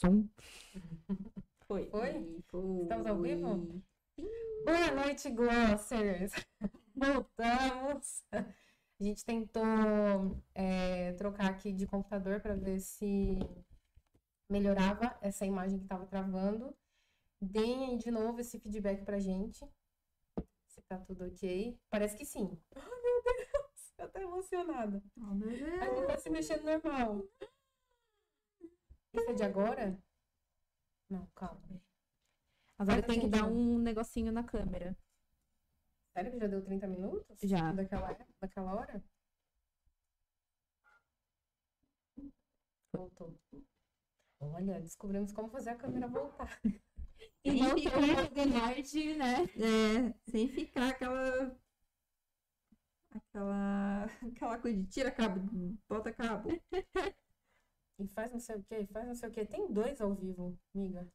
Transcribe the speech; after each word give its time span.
som. 0.00 0.26
Foi. 1.68 1.88
Foi? 1.90 2.42
Foi. 2.48 2.82
Estamos 2.82 3.06
ao 3.06 3.20
vivo? 3.20 3.82
Boa 4.64 4.90
noite, 4.92 5.30
Glossers! 5.30 6.32
Voltamos! 6.96 8.24
A 8.32 9.04
gente 9.04 9.24
tentou 9.24 9.62
é, 10.54 11.12
trocar 11.12 11.50
aqui 11.50 11.72
de 11.72 11.86
computador 11.86 12.40
para 12.40 12.54
ver 12.54 12.80
se 12.80 13.38
melhorava 14.50 15.16
essa 15.20 15.46
imagem 15.46 15.78
que 15.78 15.84
estava 15.84 16.06
travando. 16.06 16.74
Deem 17.40 17.90
aí 17.90 17.96
de 17.98 18.10
novo 18.10 18.40
esse 18.40 18.58
feedback 18.58 19.04
pra 19.04 19.20
gente. 19.20 19.64
Se 20.66 20.82
tá 20.82 20.98
tudo 20.98 21.26
ok. 21.26 21.78
Parece 21.90 22.16
que 22.16 22.24
sim. 22.24 22.58
Oh, 22.74 22.80
meu 22.80 23.22
Deus! 23.22 23.94
Eu 23.98 24.08
tô 24.08 24.18
emocionada. 24.18 25.02
Oh, 25.18 25.34
meu 25.34 25.48
Deus. 25.50 25.82
A 25.82 25.94
gente 25.94 26.06
tá 26.06 26.16
se 26.18 26.30
mexendo 26.30 26.64
normal. 26.64 27.22
Isso 29.12 29.30
é 29.30 29.34
de 29.34 29.42
agora? 29.42 29.98
Não, 31.08 31.26
calma. 31.34 31.82
Agora 32.78 33.02
tem 33.02 33.20
que 33.20 33.28
dar 33.28 33.44
um 33.46 33.78
negocinho 33.78 34.32
na 34.32 34.44
câmera. 34.44 34.96
Sério 36.12 36.30
que 36.32 36.38
já 36.38 36.46
deu 36.46 36.62
30 36.64 36.86
minutos? 36.86 37.38
Já. 37.42 37.72
Daquela, 37.72 38.16
daquela 38.40 38.74
hora? 38.74 39.04
Voltou. 42.92 43.38
Olha, 44.40 44.80
descobrimos 44.80 45.32
como 45.32 45.48
fazer 45.48 45.70
a 45.70 45.76
câmera 45.76 46.08
voltar. 46.08 46.60
E 47.42 47.52
Sem 47.52 47.62
não 47.62 47.70
ficar- 47.76 47.98
um 47.98 48.46
nerd, 48.46 49.14
né? 49.16 49.44
É, 49.56 50.30
sem 50.30 50.46
ficar 50.48 50.90
aquela. 50.90 51.56
Aquela. 53.10 54.04
Aquela 54.36 54.58
coisa 54.58 54.78
de 54.78 54.86
tira 54.88 55.10
cabo, 55.10 55.40
bota 55.88 56.12
cabo. 56.12 56.50
E 58.00 58.08
faz 58.08 58.32
não 58.32 58.40
sei 58.40 58.56
o 58.56 58.64
que, 58.64 58.84
faz 58.88 59.06
não 59.06 59.14
sei 59.14 59.28
o 59.28 59.32
que. 59.32 59.46
Tem 59.46 59.72
dois 59.72 60.00
ao 60.00 60.12
vivo, 60.12 60.58
amiga. 60.74 61.06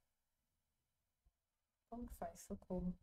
Como 1.90 2.05
que 2.07 2.13
faz? 2.13 2.41
Socorro. 2.41 2.93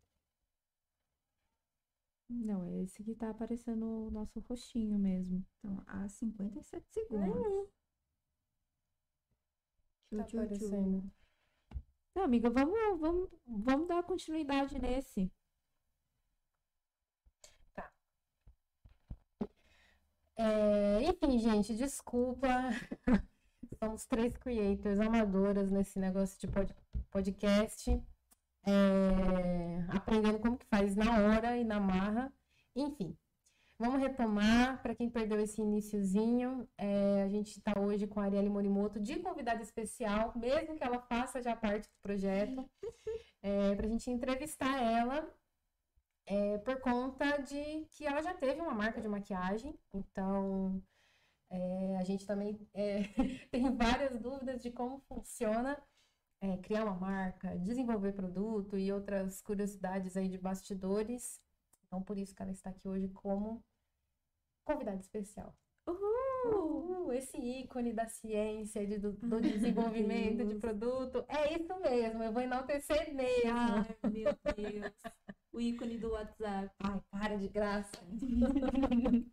Não, 2.29 2.65
é 2.65 2.81
esse 2.83 3.01
que 3.01 3.15
tá 3.15 3.29
aparecendo 3.29 3.85
o 3.85 4.11
nosso 4.11 4.39
rostinho 4.41 4.99
mesmo. 4.99 5.45
Então, 5.59 5.81
há 5.87 6.05
57 6.09 6.85
segundos. 6.91 7.69
Tchu, 10.09 10.15
Tá 10.15 10.23
tchu, 10.23 10.47
tchu. 10.49 10.65
aparecendo. 10.69 11.03
Não, 12.15 12.23
amiga, 12.23 12.49
vamos, 12.49 12.73
vamos, 12.99 13.29
vamos 13.45 13.87
dar 13.87 14.01
continuidade 14.03 14.79
nesse. 14.79 15.31
É, 20.35 21.01
enfim, 21.03 21.37
gente, 21.39 21.75
desculpa. 21.75 22.47
Somos 23.83 24.05
três 24.05 24.37
creators 24.37 24.97
amadoras 24.97 25.69
nesse 25.69 25.99
negócio 25.99 26.39
de 26.39 26.47
pod- 26.47 26.73
podcast. 27.11 28.01
É, 28.65 29.85
aprendendo 29.89 30.39
como 30.39 30.57
que 30.57 30.65
faz 30.67 30.95
na 30.95 31.19
hora 31.19 31.57
e 31.57 31.65
na 31.65 31.81
marra. 31.81 32.31
Enfim, 32.73 33.13
vamos 33.77 33.99
retomar. 33.99 34.81
Para 34.81 34.95
quem 34.95 35.09
perdeu 35.09 35.37
esse 35.37 35.61
iniciozinho, 35.61 36.65
é, 36.77 37.23
a 37.23 37.27
gente 37.27 37.57
está 37.57 37.77
hoje 37.77 38.07
com 38.07 38.21
a 38.21 38.23
Arielle 38.23 38.49
Morimoto 38.49 39.01
de 39.01 39.19
convidada 39.19 39.61
especial, 39.61 40.31
mesmo 40.33 40.77
que 40.77 40.83
ela 40.83 40.99
faça 40.99 41.41
já 41.41 41.53
parte 41.53 41.89
do 41.89 42.01
projeto, 42.01 42.65
para 43.75 43.85
a 43.85 43.89
gente 43.89 44.09
entrevistar 44.09 44.81
ela 44.81 45.29
é, 46.25 46.57
por 46.59 46.79
conta 46.79 47.37
de 47.39 47.85
que 47.89 48.05
ela 48.05 48.21
já 48.21 48.33
teve 48.33 48.61
uma 48.61 48.73
marca 48.73 49.01
de 49.01 49.09
maquiagem, 49.09 49.77
então 49.93 50.81
é, 51.53 51.97
a 51.97 52.03
gente 52.03 52.25
também 52.25 52.59
é, 52.73 53.03
tem 53.51 53.75
várias 53.75 54.19
dúvidas 54.19 54.61
de 54.61 54.71
como 54.71 54.99
funciona 55.07 55.79
é, 56.41 56.57
criar 56.57 56.83
uma 56.83 56.95
marca, 56.95 57.55
desenvolver 57.59 58.13
produto 58.13 58.77
e 58.77 58.91
outras 58.91 59.39
curiosidades 59.41 60.17
aí 60.17 60.27
de 60.27 60.37
bastidores. 60.37 61.39
Então, 61.85 62.01
por 62.01 62.17
isso 62.17 62.35
que 62.35 62.41
ela 62.41 62.51
está 62.51 62.71
aqui 62.71 62.89
hoje 62.89 63.07
como 63.09 63.63
convidada 64.65 64.99
especial. 64.99 65.55
Uhul! 65.87 67.13
Esse 67.13 67.37
ícone 67.37 67.93
da 67.93 68.07
ciência, 68.07 68.85
de- 68.87 68.97
do, 68.97 69.11
do 69.13 69.39
desenvolvimento 69.41 70.43
de 70.45 70.55
produto. 70.55 71.23
É 71.27 71.53
isso 71.53 71.79
mesmo, 71.79 72.23
eu 72.23 72.33
vou 72.33 72.41
enaltecer 72.41 73.13
mesmo. 73.13 73.51
Ai, 73.51 73.95
meu 74.09 74.33
Deus. 74.55 74.93
O 75.51 75.61
ícone 75.61 75.99
do 75.99 76.09
WhatsApp. 76.11 76.73
Ai, 76.79 77.01
para 77.11 77.37
de 77.37 77.47
graça. 77.47 77.91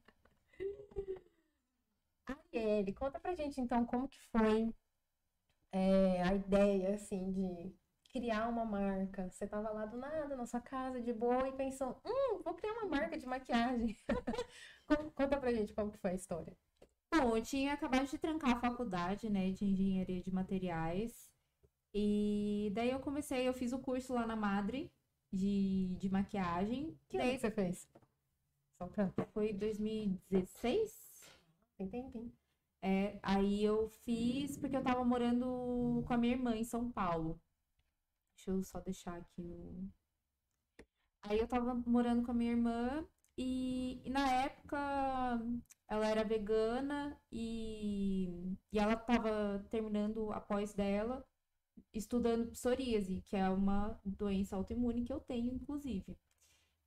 Arielle, 2.55 2.93
conta 2.95 3.19
pra 3.19 3.35
gente 3.35 3.61
então 3.61 3.85
como 3.85 4.09
que 4.09 4.21
foi 4.31 4.73
é, 5.73 6.23
a 6.23 6.35
ideia, 6.35 6.95
assim, 6.95 7.31
de 7.33 7.75
criar 8.13 8.49
uma 8.49 8.65
marca. 8.65 9.31
Você 9.31 9.47
tava 9.47 9.71
lá 9.71 9.87
do 9.87 9.97
nada, 9.97 10.37
na 10.37 10.47
sua 10.47 10.61
casa, 10.61 11.01
de 11.01 11.13
boa, 11.13 11.49
e 11.49 11.53
pensou, 11.53 12.01
hum, 12.05 12.43
vou 12.45 12.55
criar 12.55 12.73
uma 12.75 12.87
marca 12.87 13.19
de 13.19 13.27
maquiagem. 13.27 13.97
Con- 14.87 15.11
Conta 15.15 15.39
pra 15.39 15.53
gente 15.53 15.75
como 15.75 15.91
que 15.93 15.99
foi 15.99 16.13
a 16.13 16.15
história. 16.15 16.57
Bom, 17.15 17.37
eu 17.37 17.43
tinha 17.43 17.75
acabado 17.75 18.07
de 18.09 18.19
trancar 18.19 18.57
a 18.57 18.61
faculdade, 18.61 19.31
né, 19.31 19.51
de 19.53 19.65
engenharia 19.67 20.23
de 20.23 20.33
materiais. 20.33 21.31
E 21.95 22.71
daí 22.75 22.91
eu 22.91 23.01
comecei, 23.01 23.49
eu 23.49 23.55
fiz 23.55 23.73
o 23.73 23.81
curso 23.81 24.15
lá 24.15 24.27
na 24.27 24.37
Madre 24.37 24.93
de, 25.33 25.89
de 26.01 26.11
maquiagem. 26.11 26.99
Que 27.09 27.17
ano 27.19 27.27
daí 27.27 27.37
que 27.37 27.41
você 27.43 27.51
fez? 27.51 27.89
Só 28.79 28.87
pra... 28.89 29.11
foi 29.33 29.53
2016. 29.53 30.93
Tem 31.79 31.89
tempinho. 31.89 32.33
É, 32.83 33.19
aí 33.23 33.63
eu 33.63 33.89
fiz 33.89 34.57
porque 34.57 34.77
eu 34.77 34.83
tava 34.83 35.05
morando 35.05 36.03
com 36.07 36.13
a 36.15 36.17
minha 36.19 36.35
irmã 36.35 36.57
em 36.57 36.65
São 36.65 36.91
Paulo. 36.91 37.41
Deixa 38.35 38.51
eu 38.51 38.63
só 38.63 38.81
deixar 38.81 39.17
aqui 39.19 39.43
o. 39.43 39.89
Aí 41.23 41.39
eu 41.39 41.47
tava 41.47 41.75
morando 41.75 42.23
com 42.25 42.31
a 42.31 42.35
minha 42.35 42.53
irmã 42.53 43.07
e, 43.37 44.01
e 44.05 44.11
na 44.11 44.27
época 44.31 44.79
ela 45.89 46.07
era 46.07 46.25
vegana 46.25 47.19
e, 47.31 48.57
e 48.73 48.79
ela 48.79 48.97
tava 48.97 49.65
terminando 49.71 50.33
a 50.33 50.41
pós 50.41 50.73
dela 50.73 51.27
estudando 51.93 52.51
psoríase, 52.51 53.23
que 53.23 53.37
é 53.37 53.49
uma 53.49 53.99
doença 54.05 54.57
autoimune 54.57 55.05
que 55.05 55.13
eu 55.13 55.21
tenho, 55.21 55.55
inclusive. 55.55 56.17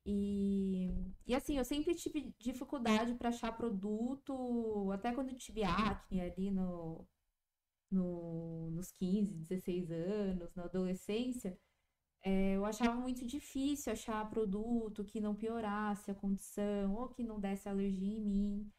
E, 0.06 0.90
e 1.26 1.34
assim, 1.36 1.58
eu 1.58 1.66
sempre 1.66 1.96
tive 1.96 2.34
dificuldade 2.40 3.16
para 3.16 3.30
achar 3.30 3.52
produto, 3.56 4.92
até 4.92 5.14
quando 5.14 5.30
eu 5.30 5.38
tive 5.38 5.64
acne 5.64 6.22
ali 6.22 6.52
no, 6.52 7.08
no, 7.92 8.72
nos 8.72 8.92
15, 8.92 9.34
16 9.36 9.92
anos, 9.92 10.54
na 10.56 10.66
adolescência, 10.66 11.58
é, 12.24 12.56
eu 12.56 12.66
achava 12.66 12.96
muito 12.96 13.26
difícil 13.26 13.92
achar 13.94 14.30
produto 14.30 15.04
que 15.06 15.20
não 15.22 15.36
piorasse 15.36 16.10
a 16.12 16.16
condição 16.16 16.96
ou 16.96 17.10
que 17.10 17.24
não 17.24 17.40
desse 17.40 17.68
alergia 17.70 18.18
em 18.18 18.22
mim. 18.22 18.72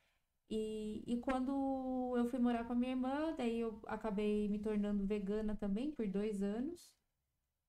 E, 0.51 1.03
e 1.07 1.19
quando 1.21 2.15
eu 2.17 2.27
fui 2.31 2.39
morar 2.39 2.65
com 2.65 2.73
a 2.73 2.77
minha 2.77 2.93
irmã, 2.93 3.35
daí 3.37 3.61
eu 3.61 3.81
acabei 3.87 4.49
me 4.49 4.59
tornando 4.59 5.07
vegana 5.07 5.57
também 5.57 5.91
por 5.93 6.07
dois 6.09 6.43
anos. 6.43 6.91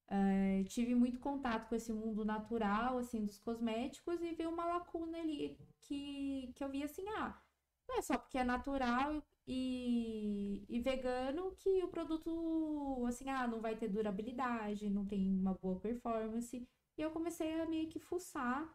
É, 0.07 0.63
tive 0.65 0.93
muito 0.95 1.19
contato 1.19 1.67
com 1.67 1.75
esse 1.75 1.91
mundo 1.91 2.23
natural, 2.23 2.97
assim, 2.99 3.25
dos 3.25 3.39
cosméticos 3.39 4.21
e 4.21 4.33
vi 4.33 4.45
uma 4.45 4.65
lacuna 4.65 5.17
ali 5.17 5.57
que, 5.81 6.51
que 6.55 6.63
eu 6.63 6.69
vi 6.69 6.83
assim, 6.83 7.07
ah, 7.17 7.39
não 7.87 7.97
é 7.97 8.01
só 8.01 8.17
porque 8.17 8.37
é 8.37 8.43
natural 8.43 9.23
e, 9.47 10.65
e 10.69 10.79
vegano 10.79 11.55
que 11.55 11.83
o 11.83 11.87
produto, 11.87 13.05
assim, 13.07 13.29
ah, 13.29 13.47
não 13.47 13.61
vai 13.61 13.75
ter 13.75 13.87
durabilidade, 13.87 14.89
não 14.89 15.05
tem 15.05 15.29
uma 15.29 15.53
boa 15.55 15.79
performance. 15.79 16.67
E 16.97 17.01
eu 17.01 17.11
comecei 17.11 17.59
a 17.61 17.65
meio 17.67 17.89
que 17.89 17.99
fuçar 17.99 18.67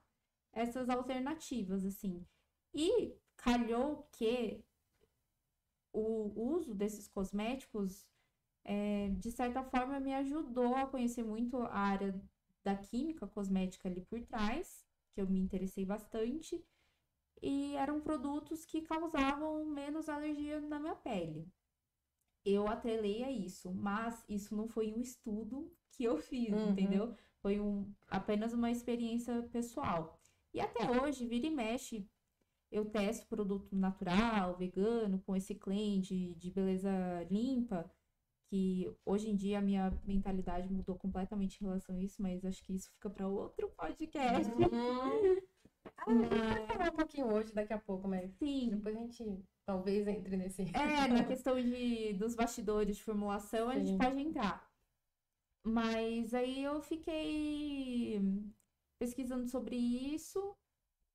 essas 0.52 0.88
alternativas, 0.88 1.84
assim. 1.84 2.26
E 2.74 3.14
calhou 3.36 4.08
que 4.12 4.64
o 5.92 6.32
uso 6.54 6.74
desses 6.74 7.08
cosméticos 7.08 8.06
é, 8.64 9.08
de 9.10 9.30
certa 9.30 9.62
forma, 9.64 10.00
me 10.00 10.14
ajudou 10.14 10.74
a 10.76 10.86
conhecer 10.86 11.24
muito 11.24 11.56
a 11.58 11.74
área 11.78 12.20
da 12.62 12.76
química 12.76 13.26
cosmética 13.26 13.88
ali 13.88 14.02
por 14.02 14.20
trás, 14.22 14.86
que 15.14 15.20
eu 15.20 15.28
me 15.28 15.40
interessei 15.40 15.84
bastante, 15.84 16.64
e 17.42 17.74
eram 17.76 18.00
produtos 18.00 18.64
que 18.64 18.82
causavam 18.82 19.64
menos 19.66 20.08
alergia 20.08 20.60
na 20.60 20.78
minha 20.78 20.94
pele. 20.96 21.48
Eu 22.44 22.68
atrelei 22.68 23.22
a 23.22 23.30
isso, 23.30 23.72
mas 23.72 24.24
isso 24.28 24.56
não 24.56 24.66
foi 24.68 24.92
um 24.92 25.00
estudo 25.00 25.70
que 25.90 26.04
eu 26.04 26.16
fiz, 26.16 26.50
Uhum. 26.52 26.70
entendeu? 26.70 27.14
Foi 27.42 27.60
um, 27.60 27.92
apenas 28.08 28.52
uma 28.52 28.70
experiência 28.70 29.42
pessoal. 29.52 30.18
E 30.52 30.60
até 30.60 30.90
hoje, 30.90 31.26
vira 31.26 31.46
e 31.46 31.50
mexe, 31.50 32.08
eu 32.70 32.84
testo 32.90 33.26
produto 33.26 33.74
natural, 33.76 34.56
vegano, 34.56 35.20
com 35.20 35.36
esse 35.36 35.54
de, 36.00 36.34
de 36.34 36.50
beleza 36.50 36.90
limpa 37.30 37.90
que 38.50 38.92
hoje 39.06 39.30
em 39.30 39.36
dia 39.36 39.60
a 39.60 39.62
minha 39.62 39.96
mentalidade 40.04 40.70
mudou 40.70 40.96
completamente 40.96 41.56
em 41.60 41.64
relação 41.66 41.94
a 41.94 41.98
isso, 42.00 42.20
mas 42.20 42.44
acho 42.44 42.62
que 42.64 42.74
isso 42.74 42.90
fica 42.94 43.08
para 43.08 43.28
outro 43.28 43.70
podcast. 43.70 44.50
Uhum. 44.52 45.40
Ah, 45.96 46.64
a 46.64 46.66
falar 46.66 46.90
um 46.90 46.96
pouquinho 46.96 47.32
hoje, 47.32 47.54
daqui 47.54 47.72
a 47.72 47.78
pouco, 47.78 48.08
mas 48.08 48.32
Sim, 48.32 48.70
depois 48.70 48.96
a 48.96 49.00
gente 49.00 49.38
talvez 49.64 50.08
entre 50.08 50.36
nesse. 50.36 50.62
É, 50.74 51.06
na 51.08 51.24
questão 51.24 51.60
de, 51.60 52.12
dos 52.14 52.34
bastidores 52.34 52.96
de 52.96 53.04
formulação, 53.04 53.68
a 53.68 53.74
Sim. 53.74 53.86
gente 53.86 53.98
pode 53.98 54.20
entrar. 54.20 54.68
Mas 55.64 56.34
aí 56.34 56.64
eu 56.64 56.80
fiquei 56.80 58.20
pesquisando 58.98 59.46
sobre 59.46 59.76
isso 59.76 60.56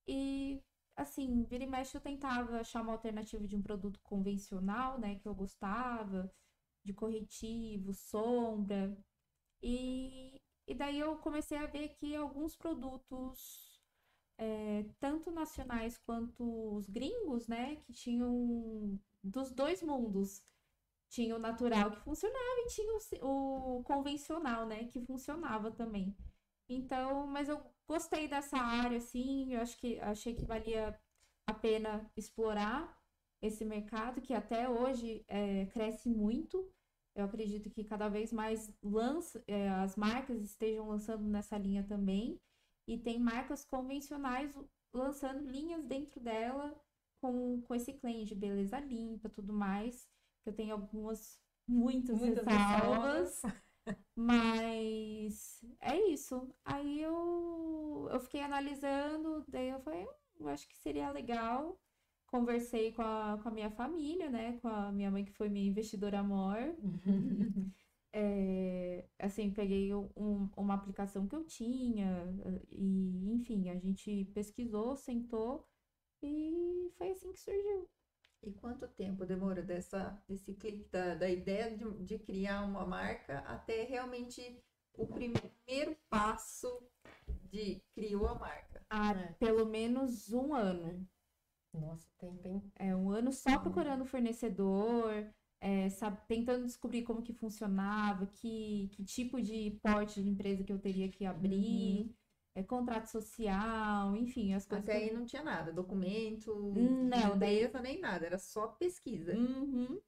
e, 0.07 0.61
assim, 0.95 1.43
vira 1.43 1.63
e 1.63 1.67
mexe 1.67 1.97
eu 1.97 2.01
tentava 2.01 2.59
achar 2.59 2.81
uma 2.81 2.93
alternativa 2.93 3.45
de 3.45 3.55
um 3.55 3.61
produto 3.61 3.99
convencional, 4.01 4.99
né, 4.99 5.15
que 5.15 5.27
eu 5.27 5.35
gostava, 5.35 6.31
de 6.85 6.93
corretivo, 6.93 7.93
sombra. 7.93 8.95
E, 9.61 10.39
e 10.67 10.73
daí 10.75 10.99
eu 10.99 11.17
comecei 11.17 11.57
a 11.57 11.65
ver 11.65 11.89
que 11.89 12.15
alguns 12.15 12.55
produtos, 12.55 13.81
é, 14.37 14.85
tanto 14.99 15.31
nacionais 15.31 15.97
quanto 15.97 16.75
os 16.75 16.87
gringos, 16.87 17.47
né, 17.47 17.77
que 17.77 17.93
tinham 17.93 18.99
dos 19.23 19.51
dois 19.51 19.81
mundos. 19.81 20.43
Tinha 21.09 21.35
o 21.35 21.39
natural 21.39 21.91
que 21.91 22.01
funcionava 22.01 22.59
e 22.59 22.67
tinha 22.67 22.97
o, 23.23 23.79
o 23.79 23.83
convencional, 23.83 24.65
né, 24.67 24.85
que 24.85 24.99
funcionava 25.01 25.71
também. 25.71 26.15
Então, 26.67 27.27
mas 27.27 27.47
eu 27.49 27.61
gostei 27.87 28.27
dessa 28.27 28.57
área, 28.57 28.97
assim, 28.97 29.53
eu 29.53 29.61
acho 29.61 29.77
que 29.77 29.99
achei 29.99 30.33
que 30.35 30.45
valia 30.45 30.99
a 31.47 31.53
pena 31.53 32.11
explorar 32.17 32.99
esse 33.41 33.63
mercado, 33.63 34.21
que 34.21 34.33
até 34.33 34.67
hoje 34.67 35.23
é, 35.27 35.67
cresce 35.67 36.09
muito. 36.09 36.71
Eu 37.15 37.25
acredito 37.25 37.69
que 37.69 37.83
cada 37.83 38.09
vez 38.09 38.33
mais 38.33 38.69
lança, 38.83 39.41
é, 39.47 39.69
as 39.69 39.95
marcas 39.95 40.41
estejam 40.41 40.89
lançando 40.89 41.23
nessa 41.23 41.57
linha 41.57 41.83
também. 41.83 42.39
E 42.87 42.97
tem 42.97 43.19
marcas 43.19 43.65
convencionais 43.65 44.55
lançando 44.93 45.49
linhas 45.49 45.83
dentro 45.83 46.19
dela 46.19 46.75
com, 47.21 47.61
com 47.61 47.73
esse 47.73 47.93
claim 47.93 48.25
de 48.25 48.35
beleza 48.35 48.79
limpa, 48.79 49.29
tudo 49.29 49.53
mais. 49.53 50.07
Que 50.43 50.49
eu 50.49 50.53
tenho 50.53 50.73
algumas, 50.73 51.39
muitas, 51.67 52.19
Muitas 52.19 52.45
ressalvas. 52.45 53.41
Mas 54.15 55.63
é 55.79 55.97
isso. 56.09 56.53
Aí 56.63 57.01
eu, 57.01 58.09
eu 58.11 58.19
fiquei 58.19 58.41
analisando, 58.41 59.43
daí 59.47 59.69
eu 59.69 59.79
falei, 59.79 60.05
"Hum, 60.05 60.13
eu 60.41 60.47
acho 60.49 60.67
que 60.67 60.77
seria 60.77 61.11
legal. 61.11 61.79
Conversei 62.27 62.91
com 62.91 63.01
a, 63.01 63.39
com 63.41 63.49
a 63.49 63.51
minha 63.51 63.69
família, 63.71 64.29
né? 64.29 64.57
Com 64.61 64.67
a 64.67 64.91
minha 64.91 65.09
mãe, 65.11 65.23
que 65.25 65.31
foi 65.31 65.49
minha 65.49 65.67
investidora 65.67 66.19
amor. 66.19 66.57
É, 68.17 69.03
assim, 69.19 69.51
peguei 69.51 69.93
um- 69.93 70.49
uma 70.55 70.73
aplicação 70.75 71.27
que 71.27 71.35
eu 71.35 71.43
tinha, 71.43 72.33
e 72.71 73.29
enfim, 73.33 73.69
a 73.69 73.75
gente 73.77 74.23
pesquisou, 74.33 74.95
sentou, 74.95 75.67
e 76.23 76.89
foi 76.97 77.11
assim 77.11 77.33
que 77.33 77.39
surgiu. 77.39 77.89
E 78.41 78.51
quanto 78.53 78.87
tempo 78.87 79.25
demora 79.25 79.61
dessa, 79.61 80.17
desse 80.29 80.53
clique 80.53 80.87
da, 80.89 81.15
da 81.15 81.29
ideia 81.29 81.75
de, 81.75 81.83
de 82.05 82.17
criar 82.19 82.61
uma 82.63 82.85
marca 82.85 83.39
até 83.39 83.83
realmente 83.83 84.63
o 84.93 85.05
primeiro 85.05 85.97
passo 86.09 86.81
de 87.51 87.81
criou 87.93 88.27
a 88.27 88.35
marca? 88.35 88.81
Há 88.89 89.11
É. 89.13 89.33
pelo 89.33 89.65
menos 89.65 90.31
um 90.31 90.53
ano. 90.53 91.05
Nossa, 91.79 92.07
tempo, 92.17 92.47
hein? 92.47 92.61
É 92.75 92.95
um 92.95 93.09
ano 93.11 93.31
só 93.31 93.57
procurando 93.59 94.05
fornecedor, 94.05 95.25
é, 95.61 95.89
sabe, 95.89 96.19
tentando 96.27 96.65
descobrir 96.65 97.03
como 97.03 97.21
que 97.21 97.33
funcionava, 97.33 98.25
que, 98.27 98.89
que 98.93 99.03
tipo 99.03 99.41
de 99.41 99.79
porte 99.81 100.21
de 100.21 100.29
empresa 100.29 100.63
que 100.63 100.71
eu 100.71 100.79
teria 100.79 101.09
que 101.09 101.25
abrir, 101.25 102.15
é, 102.55 102.63
contrato 102.63 103.07
social, 103.07 104.15
enfim, 104.15 104.53
as 104.53 104.65
coisas. 104.65 104.87
Até 104.87 104.99
que 104.99 105.09
aí 105.09 105.13
não 105.13 105.25
tinha 105.25 105.43
nada, 105.43 105.71
documento, 105.71 106.71
Não, 106.73 107.37
daí- 107.37 107.57
empresa, 107.59 107.81
nem 107.81 107.99
nada, 107.99 108.25
era 108.25 108.37
só 108.39 108.67
pesquisa. 108.67 109.33
Uhum. 109.33 109.99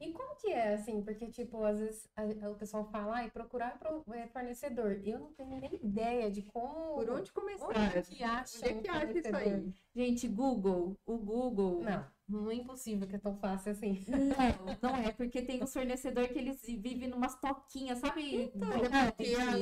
E 0.00 0.12
como 0.14 0.34
que 0.36 0.48
é, 0.50 0.72
assim? 0.74 1.02
Porque, 1.02 1.28
tipo, 1.30 1.62
às 1.62 1.78
vezes 1.78 2.08
a- 2.16 2.48
o 2.50 2.54
pessoal 2.54 2.84
fala, 2.90 3.16
ai, 3.16 3.30
procurar 3.30 3.78
pro- 3.78 4.02
é, 4.14 4.26
fornecedor. 4.28 4.98
Eu 5.04 5.18
não 5.18 5.32
tenho 5.34 5.60
nem 5.60 5.74
ideia 5.74 6.30
de 6.30 6.42
como. 6.42 6.94
Por 6.94 7.10
onde 7.10 7.30
começar? 7.30 7.66
Onde 7.66 8.02
que 8.16 8.22
acha 8.24 8.56
Onde 8.58 8.68
é 8.68 8.74
um 8.74 8.80
que 8.82 8.88
acha 8.88 9.04
isso 9.18 9.28
fornecedor? 9.28 9.54
aí? 9.54 9.74
Gente, 9.94 10.26
Google, 10.28 10.96
o 11.04 11.18
Google. 11.18 11.82
Não, 11.82 12.06
não 12.26 12.50
é 12.50 12.54
impossível 12.54 13.06
que 13.06 13.16
é 13.16 13.18
tão 13.18 13.36
fácil 13.36 13.72
assim. 13.72 14.02
Não, 14.08 14.16
não 14.80 14.96
é, 14.96 15.12
porque 15.12 15.42
tem 15.42 15.62
os 15.62 15.72
fornecedores 15.72 16.32
que 16.32 16.38
eles 16.38 16.62
vivem 16.62 17.06
numas 17.08 17.38
toquinhas, 17.38 17.98
sabe? 17.98 18.50
Então, 18.54 18.70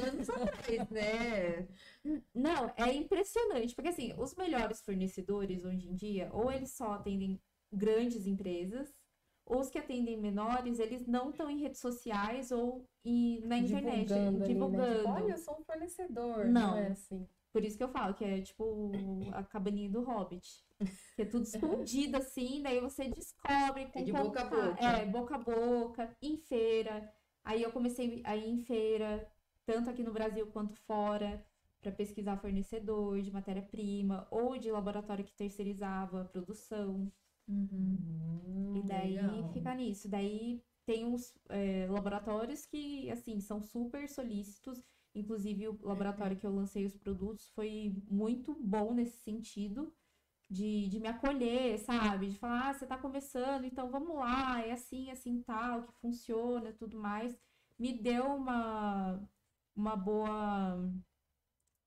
anos 0.08 0.30
atrás, 0.30 0.88
né? 0.90 1.68
Não, 2.32 2.72
é 2.76 2.92
impressionante, 2.94 3.74
porque 3.74 3.88
assim, 3.88 4.14
os 4.16 4.34
melhores 4.36 4.80
fornecedores 4.82 5.64
hoje 5.64 5.88
em 5.88 5.94
dia, 5.96 6.30
ou 6.32 6.52
eles 6.52 6.70
só 6.72 6.92
atendem 6.92 7.40
grandes 7.72 8.26
empresas, 8.26 8.97
os 9.48 9.70
que 9.70 9.78
atendem 9.78 10.16
menores, 10.16 10.78
eles 10.78 11.06
não 11.06 11.30
estão 11.30 11.48
em 11.50 11.58
redes 11.60 11.80
sociais 11.80 12.50
ou 12.50 12.84
em- 13.04 13.40
na 13.46 13.58
internet, 13.58 14.06
Divulgando 14.08 14.28
ali, 14.28 14.38
né? 14.38 14.46
divulgando. 14.46 14.98
Tipo, 14.98 15.08
Olha, 15.10 15.32
eu 15.32 15.38
sou 15.38 15.58
um 15.58 15.64
fornecedor. 15.64 16.44
Não. 16.46 16.76
é 16.76 16.88
assim. 16.88 17.26
Por 17.52 17.64
isso 17.64 17.78
que 17.78 17.82
eu 17.84 17.88
falo 17.88 18.14
que 18.14 18.24
é 18.24 18.40
tipo 18.42 18.92
a 19.32 19.42
cabaninha 19.42 19.88
do 19.90 20.02
Hobbit. 20.02 20.64
Que 21.16 21.22
é 21.22 21.24
tudo 21.24 21.44
escondido 21.88 22.16
assim, 22.18 22.62
daí 22.62 22.78
você 22.80 23.08
descobre 23.08 23.86
com 23.86 23.98
É 23.98 24.02
de 24.02 24.12
boca 24.12 24.40
a 24.42 24.44
contato- 24.48 24.70
boca. 24.70 24.84
É, 24.84 25.06
boca 25.06 25.34
a 25.34 25.38
boca, 25.38 26.16
em 26.22 26.36
feira. 26.36 27.10
Aí 27.44 27.62
eu 27.62 27.72
comecei 27.72 28.20
a 28.24 28.36
ir 28.36 28.48
em 28.50 28.58
feira, 28.58 29.26
tanto 29.64 29.88
aqui 29.88 30.02
no 30.02 30.12
Brasil 30.12 30.46
quanto 30.48 30.74
fora, 30.86 31.42
para 31.80 31.90
pesquisar 31.92 32.36
fornecedor 32.36 33.22
de 33.22 33.30
matéria-prima 33.32 34.26
ou 34.30 34.58
de 34.58 34.70
laboratório 34.70 35.24
que 35.24 35.32
terceirizava 35.34 36.20
a 36.22 36.24
produção. 36.26 37.10
Hum, 37.48 38.74
E 38.74 38.82
daí 38.82 39.16
legal. 39.16 39.52
fica 39.52 39.74
nisso. 39.74 40.08
Daí 40.08 40.62
tem 40.86 41.04
uns 41.04 41.34
é, 41.48 41.86
laboratórios 41.88 42.66
que, 42.66 43.10
assim, 43.10 43.40
são 43.40 43.62
super 43.62 44.08
solícitos. 44.08 44.82
Inclusive, 45.14 45.68
o 45.68 45.78
laboratório 45.82 46.36
que 46.36 46.46
eu 46.46 46.54
lancei 46.54 46.84
os 46.86 46.96
produtos 46.96 47.48
foi 47.50 47.94
muito 48.10 48.54
bom 48.54 48.94
nesse 48.94 49.18
sentido. 49.18 49.92
De, 50.50 50.88
de 50.88 51.00
me 51.00 51.08
acolher, 51.08 51.78
sabe? 51.80 52.28
De 52.30 52.38
falar, 52.38 52.70
ah, 52.70 52.74
você 52.74 52.86
tá 52.86 52.98
começando, 52.98 53.64
então 53.64 53.90
vamos 53.90 54.16
lá, 54.16 54.60
é 54.66 54.72
assim, 54.72 55.10
assim, 55.10 55.42
tal, 55.42 55.84
que 55.84 55.94
funciona, 56.00 56.72
tudo 56.74 56.98
mais. 57.00 57.38
Me 57.78 57.92
deu 57.94 58.26
uma, 58.26 59.20
uma 59.76 59.96
boa, 59.96 60.90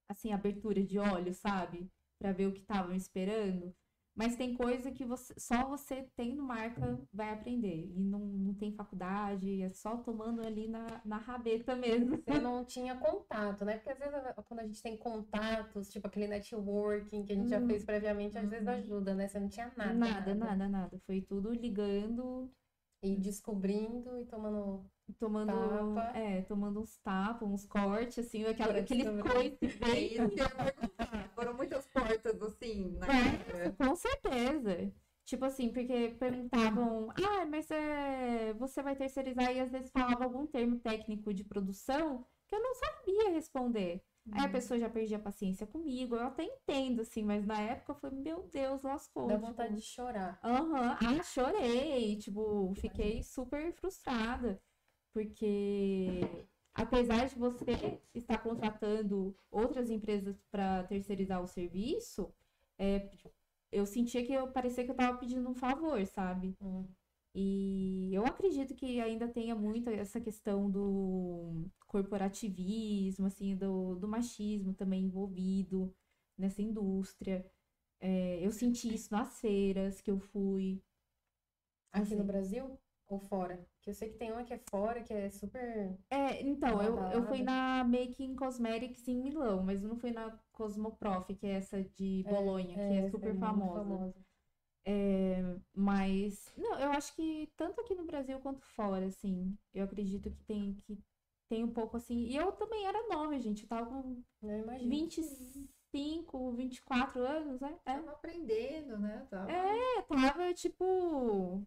assim, 0.08 0.32
abertura 0.32 0.84
de 0.84 1.00
olhos, 1.00 1.38
sabe? 1.38 1.90
Pra 2.20 2.32
ver 2.32 2.48
o 2.48 2.54
que 2.54 2.62
tava 2.64 2.90
me 2.90 2.98
esperando. 2.98 3.76
Mas 4.16 4.36
tem 4.36 4.54
coisa 4.56 4.92
que 4.92 5.06
você, 5.06 5.34
só 5.38 5.68
você 5.70 6.06
tendo 6.16 6.44
marca 6.44 7.00
vai 7.14 7.30
aprender. 7.34 7.90
E 7.96 8.04
não, 8.04 8.20
não 8.20 8.54
tem 8.54 8.74
faculdade, 8.74 9.62
é 9.62 9.70
só 9.70 9.98
tomando 9.98 10.46
ali 10.46 10.68
na, 10.68 11.02
na 11.06 11.18
rabeta 11.18 11.76
mesmo. 11.76 12.18
Você 12.18 12.40
não 12.40 12.66
tinha 12.66 12.96
contato, 12.98 13.64
né? 13.64 13.78
Porque 13.78 13.92
às 13.92 14.00
vezes 14.00 14.14
quando 14.46 14.60
a 14.60 14.68
gente 14.68 14.82
tem 14.84 14.98
contatos, 14.98 15.90
tipo 15.90 16.08
aquele 16.08 16.28
networking 16.28 17.24
que 17.24 17.32
a 17.34 17.36
gente 17.36 17.50
já 17.50 17.60
Hum. 17.62 17.68
fez 17.68 17.86
previamente, 17.86 18.38
às 18.38 18.50
vezes 18.50 18.68
Uhum. 18.68 18.74
ajuda, 18.74 19.16
né? 19.16 19.28
Você 19.28 19.40
não 19.40 19.48
tinha 19.50 19.72
nada. 19.78 19.94
Nada, 19.94 20.36
nada, 20.36 20.68
nada. 20.70 21.00
Foi 21.06 21.22
tudo 21.22 21.54
ligando, 21.54 22.52
E 23.04 23.16
descobrindo 23.16 24.20
e 24.20 24.26
tomando. 24.26 24.86
tomando, 25.20 25.96
Tapa. 25.96 26.18
é, 26.18 26.42
tomando 26.44 26.82
uns 26.82 26.98
tapas, 26.98 27.50
uns 27.50 27.66
cortes, 27.66 28.20
assim, 28.20 28.46
aquela, 28.46 28.74
coices 29.24 29.60
É 29.82 29.90
bem. 29.92 30.16
Foram 31.36 31.54
muitas 31.56 31.86
assim 32.30 32.92
na 32.98 33.08
É, 33.08 33.72
com 33.72 33.96
certeza. 33.96 34.94
Tipo 35.26 35.46
assim, 35.46 35.70
porque 35.72 36.10
perguntavam, 36.20 37.10
ah, 37.12 37.46
mas 37.46 37.70
é, 37.72 38.54
você 38.54 38.82
vai 38.82 38.96
terceirizar 38.96 39.52
e 39.56 39.60
às 39.60 39.72
vezes 39.72 39.90
falava 39.92 40.24
algum 40.26 40.46
termo 40.48 40.80
técnico 40.80 41.34
de 41.34 41.44
produção 41.44 42.26
que 42.48 42.56
eu 42.56 42.62
não 42.62 42.74
sabia 42.76 43.30
responder. 43.32 44.02
Aí 44.34 44.42
a 44.42 44.46
Uhum. 44.46 44.52
pessoa 44.52 44.80
já 44.80 44.90
perdia 44.90 45.18
a 45.18 45.22
paciência 45.22 45.66
comigo, 45.68 46.16
eu 46.16 46.22
até 46.28 46.44
entendo, 46.44 47.02
assim, 47.02 47.24
mas 47.24 47.46
na 47.46 47.60
época 47.62 47.92
eu 47.92 47.96
falei, 47.96 48.20
meu 48.20 48.44
Deus, 48.50 48.82
lascou. 48.84 49.28
Dá 49.28 49.36
tipo, 49.36 49.48
vontade 49.48 49.76
de 49.76 49.82
chorar. 49.82 50.40
Aham, 50.44 50.98
Ah, 51.02 51.24
chorei, 51.24 52.18
tipo, 52.18 52.74
fiquei 52.76 53.24
super 53.24 53.74
frustrada, 53.74 54.62
porque 55.14 56.48
apesar 56.74 57.28
de 57.28 57.36
você 57.36 58.00
estar 58.14 58.38
contratando 58.40 59.36
outras 59.50 59.90
empresas 59.90 60.42
para 60.52 60.84
terceirizar 60.84 61.42
o 61.42 61.48
serviço, 61.48 62.34
é, 62.78 63.10
eu 63.72 63.86
sentia 63.86 64.26
que 64.26 64.34
eu 64.34 64.48
parecia 64.52 64.84
que 64.84 64.90
eu 64.92 64.94
estava 64.96 65.18
pedindo 65.18 65.50
um 65.50 65.54
favor, 65.54 66.06
sabe? 66.06 66.56
Hum. 66.62 66.86
E 67.34 68.10
eu 68.14 68.26
acredito 68.26 68.76
que 68.76 69.00
ainda 69.00 69.28
tenha 69.28 69.56
muito 69.56 69.90
essa 69.90 70.20
questão 70.20 70.70
do 70.70 71.66
corporativismo, 71.88 73.26
assim, 73.28 73.56
do, 73.56 73.96
do 73.96 74.08
machismo 74.08 74.74
também 74.74 75.06
envolvido 75.06 75.94
nessa 76.38 76.62
indústria. 76.62 77.46
É, 78.00 78.46
eu 78.46 78.52
senti 78.52 78.94
isso 78.94 79.14
nas 79.14 79.40
feiras 79.40 80.02
que 80.02 80.12
eu 80.12 80.20
fui. 80.20 80.82
Aqui 81.94 82.16
no 82.16 82.22
Assim. 82.22 82.28
Brasil 82.28 82.80
ou 83.12 83.20
fora? 83.20 83.64
Que 83.82 83.90
eu 83.90 83.94
sei 83.94 84.10
que 84.10 84.18
tem 84.18 84.32
uma 84.32 84.44
que 84.44 84.54
é 84.54 84.60
fora, 84.70 85.04
que 85.04 85.14
é 85.14 85.30
super. 85.30 85.98
É, 86.10 86.42
então, 86.42 86.82
eu, 86.82 86.98
eu 87.12 87.24
fui 87.24 87.44
na 87.44 87.84
Making 87.84 88.36
Cosmetics 88.36 89.08
em 89.08 89.22
Milão, 89.22 89.64
mas 89.64 89.84
eu 89.84 89.90
não 89.90 89.98
fui 89.98 90.12
na 90.12 90.40
Cosmoprof, 90.54 91.34
que 91.36 91.46
é 91.46 91.52
essa 91.52 91.84
de 91.84 92.24
Bolonha, 92.28 92.74
que 92.74 92.80
é 92.80 92.98
essa 93.00 93.12
super 93.12 93.34
muito 93.34 93.40
famosa. 93.40 94.14
É, 94.84 95.58
mas, 95.74 96.52
não, 96.58 96.80
eu 96.80 96.92
acho 96.92 97.14
que 97.16 97.52
tanto 97.56 97.82
aqui 97.82 97.94
no 97.94 98.06
Brasil 98.06 98.40
quanto 98.40 98.66
fora, 98.66 99.06
assim, 99.06 99.56
eu 99.74 99.84
acredito 99.84 100.32
que 100.32 100.44
tem, 100.44 100.74
que 100.74 100.98
tem 101.50 101.64
um 101.64 101.72
pouco 101.72 101.98
assim. 101.98 102.28
E 102.28 102.36
eu 102.36 102.52
também 102.54 102.88
era 102.88 103.08
nova, 103.10 103.38
gente, 103.40 103.64
eu 103.64 103.70
tava 103.70 103.86
com 103.86 104.24
Eu 104.42 104.58
imagino. 104.58 104.90
25, 104.90 106.52
24 106.54 107.22
anos, 107.22 107.60
né? 107.60 107.78
É, 107.86 107.94
Tava 107.94 108.12
aprendendo, 108.12 108.98
né? 108.98 109.28
Tava... 109.30 109.52
eu 109.52 110.04
tava, 110.04 110.54
tipo, 110.54 111.62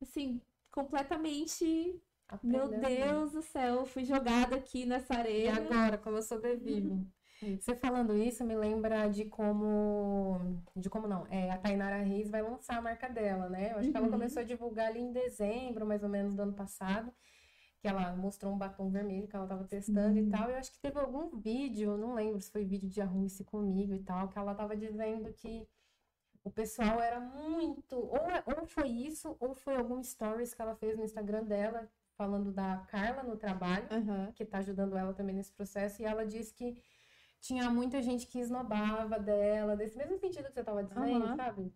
assim, 0.00 0.40
completamente. 0.70 1.64
Meu 2.42 2.68
Aprendendo. 2.68 2.78
Deus 2.78 3.32
do 3.32 3.42
céu, 3.42 3.84
fui 3.86 4.04
jogada 4.04 4.56
aqui 4.56 4.86
nessa 4.86 5.14
E 5.42 5.48
areia. 5.48 5.52
agora, 5.52 5.98
como 5.98 6.16
eu 6.18 6.22
sobrevivo? 6.22 7.10
Você 7.58 7.74
falando 7.76 8.14
isso 8.16 8.44
me 8.44 8.54
lembra 8.56 9.08
de 9.08 9.26
como. 9.26 10.38
De 10.76 10.88
como 10.90 11.06
não? 11.08 11.26
É, 11.26 11.50
a 11.50 11.58
Tainara 11.58 12.02
Reis 12.02 12.30
vai 12.30 12.42
lançar 12.42 12.78
a 12.78 12.82
marca 12.82 13.08
dela, 13.08 13.48
né? 13.48 13.72
Eu 13.72 13.78
acho 13.78 13.90
que 13.90 13.96
ela 13.96 14.06
Uhum. 14.06 14.10
começou 14.10 14.40
a 14.40 14.44
divulgar 14.44 14.88
ali 14.88 15.00
em 15.00 15.12
dezembro, 15.12 15.86
mais 15.86 16.02
ou 16.02 16.08
menos, 16.08 16.34
do 16.34 16.42
ano 16.42 16.54
passado. 16.54 17.12
Que 17.80 17.88
ela 17.88 18.14
mostrou 18.16 18.52
um 18.54 18.58
batom 18.58 18.90
vermelho 18.90 19.28
que 19.28 19.36
ela 19.36 19.46
tava 19.46 19.64
testando 19.66 20.18
e 20.18 20.24
tal. 20.24 20.50
E 20.50 20.52
eu 20.54 20.58
acho 20.58 20.72
que 20.72 20.80
teve 20.80 20.98
algum 20.98 21.30
vídeo, 21.40 21.96
não 21.96 22.14
lembro 22.14 22.40
se 22.40 22.50
foi 22.52 22.64
vídeo 22.64 22.88
de 22.90 23.00
Arrume-se 23.00 23.44
comigo 23.44 23.94
e 23.94 24.02
tal, 24.04 24.28
que 24.28 24.38
ela 24.38 24.54
tava 24.54 24.76
dizendo 24.76 25.32
que 25.34 25.68
o 26.44 26.50
pessoal 26.50 27.00
era 27.00 27.20
muito. 27.20 27.96
Ou, 27.96 28.16
é- 28.30 28.42
ou 28.46 28.66
foi 28.66 28.88
isso, 28.88 29.36
ou 29.40 29.54
foi 29.54 29.76
algum 29.76 30.02
stories 30.02 30.54
que 30.54 30.62
ela 30.62 30.74
fez 30.74 30.96
no 30.96 31.04
Instagram 31.04 31.44
dela, 31.44 31.88
falando 32.16 32.52
da 32.52 32.78
Carla 32.88 33.22
no 33.22 33.36
trabalho 33.36 33.86
Aham. 33.90 34.32
que 34.32 34.44
tá 34.44 34.58
ajudando 34.58 34.96
ela 34.96 35.12
também 35.14 35.34
nesse 35.34 35.52
processo, 35.52 36.02
e 36.02 36.04
ela 36.04 36.24
disse 36.26 36.52
que 36.54 36.82
tinha 37.40 37.70
muita 37.70 38.02
gente 38.02 38.26
que 38.26 38.38
esnobava 38.38 39.18
dela, 39.18 39.76
desse 39.76 39.96
mesmo 39.96 40.18
sentido 40.18 40.46
que 40.48 40.52
você 40.52 40.64
tava 40.64 40.82
dizendo, 40.84 41.26
Aham. 41.26 41.36
sabe? 41.36 41.72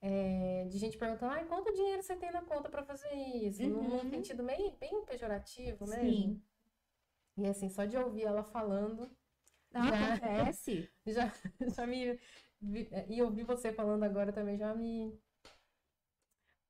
É, 0.00 0.66
de 0.66 0.78
gente 0.78 0.98
perguntando, 0.98 1.32
ai, 1.32 1.46
quanto 1.46 1.72
dinheiro 1.72 2.02
você 2.02 2.14
tem 2.16 2.30
na 2.30 2.42
conta 2.42 2.68
pra 2.68 2.84
fazer 2.84 3.12
isso? 3.14 3.62
Num- 3.62 3.82
Num 3.82 3.90
Uhum. 4.02 4.10
sentido 4.10 4.42
meio, 4.42 4.76
bem 4.76 5.04
pejorativo 5.04 5.86
mesmo. 5.86 6.34
Sim. 6.34 6.42
E 7.38 7.46
assim, 7.46 7.68
só 7.68 7.84
de 7.84 7.96
ouvir 7.96 8.24
ela 8.24 8.42
falando, 8.44 9.10
Não, 9.72 9.82
Já. 9.84 10.14
acontece. 10.14 10.88
já, 11.06 11.32
já 11.74 11.86
me. 11.86 12.18
Vi- 12.72 12.88
E 13.08 13.22
ouvir 13.22 13.44
você 13.44 13.72
falando 13.72 14.02
agora 14.04 14.32
também 14.32 14.56
já 14.58 14.74
me. 14.74 15.12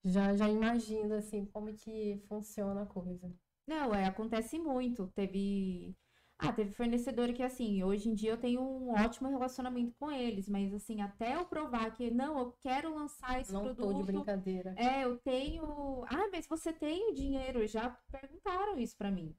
Já, 0.05 0.35
já 0.37 0.49
imagino, 0.49 1.15
assim, 1.15 1.45
como 1.47 1.75
que 1.75 2.23
funciona 2.29 2.83
a 2.83 2.87
coisa. 2.87 3.31
Não, 3.67 3.95
é, 3.95 4.05
acontece 4.07 4.59
muito. 4.59 5.09
Teve. 5.15 5.97
Ah, 6.39 6.53
teve 6.53 6.71
fornecedor 6.75 7.33
que, 7.33 7.43
assim, 7.43 7.83
hoje 7.83 8.09
em 8.11 8.15
dia 8.15 8.31
eu 8.33 8.37
tenho 8.37 8.61
um 8.61 8.91
ótimo 8.91 9.29
relacionamento 9.29 9.95
com 9.99 10.13
eles, 10.13 10.49
mas, 10.49 10.73
assim, 10.75 11.01
até 11.01 11.35
eu 11.35 11.47
provar 11.47 11.91
que, 11.93 12.11
não, 12.11 12.39
eu 12.39 12.53
quero 12.61 12.95
lançar 12.95 13.41
esse 13.41 13.53
Não 13.53 13.63
tô 13.63 13.71
de 13.71 13.75
produto. 13.75 14.05
brincadeira. 14.05 14.75
É, 14.77 15.05
eu 15.05 15.17
tenho. 15.19 16.05
Ah, 16.09 16.29
mas 16.31 16.47
você 16.47 16.73
tem 16.73 17.11
o 17.11 17.15
dinheiro? 17.15 17.67
Já 17.67 17.89
perguntaram 18.13 18.79
isso 18.79 18.97
pra 18.97 19.11
mim. 19.11 19.35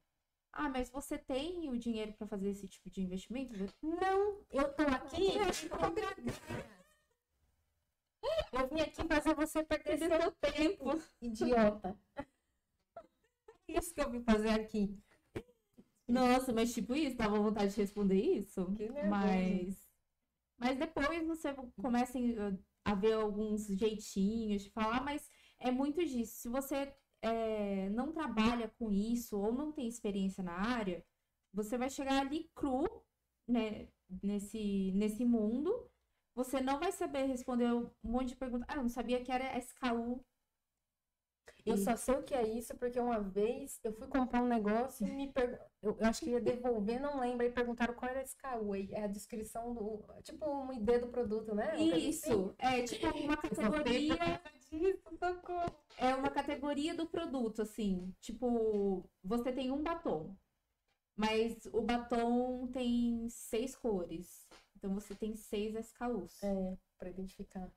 Ah, 0.60 0.70
mas 0.70 0.90
você 0.90 1.20
tem 1.20 1.70
o 1.70 1.78
dinheiro 1.78 2.14
pra 2.14 2.26
fazer 2.26 2.50
esse 2.50 2.68
tipo 2.68 2.90
de 2.90 3.04
investimento? 3.04 3.54
Não, 3.80 4.42
eu 4.50 4.74
tô 4.74 4.82
aqui. 4.82 5.38
Eu 8.52 8.68
vim 8.68 8.82
aqui 8.82 9.08
fazer 9.08 9.36
você 9.36 9.64
perder 9.64 10.00
seu 10.00 10.32
tempo, 10.32 11.00
idiota. 11.22 11.96
É 12.18 12.26
Isso 13.68 13.94
que 13.94 14.02
eu 14.02 14.10
vim 14.10 14.24
fazer 14.24 14.50
aqui. 14.50 14.98
Nossa, 16.08 16.52
mas 16.52 16.74
tipo 16.74 16.96
isso, 16.96 17.16
dava 17.16 17.38
vontade 17.38 17.76
de 17.76 17.82
responder 17.82 18.20
isso. 18.20 18.68
Mas. 19.08 19.88
Mas 20.58 20.76
depois 20.80 21.28
você 21.28 21.54
começa 21.80 22.18
a 22.84 22.96
ver 22.96 23.14
alguns 23.14 23.68
jeitinhos 23.68 24.64
de 24.64 24.72
falar, 24.72 25.04
mas 25.04 25.30
é 25.60 25.70
muito 25.70 26.04
disso. 26.04 26.36
Se 26.42 26.50
você 26.50 26.92
é, 27.22 27.90
não 27.90 28.12
trabalha 28.12 28.72
com 28.80 28.92
isso 28.92 29.38
ou 29.40 29.52
não 29.54 29.72
tem 29.72 29.88
experiência 29.88 30.44
na 30.44 30.54
área, 30.54 31.04
você 31.54 31.78
vai 31.78 31.90
chegar 31.90 32.20
ali 32.22 32.50
cru, 32.56 32.86
né, 33.48 33.88
nesse, 34.22 34.92
nesse 34.94 35.26
mundo. 35.26 35.90
Você 36.36 36.62
não 36.62 36.80
vai 36.80 36.92
saber 36.92 37.26
responder 37.26 37.74
um 37.74 37.90
monte 38.04 38.30
de 38.30 38.36
perguntas. 38.36 38.68
Ah, 38.70 38.76
eu 38.76 38.84
não 38.84 38.90
sabia 38.90 39.24
que 39.24 39.32
era 39.32 39.58
SKU. 39.58 40.24
Eu 41.66 41.76
E- 41.76 41.78
só 41.80 41.96
sei 41.98 42.16
o 42.16 42.24
que 42.24 42.34
é 42.34 42.48
isso 42.48 42.76
porque 42.78 43.00
uma 43.00 43.20
vez 43.20 43.80
eu 43.84 43.92
fui 43.94 44.08
comprar 44.08 44.42
um 44.42 44.48
negócio 44.48 45.06
e 45.06 45.12
me 45.12 45.32
per... 45.32 45.60
eu, 45.82 45.98
eu 46.00 46.08
acho 46.08 46.22
que 46.22 46.30
ia 46.30 46.40
devolver, 46.40 47.00
não 47.00 47.20
lembro, 47.20 47.46
e 47.46 47.52
perguntaram 47.52 47.94
qual 47.94 48.10
era 48.10 48.24
aí 48.72 48.90
é 48.94 49.04
a 49.04 49.08
descrição 49.08 49.74
do, 49.74 50.04
tipo, 50.24 50.46
um 50.50 50.72
ID 50.72 51.02
do 51.02 51.08
produto, 51.08 51.54
né? 51.54 51.76
Uma 51.76 51.90
coisa 51.90 51.96
assim. 51.96 52.10
Isso, 52.10 52.56
é 52.58 52.84
tipo 52.84 53.08
uma 53.18 53.38
categoria. 53.38 54.16
disso, 54.70 55.18
socorro. 55.18 55.76
É 55.98 56.16
uma 56.16 56.30
categoria 56.30 56.96
do 56.96 57.06
produto, 57.08 57.62
assim. 57.62 58.14
Tipo, 58.22 59.04
você 59.24 59.52
tem 59.52 59.72
um 59.72 59.82
batom, 59.84 60.36
mas 61.16 61.66
o 61.74 61.82
batom 61.82 62.68
tem 62.68 63.28
seis 63.30 63.76
cores. 63.76 64.48
Então 64.76 64.94
você 64.94 65.16
tem 65.16 65.36
seis 65.36 65.76
SKUs. 65.76 66.42
É, 66.44 66.78
pra 66.98 67.10
identificar. 67.10 67.70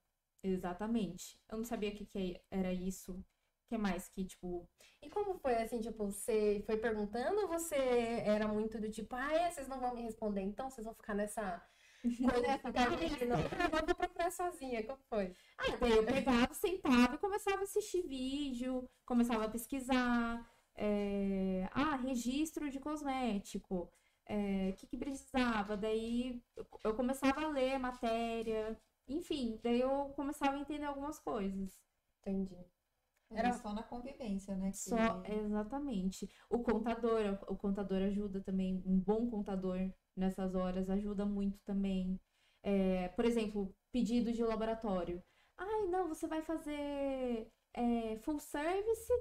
Exatamente. 0.43 1.39
Eu 1.51 1.59
não 1.59 1.65
sabia 1.65 1.91
o 1.91 1.95
que, 1.95 2.05
que 2.05 2.41
era 2.51 2.73
isso. 2.73 3.23
Que 3.71 3.79
mais 3.79 4.09
que, 4.09 4.25
tipo. 4.25 4.69
E 5.01 5.09
como 5.09 5.39
foi 5.39 5.55
assim, 5.55 5.79
tipo, 5.81 6.05
você 6.07 6.61
foi 6.67 6.77
perguntando 6.77 7.43
ou 7.43 7.47
você 7.49 7.77
era 7.77 8.49
muito 8.49 8.81
do 8.81 8.91
tipo, 8.91 9.15
ah, 9.15 9.33
é, 9.33 9.49
vocês 9.49 9.69
não 9.69 9.79
vão 9.79 9.95
me 9.95 10.03
responder, 10.03 10.41
então 10.41 10.69
vocês 10.69 10.85
vão 10.85 10.93
ficar 10.93 11.15
nessa 11.15 11.63
coisa 12.03 12.59
ficar 12.59 12.91
não, 12.91 13.37
ah, 13.37 13.81
eu 13.81 13.87
vou 13.87 13.95
procurar 13.95 14.33
sozinha, 14.33 14.83
como 14.85 14.99
foi? 15.09 15.33
Ah, 15.57 15.77
daí 15.81 15.93
eu 15.93 16.05
pegava, 16.05 16.53
sentava 16.53 17.15
e 17.15 17.19
começava 17.19 17.61
a 17.61 17.63
assistir 17.63 18.03
vídeo, 18.03 18.91
começava 19.07 19.45
a 19.45 19.49
pesquisar. 19.49 20.51
é, 20.75 21.69
Ah, 21.73 21.95
registro 21.95 22.69
de 22.71 22.81
cosmético. 22.81 23.89
é, 24.27 24.71
O 24.71 24.75
que, 24.75 24.87
que 24.89 24.97
precisava? 24.97 25.77
Daí 25.77 26.43
eu- 26.85 26.95
começava 26.97 27.43
a 27.45 27.49
ler 27.49 27.79
matéria. 27.79 28.77
Enfim, 29.07 29.61
daí 29.63 29.81
eu 29.81 30.13
começava 30.17 30.57
a 30.57 30.61
entender 30.61 30.87
algumas 30.87 31.21
coisas. 31.21 31.81
Entendi. 32.21 32.57
Era 33.33 33.53
só 33.53 33.73
na 33.73 33.83
convivência, 33.83 34.57
né? 34.57 34.71
que- 34.71 34.77
Só, 34.79 35.23
exatamente. 35.25 36.29
O 36.49 36.59
contador, 36.63 37.39
o 37.49 37.57
contador 37.57 38.03
ajuda 38.03 38.41
também, 38.41 38.83
um 38.87 38.99
bom 38.99 39.31
contador 39.31 39.79
nessas 40.17 40.55
horas 40.55 40.91
ajuda 40.91 41.25
muito 41.25 41.59
também. 41.65 42.19
É, 42.63 43.09
por 43.09 43.25
exemplo, 43.25 43.75
pedido 43.93 44.33
de 44.33 44.43
laboratório. 44.45 45.23
Ai, 45.57 45.87
não, 45.87 46.09
você 46.09 46.27
vai 46.27 46.43
fazer 46.43 47.49
é, 47.73 48.17
full 48.19 48.39
service 48.41 49.13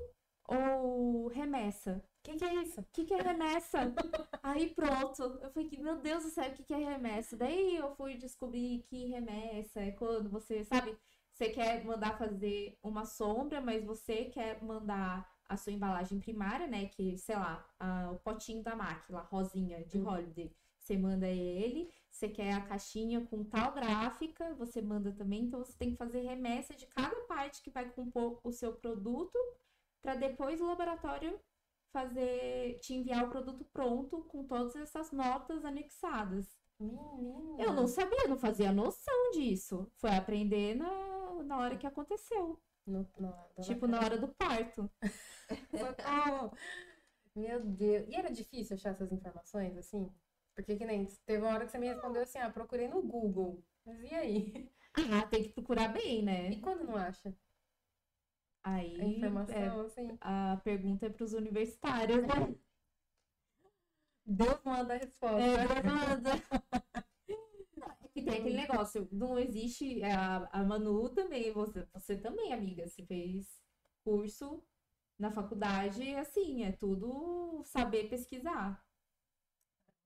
ou 0.47 1.27
remessa? 1.27 2.03
O 2.19 2.23
que 2.23 2.35
que 2.37 2.43
é 2.45 2.53
isso? 2.55 2.81
O 2.81 2.85
que, 2.91 3.05
que 3.05 3.13
é 3.13 3.21
remessa? 3.21 3.93
Aí 4.43 4.73
pronto. 4.73 5.21
Eu 5.41 5.51
falei, 5.51 5.69
meu 5.79 5.97
Deus 5.99 6.23
do 6.23 6.29
céu, 6.29 6.49
o 6.49 6.53
que, 6.53 6.63
que 6.63 6.73
é 6.73 6.77
remessa? 6.77 7.37
Daí 7.37 7.75
eu 7.75 7.95
fui 7.95 8.15
descobrir 8.17 8.83
que 8.89 9.05
remessa 9.05 9.79
é 9.81 9.91
quando 9.91 10.29
você, 10.29 10.63
sabe, 10.63 10.97
você 11.39 11.49
quer 11.51 11.85
mandar 11.85 12.17
fazer 12.17 12.77
uma 12.83 13.05
sombra, 13.05 13.61
mas 13.61 13.85
você 13.85 14.25
quer 14.25 14.61
mandar 14.61 15.25
a 15.47 15.55
sua 15.55 15.71
embalagem 15.71 16.19
primária, 16.19 16.67
né? 16.67 16.87
Que, 16.87 17.17
sei 17.17 17.35
lá, 17.35 17.65
a- 17.79 18.11
o 18.11 18.19
potinho 18.19 18.61
da 18.61 18.75
máquina, 18.75 19.21
rosinha 19.21 19.81
de 19.85 19.99
Uhum. 19.99 20.07
holiday. 20.09 20.53
Você 20.77 20.97
manda 20.97 21.27
ele, 21.27 21.89
você 22.11 22.27
quer 22.27 22.53
a 22.53 22.61
caixinha 22.61 23.21
com 23.25 23.43
tal 23.45 23.71
gráfica, 23.71 24.53
você 24.55 24.81
manda 24.81 25.13
também. 25.13 25.43
Então 25.43 25.63
você 25.63 25.71
tem 25.77 25.91
que 25.91 25.97
fazer 25.97 26.19
remessa 26.21 26.75
de 26.75 26.85
cada 26.87 27.15
parte 27.21 27.61
que 27.63 27.69
vai 27.71 27.89
compor 27.89 28.41
o 28.43 28.51
seu 28.51 28.73
produto, 28.73 29.37
para 30.01 30.15
depois 30.15 30.59
o 30.59 30.65
laboratório 30.67 31.39
fazer, 31.93 32.79
te 32.81 32.93
enviar 32.95 33.25
o 33.25 33.29
produto 33.29 33.63
pronto 33.71 34.23
com 34.25 34.43
todas 34.43 34.75
essas 34.75 35.11
notas 35.13 35.63
anexadas. 35.63 36.59
Menina. 36.79 37.61
Eu 37.61 37.73
não 37.73 37.87
sabia, 37.87 38.27
não 38.27 38.37
fazia 38.37 38.71
noção 38.71 39.31
disso. 39.31 39.89
Foi 39.97 40.11
aprender 40.11 40.75
na, 40.75 40.87
na 41.43 41.57
hora 41.57 41.77
que 41.77 41.87
aconteceu. 41.87 42.59
No, 42.85 43.03
dona 43.17 43.35
tipo, 43.61 43.87
na 43.87 43.99
hora 43.99 44.17
do 44.17 44.27
parto. 44.27 44.89
Socorro! 45.71 46.51
Meu 47.35 47.63
Deus. 47.63 48.07
E 48.09 48.15
era 48.15 48.31
difícil 48.31 48.75
achar 48.75 48.91
essas 48.91 49.11
informações, 49.11 49.77
assim? 49.77 50.11
Porque 50.55 50.75
que 50.75 50.85
nem 50.85 51.05
teve 51.25 51.43
uma 51.43 51.53
hora 51.53 51.65
que 51.65 51.71
você 51.71 51.77
me 51.77 51.87
respondeu 51.87 52.23
assim, 52.23 52.39
ah, 52.39 52.49
procurei 52.49 52.87
no 52.87 53.01
Google. 53.01 53.63
Mas 53.85 54.01
e 54.01 54.13
aí? 54.13 54.69
Ah, 54.93 55.25
tem 55.27 55.43
que 55.43 55.49
procurar 55.49 55.89
bem, 55.89 56.19
E 56.19 56.21
né? 56.23 56.55
quando 56.61 56.83
não 56.83 56.95
acha 56.95 57.33
Aí 58.63 58.99
a 58.99 59.05
informação, 59.05 59.83
é, 59.83 59.85
assim? 59.85 60.17
a 60.19 60.59
pergunta 60.63 61.05
é 61.05 61.09
para 61.09 61.23
os 61.23 61.33
universitários, 61.33 62.21
né? 62.23 62.27
Deus 64.25 64.61
manda 64.63 64.93
a 64.93 64.97
resposta. 64.97 65.39
É. 65.41 65.53
É 65.53 65.67
que 65.67 66.83
tem 68.29 68.39
aquele 68.39 68.55
negócio, 68.57 69.07
não 69.11 69.37
existe. 69.39 70.01
é, 70.01 70.13
A, 70.13 70.49
a 70.61 70.63
Manu 70.63 71.09
também, 71.09 71.51
você, 71.51 71.87
você 71.93 72.17
também, 72.17 72.53
amiga, 72.53 72.87
você 72.87 73.05
fez 73.05 73.47
curso 74.03 74.63
na 75.19 75.31
faculdade, 75.31 76.15
assim, 76.15 76.63
é 76.63 76.71
tudo 76.73 77.63
saber 77.65 78.09
pesquisar. 78.09 78.83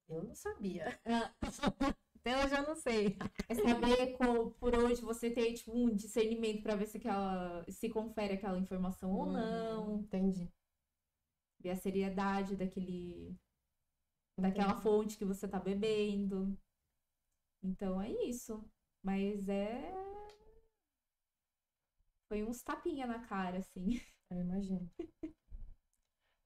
Eu 0.09 0.23
não 0.23 0.35
sabia. 0.35 0.99
Então 2.25 2.39
eu 2.41 2.47
já 2.49 2.61
não 2.61 2.75
sei. 2.75 3.17
É 3.49 3.55
saber 3.55 4.15
qual- 4.17 4.51
por 4.51 4.73
onde 4.75 5.01
você 5.01 5.29
tem, 5.29 5.53
tipo, 5.53 5.71
um 5.77 5.93
discernimento 5.93 6.63
pra 6.63 6.75
ver 6.75 6.87
se 6.87 6.97
aquela. 6.97 7.65
se 7.69 7.89
confere 7.89 8.33
aquela 8.35 8.57
informação 8.57 9.11
ou 9.11 9.25
não. 9.31 9.99
Entendi. 9.99 10.49
Ver 11.59 11.71
a 11.71 11.75
seriedade 11.75 12.55
daquele. 12.55 13.35
daquela 14.37 14.79
fonte 14.81 15.17
que 15.17 15.25
você 15.25 15.47
tá 15.47 15.59
bebendo. 15.59 16.55
Então 17.63 18.01
é 18.01 18.11
isso. 18.25 18.63
Mas 19.01 19.47
é. 19.47 19.91
Foi 22.27 22.43
uns 22.43 22.61
tapinha 22.61 23.07
na 23.07 23.19
cara, 23.19 23.59
assim. 23.59 24.01
Eu 24.29 24.39
imagino. 24.41 24.89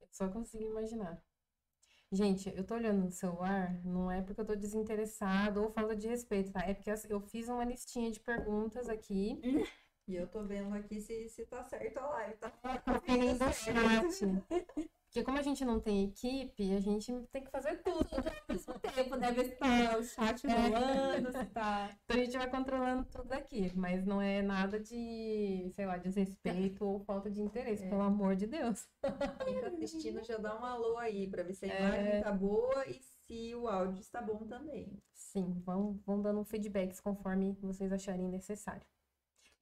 Eu 0.02 0.08
só 0.12 0.28
consigo 0.30 0.64
imaginar. 0.66 1.22
Gente, 2.12 2.50
eu 2.56 2.66
tô 2.66 2.76
olhando 2.76 3.04
no 3.04 3.12
celular, 3.12 3.74
não 3.86 4.10
é 4.10 4.22
porque 4.22 4.40
eu 4.40 4.46
tô 4.46 4.56
desinteressado 4.56 5.62
ou 5.62 5.72
falta 5.72 5.96
de 5.96 6.08
respeito, 6.08 6.52
tá? 6.54 6.62
É 6.62 6.74
porque 6.74 6.92
eu 7.10 7.20
fiz 7.22 7.50
uma 7.50 7.66
listinha 7.66 8.12
de 8.12 8.20
perguntas 8.20 8.90
aqui. 8.90 9.40
E 10.10 10.16
eu 10.16 10.26
tô 10.26 10.42
vendo 10.42 10.74
aqui 10.74 11.02
se, 11.02 11.28
se 11.28 11.46
tá 11.48 11.66
certo 11.66 11.98
a 11.98 12.08
live, 12.08 12.38
tá? 12.38 12.50
Conferindo 12.86 13.44
o 13.44 13.52
chat. 13.52 14.88
Porque 15.08 15.24
como 15.24 15.38
a 15.40 15.42
gente 15.42 15.64
não 15.66 15.80
tem 15.80 16.04
equipe, 16.04 16.74
a 16.76 16.80
gente 16.80 17.12
tem 17.32 17.44
que 17.44 17.50
fazer 17.50 17.78
tudo. 17.82 18.08
Ao 18.50 18.56
mesmo 18.56 18.74
tempo, 18.80 19.16
né? 19.16 19.32
Ver 19.32 19.46
se 19.46 19.56
tá 19.56 19.98
o 19.98 20.04
chat 20.04 20.46
rolando, 20.48 21.32
se 21.32 21.46
tá. 21.46 21.90
Então 22.04 22.18
a 22.22 22.24
gente 22.26 22.38
vai 22.38 22.50
controlando 22.50 23.06
tudo 23.06 23.32
aqui, 23.32 23.72
mas 23.76 24.06
não 24.06 24.22
é 24.22 24.42
nada 24.42 24.80
de, 24.80 25.72
sei 25.76 25.86
lá, 25.86 25.98
desrespeito 25.98 26.86
ou 26.86 27.00
falta 27.00 27.32
de 27.32 27.42
interesse, 27.42 27.86
É. 27.86 27.90
pelo 27.90 28.02
amor 28.02 28.36
de 28.36 28.48
Deus. 28.48 28.86
Quem 29.46 29.62
tá 29.62 29.68
assistindo 29.68 30.24
já 30.24 30.38
dá 30.38 30.60
um 30.60 30.66
alô 30.66 30.98
aí 30.98 31.28
pra 31.28 31.42
ver 31.44 31.54
se 31.54 31.66
a 31.66 31.74
É. 31.74 31.80
imagem 31.80 32.22
tá 32.22 32.32
boa 32.32 32.86
e 32.88 33.00
se 33.02 33.56
o 33.56 33.68
áudio 33.68 34.02
está 34.02 34.22
bom 34.22 34.46
também. 34.46 35.02
Sim, 35.14 35.62
vão, 35.66 36.00
vão 36.06 36.22
dando 36.22 36.44
feedbacks 36.44 37.00
conforme 37.00 37.58
vocês 37.62 37.92
acharem 37.92 38.28
necessário. 38.28 38.86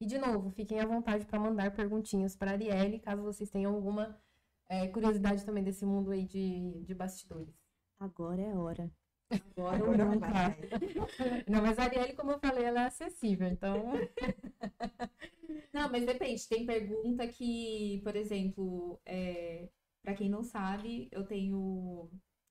E 0.00 0.04
de 0.06 0.18
novo, 0.18 0.50
fiquem 0.50 0.80
à 0.80 0.86
vontade 0.86 1.24
para 1.24 1.40
mandar 1.40 1.70
perguntinhas 1.74 2.36
para 2.36 2.50
a 2.50 2.54
Arielle, 2.54 2.98
caso 3.00 3.22
vocês 3.22 3.48
tenham 3.48 3.74
alguma 3.74 4.20
é, 4.68 4.88
curiosidade 4.88 5.44
também 5.44 5.62
desse 5.62 5.84
mundo 5.84 6.10
aí 6.10 6.24
de, 6.24 6.82
de 6.82 6.94
bastidores. 6.94 7.54
Agora 7.98 8.42
é 8.42 8.56
hora. 8.56 8.90
Agora 9.30 9.84
ou 9.84 9.96
nunca. 9.96 10.28
vai. 10.30 10.56
Não, 11.48 11.62
mas 11.62 11.78
a 11.78 11.84
Arielle, 11.84 12.14
como 12.14 12.32
eu 12.32 12.38
falei, 12.38 12.64
ela 12.64 12.82
é 12.82 12.86
acessível, 12.86 13.48
então. 13.48 13.92
Não, 15.72 15.90
mas 15.90 16.06
depende. 16.06 16.48
Tem 16.48 16.64
pergunta 16.64 17.26
que, 17.26 18.00
por 18.04 18.14
exemplo, 18.14 19.00
é, 19.04 19.68
para 20.02 20.14
quem 20.14 20.30
não 20.30 20.42
sabe, 20.42 21.08
eu 21.10 21.24
tenho 21.24 22.08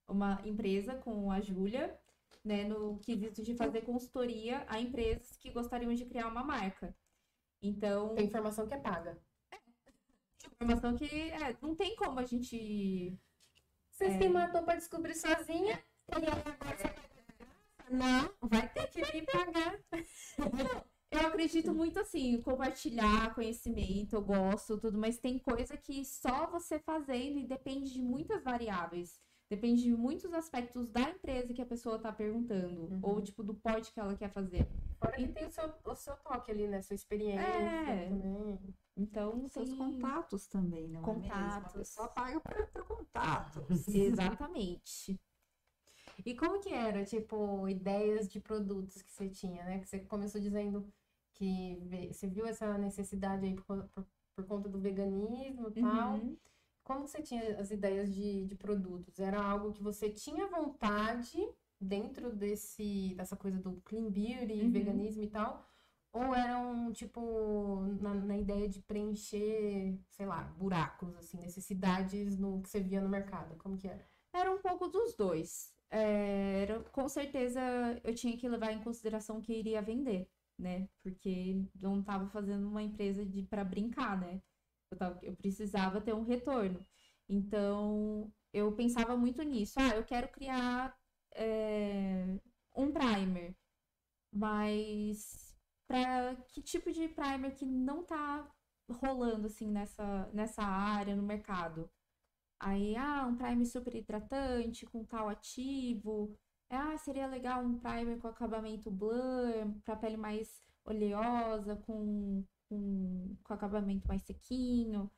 uma 0.07 0.41
empresa 0.45 0.95
com 0.95 1.31
a 1.31 1.39
Júlia, 1.39 1.97
né, 2.43 2.65
no 2.65 2.99
quesito 2.99 3.41
de 3.41 3.55
fazer 3.55 3.81
consultoria 3.81 4.65
a 4.67 4.79
empresas 4.79 5.37
que 5.37 5.51
gostariam 5.51 5.93
de 5.93 6.05
criar 6.05 6.27
uma 6.27 6.43
marca. 6.43 6.95
Então, 7.61 8.13
Tem 8.13 8.25
informação 8.25 8.67
que 8.67 8.73
é 8.73 8.77
paga. 8.77 9.17
Informação 10.53 10.95
que 10.97 11.05
é, 11.31 11.57
não 11.61 11.75
tem 11.75 11.95
como 11.95 12.19
a 12.19 12.25
gente. 12.25 13.17
Você 13.91 14.05
É. 14.05 14.17
se 14.19 14.29
matou 14.29 14.63
para 14.63 14.75
descobrir 14.77 15.15
sozinha. 15.15 15.83
E 16.09 16.15
aí 16.15 16.27
agora 16.27 16.95
Não, 17.89 18.29
vai 18.41 18.67
ter 18.73 18.87
que 18.87 19.03
vir 19.05 19.25
pagar. 19.25 19.79
Eu 21.11 21.27
acredito 21.27 21.73
muito 21.73 21.99
assim, 21.99 22.41
compartilhar 22.41 23.33
conhecimento, 23.33 24.15
eu 24.15 24.21
gosto, 24.21 24.77
tudo, 24.77 24.97
mas 24.97 25.17
tem 25.17 25.39
coisa 25.39 25.77
que 25.77 26.03
só 26.03 26.47
você 26.47 26.77
fazendo 26.79 27.39
e 27.39 27.47
depende 27.47 27.93
de 27.93 28.01
muitas 28.01 28.43
variáveis. 28.43 29.21
Depende 29.49 29.83
de 29.83 29.95
muitos 29.95 30.33
aspectos 30.33 30.87
da 30.87 31.01
empresa 31.01 31.53
que 31.53 31.61
a 31.61 31.65
pessoa 31.65 31.99
tá 31.99 32.11
perguntando, 32.11 32.81
Uhum. 32.93 32.99
ou 33.03 33.21
tipo 33.21 33.43
do 33.43 33.53
pod 33.53 33.91
que 33.91 33.99
ela 33.99 34.15
quer 34.15 34.29
fazer. 34.29 34.67
Fora 34.99 35.15
que 35.15 35.27
tem 35.27 35.45
o 35.45 35.51
seu, 35.51 35.71
o 35.85 35.95
seu 35.95 36.15
toque 36.17 36.49
ali, 36.51 36.67
né? 36.67 36.81
Sua 36.81 36.95
experiência 36.95 37.41
É. 37.45 38.09
também. 38.09 38.59
Então, 38.97 39.47
Seus 39.47 39.69
tem... 39.69 39.77
contatos 39.77 40.47
também, 40.47 40.87
não 40.87 41.01
é 41.01 41.03
Contatos. 41.03 41.73
pessoa 41.73 42.07
paga 42.07 42.39
por, 42.39 42.67
por 42.67 42.83
contatos. 42.85 43.87
Exatamente. 43.87 45.19
E 46.25 46.33
como 46.35 46.59
que 46.59 46.69
era, 46.73 47.03
tipo, 47.05 47.67
ideias 47.67 48.27
de 48.27 48.39
produtos 48.39 49.01
que 49.01 49.11
você 49.11 49.29
tinha, 49.29 49.63
né? 49.63 49.79
Que 49.79 49.85
você 49.87 49.99
começou 49.99 50.41
dizendo 50.41 50.91
que 51.33 51.77
você 52.11 52.25
viu 52.25 52.47
essa 52.47 52.77
necessidade 52.77 53.45
aí 53.45 53.53
por, 53.55 53.83
por, 53.89 54.07
por 54.35 54.45
conta 54.47 54.69
do 54.69 54.79
veganismo 54.79 55.67
e 55.75 55.81
tal. 55.81 56.13
Uhum. 56.15 56.37
Como 56.85 57.07
você 57.07 57.21
tinha 57.21 57.59
as 57.59 57.71
ideias 57.71 58.13
de, 58.15 58.45
de 58.45 58.55
produtos? 58.55 59.19
Era 59.19 59.41
algo 59.43 59.73
que 59.73 59.83
você 59.83 60.09
tinha 60.11 60.47
vontade 60.47 61.37
dentro 61.81 62.33
desse, 62.35 63.13
dessa 63.15 63.35
coisa 63.37 63.59
do 63.59 63.81
clean 63.81 64.09
beauty, 64.11 64.53
Uhum. 64.65 64.71
veganismo 64.71 65.23
e 65.23 65.29
tal? 65.29 65.67
Ou 66.13 66.33
eram, 66.35 66.93
tipo, 66.93 67.81
na, 68.01 68.13
na 68.15 68.37
ideia 68.37 68.69
de 68.69 68.81
preencher, 68.83 69.99
sei 70.09 70.25
lá, 70.25 70.43
buracos, 70.57 71.15
assim, 71.17 71.37
necessidades 71.39 72.37
no 72.37 72.61
que 72.61 72.69
você 72.69 72.79
via 72.81 73.01
no 73.01 73.09
mercado? 73.09 73.57
Como 73.57 73.77
que 73.77 73.87
era? 73.87 74.09
Era 74.33 74.51
um 74.51 74.61
pouco 74.61 74.87
dos 74.87 75.15
dois. 75.15 75.73
É, 75.89 76.61
era, 76.63 76.83
com 76.91 77.07
certeza 77.07 77.59
eu 78.03 78.13
tinha 78.13 78.37
que 78.37 78.47
levar 78.49 78.71
em 78.71 78.83
consideração 78.83 79.41
que 79.41 79.53
iria 79.53 79.81
vender, 79.81 80.29
né? 80.57 80.89
Porque 81.01 81.65
não 81.75 81.99
estava 82.01 82.27
fazendo 82.29 82.67
uma 82.67 82.83
empresa 82.83 83.25
de 83.25 83.43
para 83.43 83.63
brincar, 83.63 84.19
né? 84.19 84.41
Eu, 84.91 84.97
tava- 84.97 85.19
eu 85.23 85.35
precisava 85.35 86.01
ter 86.01 86.13
um 86.13 86.23
retorno. 86.23 86.85
Então 87.29 88.31
eu 88.53 88.71
pensava 88.75 89.17
muito 89.17 89.41
nisso. 89.43 89.73
Ah, 89.79 89.95
eu 89.95 90.03
quero 90.05 90.29
criar 90.29 90.95
é, 91.33 92.39
um 92.75 92.91
primer, 92.91 93.55
mas 94.31 95.55
para 95.87 96.35
que 96.49 96.61
tipo 96.61 96.91
de 96.91 97.07
primer 97.09 97.55
que 97.55 97.65
não 97.65 98.03
tá 98.03 98.49
rolando 98.89 99.47
assim 99.47 99.69
nessa, 99.71 100.29
nessa 100.33 100.63
área 100.63 101.15
no 101.15 101.23
mercado? 101.23 101.89
Aí, 102.59 102.95
ah, 102.95 103.25
um 103.27 103.35
primer 103.35 103.65
super 103.65 103.95
hidratante 103.95 104.85
com 104.85 105.05
tal 105.05 105.29
ativo. 105.29 106.37
Ah, 106.69 106.97
seria 106.97 107.27
legal 107.27 107.63
um 107.63 107.77
primer 107.79 108.17
com 108.19 108.27
acabamento 108.27 108.89
blur, 108.91 109.71
para 109.83 109.95
pele 109.95 110.17
mais 110.17 110.61
oleosa, 110.85 111.75
com, 111.77 112.43
com, 112.69 113.35
com 113.43 113.53
acabamento 113.53 114.07
mais 114.07 114.21
sequinho. 114.23 115.09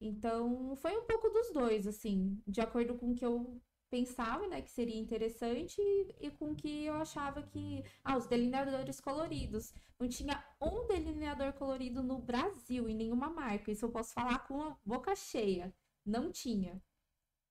Então, 0.00 0.74
foi 0.76 0.96
um 0.96 1.04
pouco 1.04 1.28
dos 1.28 1.52
dois, 1.52 1.86
assim, 1.86 2.42
de 2.46 2.60
acordo 2.60 2.94
com 2.96 3.12
o 3.12 3.14
que 3.14 3.24
eu 3.24 3.60
pensava, 3.90 4.46
né, 4.46 4.62
que 4.62 4.70
seria 4.70 4.98
interessante 4.98 5.80
e, 5.80 6.26
e 6.26 6.30
com 6.30 6.52
o 6.52 6.54
que 6.54 6.84
eu 6.84 6.94
achava 6.94 7.42
que. 7.42 7.84
Ah, 8.04 8.16
os 8.16 8.26
delineadores 8.26 9.00
coloridos. 9.00 9.74
Não 9.98 10.08
tinha 10.08 10.42
um 10.60 10.86
delineador 10.86 11.52
colorido 11.54 12.02
no 12.02 12.18
Brasil, 12.18 12.88
em 12.88 12.94
nenhuma 12.94 13.28
marca. 13.28 13.70
Isso 13.70 13.84
eu 13.84 13.90
posso 13.90 14.14
falar 14.14 14.46
com 14.46 14.62
a 14.62 14.76
boca 14.84 15.14
cheia. 15.14 15.74
Não 16.06 16.30
tinha. 16.30 16.82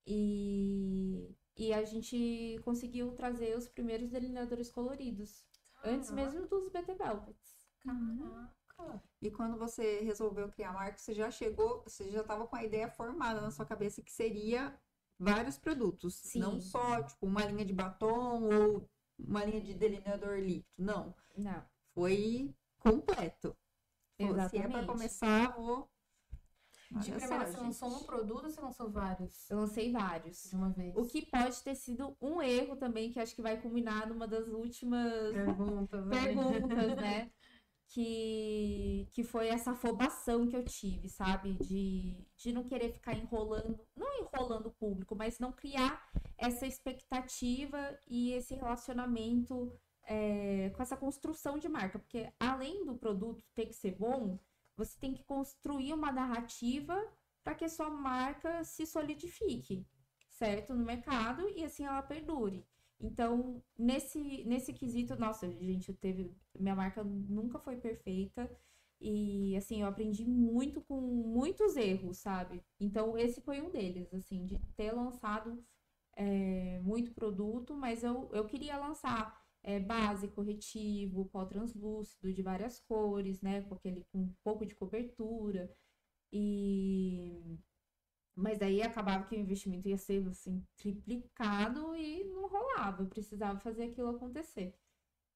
E, 0.07 1.35
e 1.55 1.71
a 1.73 1.83
gente 1.83 2.59
conseguiu 2.63 3.11
trazer 3.11 3.55
os 3.55 3.67
primeiros 3.67 4.09
delineadores 4.09 4.71
coloridos. 4.71 5.45
Antes 5.83 6.09
mesmo 6.11 6.47
dos 6.47 6.69
BT 6.69 6.95
Velvets. 6.95 7.69
Caraca! 7.81 8.58
E 9.21 9.29
quando 9.29 9.57
você 9.57 9.99
resolveu 10.01 10.49
criar 10.49 10.69
a 10.69 10.73
marca, 10.73 10.97
você 10.97 11.13
já 11.13 11.29
chegou, 11.29 11.83
você 11.83 12.09
já 12.11 12.21
estava 12.21 12.47
com 12.47 12.55
a 12.55 12.63
ideia 12.63 12.87
formada 12.89 13.41
na 13.41 13.51
sua 13.51 13.65
cabeça 13.65 14.01
que 14.01 14.11
seria 14.11 14.73
vários 15.19 15.57
produtos. 15.57 16.15
Sim. 16.15 16.39
Não 16.39 16.59
só, 16.61 17.03
tipo, 17.03 17.25
uma 17.25 17.43
linha 17.45 17.65
de 17.65 17.73
batom 17.73 18.43
ou 18.43 18.89
uma 19.17 19.43
linha 19.43 19.59
de 19.61 19.73
delineador 19.73 20.37
líquido. 20.39 20.65
Não. 20.77 21.13
Não. 21.37 21.61
Foi 21.93 22.55
completo. 22.79 23.55
Falou, 24.17 24.35
Se 24.49 24.57
é 24.57 24.61
para 24.61 24.69
Exatamente. 24.69 24.87
começar, 24.87 25.55
vou. 25.55 25.89
De 26.91 27.11
Olha 27.11 27.19
primeira, 27.19 27.45
só, 27.45 27.51
você 27.51 27.61
lançou 27.61 27.87
um 27.87 27.91
gente. 27.91 28.05
produto 28.05 28.43
ou 28.45 28.49
você 28.49 28.61
lançou 28.61 28.89
vários 28.89 29.47
Eu 29.51 29.57
lancei 29.59 29.91
vários. 29.91 30.49
de 30.49 30.55
uma 30.55 30.69
vez? 30.71 30.95
O 30.97 31.05
que 31.05 31.23
pode 31.23 31.61
ter 31.61 31.75
sido 31.75 32.17
um 32.19 32.41
erro 32.41 32.75
também, 32.77 33.11
que 33.11 33.19
acho 33.19 33.35
que 33.35 33.43
vai 33.43 33.61
culminar 33.61 34.07
numa 34.09 34.27
das 34.27 34.47
últimas 34.47 35.31
Perguntas. 35.33 36.05
né? 36.07 36.19
perguntas, 36.25 36.95
né? 36.95 37.31
Que, 37.91 39.07
que 39.11 39.23
foi 39.23 39.47
essa 39.47 39.71
afobação 39.71 40.47
que 40.47 40.55
eu 40.55 40.63
tive, 40.63 41.09
sabe? 41.09 41.53
De, 41.53 42.23
de 42.37 42.53
não 42.53 42.63
querer 42.63 42.91
ficar 42.91 43.17
enrolando, 43.17 43.79
não 43.95 44.07
enrolando 44.21 44.67
o 44.67 44.71
público, 44.71 45.15
mas 45.15 45.39
não 45.39 45.51
criar 45.51 46.07
essa 46.37 46.67
expectativa 46.67 47.99
e 48.07 48.31
esse 48.33 48.53
relacionamento 48.53 49.73
é, 50.03 50.69
com 50.75 50.83
essa 50.83 50.95
construção 50.95 51.57
de 51.57 51.67
marca. 51.67 51.97
Porque 51.97 52.31
além 52.39 52.85
do 52.85 52.95
produto 52.95 53.43
ter 53.55 53.65
que 53.65 53.73
ser 53.73 53.95
bom, 53.95 54.37
você 54.77 54.97
tem 54.99 55.13
que 55.13 55.23
construir 55.23 55.93
uma 55.93 56.11
narrativa 56.11 56.95
para 57.43 57.55
que 57.55 57.65
a 57.65 57.69
sua 57.69 57.89
marca 57.89 58.63
se 58.63 58.85
solidifique, 58.85 59.85
certo? 60.29 60.73
No 60.75 60.85
mercado 60.85 61.49
e 61.49 61.63
assim 61.63 61.85
ela 61.85 62.01
perdure. 62.03 62.65
Então, 62.99 63.63
nesse, 63.77 64.43
nesse 64.45 64.73
quesito, 64.73 65.15
nossa, 65.15 65.49
gente, 65.49 65.93
teve. 65.93 66.33
Minha 66.59 66.75
marca 66.75 67.03
nunca 67.03 67.59
foi 67.59 67.77
perfeita. 67.77 68.49
E, 69.01 69.55
assim, 69.55 69.81
eu 69.81 69.87
aprendi 69.87 70.25
muito 70.25 70.81
com 70.81 70.99
muitos 70.99 71.77
erros, 71.77 72.17
sabe? 72.17 72.61
Então, 72.79 73.17
esse 73.17 73.41
foi 73.41 73.61
um 73.61 73.71
deles, 73.71 74.13
assim, 74.13 74.45
de 74.45 74.59
ter 74.75 74.91
lançado 74.91 75.63
é, 76.15 76.79
muito 76.81 77.13
produto, 77.13 77.75
mas 77.75 78.03
eu, 78.03 78.29
eu 78.33 78.45
queria 78.45 78.77
lançar 78.77 79.41
é, 79.63 79.79
base, 79.79 80.27
corretivo, 80.29 81.25
pó 81.25 81.45
translúcido 81.45 82.33
de 82.33 82.41
várias 82.41 82.79
cores, 82.81 83.41
né? 83.41 83.61
Com 83.63 83.75
aquele 83.75 84.05
com 84.11 84.19
um 84.19 84.33
pouco 84.43 84.65
de 84.65 84.75
cobertura. 84.75 85.71
E 86.31 87.57
mas 88.39 88.61
aí 88.61 88.81
acabava 88.81 89.25
que 89.25 89.35
o 89.35 89.39
investimento 89.39 89.87
ia 89.87 89.97
ser 89.97 90.27
assim 90.27 90.63
triplicado 90.77 91.95
e 91.95 92.23
não 92.25 92.47
rolava, 92.47 93.03
eu 93.03 93.07
precisava 93.09 93.59
fazer 93.59 93.85
aquilo 93.85 94.09
acontecer. 94.09 94.73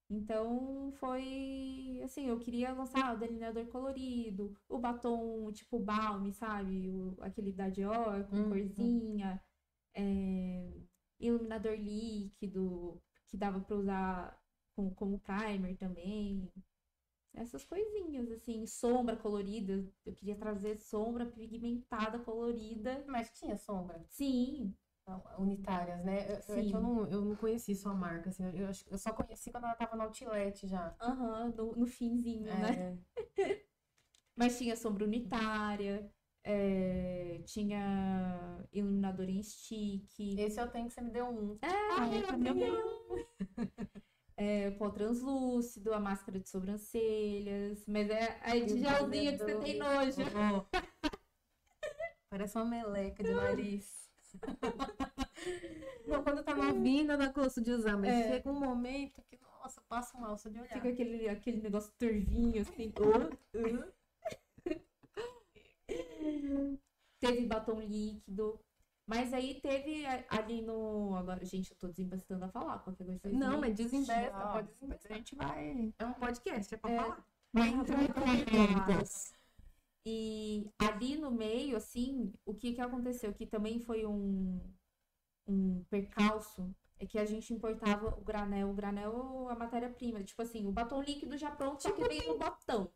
Então 0.09 0.91
foi 0.93 1.99
assim, 2.03 2.27
eu 2.27 2.39
queria 2.39 2.73
lançar 2.73 3.15
o 3.15 3.19
delineador 3.19 3.65
colorido, 3.67 4.55
o 4.69 4.77
batom 4.79 5.51
tipo 5.51 5.79
balme, 5.79 6.33
sabe? 6.33 6.89
O, 6.89 7.15
aquele 7.21 7.51
da 7.51 7.69
Dior 7.69 8.25
com 8.27 8.35
Uhum. 8.37 8.49
corzinha, 8.49 9.41
é, 9.95 10.71
iluminador 11.19 11.75
líquido, 11.77 13.01
que 13.27 13.37
dava 13.37 13.59
para 13.61 13.75
usar 13.77 14.39
como, 14.75 14.93
como 14.95 15.19
primer 15.19 15.77
também. 15.77 16.49
Essas 17.35 17.63
coisinhas, 17.63 18.31
assim, 18.31 18.65
sombra 18.65 19.15
colorida. 19.15 19.83
Eu 20.05 20.13
queria 20.13 20.35
trazer 20.35 20.77
sombra 20.77 21.25
pigmentada 21.25 22.19
colorida. 22.19 23.03
Mas 23.07 23.31
tinha 23.31 23.57
sombra. 23.57 24.03
Sim, 24.09 24.73
unitárias, 25.37 26.03
né? 26.05 26.25
Eu, 26.31 26.35
é 26.35 26.41
Sim. 26.41 26.73
eu, 26.73 26.81
não, 26.81 27.11
eu 27.11 27.21
não 27.21 27.35
conheci 27.35 27.75
sua 27.75 27.93
marca, 27.93 28.29
assim, 28.29 28.43
eu, 28.45 28.69
eu 28.89 28.97
só 28.97 29.11
conheci 29.13 29.51
quando 29.51 29.65
ela 29.65 29.75
tava 29.75 29.95
no 29.95 30.03
Outlet 30.03 30.67
já. 30.67 30.95
aham, 31.01 31.53
no, 31.57 31.75
no 31.75 31.85
finzinho, 31.87 32.45
né? 32.45 32.71
É, 32.71 32.97
Mas 34.35 34.57
tinha 34.57 34.75
sombra 34.75 35.03
unitária, 35.05 36.09
é, 36.43 37.41
tinha 37.45 38.65
iluminador 38.71 39.29
em 39.29 39.41
stick, 39.43 40.09
esse 40.37 40.59
eu 40.59 40.67
tenho 40.69 40.87
que 40.87 40.93
você 40.93 41.01
me 41.01 41.11
deu 41.11 41.25
um. 41.27 41.57
ah, 41.63 42.07
eu 42.15 42.23
também 42.27 42.55
é, 44.35 44.71
pó 44.71 44.89
translúcido, 44.89 45.93
a 45.93 45.99
máscara 45.99 46.39
de 46.39 46.49
sobrancelhas, 46.49 47.85
mas 47.87 48.09
é 48.09 48.39
a 48.43 48.59
de 48.59 48.79
gelzinho 48.79 49.31
que 49.31 49.37
você 49.37 49.55
tem 49.59 49.77
nojo. 49.77 50.17
Parece 52.29 52.57
uma 52.57 52.65
meleca 52.65 53.23
de 53.23 53.33
nariz. 53.33 54.09
Não, 56.07 56.23
quando 56.23 56.43
tá 56.43 56.55
novinha, 56.55 57.01
ainda 57.01 57.17
dá 57.17 57.27
gosto 57.27 57.61
de 57.61 57.71
usar, 57.71 57.95
mas 57.97 58.09
É. 58.09 58.29
chega 58.29 58.49
um 58.49 58.59
momento 58.59 59.21
que, 59.23 59.37
nossa, 59.39 59.81
passa 59.81 60.17
mal 60.17 60.35
só 60.37 60.49
de 60.49 60.59
olhar. 60.59 60.73
Fica 60.73 60.89
aquele, 60.89 61.29
aquele 61.29 61.61
negócio 61.61 61.93
turvinho, 61.97 62.61
assim. 62.61 62.91
uh, 62.99 63.29
uh. 63.57 63.93
Teve 67.19 67.45
batom 67.45 67.79
líquido. 67.79 68.59
Mas 69.05 69.33
aí 69.33 69.59
teve 69.59 70.05
ali 70.29 70.61
no. 70.61 71.15
Agora, 71.15 71.43
gente, 71.43 71.71
eu 71.71 71.77
tô 71.77 71.87
desembestando 71.87 72.45
a 72.45 72.47
falar 72.47 72.79
qualquer 72.79 73.19
coisa. 73.19 73.37
Não, 73.37 73.59
mas 73.59 73.75
desembesta, 73.75 74.47
pode 74.47 74.71
desembestar. 74.71 75.11
a 75.11 75.15
gente 75.15 75.35
vai. 75.35 75.93
É 75.99 76.05
um 76.05 76.13
podcast, 76.13 76.73
é 76.73 76.77
pra 76.77 76.91
É. 76.91 76.97
falar. 76.97 77.25
Vai 77.53 77.69
entrar. 77.69 77.99
E 80.05 80.69
ali 80.79 81.17
no 81.17 81.31
meio, 81.31 81.77
assim, 81.77 82.33
o 82.45 82.53
que 82.53 82.73
que 82.73 82.81
aconteceu? 82.81 83.33
Que 83.33 83.45
também 83.45 83.79
foi 83.79 84.05
um, 84.05 84.59
um 85.47 85.83
percalço, 85.89 86.73
é 86.99 87.05
que 87.05 87.17
a 87.17 87.25
gente 87.25 87.53
importava 87.53 88.09
o 88.17 88.21
granel, 88.21 88.69
o 88.69 88.73
granel 88.73 89.47
a 89.49 89.55
matéria-prima. 89.55 90.23
Tipo 90.23 90.41
assim, 90.41 90.65
o 90.67 90.71
batom 90.71 91.01
líquido 91.01 91.37
já 91.37 91.51
pronto, 91.51 91.81
só 91.83 91.91
que 91.91 92.03
veio 92.05 92.33
no 92.33 92.37
botão. 92.37 92.89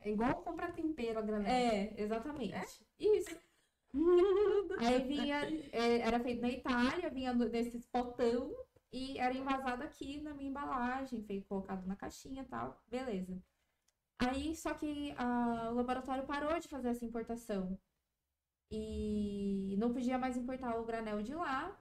É 0.00 0.10
igual 0.10 0.34
comprar 0.42 0.72
tempero 0.72 1.18
a 1.18 1.22
granel. 1.22 1.50
É, 1.50 1.94
exatamente. 2.00 2.84
Isso. 2.98 3.36
Aí 4.78 5.06
vinha, 5.06 5.40
é, 5.72 5.98
era 6.00 6.18
feito 6.20 6.42
na 6.42 6.50
Itália, 6.50 7.10
vinha 7.10 7.32
nesses 7.32 7.86
potão 7.86 8.52
e 8.92 9.18
era 9.18 9.34
envasado 9.34 9.82
aqui 9.82 10.20
na 10.20 10.34
minha 10.34 10.50
embalagem, 10.50 11.22
feito 11.22 11.46
colocado 11.46 11.86
na 11.86 11.96
caixinha 11.96 12.42
e 12.42 12.46
tal, 12.46 12.82
beleza. 12.88 13.40
Aí, 14.18 14.54
só 14.54 14.74
que 14.74 15.12
ah, 15.16 15.70
o 15.72 15.74
laboratório 15.74 16.26
parou 16.26 16.58
de 16.58 16.68
fazer 16.68 16.88
essa 16.88 17.04
importação. 17.04 17.78
E 18.70 19.76
não 19.78 19.92
podia 19.92 20.18
mais 20.18 20.36
importar 20.36 20.78
o 20.78 20.84
granel 20.84 21.22
de 21.22 21.34
lá 21.34 21.78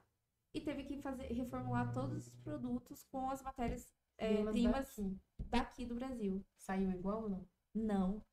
e 0.54 0.62
teve 0.62 0.84
que 0.84 1.02
fazer, 1.02 1.28
reformular 1.28 1.92
todos 1.94 2.28
os 2.28 2.36
produtos 2.42 3.04
com 3.04 3.30
as 3.30 3.42
matérias 3.42 3.92
é, 4.18 4.36
Primas 4.36 4.54
primas 4.54 4.96
daqui. 4.96 5.20
daqui 5.50 5.86
do 5.86 5.96
Brasil. 5.96 6.46
Saiu 6.56 6.92
igual 6.92 7.24
ou 7.24 7.30
não? 7.30 7.48
Não. 7.74 8.26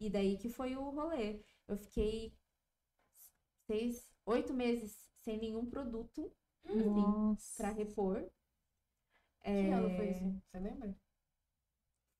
E 0.00 0.10
daí 0.10 0.36
que 0.36 0.48
foi 0.48 0.76
o 0.76 0.90
rolê. 0.90 1.40
Eu 1.66 1.76
fiquei 1.76 2.36
seis, 3.66 4.12
oito 4.26 4.52
meses 4.52 5.10
sem 5.22 5.38
nenhum 5.38 5.66
produto 5.66 6.30
assim, 6.64 7.36
pra 7.56 7.70
repor. 7.70 8.22
Que 9.42 9.50
É, 9.50 9.72
ano 9.72 9.90
foi 9.96 10.10
isso? 10.10 10.40
Você 10.50 10.58
lembra? 10.58 10.94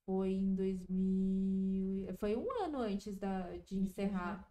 Foi 0.07 0.33
em 0.33 0.55
2000. 0.55 2.17
Foi 2.19 2.37
um 2.37 2.51
ano 2.63 2.79
antes 2.79 3.17
da, 3.17 3.57
de 3.57 3.77
encerrar. 3.77 4.47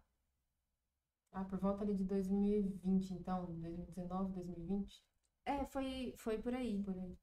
Ah, 1.32 1.44
por 1.44 1.58
volta 1.58 1.82
ali 1.82 1.94
de 1.94 2.04
2020, 2.04 3.12
então, 3.12 3.44
2019, 3.46 4.32
2020, 4.34 5.02
É, 5.46 5.64
foi, 5.66 6.14
foi 6.16 6.38
por 6.38 6.54
aí. 6.54 6.82
por 6.82 6.94
aí. 6.94 7.16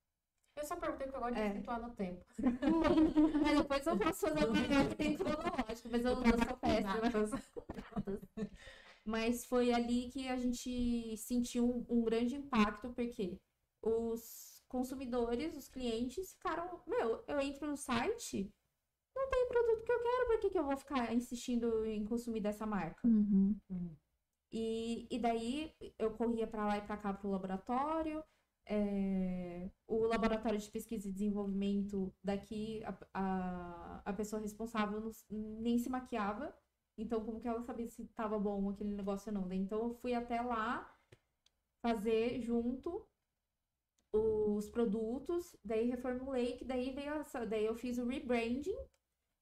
Eu 0.56 0.66
só 0.66 0.76
perguntei 0.76 1.08
porque 1.08 1.18
eu 1.18 1.22
gosto 1.22 1.36
de 1.36 1.42
É. 1.42 1.54
situar 1.54 1.82
no 1.82 1.90
tempo. 1.96 2.26
Mas 3.44 3.58
depois 3.58 3.88
eu 3.88 3.98
posso 3.98 4.20
fazer 4.20 4.52
melhor 4.52 4.96
tempo 4.96 5.24
cronológico, 5.24 5.90
mas 5.92 6.06
eu, 6.06 6.12
eu 6.12 6.38
sou 6.48 6.58
péssima. 6.58 7.02
Mas 9.06 9.46
foi 9.46 9.74
ali 9.74 10.10
que 10.12 10.28
a 10.28 10.38
gente 10.38 11.18
sentiu 11.18 11.66
um, 11.66 11.86
um 12.00 12.04
grande 12.04 12.36
impacto, 12.36 12.94
porque 12.94 13.40
os 13.82 14.64
consumidores, 14.68 15.56
os 15.58 15.68
clientes 15.68 16.34
ficaram, 16.34 16.82
meu, 16.88 17.24
eu 17.28 17.40
entro 17.42 17.68
no 17.68 17.78
site, 17.78 18.54
não 19.16 19.30
tem 19.30 19.48
produto 19.50 19.84
que 19.86 19.92
eu 19.92 20.04
quero, 20.04 20.28
por 20.28 20.40
que, 20.40 20.50
que 20.52 20.60
eu 20.60 20.66
vou 20.66 20.78
ficar 20.78 21.14
insistindo 21.14 21.86
em 21.86 22.06
consumir 22.06 22.42
dessa 22.42 22.66
marca? 22.66 23.12
Uhum. 23.70 23.98
E, 24.52 25.08
e 25.10 25.20
daí 25.20 25.74
eu 25.98 26.12
corria 26.16 26.46
para 26.48 26.66
lá 26.68 26.78
e 26.78 26.82
para 26.82 26.98
cá 26.98 27.14
para 27.14 27.28
o 27.28 27.32
laboratório. 27.32 28.24
é, 28.66 29.70
o 29.88 30.06
laboratório 30.06 30.60
de 30.60 30.70
pesquisa 30.72 31.10
e 31.10 31.12
desenvolvimento 31.12 32.14
daqui, 32.24 32.82
a, 32.86 32.98
a, 33.14 34.02
a 34.06 34.14
pessoa 34.14 34.42
responsável 34.42 35.02
não- 35.02 35.12
nem 35.30 35.78
se 35.80 35.90
maquiava. 35.90 36.56
Então, 37.02 37.24
como 37.26 37.40
que 37.42 37.48
ela 37.48 37.62
sabia 37.62 37.88
se 37.88 38.04
estava 38.04 38.38
bom 38.40 38.70
aquele 38.70 38.94
negócio 38.96 39.32
ou 39.34 39.40
não? 39.40 39.48
Daí, 39.48 39.60
Então, 39.60 39.80
eu 39.90 39.94
fui 39.96 40.14
até 40.14 40.42
lá 40.42 40.96
fazer 41.82 42.42
junto 42.42 43.08
os 44.14 44.70
produtos, 44.70 45.56
daí 45.64 45.90
reformulei, 45.90 46.58
que 46.58 46.66
daí 46.66 46.92
veio 46.92 47.14
essa, 47.14 47.46
daí 47.46 47.66
eu 47.66 47.76
fiz 47.76 47.98
o 47.98 48.06
rebranding, 48.06 48.76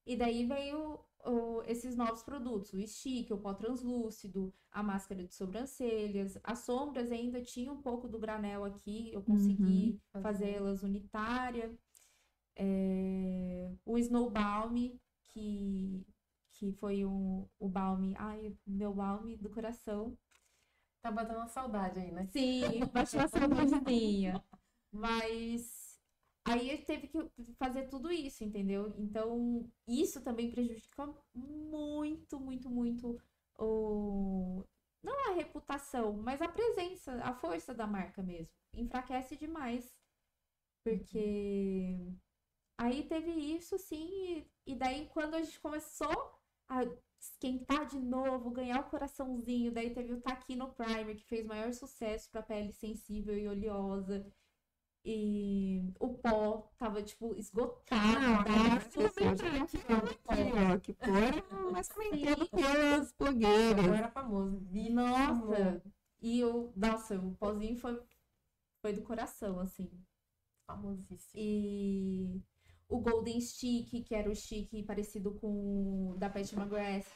e 0.05 0.15
daí 0.17 0.45
veio 0.45 0.99
o- 1.25 1.63
esses 1.67 1.95
novos 1.95 2.23
produtos, 2.23 2.73
o 2.73 2.81
stick, 2.87 3.31
o 3.31 3.37
pó 3.37 3.53
translúcido, 3.53 4.53
a 4.71 4.83
máscara 4.83 5.23
de 5.25 5.33
sobrancelhas, 5.35 6.39
as 6.43 6.59
sombras 6.59 7.11
ainda 7.11 7.41
tinha 7.41 7.71
um 7.71 7.81
pouco 7.81 8.07
do 8.07 8.19
granel 8.19 8.65
aqui, 8.65 9.11
eu 9.13 9.21
consegui 9.23 9.99
Uhum. 10.15 10.23
fazê-las 10.23 10.83
unitária. 10.83 11.77
É, 12.55 13.71
o 13.85 13.97
Snow 13.97 14.29
Balm, 14.29 14.75
que, 15.25 16.05
que 16.59 16.73
foi 16.73 17.05
um, 17.05 17.47
o 17.57 17.69
balme, 17.69 18.13
ai, 18.17 18.53
meu 18.67 18.93
balme 18.93 19.37
do 19.37 19.49
coração. 19.49 20.17
Tá 21.01 21.09
batendo 21.09 21.37
uma 21.37 21.47
saudade 21.47 21.97
aí, 21.97 22.11
né? 22.11 22.27
Sim, 22.33 22.85
baixou 22.91 23.21
a 23.21 23.27
saudadezinha. 23.29 24.43
Mas 24.91 25.97
aí 26.45 26.77
teve 26.79 27.07
que 27.07 27.31
fazer 27.57 27.87
tudo 27.87 28.11
isso, 28.11 28.43
entendeu? 28.43 28.93
Então, 28.97 29.71
isso 29.87 30.21
também 30.21 30.51
prejudica 30.51 31.07
muito, 31.33 32.37
muito, 32.37 32.69
muito 32.69 33.17
o. 33.57 34.65
Não 35.01 35.31
a 35.31 35.35
reputação, 35.35 36.11
mas 36.17 36.41
a 36.41 36.49
presença, 36.49 37.13
a 37.23 37.33
força 37.33 37.73
da 37.73 37.87
marca 37.87 38.21
mesmo. 38.21 38.53
Enfraquece 38.73 39.37
demais. 39.37 39.95
Porque 40.83 41.95
aí 42.77 43.07
teve 43.07 43.31
isso, 43.31 43.77
sim, 43.77 44.09
e, 44.65 44.73
e 44.73 44.75
daí 44.75 45.07
quando 45.07 45.35
a 45.35 45.41
gente 45.41 45.59
começou 45.61 46.38
a 46.69 46.85
esquentar 47.19 47.85
de 47.87 47.99
novo, 47.99 48.51
ganhar 48.51 48.79
o 48.79 48.89
coraçãozinho. 48.89 49.71
Daí 49.71 49.93
teve 49.93 50.13
o 50.13 50.21
Taquino 50.21 50.71
Primer, 50.73 51.15
que 51.15 51.25
fez 51.25 51.45
maior 51.45 51.73
sucesso 51.73 52.29
para 52.29 52.43
pele 52.43 52.71
sensível 52.71 53.37
e 53.37 53.47
oleosa. 53.47 54.25
E 55.03 55.81
o 55.99 56.13
pó 56.13 56.69
tava, 56.77 57.01
tipo, 57.01 57.33
esgotado. 57.35 58.19
Não, 58.19 58.41
é 58.41 58.79
tudo 58.79 59.13
bem, 59.15 59.35
gente. 59.35 59.77
pó. 59.79 59.93
Ó, 60.73 60.79
que 60.79 60.93
foram 60.93 61.71
mais 61.71 61.89
comentado 61.89 62.47
pelas 62.49 63.11
blogueiras. 63.13 63.85
Eu 63.85 63.93
era 63.93 64.09
famoso. 64.09 64.59
Vi 64.59 64.89
Nossa! 64.89 65.81
E 66.21 66.43
o. 66.43 66.71
Nossa, 66.75 67.17
o 67.17 67.33
pozinho 67.35 67.77
foi, 67.77 67.99
foi 68.81 68.93
do 68.93 69.01
coração, 69.01 69.59
assim. 69.59 69.89
famosíssimo. 70.67 71.31
E 71.33 72.41
o 72.89 72.99
Golden 72.99 73.39
Stick, 73.39 74.03
que 74.03 74.15
era 74.15 74.29
o 74.29 74.35
stick 74.35 74.83
parecido 74.85 75.33
com 75.35 76.11
o 76.11 76.17
da 76.17 76.29
Pat 76.29 76.51
McGrath. 76.53 77.07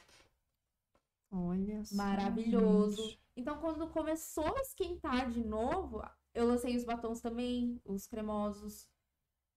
Olha 1.32 1.84
só, 1.84 1.96
Maravilhoso. 1.96 2.96
gente. 2.96 3.20
Então, 3.36 3.60
quando 3.60 3.90
começou 3.90 4.56
a 4.56 4.62
esquentar 4.62 5.30
de 5.32 5.44
novo, 5.44 6.02
eu 6.34 6.46
lancei 6.48 6.76
os 6.78 6.84
batons 6.86 7.22
também, 7.22 7.82
os 7.86 8.06
cremosos. 8.08 8.88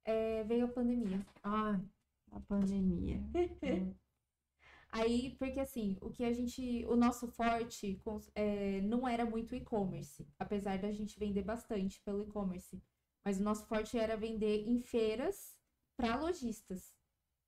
é, 0.04 0.44
veio 0.44 0.66
a 0.66 0.68
pandemia. 0.68 1.26
Ai, 1.42 1.80
A 2.32 2.40
pandemia. 2.40 3.20
Aí, 4.90 5.36
porque 5.38 5.60
assim, 5.60 5.98
o 6.00 6.10
que 6.10 6.24
a 6.24 6.32
gente. 6.32 6.84
O 6.86 6.96
nosso 6.96 7.28
forte 7.28 8.00
é, 8.34 8.80
não 8.82 9.06
era 9.06 9.26
muito 9.26 9.54
e-commerce, 9.54 10.26
apesar 10.38 10.78
da 10.78 10.92
gente 10.92 11.18
vender 11.18 11.42
bastante 11.42 12.00
pelo 12.02 12.22
e-commerce. 12.22 12.82
Mas 13.24 13.38
o 13.38 13.42
nosso 13.42 13.66
forte 13.66 13.98
era 13.98 14.16
vender 14.16 14.66
em 14.66 14.80
feiras 14.80 15.55
para 15.96 16.16
lojistas. 16.16 16.92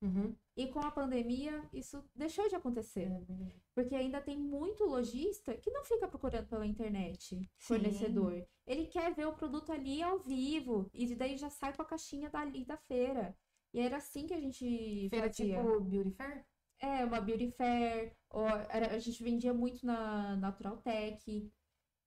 uhum. 0.02 0.34
E 0.56 0.66
com 0.68 0.80
a 0.80 0.90
pandemia, 0.90 1.68
isso 1.72 2.02
deixou 2.14 2.48
de 2.48 2.56
acontecer. 2.56 3.08
Verdade. 3.08 3.62
Porque 3.74 3.94
ainda 3.94 4.20
tem 4.20 4.36
muito 4.38 4.84
lojista 4.84 5.56
que 5.56 5.70
não 5.70 5.84
fica 5.84 6.08
procurando 6.08 6.48
pela 6.48 6.66
internet, 6.66 7.40
fornecedor. 7.58 8.44
Ele 8.66 8.86
quer 8.86 9.14
ver 9.14 9.26
o 9.26 9.34
produto 9.36 9.70
ali 9.72 10.02
ao 10.02 10.18
vivo. 10.18 10.90
E 10.92 11.14
daí 11.14 11.36
já 11.36 11.48
sai 11.50 11.74
com 11.74 11.82
a 11.82 11.84
caixinha 11.84 12.28
dali 12.28 12.64
da 12.64 12.76
feira. 12.76 13.36
E 13.72 13.80
era 13.80 13.98
assim 13.98 14.26
que 14.26 14.34
a 14.34 14.40
gente 14.40 15.08
Feira 15.10 15.26
fazia. 15.28 15.56
tipo 15.56 15.80
Beauty 15.80 16.10
Fair? 16.12 16.44
É, 16.80 17.04
uma 17.04 17.20
beauty 17.20 17.50
fair, 17.50 18.16
ou 18.30 18.46
era- 18.46 18.94
a 18.94 18.98
gente 19.00 19.20
vendia 19.22 19.52
muito 19.52 19.84
na 19.84 20.36
Natural 20.36 20.76
Tech. 20.76 21.52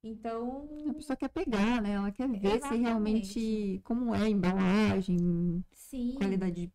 Então, 0.04 0.68
A 0.90 0.94
pessoa 0.94 1.18
quer 1.18 1.30
pegar, 1.30 1.82
né? 1.82 1.92
Ela 1.94 2.12
quer 2.12 2.28
ver 2.30 2.60
se 2.62 2.76
Exatamente. 2.76 2.82
realmente 2.84 3.82
como 3.84 4.14
é 4.16 4.24
a 4.24 4.30
embalagem, 4.30 5.64
sim. 5.74 6.16
qualidade 6.16 6.72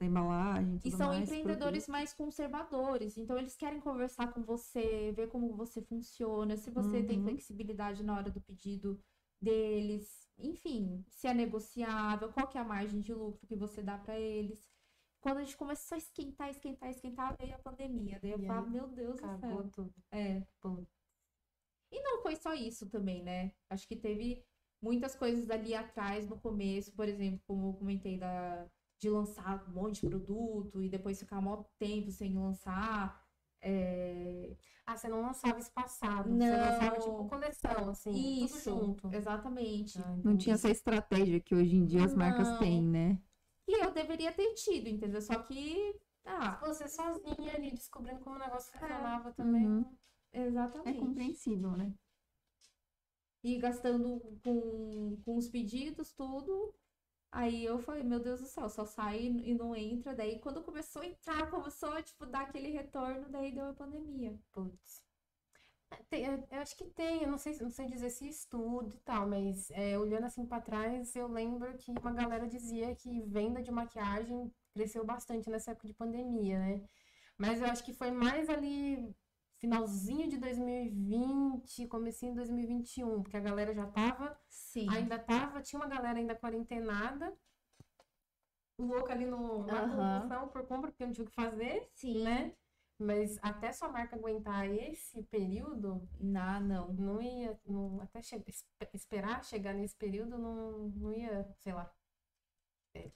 da 0.00 0.06
embalagem, 0.06 0.80
E 0.84 0.90
são 0.90 1.08
mais, 1.08 1.28
empreendedores 1.28 1.84
produto. 1.84 1.90
mais 1.92 2.12
conservadores, 2.12 3.16
então 3.16 3.38
eles 3.38 3.56
querem 3.56 3.80
conversar 3.80 4.32
com 4.32 4.42
você, 4.42 5.12
ver 5.12 5.28
como 5.28 5.54
você 5.56 5.80
funciona, 5.82 6.56
se 6.56 6.70
você 6.70 7.02
tem 7.02 7.18
Uhum. 7.18 7.24
flexibilidade 7.24 8.02
na 8.02 8.16
hora 8.16 8.30
do 8.30 8.40
pedido 8.40 9.00
deles, 9.40 10.28
enfim, 10.38 11.04
se 11.08 11.26
é 11.26 11.34
negociável, 11.34 12.32
qual 12.32 12.48
que 12.48 12.58
é 12.58 12.60
a 12.60 12.64
margem 12.64 13.00
de 13.00 13.12
lucro 13.14 13.46
que 13.46 13.56
você 13.56 13.82
dá 13.82 13.96
para 13.98 14.18
eles. 14.18 14.68
Quando 15.20 15.38
a 15.38 15.44
gente 15.44 15.56
começou 15.56 15.96
a 15.96 15.98
esquentar, 15.98 16.50
esquentar, 16.50 16.90
esquentar, 16.90 17.34
veio 17.38 17.54
a 17.54 17.58
pandemia. 17.58 18.18
Daí 18.20 18.32
eu 18.32 18.38
falo, 18.46 18.68
meu 18.68 18.86
Deus 18.88 19.14
do 19.20 19.20
céu. 19.20 19.36
Acabou 19.36 19.70
tudo. 19.70 19.94
É. 20.10 20.42
Pô. 20.60 20.86
E 21.94 22.02
não 22.02 22.22
foi 22.22 22.36
só 22.36 22.52
isso 22.54 22.88
também, 22.88 23.22
né? 23.22 23.52
Acho 23.70 23.86
que 23.86 23.96
teve 23.96 24.44
muitas 24.82 25.14
coisas 25.14 25.48
ali 25.50 25.74
atrás 25.74 26.28
no 26.28 26.38
começo, 26.38 26.92
por 26.92 27.08
exemplo, 27.08 27.40
como 27.46 27.68
eu 27.70 27.74
comentei 27.74 28.18
da, 28.18 28.66
de 28.98 29.08
lançar 29.08 29.64
um 29.68 29.72
monte 29.72 30.00
de 30.02 30.08
produto 30.08 30.82
e 30.82 30.88
depois 30.88 31.18
ficar 31.20 31.40
mó 31.40 31.64
tempo 31.78 32.10
sem 32.10 32.34
lançar. 32.36 33.22
É, 33.62 34.56
Ah, 34.86 34.96
você 34.96 35.08
não 35.08 35.22
lançava 35.22 35.58
espaçado. 35.58 36.28
Você 36.28 36.36
Não. 36.36 36.58
lançava 36.58 36.98
tipo 36.98 37.28
coleção, 37.28 37.88
assim. 37.90 38.44
Isso, 38.44 38.58
Tudo 38.70 38.80
junto. 38.80 39.08
exatamente. 39.14 39.98
Ah, 39.98 40.16
Não 40.24 40.36
tinha 40.36 40.54
essa 40.54 40.68
estratégia 40.70 41.40
que 41.40 41.54
hoje 41.54 41.76
em 41.76 41.86
dia 41.86 42.04
as 42.04 42.14
marcas 42.14 42.48
Não. 42.48 42.58
têm, 42.58 42.82
né? 42.82 43.18
E 43.68 43.84
eu 43.84 43.90
deveria 43.92 44.32
ter 44.32 44.52
tido, 44.54 44.88
entendeu? 44.88 45.22
Só 45.22 45.42
que. 45.42 45.98
Ah, 46.26 46.58
Você 46.60 46.88
sozinha 46.88 47.54
ali 47.54 47.70
descobrindo 47.70 48.20
como 48.20 48.36
o 48.36 48.38
negócio 48.38 48.72
funcionava 48.72 49.32
também. 49.32 49.66
Uhum. 49.66 49.84
É 50.34 50.46
exatamente. 50.46 50.98
compreensível, 50.98 51.70
né? 51.72 51.92
E 53.42 53.58
gastando 53.58 54.20
com, 54.42 55.16
com 55.24 55.36
os 55.36 55.48
pedidos, 55.48 56.12
tudo. 56.12 56.74
Aí 57.30 57.64
eu 57.64 57.78
falei, 57.78 58.02
meu 58.02 58.20
Deus 58.20 58.40
do 58.40 58.46
céu, 58.46 58.68
só 58.68 58.84
sai 58.84 59.24
e 59.26 59.54
não 59.54 59.74
entra. 59.74 60.14
Daí 60.14 60.38
quando 60.40 60.62
começou 60.62 61.02
a 61.02 61.06
entrar, 61.06 61.50
começou 61.50 61.90
a, 61.90 62.02
tipo, 62.02 62.26
dar 62.26 62.42
aquele 62.42 62.70
retorno, 62.70 63.28
daí 63.30 63.52
deu 63.52 63.66
a 63.68 63.74
pandemia. 63.74 64.38
Putz. 64.52 65.02
É, 65.90 65.96
tem- 66.08 66.24
eu 66.26 66.60
acho 66.60 66.76
que 66.76 66.84
tem, 66.90 67.22
eu 67.22 67.30
não 67.30 67.38
sei, 67.38 67.56
não 67.60 67.70
sei 67.70 67.86
dizer 67.86 68.10
se 68.10 68.28
estudo 68.28 68.94
e 68.96 69.00
tal, 69.00 69.28
mas 69.28 69.70
é, 69.72 69.98
olhando 69.98 70.24
assim 70.26 70.46
pra 70.46 70.60
trás, 70.60 71.14
eu 71.16 71.28
lembro 71.28 71.76
que 71.78 71.92
uma 71.92 72.12
galera 72.12 72.48
dizia 72.48 72.94
que 72.96 73.22
venda 73.22 73.62
de 73.62 73.70
maquiagem 73.70 74.52
cresceu 74.72 75.04
bastante 75.04 75.50
nessa 75.50 75.72
época 75.72 75.86
de 75.88 75.94
pandemia, 75.94 76.58
né? 76.58 76.82
Mas 77.38 77.60
eu 77.60 77.66
acho 77.66 77.84
que 77.84 77.92
foi 77.92 78.10
mais 78.10 78.48
ali 78.48 79.14
finalzinho 79.64 80.28
de 80.28 80.36
2020, 80.38 81.86
comecinho 81.88 82.32
de 82.32 82.36
2021, 82.36 83.22
porque 83.22 83.36
a 83.36 83.40
galera 83.40 83.72
já 83.74 83.86
tava 83.86 84.38
Sim. 84.48 84.88
ainda 84.90 85.18
tava, 85.18 85.62
tinha 85.62 85.80
uma 85.80 85.88
galera 85.88 86.18
ainda 86.18 86.34
quarentenada, 86.36 87.34
louca 88.78 89.12
ali 89.12 89.24
no, 89.24 89.64
na 89.64 89.88
compulsão 89.88 90.48
por 90.48 90.66
compra, 90.66 90.90
porque 90.90 91.06
não 91.06 91.12
tinha 91.12 91.24
o 91.24 91.28
que 91.28 91.34
fazer, 91.34 91.88
Sim. 91.94 92.22
né? 92.22 92.54
Mas 92.98 93.38
até 93.42 93.72
sua 93.72 93.88
marca 93.88 94.14
aguentar 94.14 94.68
esse 94.70 95.22
período, 95.24 96.06
Não, 96.20 96.60
não. 96.60 96.92
não 96.92 97.22
ia, 97.22 97.58
não, 97.66 98.00
até 98.00 98.22
che- 98.22 98.42
es- 98.46 98.64
esperar 98.92 99.44
chegar 99.44 99.74
nesse 99.74 99.96
período, 99.96 100.38
não, 100.38 100.88
não 100.90 101.12
ia, 101.12 101.44
sei 101.64 101.72
lá, 101.72 101.92
é, 102.94 103.10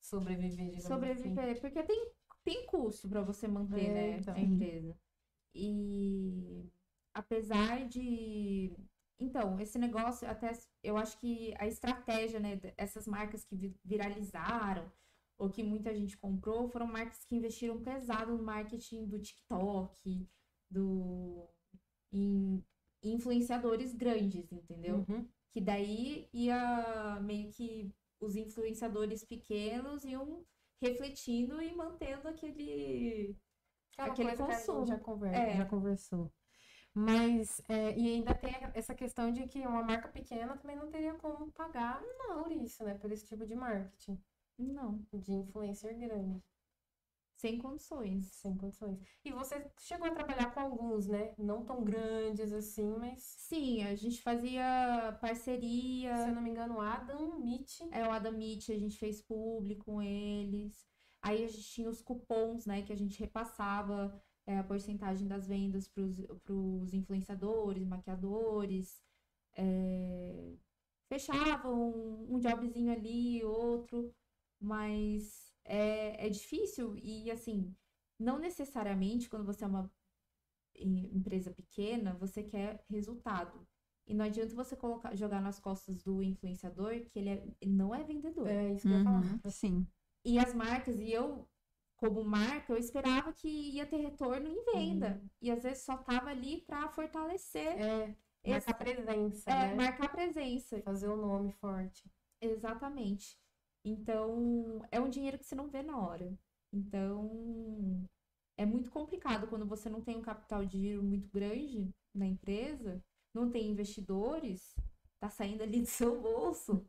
sobreviver, 0.00 0.56
digamos 0.76 0.76
assim. 0.76 0.88
Sobreviver, 0.88 1.60
porque 1.60 1.82
tem, 1.84 2.12
tem 2.44 2.66
custo 2.66 3.08
para 3.08 3.22
você 3.22 3.48
manter, 3.48 3.86
É, 3.86 3.94
né, 3.94 4.18
então. 4.18 4.34
a 4.34 4.40
empresa. 4.40 4.94
E 5.54 6.68
apesar 7.12 7.86
de. 7.88 8.72
Então, 9.18 9.60
esse 9.60 9.78
negócio, 9.78 10.28
até 10.28 10.52
eu 10.82 10.96
acho 10.96 11.18
que 11.18 11.54
a 11.58 11.66
estratégia, 11.66 12.40
né, 12.40 12.60
essas 12.76 13.06
marcas 13.06 13.44
que 13.44 13.54
vi- 13.56 13.76
viralizaram, 13.84 14.90
ou 15.38 15.48
que 15.50 15.62
muita 15.62 15.94
gente 15.94 16.16
comprou, 16.16 16.68
foram 16.68 16.86
marcas 16.86 17.24
que 17.24 17.36
investiram 17.36 17.80
pesado 17.82 18.36
no 18.36 18.42
marketing 18.42 19.06
do 19.06 19.18
TikTok, 19.20 20.28
do. 20.70 21.48
em 22.12 22.64
influenciadores 23.02 23.94
grandes, 23.94 24.50
entendeu? 24.50 25.04
Uhum. 25.08 25.28
Que 25.52 25.60
daí 25.60 26.28
ia 26.32 27.20
meio 27.20 27.50
que 27.50 27.92
os 28.20 28.34
influenciadores 28.34 29.24
pequenos 29.24 30.04
iam 30.04 30.44
refletindo 30.82 31.60
e 31.60 31.74
mantendo 31.74 32.26
aquele. 32.28 33.36
Aquela 33.96 34.32
Aquele 34.32 34.36
consumo. 34.36 34.86
já, 34.86 34.98
conver- 34.98 35.34
É. 35.34 35.56
já 35.56 35.64
conversou. 35.66 36.32
Mas, 36.96 37.60
é, 37.68 37.96
e 37.98 38.08
ainda 38.14 38.34
tem 38.34 38.54
essa 38.74 38.94
questão 38.94 39.32
de 39.32 39.46
que 39.48 39.66
uma 39.66 39.82
marca 39.82 40.08
pequena 40.08 40.56
também 40.56 40.76
não 40.76 40.88
teria 40.88 41.14
como 41.14 41.50
pagar 41.52 42.00
por 42.28 42.52
isso, 42.52 42.84
né? 42.84 42.94
Por 42.94 43.10
esse 43.10 43.26
tipo 43.26 43.44
de 43.44 43.54
marketing, 43.56 44.20
Não, 44.58 45.04
de 45.12 45.32
influencer 45.32 45.98
grande. 45.98 46.40
sem 47.36 47.58
condições. 47.58 48.26
Sem 48.32 48.56
condições. 48.56 48.96
E 49.24 49.32
você 49.32 49.68
chegou 49.80 50.06
a 50.06 50.12
trabalhar 50.14 50.54
com 50.54 50.60
alguns, 50.60 51.08
né? 51.08 51.34
Não 51.36 51.64
tão 51.64 51.82
grandes 51.82 52.52
assim, 52.52 52.94
mas, 52.96 53.20
Sim, 53.22 53.82
a 53.82 53.94
gente 53.96 54.22
fazia 54.22 55.12
se 55.14 55.18
parceria. 55.20 56.28
eu 56.28 56.34
não 56.34 56.40
me 56.42 56.50
engano, 56.50 56.80
Adam 56.80 57.40
Mitch. 57.40 57.80
É 57.90 58.06
o 58.06 58.12
Adamite, 58.12 58.70
a 58.72 58.78
gente 58.78 58.96
fez 58.96 59.20
publi 59.20 59.74
com 59.76 60.00
eles. 60.00 60.86
Aí 61.24 61.42
a 61.44 61.48
gente 61.48 61.62
tinha 61.64 61.88
os 61.88 62.02
cupons, 62.02 62.66
né, 62.66 62.82
que 62.82 62.92
a 62.92 62.96
gente 62.96 63.18
repassava 63.18 64.22
é, 64.46 64.58
a 64.58 64.64
porcentagem 64.64 65.26
das 65.26 65.46
vendas 65.48 65.88
para 65.88 66.02
os 66.54 66.92
influenciadores, 66.92 67.86
maquiadores. 67.86 69.02
É, 69.56 70.54
fechava 71.08 71.70
um, 71.70 72.34
um 72.34 72.38
jobzinho 72.40 72.92
ali, 72.92 73.42
outro, 73.44 74.14
mas 74.60 75.54
é, 75.64 76.26
é 76.26 76.28
difícil 76.28 76.96
e 76.98 77.30
assim, 77.30 77.74
não 78.18 78.38
necessariamente 78.38 79.28
quando 79.30 79.46
você 79.46 79.64
é 79.64 79.66
uma 79.68 79.90
em- 80.74 81.16
empresa 81.16 81.50
pequena, 81.52 82.14
você 82.14 82.42
quer 82.42 82.84
resultado. 82.90 83.66
E 84.06 84.12
não 84.14 84.24
adianta 84.26 84.54
você 84.54 84.76
colocar, 84.76 85.14
jogar 85.16 85.40
nas 85.40 85.58
costas 85.58 86.02
do 86.02 86.22
influenciador 86.22 86.92
que 87.06 87.18
ele, 87.18 87.30
é- 87.30 87.46
ele 87.60 87.72
não 87.72 87.94
é 87.94 88.02
vendedor. 88.04 88.46
É 88.48 88.74
isso 88.74 88.86
que 88.86 88.92
eu 88.92 88.98
ia 88.98 89.02
falar. 89.04 89.22
Uhum, 89.22 89.40
Sim. 89.50 89.86
E 90.24 90.38
as 90.38 90.54
marcas, 90.54 90.98
e 90.98 91.12
eu, 91.12 91.46
como 91.96 92.24
marca, 92.24 92.72
eu 92.72 92.78
esperava 92.78 93.32
que 93.32 93.48
ia 93.48 93.86
ter 93.86 93.98
retorno 93.98 94.48
em 94.48 94.64
venda. 94.64 95.22
E 95.40 95.50
às 95.50 95.62
vezes 95.62 95.84
só 95.84 95.96
tava 95.96 96.30
ali 96.30 96.62
para 96.62 96.88
fortalecer, 96.88 97.78
É, 97.78 98.14
esse- 98.42 98.66
marcar 98.68 98.74
presença, 98.74 99.50
é, 99.50 99.54
né? 99.54 99.74
marcar 99.74 100.08
presença. 100.10 100.80
Fazer 100.82 101.08
o 101.08 101.16
nome 101.16 101.52
forte. 101.52 102.10
Exatamente. 102.40 103.38
Então, 103.84 104.80
é 104.90 104.98
um 105.00 105.10
dinheiro 105.10 105.38
que 105.38 105.44
você 105.44 105.54
não 105.54 105.68
vê 105.68 105.82
na 105.82 105.98
hora. 105.98 106.32
Então, 106.72 108.08
é 108.56 108.64
muito 108.66 108.90
complicado 108.90 109.46
quando 109.48 109.66
você 109.66 109.88
não 109.88 110.00
tem 110.00 110.16
um 110.16 110.22
capital 110.22 110.64
de 110.64 110.78
giro 110.78 111.02
muito 111.02 111.28
grande 111.30 111.94
na 112.14 112.26
empresa, 112.26 113.02
não 113.32 113.50
tem 113.50 113.68
investidores, 113.70 114.74
tá 115.20 115.28
saindo 115.28 115.62
ali 115.62 115.80
do 115.80 115.86
seu 115.86 116.20
bolso. 116.20 116.84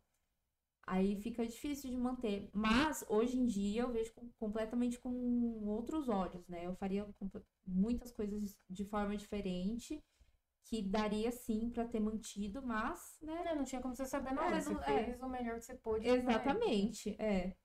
Aí 0.88 1.20
fica 1.20 1.46
difícil 1.46 1.90
de 1.90 1.98
manter. 1.98 2.50
Mas, 2.54 3.04
hoje 3.10 3.38
em 3.38 3.46
dia, 3.46 3.82
eu 3.82 3.92
vejo 3.92 4.14
com- 4.14 4.30
completamente 4.38 5.00
com 5.00 5.12
outros 5.68 6.08
olhos, 6.10 6.48
né? 6.48 6.66
Eu 6.66 6.76
faria 6.76 7.08
muitas 7.66 8.12
coisas 8.12 8.56
de 8.70 8.86
forma 8.86 9.18
diferente, 9.18 10.04
que 10.66 10.82
daria 10.84 11.32
sim 11.32 11.70
para 11.72 11.86
ter 11.88 12.00
mantido, 12.00 12.62
mas, 12.62 13.18
né? 13.22 13.44
É, 13.48 13.56
não 13.56 13.64
tinha 13.64 13.82
como 13.82 13.96
você 13.96 14.06
saber 14.06 14.30
É, 14.38 14.40
hora. 14.40 14.62
Você 14.62 14.74
não- 14.74 14.82
é. 14.84 15.06
fez 15.06 15.22
o 15.22 15.28
melhor 15.30 15.60
que 15.60 15.66
você 15.66 15.76
pôde. 15.76 16.08
Exatamente, 16.08 17.16
é. 17.20 17.56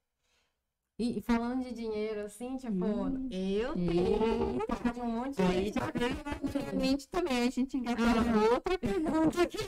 E, 0.99 1.21
falando 1.23 1.65
de 1.65 1.73
dinheiro, 1.73 2.21
assim, 2.21 2.59
tipo, 2.59 2.85
Hum. 2.85 3.29
eu 3.31 3.75
tenho 3.75 4.93
de 4.93 5.01
um 5.01 5.07
monte 5.11 5.37
de 5.37 5.47
gente. 5.47 5.75
já 5.79 5.91
veio 5.91 6.15
na 6.23 6.61
minha 6.61 6.73
mente 6.75 7.09
também, 7.09 7.49
a 7.49 7.51
gente 7.51 7.77
engatou 7.77 8.05
outra 8.53 8.79
pergunta 8.79 9.43
aqui. 9.43 9.59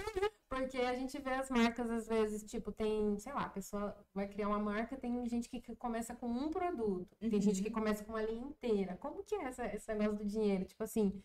Porque 0.52 0.76
a 0.76 0.94
gente 0.94 1.18
vê 1.18 1.30
as 1.30 1.48
marcas, 1.48 1.90
às 1.90 2.06
vezes, 2.06 2.42
tipo, 2.44 2.70
tem, 2.70 3.18
sei 3.18 3.32
lá, 3.32 3.44
a 3.44 3.48
pessoa 3.48 3.96
vai 4.12 4.28
criar 4.28 4.48
uma 4.48 4.58
marca, 4.58 4.98
tem 4.98 5.26
gente 5.26 5.48
que 5.48 5.74
começa 5.76 6.14
com 6.14 6.26
um 6.26 6.50
produto, 6.50 7.16
tem 7.18 7.40
gente 7.40 7.62
que 7.62 7.70
começa 7.70 8.04
com 8.04 8.12
uma 8.12 8.20
linha 8.20 8.48
inteira. 8.48 8.98
Como 9.00 9.24
que 9.24 9.34
é 9.34 9.44
essa, 9.44 9.64
esse 9.74 9.94
negócio 9.94 10.18
do 10.18 10.26
dinheiro? 10.26 10.66
Tipo 10.66 10.84
assim, 10.84 11.22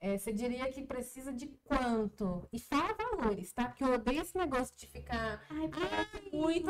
é, 0.00 0.16
você 0.16 0.32
diria 0.32 0.72
que 0.72 0.80
precisa 0.82 1.34
de 1.34 1.48
quanto? 1.64 2.48
E 2.50 2.58
fala 2.58 2.94
valores, 2.94 3.52
tá? 3.52 3.68
Porque 3.68 3.84
eu 3.84 3.92
odeio 3.92 4.22
esse 4.22 4.38
negócio 4.38 4.74
de 4.74 4.86
ficar. 4.86 5.44
Ai, 5.50 5.70
Ai, 5.74 6.30
muito 6.32 6.64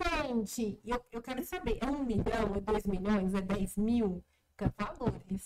bastante. 0.00 0.80
Eu, 0.86 1.04
eu 1.12 1.20
quero 1.20 1.44
saber, 1.44 1.80
é 1.82 1.86
um 1.86 2.02
milhão, 2.02 2.56
é 2.56 2.60
dois 2.62 2.86
milhões, 2.86 3.34
é 3.34 3.42
dez 3.42 3.76
mil? 3.76 4.24
Fica 4.48 4.72
valores. 4.78 5.44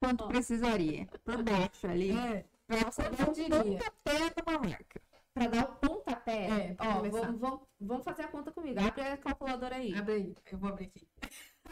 Quanto 0.00 0.26
precisaria? 0.28 1.06
Por 1.22 1.42
baixo 1.42 1.86
ali. 1.86 2.10
É, 2.10 2.44
Quanto 2.78 2.96
dar 3.16 3.20
eu 3.26 3.28
um 3.28 3.32
diria? 3.32 3.78
pontapé 3.78 4.18
numa 4.46 4.58
marca. 4.58 5.00
pra 5.34 5.46
dar 5.48 5.64
o 5.64 5.76
pontapé. 5.76 6.46
É, 6.46 6.76
ó, 6.78 7.08
vamos, 7.08 7.40
vamos, 7.40 7.60
vamos 7.80 8.04
fazer 8.04 8.22
a 8.22 8.28
conta 8.28 8.50
comigo. 8.52 8.80
Abre 8.80 9.02
a 9.02 9.16
calculadora 9.16 9.76
aí. 9.76 9.94
abre 9.94 10.12
aí, 10.14 10.36
eu 10.50 10.58
vou 10.58 10.68
abrir 10.70 10.86
aqui. 10.86 11.08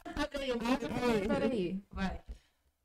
Abre 0.05 0.43
aí, 0.45 0.51
abre 0.53 0.67
a 0.73 0.79
calculadora 0.79 1.45
aí. 1.47 1.83
Vai. 1.91 2.23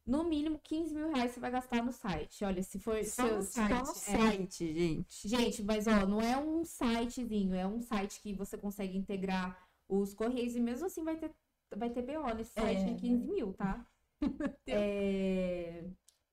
No 0.05 0.23
mínimo 0.23 0.59
15 0.63 0.93
mil 0.93 1.09
reais 1.11 1.31
você 1.31 1.39
vai 1.39 1.49
gastar 1.49 1.83
no 1.83 1.91
site. 1.91 2.45
Olha, 2.45 2.61
se 2.61 2.77
for. 2.79 3.03
Só 3.05 3.27
se- 3.27 3.33
no 3.33 3.41
site. 3.41 3.69
Só 3.73 3.83
no 3.83 3.91
é. 3.91 4.29
site, 4.29 4.73
gente. 4.73 5.27
Gente, 5.27 5.63
mas 5.63 5.87
ó, 5.87 6.05
não 6.05 6.21
é 6.21 6.37
um 6.37 6.63
sitezinho, 6.63 7.55
é 7.55 7.65
um 7.65 7.81
site 7.81 8.21
que 8.21 8.31
você 8.33 8.55
consegue 8.57 8.95
integrar 8.97 9.57
os 9.89 10.13
correios 10.13 10.55
e 10.55 10.59
mesmo 10.59 10.85
assim 10.85 11.03
vai 11.03 11.15
ter, 11.15 11.31
vai 11.75 11.89
ter 11.89 12.03
BO 12.03 12.33
nesse 12.35 12.51
site 12.51 12.81
É. 12.81 12.83
de 12.93 12.95
15 13.01 13.27
mil, 13.27 13.53
tá? 13.53 13.83
É, 14.67 15.83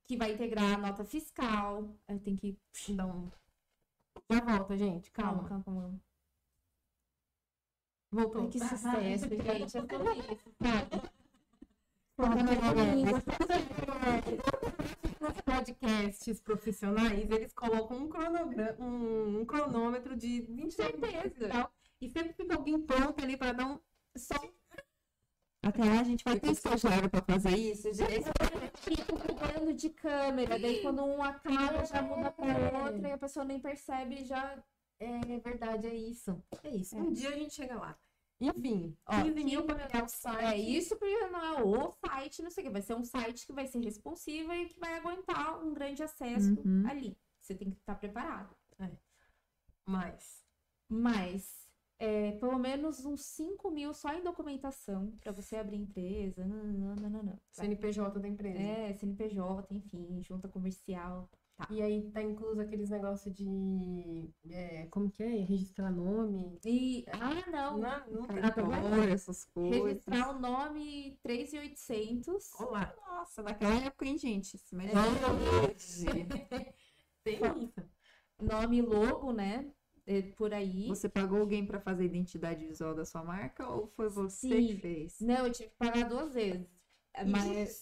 que 0.06 0.16
vai 0.16 0.32
integrar 0.32 0.74
a 0.74 0.78
nota 0.78 1.04
fiscal. 1.04 1.88
Aí 2.08 2.18
Tem 2.18 2.36
que. 2.36 2.58
Dá 2.90 3.06
um... 3.06 3.30
Já 4.30 4.40
volta, 4.40 4.76
gente. 4.76 5.10
Calma, 5.10 5.48
Calma. 5.48 5.64
calma, 5.64 5.80
calma. 5.82 6.00
Voltou. 8.10 8.42
Ai, 8.42 8.48
que 8.48 8.58
sucesso, 8.60 9.28
gente. 9.42 9.76
É 9.76 9.80
tudo 9.86 10.12
isso? 10.12 10.48
Nos 15.20 15.40
podcasts 15.40 16.40
profissionais, 16.40 17.30
eles 17.30 17.52
colocam 17.54 17.96
um, 17.96 18.08
cronograma, 18.08 18.76
um, 18.78 19.40
um 19.40 19.44
cronômetro 19.46 20.16
de 20.16 20.42
20 20.42 20.72
segundos 20.72 21.10
e 21.10 21.48
tal. 21.48 21.72
E 22.00 22.08
sempre 22.10 22.32
fica 22.34 22.54
alguém 22.54 22.80
pronto 22.82 23.22
ali 23.22 23.36
para 23.36 23.52
dar 23.52 23.66
um. 23.66 23.78
Só 24.16 24.34
Até 25.62 25.84
lá 25.84 26.00
a 26.00 26.04
gente 26.04 26.24
vai 26.24 26.38
ter 26.40 26.50
estagiário 26.50 27.08
pra 27.08 27.22
fazer 27.22 27.56
isso, 27.56 27.92
gente. 27.94 28.24
Fica 28.74 29.14
mudando 29.14 29.72
de 29.74 29.90
câmera, 29.90 30.58
daí 30.58 30.82
quando 30.82 31.04
um 31.04 31.22
acaba, 31.22 31.84
já 31.84 32.02
muda 32.02 32.32
pra 32.32 32.46
É. 32.48 32.84
outra 32.84 33.08
e 33.08 33.12
a 33.12 33.18
pessoa 33.18 33.44
nem 33.44 33.60
percebe 33.60 34.24
já. 34.24 34.62
É 34.98 35.38
verdade, 35.38 35.86
é 35.86 35.94
isso. 35.94 36.42
É 36.64 36.70
isso. 36.70 36.96
É. 36.96 36.98
Um 37.00 37.12
dia 37.12 37.28
a 37.30 37.32
gente 37.32 37.54
chega 37.54 37.76
lá. 37.76 37.96
Enfim, 38.40 38.96
Ó, 39.06 39.22
15 39.22 39.44
mil 39.44 39.64
para 39.64 39.86
criar 39.86 40.04
o 40.04 40.08
site. 40.08 40.44
É 40.44 40.58
isso 40.58 40.96
porque 40.96 41.26
não 41.28 41.40
é 41.44 41.62
o 41.62 41.94
site, 42.04 42.42
não 42.42 42.50
sei 42.50 42.64
o 42.64 42.66
que. 42.66 42.72
Vai 42.72 42.82
ser 42.82 42.94
um 42.94 43.04
site 43.04 43.46
que 43.46 43.52
vai 43.52 43.66
ser 43.68 43.78
responsivo 43.84 44.52
e 44.52 44.66
que 44.66 44.80
vai 44.80 44.94
aguentar 44.98 45.62
um 45.64 45.72
grande 45.72 46.02
acesso 46.02 46.60
Uhum. 46.64 46.84
ali. 46.90 47.16
Você 47.40 47.54
tem 47.54 47.70
que 47.70 47.78
estar 47.78 47.94
preparado. 47.94 48.50
Mas. 49.86 50.42
Mas, 50.88 51.61
é, 52.02 52.32
pelo 52.32 52.58
menos 52.58 53.04
uns 53.04 53.22
5 53.26 53.70
mil 53.70 53.94
só 53.94 54.12
em 54.12 54.24
documentação 54.24 55.12
para 55.22 55.30
você 55.30 55.54
abrir 55.54 55.76
empresa. 55.76 56.44
Não, 56.44 56.56
não, 56.64 56.96
não, 56.96 57.10
não, 57.10 57.22
não. 57.22 57.40
CNPJ 57.52 58.18
da 58.18 58.26
empresa. 58.26 58.58
É, 58.58 58.92
CNPJ, 58.94 59.72
enfim, 59.72 60.20
junta 60.20 60.48
comercial. 60.48 61.30
E 61.70 61.80
aí 61.80 62.10
tá 62.10 62.20
incluso 62.20 62.60
aqueles 62.60 62.90
negócios 62.90 63.32
de. 63.32 64.28
é, 64.50 64.88
como 64.90 65.12
que 65.12 65.22
é? 65.22 65.28
Registrar 65.44 65.92
nome. 65.92 66.58
E, 66.64 67.04
ah, 67.12 67.48
não. 67.48 67.80
Tá. 67.80 68.04
Cartório, 68.40 69.12
essas 69.12 69.44
coisas. 69.44 69.80
Registrar 69.80 70.34
o 70.34 70.40
nome 70.40 71.16
3,800. 71.22 72.50
Olá. 72.58 72.92
Nossa, 73.06 73.44
naquela 73.44 73.76
época, 73.76 74.06
hein, 74.06 74.18
gente? 74.18 74.60
Imagina 74.72 75.00
É. 75.00 75.70
hoje. 75.70 76.26
Tem 77.22 77.36
isso. 77.36 77.90
Nome 78.40 78.82
logo, 78.82 79.32
né? 79.32 79.72
É, 80.06 80.20
por 80.22 80.52
aí. 80.52 80.88
Você 80.88 81.08
pagou 81.08 81.40
alguém 81.40 81.64
pra 81.64 81.80
fazer 81.80 82.02
a 82.02 82.06
identidade 82.06 82.66
visual 82.66 82.94
da 82.94 83.04
sua 83.04 83.22
marca 83.22 83.68
ou 83.68 83.86
foi 83.86 84.08
você 84.08 84.48
Sim. 84.48 84.66
que 84.66 84.76
fez? 84.78 85.20
Não, 85.20 85.46
eu 85.46 85.52
tive 85.52 85.68
que 85.70 85.76
pagar 85.76 86.08
duas 86.08 86.34
vezes. 86.34 86.66
É, 87.14 87.24
Mas, 87.24 87.80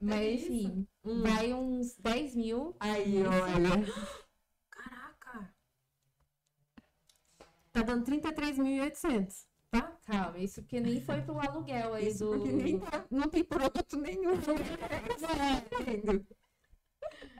mas 0.00 0.20
É 0.20 0.30
isso? 0.30 0.52
enfim, 0.52 0.86
Hum. 1.04 1.22
vai 1.22 1.52
uns 1.52 1.96
10 1.96 2.34
mil. 2.34 2.74
Aí, 2.80 3.22
olha. 3.24 3.86
Caraca. 4.70 5.54
Tá 7.72 7.82
dando 7.82 8.04
33.800. 8.04 9.46
Tá? 9.70 9.82
Calma, 10.06 10.38
isso 10.38 10.62
porque 10.62 10.80
nem 10.80 11.00
foi 11.00 11.20
pro 11.22 11.38
aluguel 11.40 11.94
aí 11.94 12.08
Isso 12.08 12.24
do. 12.24 12.30
porque 12.38 12.52
nem 12.52 12.78
tá- 12.78 13.04
não 13.10 13.28
tem 13.28 13.42
produto 13.44 13.96
nenhum. 13.96 14.34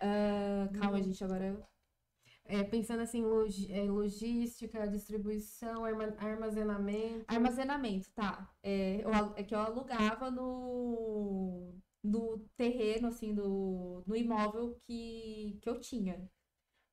Ah, 0.00 0.68
calma, 0.78 1.02
gente, 1.02 1.22
agora. 1.24 1.66
É, 2.46 2.62
pensando 2.62 3.00
assim, 3.00 3.22
logi- 3.22 3.72
é, 3.72 3.82
logística, 3.84 4.86
distribuição, 4.86 5.84
arma- 5.84 6.14
armazenamento. 6.18 7.24
Armazenamento, 7.28 8.10
tá. 8.14 8.50
É, 8.62 9.02
eu 9.02 9.10
é 9.36 9.42
que 9.42 9.54
eu 9.54 9.58
alugava 9.58 10.30
no, 10.30 11.74
no 12.02 12.38
terreno, 12.56 13.08
assim, 13.08 13.34
do, 13.34 14.02
no 14.06 14.14
imóvel 14.14 14.78
que, 14.86 15.58
que 15.62 15.68
eu 15.68 15.80
tinha. 15.80 16.30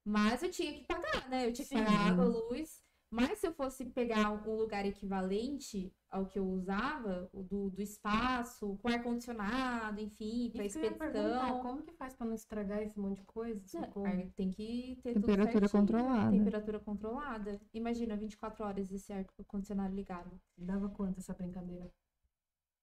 Mas 0.06 0.42
eu 0.42 0.50
tinha 0.50 0.74
que 0.74 0.86
pagar, 0.86 1.30
né? 1.30 1.48
Eu 1.48 1.54
tinha 1.54 1.68
que 1.68 1.76
Sim. 1.76 1.84
pagar 1.84 2.12
água, 2.12 2.26
luz. 2.26 2.82
Mas 3.10 3.40
se 3.40 3.48
eu 3.48 3.54
fosse 3.54 3.86
pegar 3.86 4.32
um 4.32 4.56
lugar 4.56 4.86
equivalente 4.86 5.94
ao 6.12 6.26
que 6.26 6.38
eu 6.38 6.46
usava, 6.46 7.30
o 7.34 7.42
do, 7.42 7.70
do 7.70 7.82
espaço, 7.82 8.78
com 8.82 8.90
ar-condicionado, 8.90 10.02
enfim, 10.02 10.52
para 10.52 10.66
expedição. 10.66 11.62
como 11.62 11.82
que 11.84 11.94
faz 11.94 12.14
pra 12.14 12.28
não 12.28 12.34
estragar 12.36 12.82
esse 12.84 13.00
monte 13.00 13.18
de 13.20 13.24
coisa? 13.24 13.62
Não, 13.80 14.06
aí 14.06 14.30
tem 14.36 14.52
que 14.52 15.00
ter 15.02 15.14
tudo 15.14 15.26
Temperatura 15.26 15.68
certinho, 15.68 15.82
controlada. 15.82 16.32
Temperatura 16.38 16.80
controlada. 16.82 17.62
Imagina 17.74 18.16
24 18.18 18.66
horas 18.66 18.92
esse 18.92 19.14
ar-condicionado 19.14 19.96
ligado. 19.96 20.40
Dava 20.58 20.90
quanto 20.90 21.20
essa 21.20 21.34
brincadeira? 21.34 21.90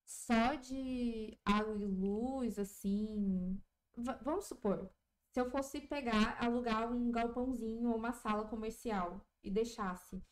Só 0.05 0.55
de 0.55 1.39
água 1.45 1.75
e 1.77 1.85
luz, 1.85 2.59
assim. 2.59 3.61
va- 3.97 4.19
vamos 4.23 4.47
supor, 4.47 4.91
se 5.31 5.39
eu 5.41 5.51
fosse 5.51 5.81
pegar, 5.83 6.43
alugar 6.43 6.91
um 6.91 7.11
galpãozinho 7.11 7.91
ou 7.91 7.97
uma 7.97 8.13
sala 8.13 8.47
comercial 8.47 9.21
e 9.45 9.51
deixasse, 9.51 10.23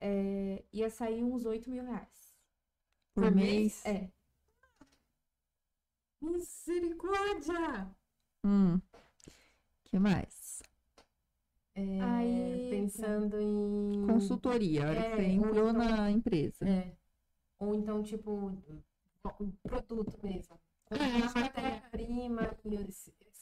é, 0.00 0.62
ia 0.72 0.88
sair 0.90 1.22
uns 1.24 1.44
8 1.44 1.68
mil 1.70 1.84
reais. 1.84 2.34
Por 3.14 3.30
mês? 3.34 3.84
É. 3.84 4.10
Misericórdia! 6.20 7.88
Hum. 8.44 8.80
que 9.84 9.98
mais? 9.98 10.62
É, 11.74 12.00
Aí- 12.00 12.68
pensando 12.70 13.40
em. 13.40 14.04
Consultoria. 14.06 14.84
A 14.86 14.90
hora 14.90 15.00
que 15.00 15.06
É, 15.06 15.10
você 15.16 15.22
ou 15.22 15.28
entrou 15.48 15.70
então- 15.70 15.72
na 15.72 16.10
empresa. 16.10 16.68
É. 16.68 16.92
Ou 17.58 17.74
então, 17.74 18.02
tipo, 18.02 18.30
um 19.40 19.50
produto 19.62 20.18
mesmo. 20.22 20.58
Comprar 20.86 21.34
matéria-prima 21.42 22.56
e 22.64 22.76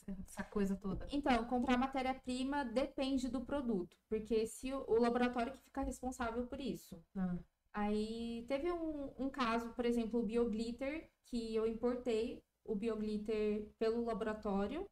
essa- 0.06 0.44
coisa 0.44 0.76
toda. 0.76 1.06
Então, 1.10 1.44
comprar 1.46 1.76
matéria-prima 1.76 2.64
depende 2.64 3.28
do 3.28 3.40
produto, 3.44 3.96
porque 4.08 4.46
se 4.46 4.72
o, 4.72 4.84
o 4.88 5.00
laboratório 5.00 5.52
que 5.52 5.58
fica 5.60 5.82
responsável 5.82 6.46
por 6.46 6.60
isso. 6.60 7.02
Ah, 7.16 7.36
Aí 7.72 8.44
teve 8.48 8.72
um, 8.72 9.12
um 9.18 9.28
caso, 9.28 9.68
por 9.74 9.84
exemplo, 9.84 10.20
o 10.20 10.22
Bioglitter, 10.22 11.10
que 11.26 11.54
eu 11.54 11.66
importei 11.66 12.42
o 12.64 12.74
Bioglitter 12.74 13.68
pelo 13.78 14.04
laboratório, 14.04 14.88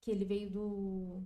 que 0.00 0.10
ele 0.10 0.24
veio 0.24 0.50
do, 0.50 1.22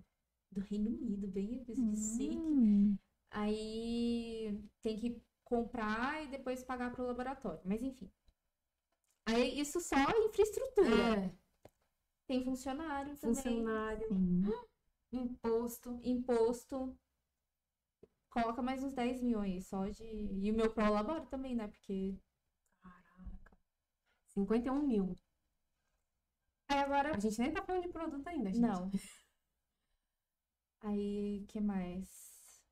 do 0.50 0.60
Reino 0.60 0.90
Unido, 0.90 1.28
bem 1.28 1.62
chique. 1.94 2.38
Hum. 2.38 2.96
Aí 3.30 4.58
tem 4.80 4.96
que 4.96 5.20
comprar 5.44 6.24
e 6.24 6.28
depois 6.28 6.62
pagar 6.64 6.90
para 6.92 7.02
o 7.02 7.06
laboratório. 7.06 7.60
Mas 7.64 7.82
enfim. 7.82 8.10
Aí 9.26 9.60
isso 9.60 9.80
só 9.80 9.96
é 9.96 10.24
infraestrutura. 10.26 10.88
É, 10.88 11.30
Tem 12.28 12.44
funcionário 12.44 13.16
também, 13.16 13.34
funcionário, 13.34 14.06
Sim. 14.06 14.42
imposto. 15.10 15.98
imposto. 16.04 16.94
Coloca 18.28 18.60
mais 18.60 18.84
uns 18.84 18.92
10 18.92 19.22
mil 19.22 19.40
aí, 19.40 19.62
só 19.62 19.88
de. 19.88 20.04
E 20.04 20.50
o 20.52 20.54
meu 20.54 20.70
prolabore 20.70 21.26
também, 21.28 21.56
né? 21.56 21.68
Porque. 21.68 22.20
Caraca. 22.82 23.58
51 24.26 24.86
mil. 24.86 25.18
Aí 26.68 26.78
agora. 26.80 27.16
A 27.16 27.18
gente 27.18 27.38
nem 27.38 27.50
tá 27.50 27.62
falando 27.62 27.84
de 27.84 27.88
produto 27.88 28.28
ainda, 28.28 28.52
gente. 28.52 28.60
Não. 28.60 28.90
Aí, 30.82 31.46
que 31.48 31.60
mais? 31.62 32.62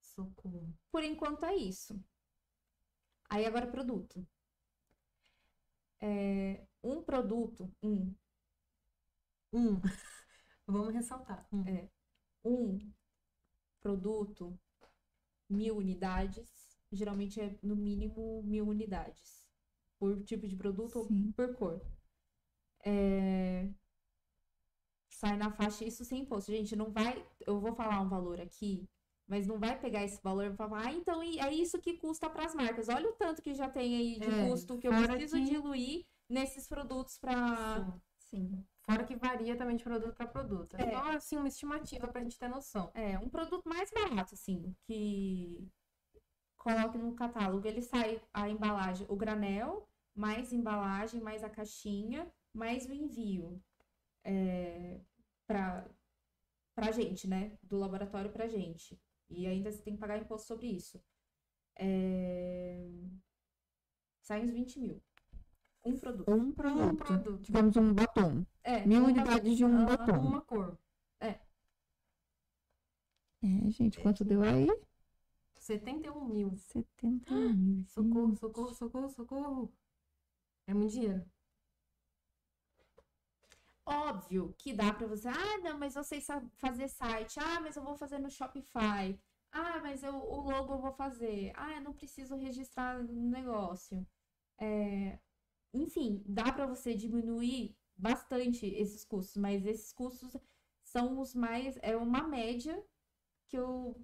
Socorro. 0.00 0.74
Por 0.90 1.04
enquanto 1.04 1.44
é 1.44 1.54
isso. 1.54 2.02
Aí 3.28 3.44
agora 3.44 3.66
produto. 3.66 4.26
É, 6.00 6.66
um 6.82 7.02
produto, 7.02 7.70
um, 7.82 8.14
Um. 9.52 9.80
Vamos 10.66 10.92
ressaltar. 10.94 11.46
Hum. 11.52 11.64
É. 11.66 11.88
um 12.44 12.78
produto, 13.80 14.58
mil 15.48 15.76
unidades, 15.78 16.78
geralmente 16.92 17.40
é 17.40 17.58
no 17.62 17.76
mínimo 17.76 18.42
mil 18.44 18.66
unidades. 18.68 19.44
Por 19.98 20.22
tipo 20.24 20.46
de 20.46 20.56
produto 20.56 20.98
ou 20.98 21.04
Sim. 21.06 21.32
por 21.32 21.54
cor. 21.56 21.80
É, 22.84 23.68
Sai 25.08 25.36
na 25.36 25.50
faixa 25.50 25.84
isso 25.84 26.04
sem 26.04 26.20
imposto. 26.20 26.52
Gente, 26.52 26.76
não 26.76 26.90
vai. 26.90 27.24
Eu 27.46 27.58
vou 27.60 27.74
falar 27.74 28.00
um 28.00 28.08
valor 28.08 28.40
aqui, 28.40 28.88
mas 29.26 29.46
não 29.46 29.58
vai 29.58 29.78
pegar 29.78 30.04
esse 30.04 30.20
valor 30.22 30.44
e 30.46 30.54
falar, 30.56 30.86
ah, 30.86 30.92
então 30.92 31.20
é 31.22 31.52
isso 31.52 31.80
que 31.80 31.96
custa 31.98 32.28
para 32.30 32.44
as 32.46 32.54
marcas. 32.54 32.88
Olha 32.88 33.08
o 33.08 33.14
tanto 33.14 33.42
que 33.42 33.54
já 33.54 33.68
tem 33.68 33.96
aí 33.96 34.20
de 34.20 34.28
É, 34.30 34.48
custo 34.48 34.78
que 34.78 34.86
eu 34.88 34.92
preciso 34.92 35.36
que- 35.36 35.44
diluir 35.44 36.06
nesses 36.28 36.66
produtos 36.68 37.18
para. 37.18 37.76
Sim. 37.84 38.00
Sim. 38.18 38.64
Fora 38.84 39.04
que 39.04 39.16
varia 39.16 39.56
também 39.56 39.76
de 39.76 39.84
produto 39.84 40.14
para 40.14 40.26
produto. 40.26 40.76
É, 40.76 40.82
É. 40.82 40.90
só 40.90 41.10
assim 41.16 41.36
uma 41.36 41.48
estimativa 41.48 42.06
pra 42.08 42.22
gente 42.22 42.38
ter 42.38 42.48
noção. 42.48 42.90
É, 42.94 43.18
um 43.18 43.28
produto 43.28 43.68
mais 43.68 43.90
barato, 43.90 44.34
assim, 44.34 44.74
que 44.84 45.68
coloque 46.56 46.98
no 46.98 47.14
catálogo. 47.14 47.66
Ele 47.66 47.82
sai 47.82 48.20
a 48.32 48.48
embalagem, 48.48 49.06
o 49.08 49.16
granel, 49.16 49.88
mais 50.14 50.52
embalagem, 50.52 51.20
mais 51.20 51.42
a 51.44 51.50
caixinha, 51.50 52.30
mais 52.52 52.86
o 52.86 52.92
envio. 52.92 53.60
É, 54.24 55.00
pra, 55.46 55.88
pra 56.74 56.90
gente, 56.92 57.28
né? 57.28 57.56
Do 57.62 57.78
laboratório 57.78 58.30
pra 58.32 58.48
gente. 58.48 58.98
E 59.28 59.46
ainda 59.46 59.70
você 59.70 59.82
tem 59.82 59.94
que 59.94 60.00
pagar 60.00 60.18
imposto 60.18 60.46
sobre 60.46 60.66
isso. 60.68 61.02
É, 61.78 62.88
sai 64.22 64.42
uns 64.42 64.50
20 64.50 64.78
mil. 64.80 65.02
Um 65.84 65.98
produto. 65.98 66.30
Um 66.30 66.52
produto. 66.52 66.92
Um 66.92 66.96
produto. 66.96 67.42
Digamos 67.42 67.76
um 67.76 67.94
batom. 67.94 68.46
É, 68.62 68.86
Mil 68.86 69.02
um 69.02 69.06
unidades 69.06 69.56
de 69.56 69.64
um 69.64 69.74
Aham. 69.74 69.86
batom. 69.86 70.20
Uma 70.20 70.40
cor. 70.42 70.78
É, 73.42 73.70
gente, 73.70 74.00
quanto 74.00 74.24
deu 74.24 74.42
aí? 74.42 74.66
71 75.58 76.24
mil. 76.24 76.56
70 76.56 77.34
mil. 77.34 77.84
Socorro, 77.86 78.36
socorro, 78.36 78.74
socorro, 78.74 79.08
socorro. 79.08 79.72
É 80.66 80.74
muito 80.74 80.92
dinheiro. 80.92 81.24
Óbvio 83.86 84.54
que 84.58 84.72
dá 84.72 84.92
pra 84.92 85.06
você. 85.06 85.28
Ah, 85.28 85.58
não, 85.62 85.78
mas 85.78 85.94
eu 85.96 86.02
sei 86.04 86.20
fazer 86.56 86.88
site. 86.88 87.38
Ah, 87.40 87.60
mas 87.60 87.76
eu 87.76 87.82
vou 87.82 87.96
fazer 87.96 88.18
no 88.18 88.28
Shopify. 88.30 89.18
Ah, 89.52 89.78
mas 89.80 90.02
eu, 90.02 90.14
o 90.16 90.40
logo 90.42 90.74
eu 90.74 90.78
vou 90.80 90.92
fazer. 90.92 91.52
Ah, 91.56 91.72
eu 91.74 91.80
não 91.82 91.92
preciso 91.94 92.34
registrar 92.36 93.02
no 93.02 93.30
negócio. 93.30 94.06
É, 94.58 95.18
enfim, 95.74 96.22
dá 96.26 96.52
pra 96.52 96.66
você 96.66 96.94
diminuir 96.94 97.76
bastante 97.96 98.66
esses 98.66 99.04
custos, 99.04 99.36
mas 99.36 99.66
esses 99.66 99.92
custos 99.92 100.36
são 100.84 101.20
os 101.20 101.34
mais. 101.34 101.78
É 101.82 101.96
uma 101.96 102.22
média 102.28 102.82
que 103.48 103.58
eu. 103.58 103.96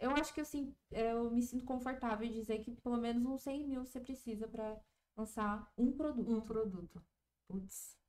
Eu 0.00 0.12
acho 0.12 0.34
que 0.34 0.40
assim, 0.40 0.74
eu 0.90 1.30
me 1.30 1.42
sinto 1.42 1.64
confortável 1.64 2.26
em 2.26 2.32
dizer 2.32 2.60
que 2.60 2.72
pelo 2.72 2.96
menos 2.98 3.24
uns 3.26 3.42
100 3.42 3.66
mil 3.68 3.84
você 3.84 4.00
precisa 4.00 4.48
pra 4.48 4.80
lançar 5.16 5.72
um 5.78 5.92
produto. 5.92 6.30
Um 6.32 6.40
produto. 6.42 7.02
Putz. 7.48 7.99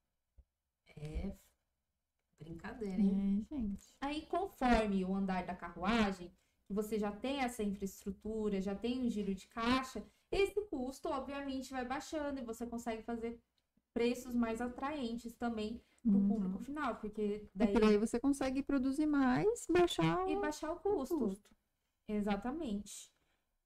É 0.97 1.35
brincadeira, 2.39 3.01
hein? 3.01 3.23
É, 3.49 3.55
gente. 3.55 3.95
Aí, 4.01 4.25
conforme 4.25 5.05
o 5.05 5.13
andar 5.15 5.45
da 5.45 5.55
carruagem, 5.55 6.31
que 6.65 6.73
você 6.73 6.97
já 6.97 7.11
tem 7.11 7.41
essa 7.41 7.63
infraestrutura, 7.63 8.61
já 8.61 8.75
tem 8.75 8.99
um 9.01 9.09
giro 9.09 9.33
de 9.33 9.47
caixa, 9.47 10.03
esse 10.31 10.59
custo, 10.67 11.09
obviamente, 11.09 11.71
vai 11.71 11.85
baixando 11.85 12.39
e 12.39 12.43
você 12.45 12.65
consegue 12.65 13.03
fazer 13.03 13.39
preços 13.93 14.33
mais 14.35 14.61
atraentes 14.61 15.33
também 15.35 15.81
para 16.09 16.17
o 16.17 16.21
Uhum. 16.21 16.27
público 16.27 16.59
final, 16.59 16.95
porque 16.97 17.47
É, 17.59 17.67
daí 17.67 17.73
por 17.73 17.83
aí 17.83 17.97
você 17.97 18.19
consegue 18.19 18.63
produzir 18.63 19.05
mais, 19.05 19.65
baixar 19.69 20.27
e 20.27 20.35
o 20.35 20.41
baixar 20.41 20.71
o 20.71 20.79
custo. 20.79 21.17
custo. 21.17 21.49
Exatamente. 22.07 23.11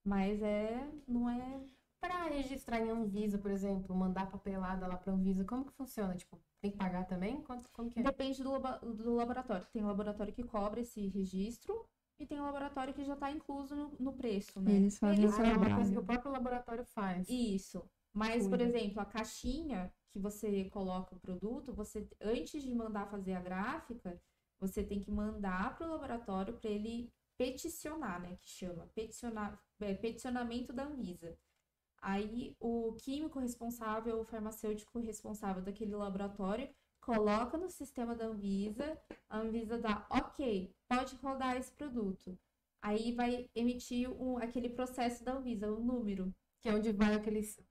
Mas 0.03 0.41
é, 0.41 0.87
não 1.07 1.29
é 1.29 1.61
Pra 1.99 2.25
registrar 2.25 2.81
em 2.81 2.89
Anvisa, 2.91 3.37
por 3.39 3.49
exemplo, 3.51 3.95
mandar 3.95 4.29
papelada 4.29 4.85
lá 4.87 4.95
pra 4.95 5.11
Anvisa, 5.13 5.43
como 5.43 5.65
que 5.65 5.73
funciona? 5.73 6.15
Tipo, 6.15 6.39
tem 6.65 6.71
que 6.71 6.77
pagar 6.77 7.05
também? 7.05 7.41
Quanto, 7.43 7.69
como 7.71 7.89
que 7.89 7.99
é? 7.99 8.03
Depende 8.03 8.43
do, 8.43 8.57
do 8.93 9.15
laboratório. 9.15 9.65
Tem 9.71 9.83
laboratório 9.83 10.33
que 10.33 10.43
cobra 10.43 10.81
esse 10.81 11.07
registro 11.07 11.85
e 12.19 12.25
tem 12.25 12.39
laboratório 12.39 12.93
que 12.93 13.03
já 13.03 13.13
está 13.13 13.31
incluso 13.31 13.75
no, 13.75 13.91
no 13.99 14.13
preço, 14.13 14.59
né? 14.59 14.73
Eles 14.73 14.97
fazem 14.97 15.25
esse 15.25 15.41
Ah, 15.41 15.47
é 15.47 15.57
uma 15.57 15.75
coisa 15.75 15.91
que 15.91 15.99
o 15.99 16.05
próprio 16.05 16.31
laboratório 16.31 16.85
faz. 16.85 17.29
Isso. 17.29 17.83
Mas, 18.13 18.47
por 18.47 18.57
Cuida. 18.57 18.63
exemplo, 18.63 19.01
a 19.01 19.05
caixinha 19.05 19.93
que 20.11 20.19
você 20.19 20.65
coloca 20.69 21.13
o 21.15 21.19
produto, 21.19 21.73
você 21.73 22.07
antes 22.21 22.63
de 22.63 22.73
mandar 22.73 23.07
fazer 23.07 23.33
a 23.33 23.41
gráfica, 23.41 24.19
você 24.59 24.81
tem 24.83 25.01
que 25.01 25.11
mandar 25.11 25.77
para 25.77 25.87
o 25.87 25.91
laboratório 25.91 26.53
para 26.53 26.69
ele 26.69 27.11
peticionar, 27.37 28.21
né? 28.21 28.37
Que 28.37 28.47
chama 28.49 28.87
peticionar, 28.95 29.59
é, 29.81 29.93
peticionamento 29.93 30.71
da 30.71 30.85
Anvisa. 30.85 31.37
Aí 32.05 32.55
o 32.59 32.93
químico 32.99 33.39
responsável, 33.39 34.19
o 34.19 34.23
farmacêutico 34.23 34.99
responsável 34.99 35.63
daquele 35.63 35.95
laboratório 35.95 36.69
coloca 37.01 37.57
no 37.57 37.67
sistema 37.67 38.13
da 38.13 38.27
Anvisa, 38.27 38.95
a 39.27 39.39
Anvisa 39.39 39.79
dá 39.79 40.05
ok, 40.11 40.71
pode 40.87 41.15
rodar 41.15 41.57
esse 41.57 41.71
produto. 41.71 42.37
Aí 42.79 43.11
vai 43.11 43.49
emitir 43.55 44.07
um, 44.21 44.37
aquele 44.37 44.69
processo 44.69 45.23
da 45.23 45.33
Anvisa, 45.33 45.71
o 45.71 45.79
número. 45.79 46.31
Que 46.61 46.69
é 46.69 46.75
onde 46.75 46.91
vai 46.91 47.19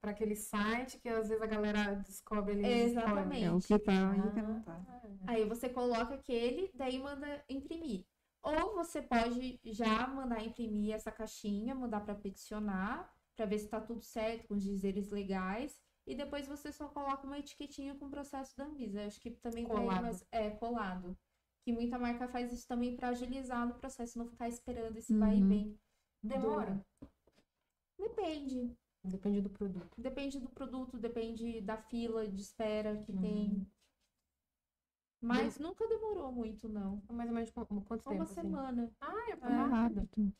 pra 0.01 0.11
aquele 0.11 0.35
site 0.35 0.99
que 0.99 1.07
às 1.07 1.29
vezes 1.29 1.41
a 1.41 1.47
galera 1.47 1.95
descobre 1.95 2.55
ali. 2.55 2.65
Exatamente. 2.65 3.45
É 3.45 3.51
o 3.53 3.59
que 3.59 3.79
tá 3.79 4.15
e 4.17 4.19
o 4.19 4.31
que 4.33 4.41
não 4.41 4.61
tá. 4.63 5.01
Aí 5.27 5.45
você 5.47 5.69
coloca 5.69 6.13
aquele, 6.13 6.69
daí 6.73 6.99
manda 6.99 7.41
imprimir. 7.49 8.05
Ou 8.43 8.75
você 8.75 9.01
pode 9.01 9.61
já 9.63 10.05
mandar 10.07 10.43
imprimir 10.43 10.93
essa 10.93 11.09
caixinha, 11.09 11.73
mandar 11.73 12.01
para 12.01 12.15
peticionar, 12.15 13.14
para 13.35 13.45
ver 13.45 13.59
se 13.59 13.65
está 13.65 13.81
tudo 13.81 14.01
certo 14.01 14.47
com 14.47 14.55
os 14.55 14.63
dizeres 14.63 15.09
legais, 15.09 15.79
e 16.07 16.15
depois 16.15 16.47
você 16.47 16.71
só 16.71 16.87
coloca 16.87 17.25
uma 17.27 17.37
etiquetinha 17.39 17.95
com 17.95 18.05
o 18.05 18.09
processo 18.09 18.55
da 18.55 18.65
Anvisa. 18.65 19.05
Acho 19.05 19.19
que 19.19 19.31
também 19.31 19.65
Colado. 19.65 20.01
mais 20.03 20.25
é 20.31 20.51
colado. 20.51 21.17
Que 21.63 21.73
muita 21.73 21.97
marca 21.97 22.27
faz 22.27 22.53
isso 22.53 22.67
também 22.67 22.95
para 22.95 23.09
agilizar 23.09 23.67
no 23.67 23.75
processo, 23.75 24.17
não 24.19 24.27
ficar 24.27 24.47
esperando 24.47 24.95
esse 24.97 25.17
vai 25.17 25.37
e 25.37 25.41
Uhum. 25.41 25.47
vem. 25.47 25.79
Demora. 26.23 26.85
Depende. 27.97 28.75
Depende 29.03 29.41
do 29.41 29.49
produto. 29.49 30.01
Depende 30.01 30.39
do 30.39 30.49
produto, 30.49 30.97
depende 30.97 31.61
da 31.61 31.77
fila 31.77 32.27
de 32.27 32.41
espera 32.41 32.97
que 33.03 33.11
Uhum. 33.11 33.21
tem. 33.21 33.71
Mas 35.21 35.57
nunca 35.57 35.87
demorou 35.87 36.31
muito, 36.31 36.69
não. 36.69 37.01
Mais 37.09 37.29
ou 37.29 37.35
menos 37.35 37.49
qu- 37.51 37.65
quanto 37.65 38.03
tempo? 38.03 38.11
Uma 38.15 38.23
assim? 38.23 38.33
semana. 38.35 38.91
Ah, 39.01 39.29
é, 39.29 39.31
É. 39.31 39.35
rápido. 39.35 39.71
Rápido. 39.71 40.33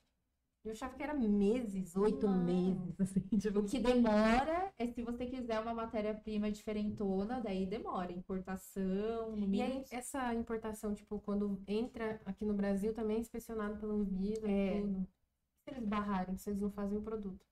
Eu 0.65 0.71
achava 0.71 0.95
que 0.95 1.03
era 1.03 1.13
meses, 1.13 1.95
oito 1.95 2.27
Não. 2.27 2.43
meses, 2.43 2.99
assim, 2.99 3.19
tipo, 3.37 3.59
O 3.59 3.65
que 3.65 3.79
demora 3.79 4.73
é 4.79 4.87
se 4.87 5.03
você 5.03 5.25
quiser 5.27 5.59
uma 5.59 5.73
matéria-prima 5.75 6.51
diferentona, 6.51 7.39
daí 7.39 7.65
demora. 7.67 8.11
Importação, 8.11 9.31
no 9.31 9.37
E 9.37 9.47
mínimo. 9.47 9.63
aí, 9.63 9.85
essa 9.91 10.33
importação, 10.33 10.93
tipo, 10.93 11.19
quando 11.19 11.61
entra 11.67 12.19
aqui 12.25 12.43
no 12.45 12.53
Brasil, 12.53 12.93
também 12.93 13.17
é 13.17 13.19
inspecionado 13.19 13.77
pela 13.79 13.93
Anvisa 13.93 14.49
É. 14.49 14.77
e 14.77 14.81
tudo. 14.81 15.07
Se 15.63 15.71
eles 15.75 15.85
barrarem, 15.87 16.37
se 16.37 16.49
eles 16.49 16.61
não 16.61 16.71
fazem 16.71 16.97
o 16.97 17.01
produto. 17.01 17.45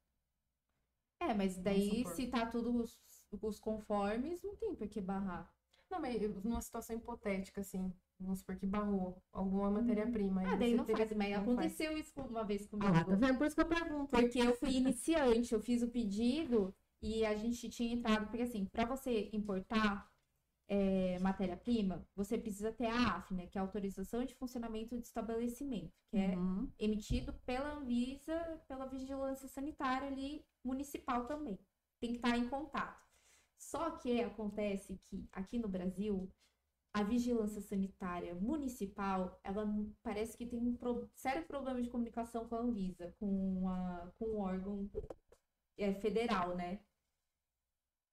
É, 1.20 1.34
mas 1.34 1.58
daí 1.58 2.06
se 2.06 2.28
tá 2.28 2.46
tudo 2.46 2.76
os, 2.84 3.00
os 3.42 3.60
conformes, 3.60 4.44
não 4.44 4.56
tem 4.56 4.76
por 4.76 4.88
que 4.88 5.00
barrar. 5.00 5.50
Não, 5.90 6.00
mas 6.02 6.20
numa 6.44 6.62
situação 6.62 6.96
hipotética, 6.96 7.62
assim, 7.62 7.94
vamos 8.24 8.40
supor 8.40 8.56
que 8.56 8.66
barrou 8.66 9.22
alguma 9.32 9.70
matéria-prima. 9.72 10.42
aí 10.42 10.48
Ah, 10.48 10.56
daí 10.58 10.76
não 10.76 10.86
faz, 10.86 11.12
mas 11.16 11.30
não 11.32 11.42
aconteceu 11.42 11.98
isso 11.98 12.12
uma 12.22 12.44
vez 12.44 12.68
Ah, 12.80 12.86
lá, 12.86 12.92
tá 12.94 13.04
comigo. 13.04 13.26
vendo? 13.28 13.38
Por 13.38 13.48
isso 13.48 13.56
que 13.56 13.62
eu 13.62 13.66
pergunto. 13.68 14.08
Porque 14.10 14.40
eu 14.40 14.56
fui 14.56 14.72
iniciante, 14.72 15.54
eu 15.54 15.62
fiz 15.62 15.84
o 15.84 15.88
pedido 15.90 16.74
e 17.02 17.26
a 17.26 17.36
gente 17.36 17.70
tinha 17.70 17.94
entrado, 17.94 18.28
porque 18.28 18.42
assim, 18.44 18.66
para 18.66 18.86
você 18.86 19.30
importar 19.34 20.10
é, 20.68 21.20
matéria-prima, 21.20 22.06
você 22.16 22.38
precisa 22.38 22.72
ter 22.72 22.88
a 22.88 23.18
AF, 23.18 23.34
né, 23.34 23.48
que 23.48 23.58
é 23.58 23.62
a 23.62 23.64
autorização 23.64 24.24
de 24.26 24.34
funcionamento 24.36 24.98
de 24.98 25.06
estabelecimento, 25.06 25.92
que 26.10 26.18
é 26.18 26.36
Uhum. 26.36 26.72
emitido 26.80 27.34
pela 27.46 27.74
Anvisa, 27.74 28.62
pela 28.68 28.86
vigilância 28.86 29.48
sanitária 29.48 30.08
ali 30.08 30.44
municipal 30.64 31.26
também. 31.26 31.60
Tem 32.00 32.12
que 32.12 32.16
estar 32.18 32.38
em 32.38 32.48
contato. 32.48 33.04
Só 33.58 33.92
que 33.92 34.22
acontece 34.22 34.98
que 35.10 35.26
aqui 35.32 35.58
no 35.60 35.68
Brasil, 35.68 36.30
a 36.94 37.04
vigilância 37.04 37.62
sanitária 37.62 38.36
municipal, 38.36 39.40
ela 39.44 39.66
parece 40.04 40.38
que 40.38 40.46
tem 40.46 40.60
um 40.60 40.76
pro- 40.78 41.10
sério 41.16 41.46
problema 41.48 41.82
de 41.82 41.90
comunicação 41.90 42.48
com 42.48 42.56
a 42.56 42.60
Anvisa, 42.60 43.12
com, 43.20 43.68
a, 43.68 44.12
com 44.20 44.26
o 44.26 44.40
órgão 44.40 44.90
é, 45.78 45.94
federal, 45.96 46.56
né? 46.56 46.80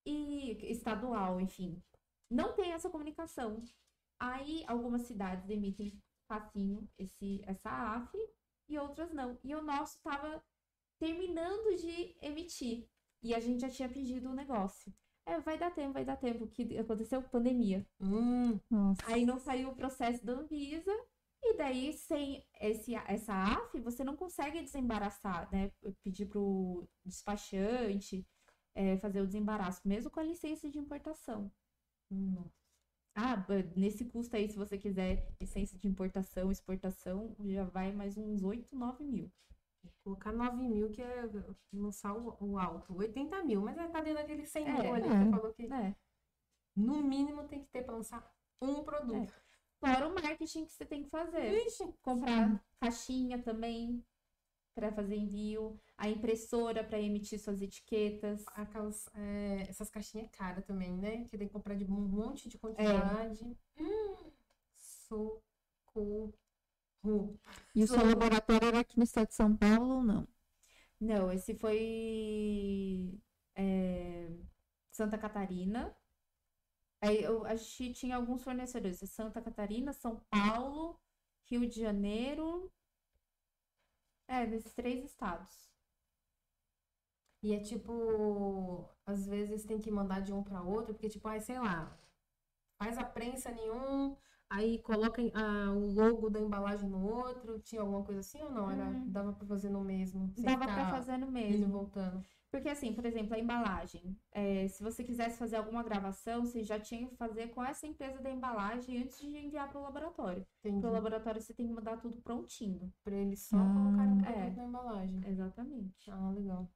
E 0.06 0.52
estadual, 0.72 1.40
enfim. 1.40 1.82
Não 2.30 2.54
tem 2.54 2.72
essa 2.72 2.88
comunicação. 2.88 3.62
Aí 4.18 4.64
algumas 4.66 5.02
cidades 5.02 5.48
emitem 5.50 6.02
facinho 6.26 6.88
esse, 6.98 7.42
essa 7.44 7.70
AF 7.70 8.16
e 8.68 8.78
outras 8.78 9.12
não. 9.12 9.38
E 9.44 9.54
o 9.54 9.62
nosso 9.62 9.96
estava 9.96 10.42
terminando 10.98 11.76
de 11.76 12.16
emitir. 12.22 12.88
E 13.22 13.34
a 13.34 13.40
gente 13.40 13.60
já 13.60 13.68
tinha 13.68 13.88
pedido 13.88 14.30
o 14.30 14.34
negócio. 14.34 14.92
É, 15.30 15.40
vai 15.40 15.56
dar 15.56 15.70
tempo, 15.70 15.92
vai 15.92 16.04
dar 16.04 16.16
tempo. 16.16 16.46
Que 16.48 16.76
aconteceu 16.78 17.22
pandemia. 17.22 17.86
Hum, 18.00 18.58
Nossa. 18.68 19.02
Aí 19.06 19.24
não 19.24 19.38
saiu 19.38 19.70
o 19.70 19.76
processo 19.76 20.24
da 20.24 20.32
Anvisa. 20.32 20.92
E 21.42 21.56
daí, 21.56 21.92
sem 21.94 22.44
esse, 22.60 22.94
essa 22.94 23.32
AF, 23.32 23.80
você 23.80 24.04
não 24.04 24.14
consegue 24.14 24.60
desembaraçar, 24.60 25.48
né? 25.50 25.70
Pedir 26.02 26.26
pro 26.26 26.86
despachante 27.04 28.26
é, 28.74 28.96
fazer 28.98 29.20
o 29.20 29.26
desembaraço, 29.26 29.80
mesmo 29.84 30.10
com 30.10 30.20
a 30.20 30.24
licença 30.24 30.68
de 30.68 30.78
importação. 30.78 31.50
hum. 32.10 32.44
Ah, 33.14 33.44
nesse 33.76 34.04
custo 34.04 34.36
aí, 34.36 34.48
se 34.48 34.56
você 34.56 34.78
quiser 34.78 35.28
licença 35.40 35.76
de 35.76 35.88
importação, 35.88 36.50
exportação, 36.50 37.34
já 37.44 37.64
vai 37.64 37.92
mais 37.92 38.16
uns 38.16 38.42
8, 38.42 38.74
9 38.74 39.04
mil. 39.04 39.30
Colocar 40.04 40.32
9 40.32 40.66
mil, 40.68 40.90
que 40.90 41.02
é 41.02 41.28
lançar 41.72 42.14
o, 42.16 42.36
o 42.40 42.58
alto. 42.58 42.94
80 42.96 43.42
mil, 43.44 43.60
mas 43.60 43.76
é, 43.78 43.86
tá 43.88 44.00
dentro 44.00 44.20
daquele 44.22 44.46
100 44.46 44.66
É, 44.68 44.82
mil 44.82 44.94
ali. 44.94 45.06
é. 45.08 45.24
Você 45.24 45.30
falou 45.30 45.52
que 45.54 45.66
né? 45.68 45.96
no 46.76 47.02
mínimo 47.02 47.44
tem 47.48 47.60
que 47.62 47.68
ter 47.68 47.82
pra 47.84 47.94
lançar 47.96 48.34
um 48.60 48.82
produto. 48.82 49.32
Fora 49.78 50.08
o 50.08 50.14
marketing 50.14 50.64
que 50.66 50.72
você 50.72 50.84
tem 50.84 51.02
que 51.02 51.08
fazer. 51.10 51.66
Ixi, 51.66 51.92
Comprar 52.02 52.62
caixinha 52.80 53.42
também 53.42 54.04
para 54.74 54.92
fazer 54.92 55.16
envio, 55.16 55.78
a 55.98 56.08
impressora 56.08 56.82
para 56.84 56.98
emitir 57.00 57.38
suas 57.40 57.60
etiquetas. 57.60 58.44
aquelas, 58.54 59.08
é, 59.14 59.62
essas 59.68 59.90
caixinhas 59.90 60.30
caras 60.30 60.64
também, 60.64 60.96
né? 60.96 61.24
Que 61.24 61.36
tem 61.36 61.46
que 61.48 61.52
comprar 61.52 61.74
de 61.74 61.84
um 61.84 61.88
monte 61.88 62.48
de 62.48 62.58
quantidade. 62.58 63.44
Hum, 63.78 64.30
socorro. 64.74 66.32
E 67.74 67.82
o 67.82 67.86
seu 67.86 68.04
laboratório 68.04 68.68
era 68.68 68.80
aqui 68.80 68.96
no 68.98 69.04
estado 69.04 69.28
de 69.28 69.34
São 69.34 69.56
Paulo 69.56 69.96
ou 69.96 70.02
não? 70.02 70.28
Não, 71.00 71.32
esse 71.32 71.54
foi 71.54 73.18
é, 73.54 74.28
Santa 74.90 75.16
Catarina. 75.16 75.96
Aí 77.00 77.22
eu, 77.22 77.44
a 77.46 77.54
gente 77.56 77.94
tinha 77.94 78.16
alguns 78.16 78.42
fornecedores, 78.42 78.98
Santa 79.10 79.40
Catarina, 79.40 79.92
São 79.92 80.20
Paulo, 80.30 81.00
Rio 81.46 81.66
de 81.66 81.80
Janeiro. 81.80 82.70
É, 84.28 84.46
nesses 84.46 84.72
três 84.74 85.04
estados. 85.04 85.70
E 87.42 87.54
é 87.54 87.60
tipo, 87.60 88.88
às 89.06 89.26
vezes 89.26 89.64
tem 89.64 89.80
que 89.80 89.90
mandar 89.90 90.20
de 90.20 90.32
um 90.32 90.42
para 90.42 90.62
outro, 90.62 90.92
porque 90.92 91.08
tipo, 91.08 91.26
ai, 91.26 91.40
sei 91.40 91.58
lá, 91.58 91.98
faz 92.78 92.98
a 92.98 93.04
prensa 93.04 93.50
em 93.50 93.70
um, 93.70 94.16
aí 94.50 94.78
coloca 94.80 95.22
ah, 95.34 95.72
o 95.72 95.86
logo 95.92 96.28
da 96.28 96.40
embalagem 96.40 96.88
no 96.88 97.02
outro, 97.08 97.58
tinha 97.60 97.80
alguma 97.80 98.02
coisa 98.04 98.20
assim 98.20 98.42
ou 98.42 98.50
não? 98.50 98.70
Era, 98.70 98.84
Hum. 98.86 99.04
dava 99.06 99.32
para 99.32 99.46
fazer 99.46 99.70
no 99.70 99.82
mesmo, 99.82 100.32
Dava 100.36 100.64
para 100.66 100.86
fazer 100.90 101.16
no 101.16 101.26
indo 101.26 101.32
mesmo. 101.32 101.68
voltando. 101.68 102.22
Porque 102.50 102.68
assim, 102.68 102.92
por 102.92 103.06
exemplo, 103.06 103.34
a 103.34 103.38
embalagem. 103.38 104.16
é, 104.32 104.66
se 104.66 104.82
você 104.82 105.04
quisesse 105.04 105.38
fazer 105.38 105.56
alguma 105.56 105.82
gravação, 105.84 106.44
você 106.44 106.64
já 106.64 106.80
tinha 106.80 107.06
que 107.08 107.14
fazer 107.16 107.48
com 107.48 107.62
essa 107.64 107.86
empresa 107.86 108.18
da 108.20 108.30
embalagem 108.30 109.02
antes 109.02 109.20
de 109.20 109.26
enviar 109.38 109.68
para 109.70 109.78
o 109.80 109.82
laboratório. 109.84 110.44
Para 110.60 110.90
o 110.90 110.92
laboratório 110.92 111.40
você 111.40 111.54
tem 111.54 111.66
que 111.68 111.72
mandar 111.72 111.98
tudo 111.98 112.20
prontinho. 112.20 112.92
Pra 113.04 113.14
eles 113.14 113.40
só 113.42 113.56
colocarem 113.56 114.18
o 114.20 114.26
é. 114.26 114.50
na 114.50 114.64
embalagem. 114.64 115.20
Exatamente. 115.28 116.10
Ah, 116.10 116.30
legal. 116.34 116.68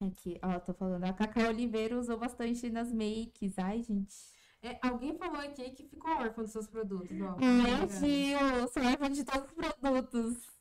Aqui, 0.00 0.38
ó, 0.42 0.60
tô 0.60 0.74
falando. 0.74 1.04
A 1.04 1.12
Cacau 1.12 1.48
Oliveira 1.48 1.98
usou 1.98 2.18
bastante 2.18 2.68
nas 2.68 2.92
makes. 2.92 3.58
Ai, 3.58 3.82
gente. 3.82 4.35
É, 4.62 4.78
alguém 4.82 5.16
falou 5.16 5.40
aqui 5.40 5.70
que 5.70 5.84
ficou 5.86 6.10
órfão 6.10 6.44
dos 6.44 6.52
seus 6.52 6.66
produtos, 6.66 7.20
ó. 7.20 7.36
Ai, 7.40 7.88
Gil, 7.88 8.68
sou 8.68 8.82
órfã 8.82 9.10
de 9.10 9.24
todos 9.24 9.46
os 9.46 9.52
produtos. 9.52 10.56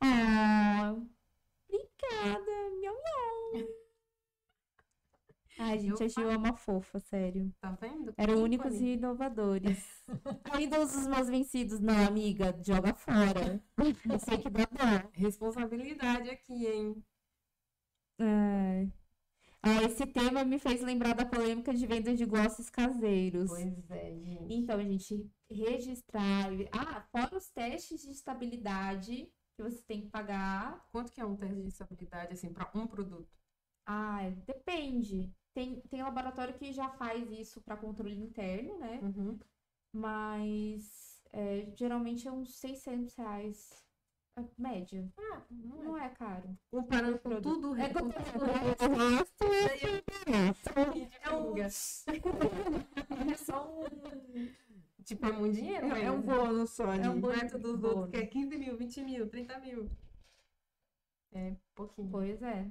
Ah, 0.00 0.94
obrigada. 1.68 2.70
Miau, 2.80 2.94
miau. 2.94 3.68
Ai, 5.58 5.78
gente, 5.78 6.02
a 6.02 6.08
Gil 6.08 6.30
é 6.30 6.36
uma 6.36 6.56
fofa, 6.56 6.98
sério. 7.00 7.52
Tá 7.60 7.70
vendo? 7.72 8.14
Eram 8.16 8.42
únicos 8.42 8.74
e 8.80 8.94
inovadores. 8.94 10.02
Ainda 10.52 10.80
os 10.80 11.06
meus 11.06 11.28
vencidos. 11.28 11.80
Não, 11.80 12.06
amiga, 12.06 12.58
joga 12.62 12.94
fora. 12.94 13.62
Eu 14.10 14.18
sei 14.18 14.38
que 14.38 14.48
dá 14.48 14.64
dó. 14.64 15.08
Responsabilidade 15.12 16.30
aqui, 16.30 16.66
hein? 16.66 17.04
Ai. 18.18 18.90
Ah, 19.62 19.82
esse 19.84 20.06
tema 20.06 20.42
me 20.44 20.58
fez 20.58 20.80
lembrar 20.80 21.14
da 21.14 21.24
polêmica 21.24 21.74
de 21.74 21.86
venda 21.86 22.14
de 22.14 22.24
glosses 22.24 22.70
caseiros. 22.70 23.50
Pois 23.50 23.90
é, 23.90 24.16
gente. 24.16 24.54
Então, 24.54 24.80
gente, 24.82 25.30
registrar. 25.50 26.48
Ah, 26.72 27.02
fora 27.12 27.36
os 27.36 27.50
testes 27.50 28.02
de 28.02 28.10
estabilidade 28.10 29.30
que 29.54 29.62
você 29.62 29.82
tem 29.82 30.00
que 30.00 30.08
pagar. 30.08 30.86
Quanto 30.90 31.12
que 31.12 31.20
é 31.20 31.24
um 31.24 31.36
teste 31.36 31.60
de 31.60 31.68
estabilidade, 31.68 32.32
assim, 32.32 32.52
pra 32.52 32.70
um 32.74 32.86
produto? 32.86 33.28
Ah, 33.86 34.30
depende. 34.46 35.34
Tem, 35.52 35.80
tem 35.82 36.02
laboratório 36.02 36.54
que 36.54 36.72
já 36.72 36.88
faz 36.90 37.30
isso 37.30 37.60
para 37.60 37.76
controle 37.76 38.18
interno, 38.18 38.78
né? 38.78 39.00
Uhum. 39.02 39.38
Mas 39.92 41.20
é, 41.32 41.70
geralmente 41.76 42.26
é 42.26 42.32
uns 42.32 42.56
600 42.58 43.14
reais. 43.16 43.84
A 44.36 44.44
média. 44.58 45.12
Ah, 45.18 45.42
não 45.50 45.80
é. 45.80 45.84
Não 45.84 45.98
é 45.98 46.08
caro. 46.10 46.58
Comparando 46.70 47.18
com 47.18 47.28
Produto. 47.30 47.54
tudo, 47.60 47.76
É 47.76 47.88
com 47.92 48.00
tudo 48.10 48.14
tudo. 48.32 48.44
o 48.44 48.52
resto, 48.52 49.44
É 51.22 51.30
um-. 51.32 51.56
É 53.30 53.36
só 53.36 53.68
um. 53.68 54.50
Tipo, 55.04 55.26
é 55.26 55.32
muito 55.32 55.54
dinheiro, 55.56 55.86
É, 55.86 56.04
é 56.04 56.10
um 56.10 56.20
bônus 56.22 56.70
só. 56.70 56.92
É 56.92 57.08
um 57.10 57.20
bônus. 57.20 57.52
dos 57.52 57.76
bônus. 57.76 57.84
outros, 57.84 58.10
que 58.10 58.16
é 58.18 58.26
15 58.26 58.56
mil, 58.58 58.76
20 58.76 59.02
mil, 59.04 59.28
30 59.28 59.58
mil. 59.58 59.90
É 61.32 61.56
pouquinho. 61.74 62.08
Pois 62.10 62.42
é. 62.42 62.70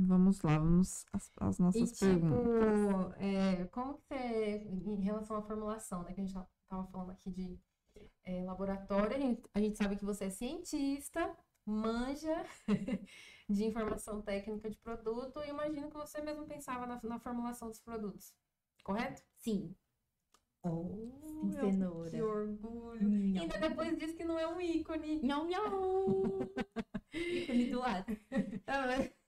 Vamos 0.00 0.42
lá, 0.42 0.56
vamos 0.58 1.04
às, 1.12 1.32
às 1.38 1.58
E 1.58 1.62
nossas 1.62 1.90
tipo, 1.92 2.04
perguntas. 2.06 3.16
é, 3.20 3.64
como 3.66 3.94
que 3.94 4.02
você, 4.06 4.64
em 4.86 5.00
relação 5.00 5.36
à 5.38 5.42
formulação, 5.42 6.04
né, 6.04 6.12
que 6.12 6.20
a 6.20 6.24
gente 6.24 6.34
tava 6.68 6.86
falando 6.86 7.10
aqui 7.10 7.30
de 7.32 7.58
é, 8.24 8.42
laboratório, 8.44 9.16
a 9.16 9.20
gente, 9.20 9.42
a 9.54 9.60
gente 9.60 9.76
sabe 9.78 9.96
que 9.96 10.04
você 10.04 10.26
é 10.26 10.30
cientista, 10.30 11.36
manja 11.64 12.44
de 13.48 13.64
informação 13.64 14.22
técnica 14.22 14.70
de 14.70 14.78
produto, 14.78 15.40
e 15.40 15.48
imagino 15.48 15.90
que 15.90 15.96
você 15.96 16.20
mesmo 16.20 16.46
pensava 16.46 16.86
na, 16.86 17.00
na 17.02 17.18
formulação 17.18 17.68
dos 17.68 17.80
produtos, 17.80 18.34
correto? 18.82 19.22
Sim. 19.38 19.74
Oh, 20.64 21.08
Sem 21.52 21.72
cenoura. 21.72 22.10
Que 22.10 22.20
orgulho. 22.20 23.16
E 23.16 23.38
ainda 23.38 23.58
depois 23.58 23.96
diz 23.96 24.12
que 24.12 24.24
não 24.24 24.38
é 24.38 24.46
um 24.46 24.60
ícone. 24.60 25.20
Nham, 25.22 25.46
nham. 25.48 26.38
Ícone 27.12 27.70
do 27.70 27.78
lado. 27.78 28.16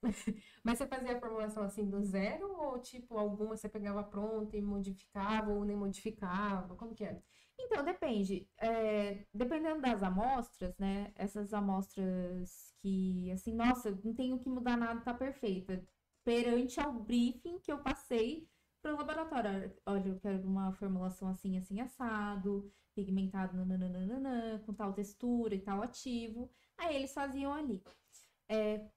Mas 0.65 0.79
você 0.79 0.87
fazia 0.87 1.17
a 1.17 1.21
formulação 1.21 1.63
assim 1.63 1.89
do 1.89 2.03
zero 2.03 2.53
ou 2.61 2.79
tipo 2.81 3.17
alguma 3.17 3.57
você 3.57 3.69
pegava 3.69 4.03
pronta 4.03 4.57
e 4.57 4.63
modificava 4.63 5.51
ou 5.51 5.65
nem 5.65 5.77
modificava? 5.77 6.75
Como 6.77 6.95
que 6.95 7.05
é? 7.05 7.23
Então, 7.65 7.85
depende. 7.85 8.49
É, 8.59 9.27
dependendo 9.33 9.81
das 9.81 10.03
amostras, 10.03 10.77
né? 10.79 11.13
Essas 11.17 11.53
amostras 11.55 12.75
que, 12.79 13.31
assim, 13.33 13.53
nossa, 13.55 13.91
não 14.05 14.15
tenho 14.15 14.39
que 14.39 14.49
mudar 14.49 14.77
nada, 14.77 15.01
tá 15.01 15.15
perfeita. 15.15 15.83
Perante 16.25 16.81
ao 16.81 16.93
briefing 16.93 17.59
que 17.61 17.73
eu 17.73 17.79
passei 17.83 18.49
para 18.83 18.95
o 18.95 18.97
laboratório. 18.99 19.75
Olha, 19.87 20.09
eu 20.09 20.19
quero 20.21 20.47
uma 20.49 20.73
formulação 20.73 21.29
assim, 21.29 21.57
assim, 21.59 21.81
assado, 21.81 22.73
pigmentado, 22.95 23.57
nananana, 23.57 24.63
com 24.67 24.73
tal 24.75 24.93
textura 24.93 25.55
e 25.55 25.61
tal 25.61 25.83
ativo. 25.83 26.51
Aí 26.79 26.97
eles 26.97 27.13
faziam 27.13 27.53
ali. 27.53 27.83
É, 28.49 28.91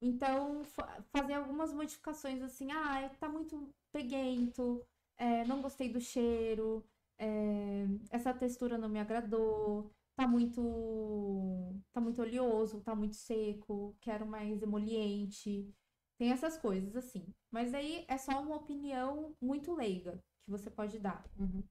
então, 0.00 0.64
fa- 0.64 1.02
fazer 1.12 1.34
algumas 1.34 1.72
modificações 1.72 2.42
assim, 2.42 2.70
ah, 2.72 3.08
tá 3.18 3.28
muito 3.28 3.74
peguento, 3.92 4.86
é, 5.16 5.44
não 5.46 5.62
gostei 5.62 5.88
do 5.92 6.00
cheiro, 6.00 6.84
é, 7.18 7.86
essa 8.10 8.34
textura 8.34 8.78
não 8.78 8.88
me 8.88 8.98
agradou, 9.00 9.90
tá 10.16 10.26
muito, 10.26 10.62
tá 11.92 12.00
muito 12.00 12.20
oleoso, 12.22 12.80
tá 12.80 12.94
muito 12.94 13.16
seco, 13.16 13.96
quero 14.00 14.26
mais 14.26 14.62
emoliente. 14.62 15.72
Tem 16.18 16.32
essas 16.32 16.56
coisas 16.56 16.96
assim. 16.96 17.26
Mas 17.50 17.74
aí 17.74 18.04
é 18.08 18.16
só 18.16 18.40
uma 18.42 18.56
opinião 18.56 19.34
muito 19.40 19.74
leiga 19.74 20.18
que 20.44 20.50
você 20.50 20.70
pode 20.70 20.98
dar. 20.98 21.24
Uhum. 21.38 21.62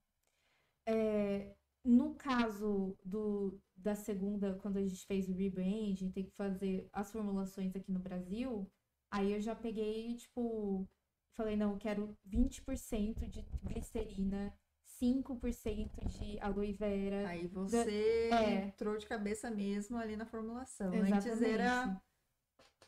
É, 0.87 1.55
no 1.83 2.15
caso 2.15 2.95
do, 3.03 3.59
da 3.75 3.95
segunda, 3.95 4.55
quando 4.61 4.77
a 4.77 4.81
gente 4.81 5.05
fez 5.05 5.29
o 5.29 5.33
rebranding, 5.33 6.11
tem 6.11 6.25
que 6.25 6.35
fazer 6.35 6.87
as 6.93 7.11
formulações 7.11 7.75
aqui 7.75 7.91
no 7.91 7.99
Brasil, 7.99 8.69
aí 9.11 9.31
eu 9.33 9.41
já 9.41 9.55
peguei, 9.55 10.15
tipo, 10.15 10.87
falei, 11.35 11.55
não, 11.55 11.73
eu 11.73 11.77
quero 11.77 12.17
20% 12.25 13.27
de 13.27 13.41
glicerina, 13.63 14.53
5% 14.97 16.05
de 16.07 16.39
aloe 16.39 16.73
vera. 16.73 17.27
Aí 17.27 17.47
você 17.47 17.89
é. 18.31 18.65
entrou 18.65 18.97
de 18.97 19.05
cabeça 19.05 19.49
mesmo 19.51 19.97
ali 19.97 20.15
na 20.15 20.25
formulação. 20.25 20.93
Antes 20.93 21.25
Exatamente. 21.25 21.43
era 21.43 22.01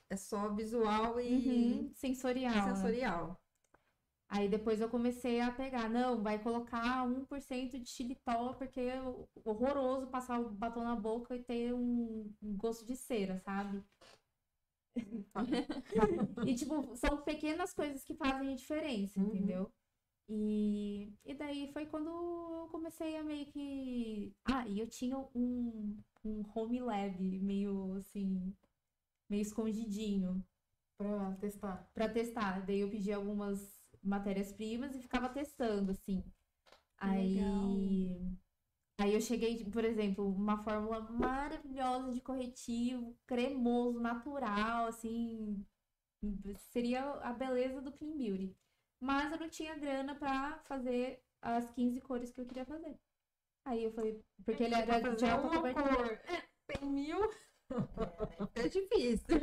é 0.10 0.16
só 0.16 0.54
visual 0.54 1.20
e 1.20 1.30
Uhum, 1.30 1.94
sensorial. 1.94 2.54
né? 2.54 2.62
sensorial. 2.74 3.38
Aí 4.30 4.50
depois 4.50 4.82
eu 4.82 4.90
comecei 4.90 5.40
a 5.40 5.52
pegar, 5.52 5.90
não, 5.90 6.22
vai 6.22 6.42
colocar 6.44 7.06
1% 7.08 7.80
de 7.80 7.90
xilitol, 7.90 8.56
porque 8.56 8.80
é 8.82 9.02
horroroso 9.46 10.08
passar 10.08 10.40
o 10.40 10.50
batom 10.50 10.84
na 10.84 10.96
boca 10.96 11.34
e 11.36 11.44
ter 11.44 11.74
um, 11.74 12.34
um 12.42 12.58
gosto 12.58 12.86
de 12.86 12.96
cera, 12.96 13.38
sabe? 13.40 13.82
e, 16.46 16.56
tipo, 16.56 16.96
são 16.96 17.22
pequenas 17.24 17.74
coisas 17.74 18.04
que 18.04 18.16
fazem 18.16 18.52
a 18.52 18.56
diferença, 18.56 19.20
Uhum. 19.20 19.28
entendeu? 19.30 19.72
E, 20.30 21.14
e 21.26 21.34
daí 21.34 21.72
foi 21.72 21.86
quando 21.86 22.10
eu 22.10 22.68
comecei 22.70 23.16
a 23.18 23.24
meio 23.24 23.46
que. 23.46 24.34
Ah, 24.46 24.68
e 24.68 24.80
eu 24.80 24.88
tinha 24.88 25.18
um, 25.34 25.98
um 26.24 26.44
home 26.54 26.82
lab 26.82 27.18
meio 27.40 27.94
assim, 27.96 28.54
meio 29.30 29.42
escondidinho 29.42 30.44
Pra 30.98 31.36
testar. 31.36 31.90
pra 31.94 32.10
testar. 32.10 32.66
Daí 32.66 32.80
eu 32.80 32.90
pedi 32.90 33.14
algumas 33.14 33.80
matérias-primas 34.04 34.96
e 34.96 35.02
ficava 35.02 35.30
testando, 35.30 35.92
assim. 35.92 36.24
Aí. 36.98 37.40
Aí 39.00 39.14
eu 39.14 39.22
cheguei, 39.22 39.64
por 39.66 39.86
exemplo, 39.86 40.28
uma 40.28 40.58
fórmula 40.58 41.02
maravilhosa 41.12 42.12
de 42.12 42.20
corretivo, 42.20 43.16
cremoso, 43.28 44.00
natural, 44.00 44.88
assim. 44.88 45.64
Seria 46.72 47.12
a 47.22 47.32
beleza 47.32 47.80
do 47.80 47.92
Clean 47.92 48.18
Beauty. 48.18 48.56
Mas 49.00 49.32
eu 49.32 49.40
não 49.40 49.50
tinha 49.50 49.76
grana 49.76 50.16
pra 50.16 50.60
fazer 50.66 51.22
as 51.42 51.70
15 51.72 52.02
cores 52.02 52.32
que 52.32 52.42
eu 52.42 52.46
queria 52.46 52.66
fazer. 52.66 52.98
Aí 53.66 53.84
eu 53.84 53.92
falei, 53.92 54.24
porque 54.46 54.64
ele 54.64 54.76
era 54.76 55.00
de 55.16 55.26
alta 55.26 55.48
uma 55.48 55.56
cobertura. 55.58 55.96
cor. 55.96 56.12
É, 56.26 56.44
tem 56.68 56.90
mil. 56.90 57.18
É 58.56 58.68
difícil. 58.70 59.38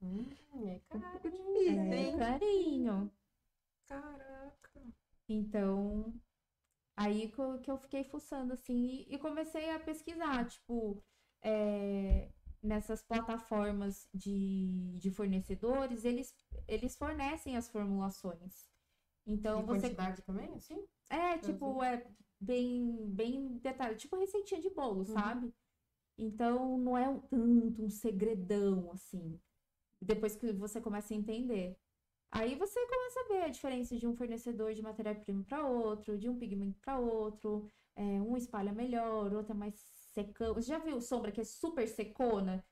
Hum, 0.00 0.26
é 0.66 0.80
caro. 0.88 1.30
difícil, 1.30 1.92
É, 1.92 1.96
hein? 1.96 2.16
carinho. 2.18 3.12
Caraca. 3.88 4.82
Então, 5.28 6.14
aí 6.96 7.30
que 7.30 7.38
eu, 7.40 7.60
que 7.60 7.70
eu 7.70 7.78
fiquei 7.78 8.04
fuçando, 8.04 8.52
assim, 8.54 8.74
e, 9.08 9.14
e 9.14 9.18
comecei 9.18 9.70
a 9.70 9.80
pesquisar, 9.80 10.46
tipo, 10.48 11.02
é, 11.42 12.30
nessas 12.62 13.02
plataformas 13.02 14.08
de, 14.12 14.96
de 14.98 15.10
fornecedores, 15.10 16.04
eles, 16.04 16.34
eles 16.66 16.96
fornecem 16.96 17.56
as 17.56 17.68
formulações. 17.68 18.68
Então, 19.26 19.60
E 19.60 19.64
você... 19.64 19.80
quantidade 19.80 20.22
também, 20.22 20.54
assim? 20.54 20.84
É, 21.10 21.38
tipo, 21.38 21.82
é 21.82 22.06
bem, 22.40 23.10
bem 23.10 23.58
detalhe, 23.58 23.96
tipo 23.96 24.16
receitinha 24.16 24.60
de 24.60 24.70
bolo, 24.70 25.04
sabe? 25.04 25.52
Então, 26.16 26.76
não 26.78 26.98
é 26.98 27.08
um 27.08 27.20
tanto 27.20 27.82
um 27.84 27.90
segredão, 27.90 28.90
assim, 28.92 29.40
depois 30.00 30.34
que 30.34 30.52
você 30.52 30.80
começa 30.80 31.14
a 31.14 31.16
entender. 31.16 31.76
Aí 32.30 32.54
você 32.56 32.78
começa 32.86 33.20
a 33.20 33.28
ver 33.28 33.42
a 33.44 33.48
diferença 33.48 33.96
de 33.96 34.06
um 34.06 34.14
fornecedor 34.14 34.74
de 34.74 34.82
matéria-prima 34.82 35.44
para 35.44 35.66
outro, 35.66 36.18
de 36.18 36.28
um 36.28 36.38
pigmento 36.38 36.78
para 36.80 36.98
outro, 36.98 37.66
é, 37.96 38.02
um 38.02 38.36
espalha 38.36 38.72
melhor, 38.72 39.32
outro 39.32 39.52
é 39.52 39.56
mais 39.56 39.74
secão. 40.24 40.54
Você 40.54 40.68
já 40.68 40.78
viu 40.78 41.00
sombra 41.00 41.32
que 41.32 41.40
é 41.40 41.44
super 41.44 41.86
secona? 41.88 42.64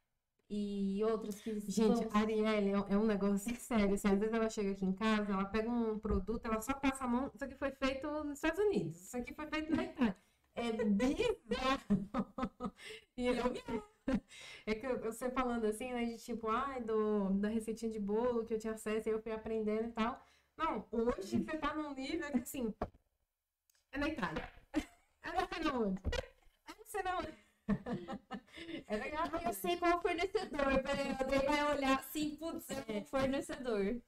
E 0.48 1.02
outras 1.04 1.40
que 1.40 1.58
Gente, 1.60 1.98
são- 1.98 2.10
a 2.12 2.20
Arielle 2.20 2.70
é 2.70 2.94
é 2.94 2.98
um 2.98 3.06
negócio 3.06 3.54
sério. 3.56 3.94
Assim, 3.94 4.08
às 4.08 4.18
vezes 4.18 4.34
ela 4.34 4.48
chega 4.50 4.72
aqui 4.72 4.84
em 4.86 4.92
casa, 4.92 5.32
ela 5.32 5.44
pega 5.46 5.68
um 5.70 5.98
produto, 5.98 6.46
ela 6.46 6.60
só 6.62 6.74
passa 6.74 7.04
a 7.04 7.08
mão. 7.08 7.30
Isso 7.34 7.44
aqui 7.44 7.54
foi 7.56 7.72
feito 7.72 8.08
nos 8.24 8.34
Estados 8.38 8.60
Unidos. 8.60 9.00
Isso 9.02 9.16
aqui 9.16 9.34
foi 9.34 9.46
feito 9.48 9.74
na 9.74 9.84
Itália. 9.84 10.16
É 10.54 10.72
bizarro. 10.72 11.86
E 13.16 13.26
eu, 13.26 13.34
é 14.66 14.74
que 14.74 14.86
você 14.96 15.30
falando 15.30 15.64
assim, 15.66 15.92
né, 15.92 16.04
de 16.04 16.18
tipo, 16.18 16.48
ai, 16.48 16.82
do, 16.82 17.30
da 17.40 17.48
receitinha 17.48 17.90
de 17.90 17.98
bolo 18.00 18.44
que 18.44 18.54
eu 18.54 18.58
tinha 18.58 18.74
acesso, 18.74 19.08
aí 19.08 19.14
eu 19.14 19.22
fui 19.22 19.32
aprendendo 19.32 19.88
e 19.88 19.92
tal. 19.92 20.20
Não, 20.56 20.86
hoje 20.90 21.38
você 21.44 21.56
tá 21.58 21.74
num 21.74 21.94
nível 21.94 22.30
que 22.30 22.38
assim. 22.38 22.74
É 23.92 23.98
na 23.98 24.08
Itália. 24.08 24.44
É 25.22 25.30
na 25.64 25.72
onde. 25.80 26.00
É 26.96 27.02
não. 27.02 27.20
É 28.86 28.96
legal. 28.96 29.28
Ah, 29.32 29.42
eu 29.44 29.52
sei 29.52 29.76
qual 29.76 30.00
fornecedor. 30.00 30.82
Peraí, 30.82 31.08
eu 31.10 31.40
que 31.40 31.76
olhar 31.76 31.98
assim, 31.98 32.36
putz, 32.36 32.66
é 32.70 32.98
o 33.00 33.04
fornecedor. 33.04 34.00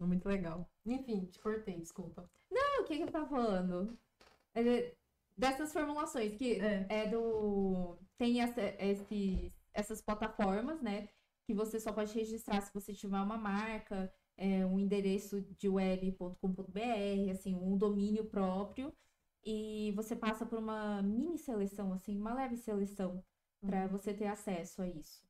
Muito 0.00 0.28
legal. 0.28 0.70
Enfim, 0.86 1.26
te 1.26 1.38
cortei, 1.40 1.78
desculpa. 1.80 2.30
Não, 2.50 2.82
o 2.82 2.84
que 2.84 2.96
que 2.96 3.02
eu 3.02 3.10
tava 3.10 3.26
falando? 3.26 3.98
É 4.54 4.94
dessas 5.36 5.72
formulações, 5.72 6.36
que 6.36 6.60
É. 6.60 6.86
é 6.88 7.06
do. 7.08 7.98
Tem 8.16 8.40
essa, 8.40 8.60
esse, 8.78 9.52
essas 9.74 10.00
plataformas, 10.00 10.80
né? 10.80 11.08
Que 11.46 11.54
você 11.54 11.78
só 11.80 11.92
pode 11.92 12.12
registrar 12.14 12.60
se 12.60 12.72
você 12.74 12.92
tiver 12.92 13.20
uma 13.20 13.36
marca, 13.38 14.12
é, 14.36 14.64
um 14.66 14.78
endereço 14.78 15.40
de 15.40 15.68
web.com.br, 15.68 17.30
assim, 17.30 17.54
um 17.54 17.76
domínio 17.76 18.24
próprio. 18.24 18.92
E 19.50 19.92
você 19.92 20.14
passa 20.14 20.44
por 20.44 20.58
uma 20.58 21.00
mini 21.02 21.38
seleção, 21.38 21.90
assim, 21.94 22.18
uma 22.18 22.34
leve 22.34 22.56
seleção, 22.58 23.24
para 23.62 23.86
você 23.86 24.12
ter 24.12 24.26
acesso 24.26 24.82
a 24.82 24.86
isso. 24.88 25.22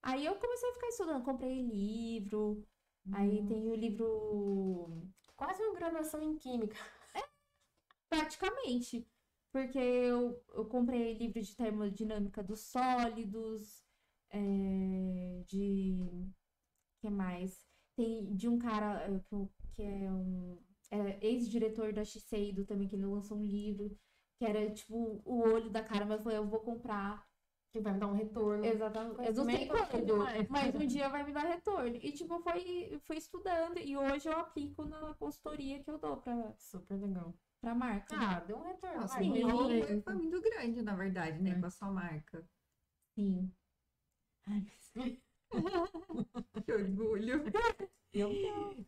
Aí 0.00 0.24
eu 0.24 0.36
comecei 0.36 0.70
a 0.70 0.74
ficar 0.74 0.88
estudando, 0.88 1.24
comprei 1.24 1.60
livro, 1.60 2.64
aí 3.12 3.44
tem 3.48 3.66
o 3.68 3.74
livro 3.74 5.02
Quase 5.36 5.60
uma 5.64 5.74
graduação 5.74 6.22
em 6.22 6.36
química. 6.36 6.76
Praticamente. 8.08 9.06
Porque 9.52 9.78
eu, 9.78 10.40
eu 10.52 10.64
comprei 10.66 11.14
livro 11.14 11.40
de 11.40 11.56
termodinâmica 11.56 12.42
dos 12.42 12.60
sólidos, 12.60 13.84
é, 14.30 15.42
de. 15.46 15.96
que 17.00 17.10
mais? 17.10 17.64
Tem 17.96 18.34
de 18.34 18.48
um 18.48 18.58
cara 18.58 19.02
é, 19.04 19.10
eu- 19.32 19.50
que 19.74 19.82
é 19.82 20.10
um 20.12 20.58
é, 20.94 21.18
ex-diretor 21.20 21.92
da 21.92 22.04
Shiseido 22.04 22.64
também, 22.64 22.86
que 22.86 22.94
ele 22.94 23.06
lançou 23.06 23.36
um 23.38 23.44
livro, 23.44 23.96
que 24.38 24.44
era 24.44 24.70
tipo 24.70 25.20
o 25.24 25.40
olho 25.40 25.70
da 25.70 25.82
cara, 25.82 26.04
mas 26.04 26.18
eu 26.18 26.24
falei, 26.24 26.38
eu 26.38 26.46
vou 26.46 26.60
comprar. 26.60 27.26
Que 27.72 27.80
vai 27.80 27.92
me 27.92 27.98
dar 27.98 28.06
um 28.06 28.14
retorno. 28.14 28.64
Exatamente. 28.64 29.26
Eu 29.26 29.34
não 29.34 29.44
sei 29.46 29.64
é 29.64 29.66
quando, 29.66 30.18
mas 30.48 30.74
um 30.76 30.86
dia 30.86 31.08
vai 31.08 31.24
me 31.24 31.32
dar 31.32 31.42
retorno. 31.42 31.96
E 31.96 32.12
tipo, 32.12 32.38
foi, 32.38 33.00
foi 33.04 33.16
estudando, 33.16 33.78
e 33.78 33.96
hoje 33.96 34.28
eu 34.28 34.38
aplico 34.38 34.84
na 34.84 35.12
consultoria 35.14 35.82
que 35.82 35.90
eu 35.90 35.98
dou 35.98 36.18
pra, 36.18 36.54
Super 36.56 37.00
legal. 37.00 37.34
pra 37.60 37.74
marca. 37.74 38.14
Ah, 38.16 38.38
deu 38.38 38.58
um 38.58 38.62
retorno. 38.62 39.00
Nossa, 39.00 39.18
sim. 39.18 39.42
foi, 39.42 40.02
foi 40.02 40.14
muito 40.14 40.40
grande, 40.40 40.82
na 40.82 40.94
verdade, 40.94 41.42
né? 41.42 41.50
É. 41.50 41.58
Com 41.58 41.66
a 41.66 41.70
sua 41.70 41.90
marca. 41.90 42.48
Sim. 43.18 43.52
Ai, 44.46 44.64
Que 46.64 46.72
orgulho. 46.72 47.44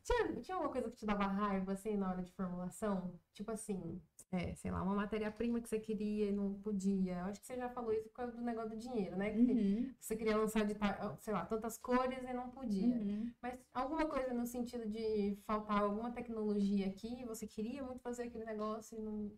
Tinha, 0.03 0.41
tinha 0.41 0.55
alguma 0.55 0.73
coisa 0.73 0.91
que 0.91 0.97
te 0.97 1.07
dava 1.07 1.25
raiva, 1.27 1.73
assim, 1.73 1.97
na 1.97 2.11
hora 2.11 2.23
de 2.23 2.33
formulação? 2.33 3.19
Tipo 3.35 3.51
assim, 3.51 4.01
é, 4.31 4.55
sei 4.55 4.71
lá, 4.71 4.83
uma 4.83 4.95
matéria-prima 4.95 5.61
que 5.61 5.69
você 5.69 5.79
queria 5.81 6.29
e 6.29 6.33
não 6.33 6.55
podia. 6.55 7.19
Eu 7.19 7.25
acho 7.27 7.41
que 7.41 7.47
você 7.47 7.57
já 7.57 7.69
falou 7.69 7.93
isso 7.93 8.09
por 8.09 8.15
causa 8.15 8.33
do 8.33 8.43
negócio 8.43 8.71
do 8.71 8.79
dinheiro, 8.79 9.17
né? 9.17 9.31
Que 9.33 9.41
Uhum. 9.41 9.95
Você 10.01 10.17
queria 10.17 10.37
lançar 10.37 10.65
de, 10.65 10.75
sei 11.19 11.33
lá, 11.33 11.45
tantas 11.45 11.77
cores 11.79 12.23
e 12.23 12.33
não 12.33 12.51
podia. 12.51 12.97
Uhum. 12.97 13.33
Mas 13.43 13.59
alguma 13.75 14.07
coisa 14.07 14.33
no 14.33 14.47
sentido 14.47 14.89
de 14.89 15.37
faltar 15.45 15.83
alguma 15.83 16.11
tecnologia 16.13 16.87
aqui, 16.87 17.25
você 17.25 17.47
queria 17.47 17.83
muito 17.83 18.01
fazer 18.01 18.25
aquele 18.25 18.45
negócio 18.45 18.97
e 18.99 19.03
não... 19.03 19.33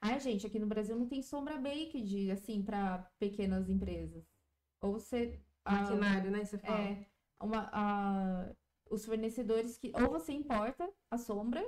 Ai, 0.00 0.20
gente, 0.20 0.46
aqui 0.46 0.58
no 0.58 0.66
Brasil 0.66 0.96
não 0.96 1.06
tem 1.08 1.22
sombra 1.22 1.56
baked, 1.58 2.30
assim, 2.30 2.62
para 2.62 2.98
pequenas 3.18 3.68
empresas. 3.68 4.24
Ou 4.80 4.92
você. 4.92 5.40
Ah, 5.68 5.82
Maquinário, 5.82 6.30
né? 6.30 6.44
Você 6.44 6.58
fala. 6.58 6.78
é, 6.78 7.06
uma, 7.40 7.70
a- 7.72 8.54
os 8.90 9.04
fornecedores 9.04 9.76
que. 9.78 9.92
Ou 9.94 10.10
você 10.10 10.32
importa 10.32 10.88
a 11.10 11.18
sombra, 11.18 11.62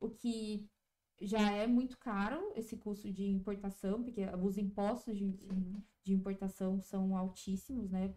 o 0.00 0.10
que 0.10 0.68
já 1.20 1.52
é 1.52 1.66
muito 1.66 1.98
caro, 1.98 2.52
esse 2.56 2.76
custo 2.76 3.10
de 3.12 3.24
importação, 3.26 4.02
porque 4.02 4.22
os 4.42 4.58
impostos 4.58 5.16
de, 5.18 5.26
de 6.04 6.12
importação 6.14 6.80
são 6.80 7.16
altíssimos, 7.16 7.90
né? 7.90 8.14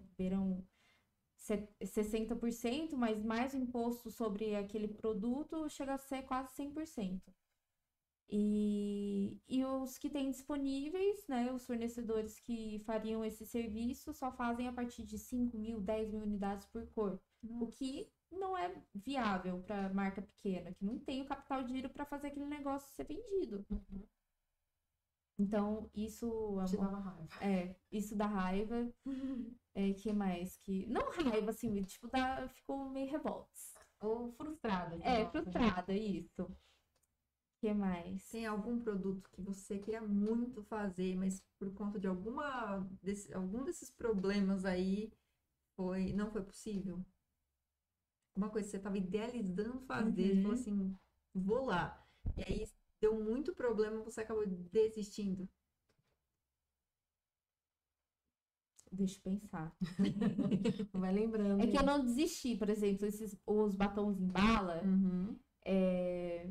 Se- 1.35 1.67
60%, 1.85 2.97
mas 2.97 3.21
mais 3.23 3.53
o 3.53 3.57
imposto 3.57 4.09
sobre 4.09 4.55
aquele 4.55 4.87
produto 4.87 5.69
chega 5.69 5.93
a 5.93 5.97
ser 5.97 6.23
quase 6.23 6.53
100%. 6.55 7.31
E, 8.29 9.39
e 9.47 9.63
os 9.63 9.97
que 9.97 10.09
têm 10.09 10.31
disponíveis, 10.31 11.27
né, 11.27 11.51
os 11.51 11.65
fornecedores 11.65 12.39
que 12.39 12.79
fariam 12.85 13.23
esse 13.23 13.45
serviço 13.45 14.13
só 14.13 14.31
fazem 14.31 14.67
a 14.67 14.73
partir 14.73 15.03
de 15.03 15.17
5 15.17 15.57
mil, 15.57 15.79
10 15.79 16.11
mil 16.11 16.23
unidades 16.23 16.65
por 16.67 16.87
cor. 16.93 17.19
O 17.59 17.67
que 17.67 18.11
não 18.31 18.57
é 18.57 18.73
viável 18.95 19.61
para 19.61 19.93
marca 19.93 20.21
pequena, 20.21 20.73
que 20.73 20.83
não 20.83 20.97
tem 20.99 21.21
o 21.21 21.25
capital 21.25 21.63
de 21.63 21.73
giro 21.73 21.89
para 21.89 22.05
fazer 22.05 22.27
aquele 22.27 22.45
negócio 22.45 22.89
ser 22.95 23.05
vendido. 23.05 23.65
Uhum. 23.69 24.07
Então, 25.37 25.89
isso 25.93 26.59
é 26.61 26.65
Te 26.65 26.77
dava 26.77 26.99
raiva. 26.99 27.27
é, 27.41 27.75
isso 27.91 28.15
dá 28.15 28.25
raiva. 28.25 28.93
É, 29.75 29.91
que 29.91 30.13
mais? 30.13 30.55
Que... 30.57 30.85
Não 30.85 31.09
raiva, 31.09 31.49
assim, 31.49 31.81
tipo, 31.81 32.07
dá... 32.07 32.47
ficou 32.47 32.87
meio 32.91 33.09
revoltos. 33.09 33.73
Ou 34.01 34.31
frustrada. 34.33 34.95
É, 35.01 35.23
nossa, 35.23 35.31
frustrada, 35.31 35.93
isso. 35.93 36.47
Que 37.63 37.73
mais? 37.73 38.21
Tem 38.29 38.45
algum 38.45 38.77
produto 38.79 39.29
que 39.31 39.41
você 39.41 39.79
queria 39.79 40.01
muito 40.01 40.61
fazer, 40.63 41.15
mas 41.15 41.41
por 41.57 41.71
conta 41.73 41.97
de 41.99 42.07
alguma 42.07 42.85
desse- 43.01 43.33
algum 43.33 43.63
desses 43.63 43.89
problemas 43.89 44.65
aí 44.65 45.11
foi, 45.75 46.13
não 46.13 46.31
foi 46.31 46.43
possível? 46.43 47.05
Uma 48.35 48.49
coisa 48.49 48.65
que 48.67 48.71
você 48.71 48.77
estava 48.77 48.97
idealizando 48.97 49.79
fazer, 49.87 50.29
você 50.29 50.35
Uhum. 50.35 50.41
falou 50.43 50.53
assim, 50.59 50.97
vou 51.33 51.65
lá. 51.65 52.05
E 52.37 52.43
aí 52.43 52.67
deu 53.01 53.19
muito 53.19 53.53
problema, 53.55 54.01
você 54.03 54.21
acabou 54.21 54.45
desistindo. 54.47 55.47
Deixa 58.91 59.17
eu 59.17 59.23
pensar. 59.23 59.75
Vai 60.93 61.11
lembrando. 61.13 61.63
É 61.63 61.67
que 61.67 61.77
eu 61.77 61.83
não 61.83 62.03
desisti, 62.05 62.55
por 62.55 62.69
exemplo, 62.69 63.05
esses, 63.07 63.35
os 63.45 63.75
batons 63.75 64.19
em 64.19 64.27
bala, 64.27 64.81
Uhum. 64.83 65.35
é, 65.65 66.47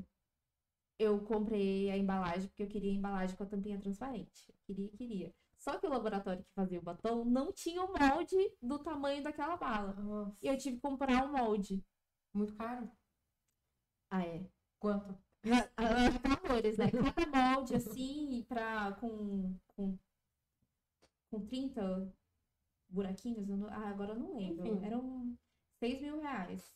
eu 1.02 1.20
comprei 1.24 1.90
a 1.90 1.96
embalagem 1.98 2.48
porque 2.48 2.62
eu 2.62 2.68
queria 2.68 2.92
a 2.92 2.94
embalagem 2.94 3.36
com 3.36 3.42
a 3.42 3.46
tampinha 3.46 3.78
transparente. 3.80 4.48
Eu 4.48 4.54
queria, 4.66 4.88
queria. 4.90 5.34
Só 5.58 5.78
que 5.78 5.86
o 5.86 5.90
laboratório 5.90 6.42
que 6.42 6.50
fazia 6.54 6.78
o 6.78 6.82
batom 6.82 7.24
não 7.24 7.52
tinha 7.52 7.82
o 7.84 7.92
molde 7.96 8.36
do 8.60 8.78
tamanho 8.80 9.22
daquela 9.22 9.56
bala. 9.56 9.92
Nossa, 9.94 10.36
E 10.42 10.48
eu 10.48 10.58
tive 10.58 10.76
que 10.76 10.82
comprar 10.82 11.24
um 11.26 11.32
molde. 11.32 11.84
muito 12.34 12.54
caro. 12.54 12.90
Ah, 14.10 14.22
é. 14.26 14.44
Quanto? 14.78 15.16
Valores, 16.44 16.78
né? 16.78 16.86
Cada 16.90 17.54
molde, 17.54 17.74
assim, 17.76 18.44
pra, 18.48 18.92
com, 18.92 19.54
com, 19.68 19.98
com 21.30 21.40
30 21.46 22.12
buraquinhos. 22.88 23.48
não- 23.48 23.68
ah, 23.68 23.88
agora 23.88 24.12
eu 24.12 24.18
não 24.18 24.36
lembro. 24.36 24.66
Enfim. 24.66 24.84
Eram 24.84 25.36
6 25.78 26.00
mil 26.00 26.20
reais. 26.20 26.72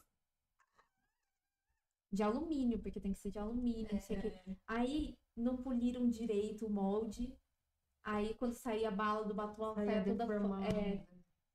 De 2.12 2.22
alumínio, 2.22 2.78
porque 2.78 3.00
tem 3.00 3.12
que 3.12 3.18
ser 3.18 3.30
de 3.30 3.38
alumínio, 3.38 3.88
não 3.92 4.00
sei 4.00 4.18
o 4.18 4.22
quê. 4.22 4.32
Aí 4.66 5.18
não 5.36 5.56
poliram 5.56 6.08
direito 6.08 6.66
o 6.66 6.70
molde. 6.70 7.36
Aí 8.04 8.34
quando 8.34 8.54
saía 8.54 8.88
a 8.88 8.92
bala 8.92 9.24
do 9.24 9.34
batom, 9.34 9.64
ela 9.64 9.80
Aí 9.80 9.86
saía 9.86 9.98
é 9.98 10.04
toda. 10.04 10.24
É, 10.64 11.06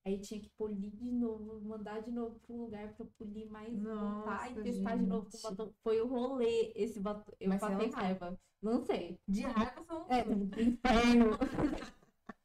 aí 0.05 0.19
tinha 0.19 0.39
que 0.39 0.49
polir 0.57 0.91
de 0.91 1.09
novo, 1.11 1.61
mandar 1.61 2.01
de 2.01 2.11
novo 2.11 2.39
pro 2.41 2.57
lugar 2.57 2.93
pra 2.93 3.05
polir 3.17 3.49
mais, 3.49 3.73
voltar 3.81 4.51
e 4.51 4.55
Nossa, 4.55 4.63
testar 4.63 4.97
de 4.97 5.05
novo 5.05 5.29
com 5.31 5.41
batom. 5.41 5.73
Foi 5.81 6.01
o 6.01 6.07
rolê 6.07 6.73
esse 6.75 6.99
batom. 6.99 7.33
Eu 7.39 7.49
Mas 7.49 7.61
passei 7.61 7.89
raiva. 7.89 8.37
Não 8.61 8.85
sei. 8.85 9.17
De 9.27 9.41
raiva 9.41 9.83
são. 9.85 10.05
É, 10.09 10.19
inferno. 10.61 11.37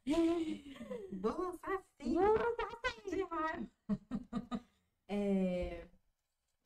Vou 1.21 1.37
lançar 1.37 1.83
assim. 1.99 2.13
De 3.09 3.23
raiva. 3.23 3.69
É. 5.09 5.86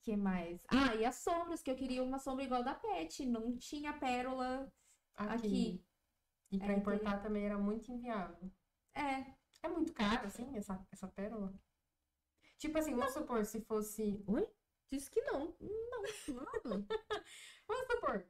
que 0.02 0.16
mais? 0.18 0.66
Ah, 0.70 0.96
e 0.96 1.06
as 1.06 1.16
sombras, 1.16 1.62
que 1.62 1.70
eu 1.72 1.76
queria 1.76 2.04
uma 2.04 2.20
sombra 2.20 2.44
igual 2.44 2.64
da 2.64 2.74
Pet. 2.74 3.26
Não 3.26 3.58
tinha 3.58 3.94
pérola 3.94 4.72
Aqui. 5.16 5.34
aqui. 5.36 5.86
E 6.52 6.58
pra 6.60 6.74
É, 6.74 6.78
importar 6.78 7.22
também 7.22 7.46
era 7.46 7.58
muito 7.58 7.92
inviável. 7.92 8.52
É. 8.94 9.34
É 9.64 9.68
muito 9.70 9.94
caro, 9.94 10.26
assim, 10.26 10.56
essa, 10.58 10.86
essa 10.92 11.08
pérola? 11.08 11.54
Tipo 12.58 12.78
assim, 12.80 12.96
vamos 12.96 13.14
supor, 13.14 13.46
se 13.46 13.62
fosse. 13.62 14.24
Oi? 14.28 14.48
Disse 14.92 15.10
que 15.10 15.22
não. 15.22 15.56
Vamos 16.28 17.88
supor. 17.92 18.26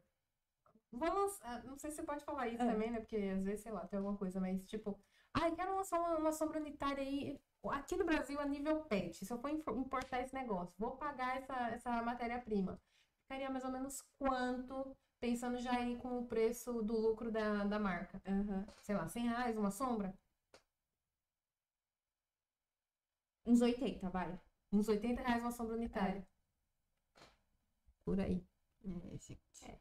Vou 0.92 1.14
lançar. 1.14 1.64
Não 1.64 1.78
sei 1.78 1.90
se 1.90 1.98
você 1.98 2.04
pode 2.04 2.24
falar 2.24 2.48
isso 2.50 2.62
É. 2.62 2.72
também, 2.72 2.92
né? 2.92 3.00
Porque 3.00 3.16
às 3.16 3.44
vezes, 3.44 3.62
sei 3.62 3.72
lá, 3.72 3.88
tem 3.88 3.98
alguma 3.98 4.18
coisa, 4.18 4.40
mas 4.40 4.64
tipo. 4.66 5.00
Ai, 5.34 5.56
quero 5.56 5.72
uma, 5.74 6.18
uma 6.18 6.32
sombra 6.32 6.60
unitária 6.60 7.02
aí. 7.02 7.40
Aqui 7.70 7.96
no 7.96 8.06
Brasil, 8.06 8.40
a 8.40 8.46
nível 8.46 8.82
PET. 8.86 9.26
Se 9.26 9.32
eu 9.32 9.40
for 9.40 9.50
importar 9.50 10.22
esse 10.22 10.34
negócio, 10.34 10.74
vou 10.78 10.98
pagar 10.98 11.38
essa, 11.38 11.54
essa 11.70 12.02
matéria-prima. 12.02 12.80
Ficaria 13.24 13.50
mais 13.50 13.64
ou 13.64 13.72
menos 13.72 14.02
quanto? 14.18 14.96
Pensando 15.20 15.60
já 15.60 15.74
aí 15.74 15.98
com 15.98 16.20
o 16.20 16.28
preço 16.28 16.82
do 16.82 16.98
lucro 16.98 17.32
da, 17.32 17.64
da 17.66 17.80
marca. 17.80 18.22
aham. 18.28 18.66
Sei 18.82 18.96
lá, 18.96 19.08
100 19.08 19.28
reais 19.28 19.58
uma 19.58 19.72
sombra? 19.72 20.14
Uns 23.46 23.62
80, 23.62 24.10
vai. 24.10 24.40
Uns 24.72 24.88
80 24.88 25.22
reais 25.22 25.42
uma 25.44 25.52
sombra 25.52 25.76
unitária. 25.76 26.26
Por 28.06 28.20
aí. 28.20 28.44
É, 28.84 29.18
gente. 29.18 29.80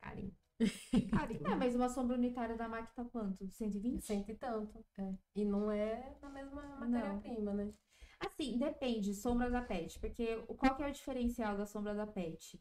Carinho. 0.00 0.34
É, 0.60 1.54
mas 1.54 1.74
uma 1.74 1.88
sombra 1.88 2.16
unitária 2.16 2.56
da 2.56 2.68
MAC 2.68 2.94
tá 2.94 3.04
quanto? 3.04 3.46
120? 3.50 4.00
Cento 4.02 4.30
e 4.30 4.34
tanto. 4.34 4.84
É. 4.98 5.14
E 5.34 5.44
não 5.44 5.70
é 5.70 6.16
na 6.20 6.30
mesma 6.30 6.62
matéria-prima, 6.78 7.52
né? 7.52 7.72
Assim, 8.18 8.58
depende, 8.58 9.14
sombra 9.14 9.50
da 9.50 9.60
PET, 9.60 9.98
porque 10.00 10.36
qual 10.56 10.74
que 10.74 10.82
é 10.82 10.88
o 10.88 10.92
diferencial 10.92 11.56
da 11.56 11.66
sombra 11.66 11.94
da 11.94 12.06
PET? 12.06 12.58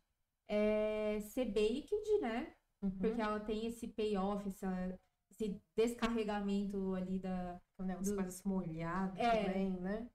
É 0.48 1.20
ser 1.22 1.46
baked, 1.46 2.20
né? 2.22 2.54
Uhum. 2.82 2.92
Porque 3.00 3.22
ela 3.22 3.40
tem 3.40 3.66
esse 3.66 3.88
payoff, 3.88 4.48
essa, 4.48 5.00
esse 5.32 5.60
descarregamento 5.76 6.94
ali 6.94 7.20
da. 7.20 7.60
O 7.78 7.84
negócio 7.84 8.12
do- 8.12 8.18
parece 8.18 8.46
molhado 8.48 9.18
É. 9.20 9.46
também, 9.46 9.72
né? 9.80 10.10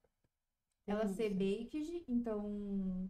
Ela 0.86 1.06
ser 1.08 1.30
baked, 1.30 2.04
então. 2.08 3.08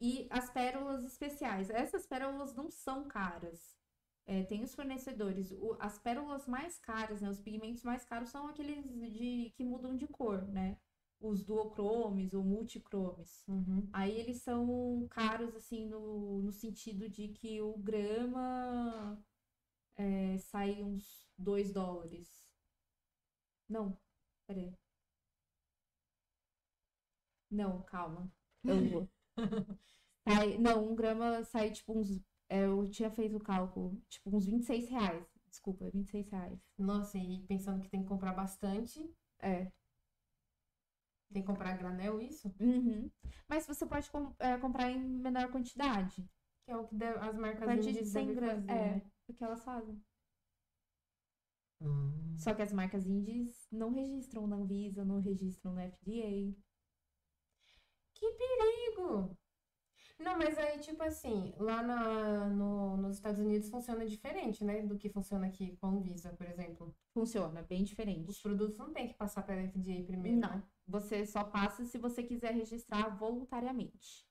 E 0.00 0.26
as 0.30 0.50
pérolas 0.50 1.04
especiais. 1.04 1.70
Essas 1.70 2.06
pérolas 2.06 2.54
não 2.54 2.70
são 2.70 3.04
caras. 3.04 3.76
É, 4.26 4.42
tem 4.44 4.62
os 4.62 4.74
fornecedores. 4.74 5.50
O- 5.52 5.76
as 5.80 5.98
pérolas 5.98 6.46
mais 6.46 6.78
caras, 6.78 7.20
né? 7.20 7.28
Os 7.30 7.40
pigmentos 7.40 7.82
mais 7.82 8.04
caros 8.04 8.30
são 8.30 8.48
aqueles 8.48 8.84
de, 9.12 9.52
que 9.56 9.64
mudam 9.64 9.96
de 9.96 10.06
cor, 10.06 10.42
né? 10.48 10.78
Os 11.20 11.44
duocromes 11.44 12.32
ou 12.32 12.42
multicromes. 12.42 13.44
Uhum. 13.48 13.88
Aí 13.92 14.12
eles 14.18 14.38
são 14.42 15.06
caros, 15.10 15.54
assim, 15.54 15.86
no, 15.86 16.40
no 16.42 16.52
sentido 16.52 17.08
de 17.08 17.28
que 17.28 17.60
o 17.60 17.76
grama 17.76 19.18
é, 19.96 20.38
sai 20.38 20.82
uns 20.82 21.28
2 21.38 21.72
dólares. 21.72 22.28
Não, 23.68 23.96
peraí. 24.46 24.76
Não, 27.50 27.82
calma. 27.82 28.30
Eu 28.64 28.88
vou. 28.88 29.08
Sai, 30.28 30.58
não, 30.58 30.90
um 30.90 30.94
grama 30.94 31.42
sai 31.44 31.70
tipo 31.70 31.98
uns. 31.98 32.20
é, 32.48 32.64
eu 32.66 32.88
tinha 32.90 33.10
feito 33.10 33.36
o 33.36 33.42
cálculo, 33.42 34.00
tipo 34.08 34.34
uns 34.36 34.46
26 34.46 34.88
reais. 34.88 35.26
Desculpa, 35.48 35.90
26 35.90 36.28
reais. 36.30 36.60
Nossa, 36.78 37.18
e 37.18 37.42
pensando 37.46 37.80
que 37.82 37.88
tem 37.88 38.02
que 38.02 38.08
comprar 38.08 38.32
bastante, 38.32 39.00
É. 39.40 39.64
tem 41.32 41.42
que 41.42 41.46
comprar 41.46 41.76
granel, 41.76 42.20
isso? 42.20 42.52
Uhum. 42.60 43.10
Mas 43.48 43.66
você 43.66 43.84
pode 43.86 44.08
com- 44.10 44.34
é, 44.38 44.56
comprar 44.58 44.90
em 44.90 45.00
menor 45.00 45.50
quantidade. 45.50 46.28
Que 46.64 46.70
é 46.72 46.76
o 46.76 46.86
que 46.86 46.94
deve- 46.94 47.18
as 47.18 47.34
A 47.36 47.40
marcas 47.40 47.64
partir 47.64 47.82
de 47.82 47.90
indies 47.90 48.08
100 48.08 48.26
devem 48.26 48.34
gramas. 48.36 48.66
fazer, 48.66 48.78
É, 48.80 48.94
né? 48.96 49.02
o 49.28 49.34
que 49.34 49.44
elas 49.44 49.64
fazem. 49.64 50.00
Hum. 51.80 52.36
Só 52.38 52.54
que 52.54 52.62
as 52.62 52.72
marcas 52.72 53.06
indies 53.06 53.66
não 53.72 53.90
registram 53.92 54.46
na 54.46 54.56
Anvisa, 54.56 55.04
não 55.04 55.20
registram 55.20 55.72
na 55.72 55.82
FDA. 55.84 56.54
Que 58.20 58.30
perigo! 58.32 59.36
Não, 60.18 60.36
mas 60.36 60.58
aí, 60.58 60.78
tipo 60.78 61.02
assim, 61.02 61.54
lá 61.56 61.82
na, 61.82 62.46
no, 62.50 62.98
nos 62.98 63.16
Estados 63.16 63.40
Unidos 63.40 63.70
funciona 63.70 64.06
diferente, 64.06 64.62
né? 64.62 64.82
Do 64.82 64.98
que 64.98 65.08
funciona 65.08 65.46
aqui 65.46 65.74
com 65.78 65.86
a 65.86 65.90
Anvisa, 65.90 66.30
por 66.34 66.46
exemplo. 66.46 66.94
Funciona 67.14 67.62
bem 67.62 67.82
Os 67.82 67.88
diferente. 67.88 68.42
produtos 68.42 68.76
não 68.78 68.92
tem 68.92 69.08
que 69.08 69.14
passar 69.14 69.42
pela 69.42 69.62
FDA 69.66 70.04
primeiro, 70.06 70.38
Não. 70.38 70.56
né? 70.56 70.62
Você 70.86 71.24
só 71.24 71.42
passa 71.44 71.84
se 71.86 71.96
você 71.96 72.22
quiser 72.22 72.52
registrar 72.52 73.08
voluntariamente. 73.16 74.28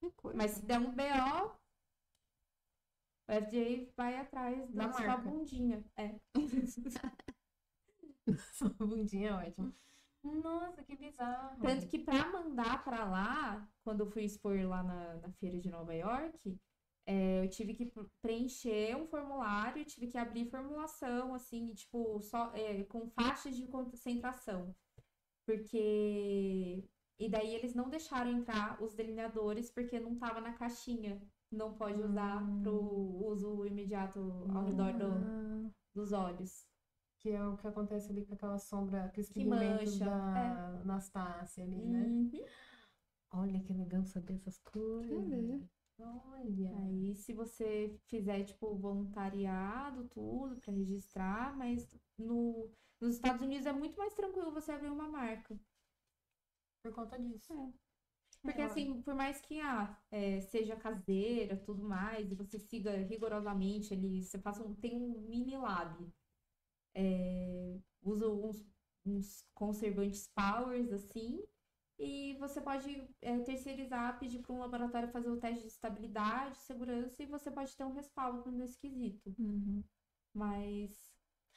Que 0.00 0.10
coisa. 0.12 0.38
Mas 0.38 0.52
se 0.52 0.64
der 0.64 0.78
um 0.78 0.92
BO, 0.92 1.52
o 3.28 3.32
FDA 3.32 3.92
vai 3.96 4.16
atrás 4.16 4.72
Da 4.72 4.86
da 4.86 4.92
sua 4.92 5.06
marca. 5.06 5.22
bundinha. 5.30 5.84
É. 5.96 6.14
Sua 8.52 8.68
bundinha 8.70 9.30
é 9.30 9.32
ótimo. 9.32 9.74
Nossa, 10.42 10.82
que 10.84 10.96
bizarro. 10.96 11.58
Tanto 11.60 11.86
que 11.88 11.98
pra 11.98 12.28
mandar 12.30 12.84
pra 12.84 13.04
lá, 13.04 13.68
quando 13.84 14.00
eu 14.00 14.10
fui 14.10 14.24
expor 14.24 14.58
lá 14.66 14.82
na, 14.82 15.14
na 15.16 15.30
feira 15.32 15.58
de 15.58 15.70
Nova 15.70 15.94
York, 15.94 16.58
é, 17.06 17.44
eu 17.44 17.48
tive 17.48 17.74
que 17.74 17.86
pr- 17.86 18.04
preencher 18.22 18.94
um 18.96 19.06
formulário, 19.06 19.84
tive 19.84 20.06
que 20.08 20.18
abrir 20.18 20.50
formulação, 20.50 21.34
assim, 21.34 21.72
tipo, 21.74 22.20
só 22.20 22.52
é, 22.54 22.84
com 22.84 23.08
faixas 23.08 23.56
de 23.56 23.66
concentração. 23.66 24.74
Porque. 25.46 26.84
E 27.20 27.28
daí 27.28 27.52
eles 27.54 27.74
não 27.74 27.88
deixaram 27.88 28.30
entrar 28.30 28.80
os 28.80 28.94
delineadores 28.94 29.70
porque 29.70 29.98
não 29.98 30.16
tava 30.16 30.40
na 30.40 30.52
caixinha. 30.52 31.20
Não 31.50 31.72
pode 31.74 32.00
usar 32.00 32.44
pro 32.62 32.74
uso 33.26 33.64
imediato 33.66 34.20
ao 34.54 34.64
redor 34.66 34.92
do- 34.92 35.04
Ah, 35.26 35.70
dos 35.94 36.12
olhos. 36.12 36.67
Que 37.20 37.30
é 37.30 37.44
o 37.44 37.56
que 37.56 37.66
acontece 37.66 38.10
ali 38.10 38.24
com 38.24 38.34
aquela 38.34 38.58
sombra, 38.58 39.04
aqueles 39.04 39.28
Que 39.28 39.40
pigmentos 39.40 39.98
mancha, 39.98 40.04
da 40.04 40.80
Anastácia 40.82 41.64
ali, 41.64 41.76
né? 41.76 42.04
Uhum. 42.06 42.30
Olha 43.32 43.60
que 43.60 43.72
legal 43.72 44.04
saber 44.04 44.34
essas 44.34 44.58
coisas. 44.58 45.68
Olha. 45.98 46.76
Aí, 46.78 47.14
se 47.16 47.32
você 47.32 47.98
fizer, 48.06 48.44
tipo, 48.44 48.74
voluntariado, 48.76 50.08
tudo, 50.08 50.56
pra 50.56 50.72
registrar, 50.72 51.56
mas 51.56 51.88
no, 52.16 52.70
nos 53.00 53.16
Estados 53.16 53.42
Unidos 53.42 53.66
é 53.66 53.72
muito 53.72 53.98
mais 53.98 54.14
tranquilo 54.14 54.52
você 54.52 54.72
abrir 54.72 54.90
uma 54.90 55.08
marca. 55.08 55.58
Por 56.82 56.92
conta 56.94 57.18
disso. 57.18 57.74
Porque, 58.40 58.60
É, 58.60 58.64
assim, 58.64 59.02
por 59.02 59.14
mais 59.14 59.40
que 59.40 59.60
ah, 59.60 59.98
é, 60.10 60.40
seja 60.40 60.76
caseira, 60.76 61.56
tudo 61.56 61.82
mais, 61.82 62.30
e 62.30 62.34
você 62.36 62.58
siga 62.58 62.92
rigorosamente 62.92 63.92
ali, 63.92 64.22
você 64.22 64.38
faça 64.38 64.62
um, 64.64 64.74
tem 64.74 64.96
um 64.96 65.20
mini 65.28 65.56
lab. 65.56 66.08
É, 67.00 67.78
usa 68.02 68.28
uns, 68.28 68.66
uns 69.06 69.44
conservantes 69.54 70.26
powers, 70.34 70.92
assim, 70.92 71.44
e 71.98 72.34
você 72.40 72.60
pode 72.60 73.08
é, 73.22 73.38
terceirizar, 73.40 74.18
pedir 74.18 74.40
para 74.40 74.52
um 74.52 74.58
laboratório 74.58 75.08
fazer 75.08 75.30
o 75.30 75.36
teste 75.36 75.62
de 75.62 75.68
estabilidade, 75.68 76.56
segurança, 76.58 77.22
e 77.22 77.26
você 77.26 77.50
pode 77.50 77.76
ter 77.76 77.84
um 77.84 77.92
respaldo 77.92 78.50
nesse 78.50 78.78
quesito. 78.78 79.34
uhum. 79.38 79.82
Mas 80.34 80.90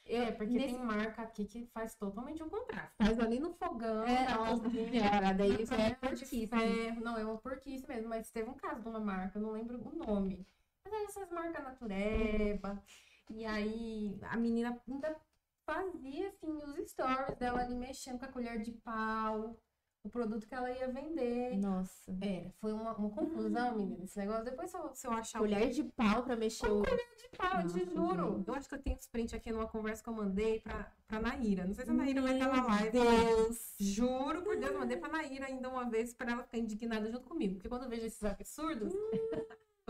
Eu, 0.04 0.22
É, 0.22 0.32
porque 0.32 0.54
nesse- 0.54 0.74
tem 0.74 0.84
marca 0.84 1.22
aqui 1.22 1.44
que 1.44 1.64
faz 1.66 1.94
totalmente 1.94 2.42
o 2.42 2.50
contrário. 2.50 2.90
Faz 2.98 3.20
ali 3.20 3.38
no 3.38 3.52
fogão, 3.52 4.02
É, 4.04 4.24
na 4.24 4.36
nossa 4.36 4.68
senhora, 4.70 5.32
daí 5.32 5.52
é 5.52 5.56
de 5.56 5.94
porquice. 5.94 6.46
ferro. 6.48 7.00
Não, 7.00 7.16
é 7.16 7.24
uma 7.24 7.38
porquice 7.38 7.86
mesmo, 7.86 8.08
mas 8.08 8.30
teve 8.30 8.50
um 8.50 8.54
caso 8.54 8.82
de 8.82 8.88
uma 8.88 8.98
marca, 8.98 9.38
eu 9.38 9.42
não 9.42 9.52
lembro 9.52 9.78
o 9.80 9.94
nome. 9.94 10.44
Mas 10.84 10.92
é 10.92 11.04
essas 11.04 11.30
marcas 11.30 11.62
natureba. 11.62 12.82
E 13.30 13.44
aí 13.46 14.18
a 14.22 14.36
menina 14.36 14.76
ainda 14.88 15.16
fazia 15.64 16.28
assim 16.28 16.56
os 16.64 16.90
stories 16.90 17.36
dela 17.38 17.60
ali 17.60 17.74
mexendo 17.74 18.18
com 18.18 18.24
a 18.24 18.28
colher 18.28 18.60
de 18.60 18.72
pau, 18.72 19.56
o 20.04 20.10
produto 20.10 20.46
que 20.46 20.54
ela 20.54 20.70
ia 20.70 20.88
vender. 20.88 21.56
Nossa. 21.56 22.16
É, 22.20 22.50
foi 22.60 22.72
uma, 22.72 22.92
uma 22.96 23.10
confusão, 23.10 23.76
menina, 23.76 24.04
esse 24.04 24.18
negócio. 24.18 24.44
Depois 24.44 24.70
se 24.70 24.76
eu, 24.76 24.94
se 24.94 25.06
eu 25.06 25.12
achar 25.12 25.38
Colher 25.38 25.70
de 25.70 25.84
pau 25.84 26.24
pra 26.24 26.36
mexer 26.36 26.68
o. 26.68 26.82
de 26.82 27.28
pau, 27.36 27.60
eu 27.60 27.68
te 27.68 27.84
Nossa, 27.84 28.16
juro. 28.16 28.44
Eu 28.46 28.54
acho 28.54 28.68
que 28.68 28.74
eu 28.74 28.82
tenho 28.82 28.96
os 28.96 29.06
print 29.06 29.36
aqui 29.36 29.52
numa 29.52 29.68
conversa 29.68 30.02
que 30.02 30.08
eu 30.08 30.14
mandei 30.14 30.60
pra, 30.60 30.92
pra 31.06 31.20
Naíra. 31.20 31.64
Não 31.64 31.74
sei 31.74 31.84
se 31.84 31.90
a 31.90 31.94
Naíra 31.94 32.20
vai 32.20 32.34
estar 32.34 32.48
na 32.48 32.66
live. 32.66 32.90
Deus. 32.90 33.74
Juro 33.78 34.42
por 34.42 34.56
Deus, 34.56 34.72
eu 34.72 34.78
mandei 34.80 34.96
pra 34.96 35.08
Naíra 35.08 35.46
ainda 35.46 35.68
uma 35.68 35.88
vez 35.88 36.12
pra 36.12 36.32
ela 36.32 36.42
ficar 36.42 36.58
indignada 36.58 37.08
junto 37.10 37.28
comigo. 37.28 37.54
Porque 37.54 37.68
quando 37.68 37.84
eu 37.84 37.88
vejo 37.88 38.06
esses 38.06 38.24
absurdos, 38.24 38.92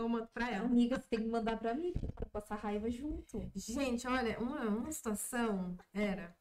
eu 0.03 0.09
mando 0.09 0.27
pra 0.27 0.49
ela. 0.49 0.65
Amiga, 0.65 0.99
você 0.99 1.07
tem 1.07 1.19
que 1.19 1.27
mandar 1.27 1.57
pra 1.57 1.73
mim, 1.73 1.93
pra 2.15 2.25
passar 2.27 2.55
raiva 2.55 2.89
junto. 2.89 3.49
Gente, 3.55 4.07
olha, 4.07 4.39
uma, 4.39 4.61
uma 4.65 4.91
situação 4.91 5.77
era 5.93 6.35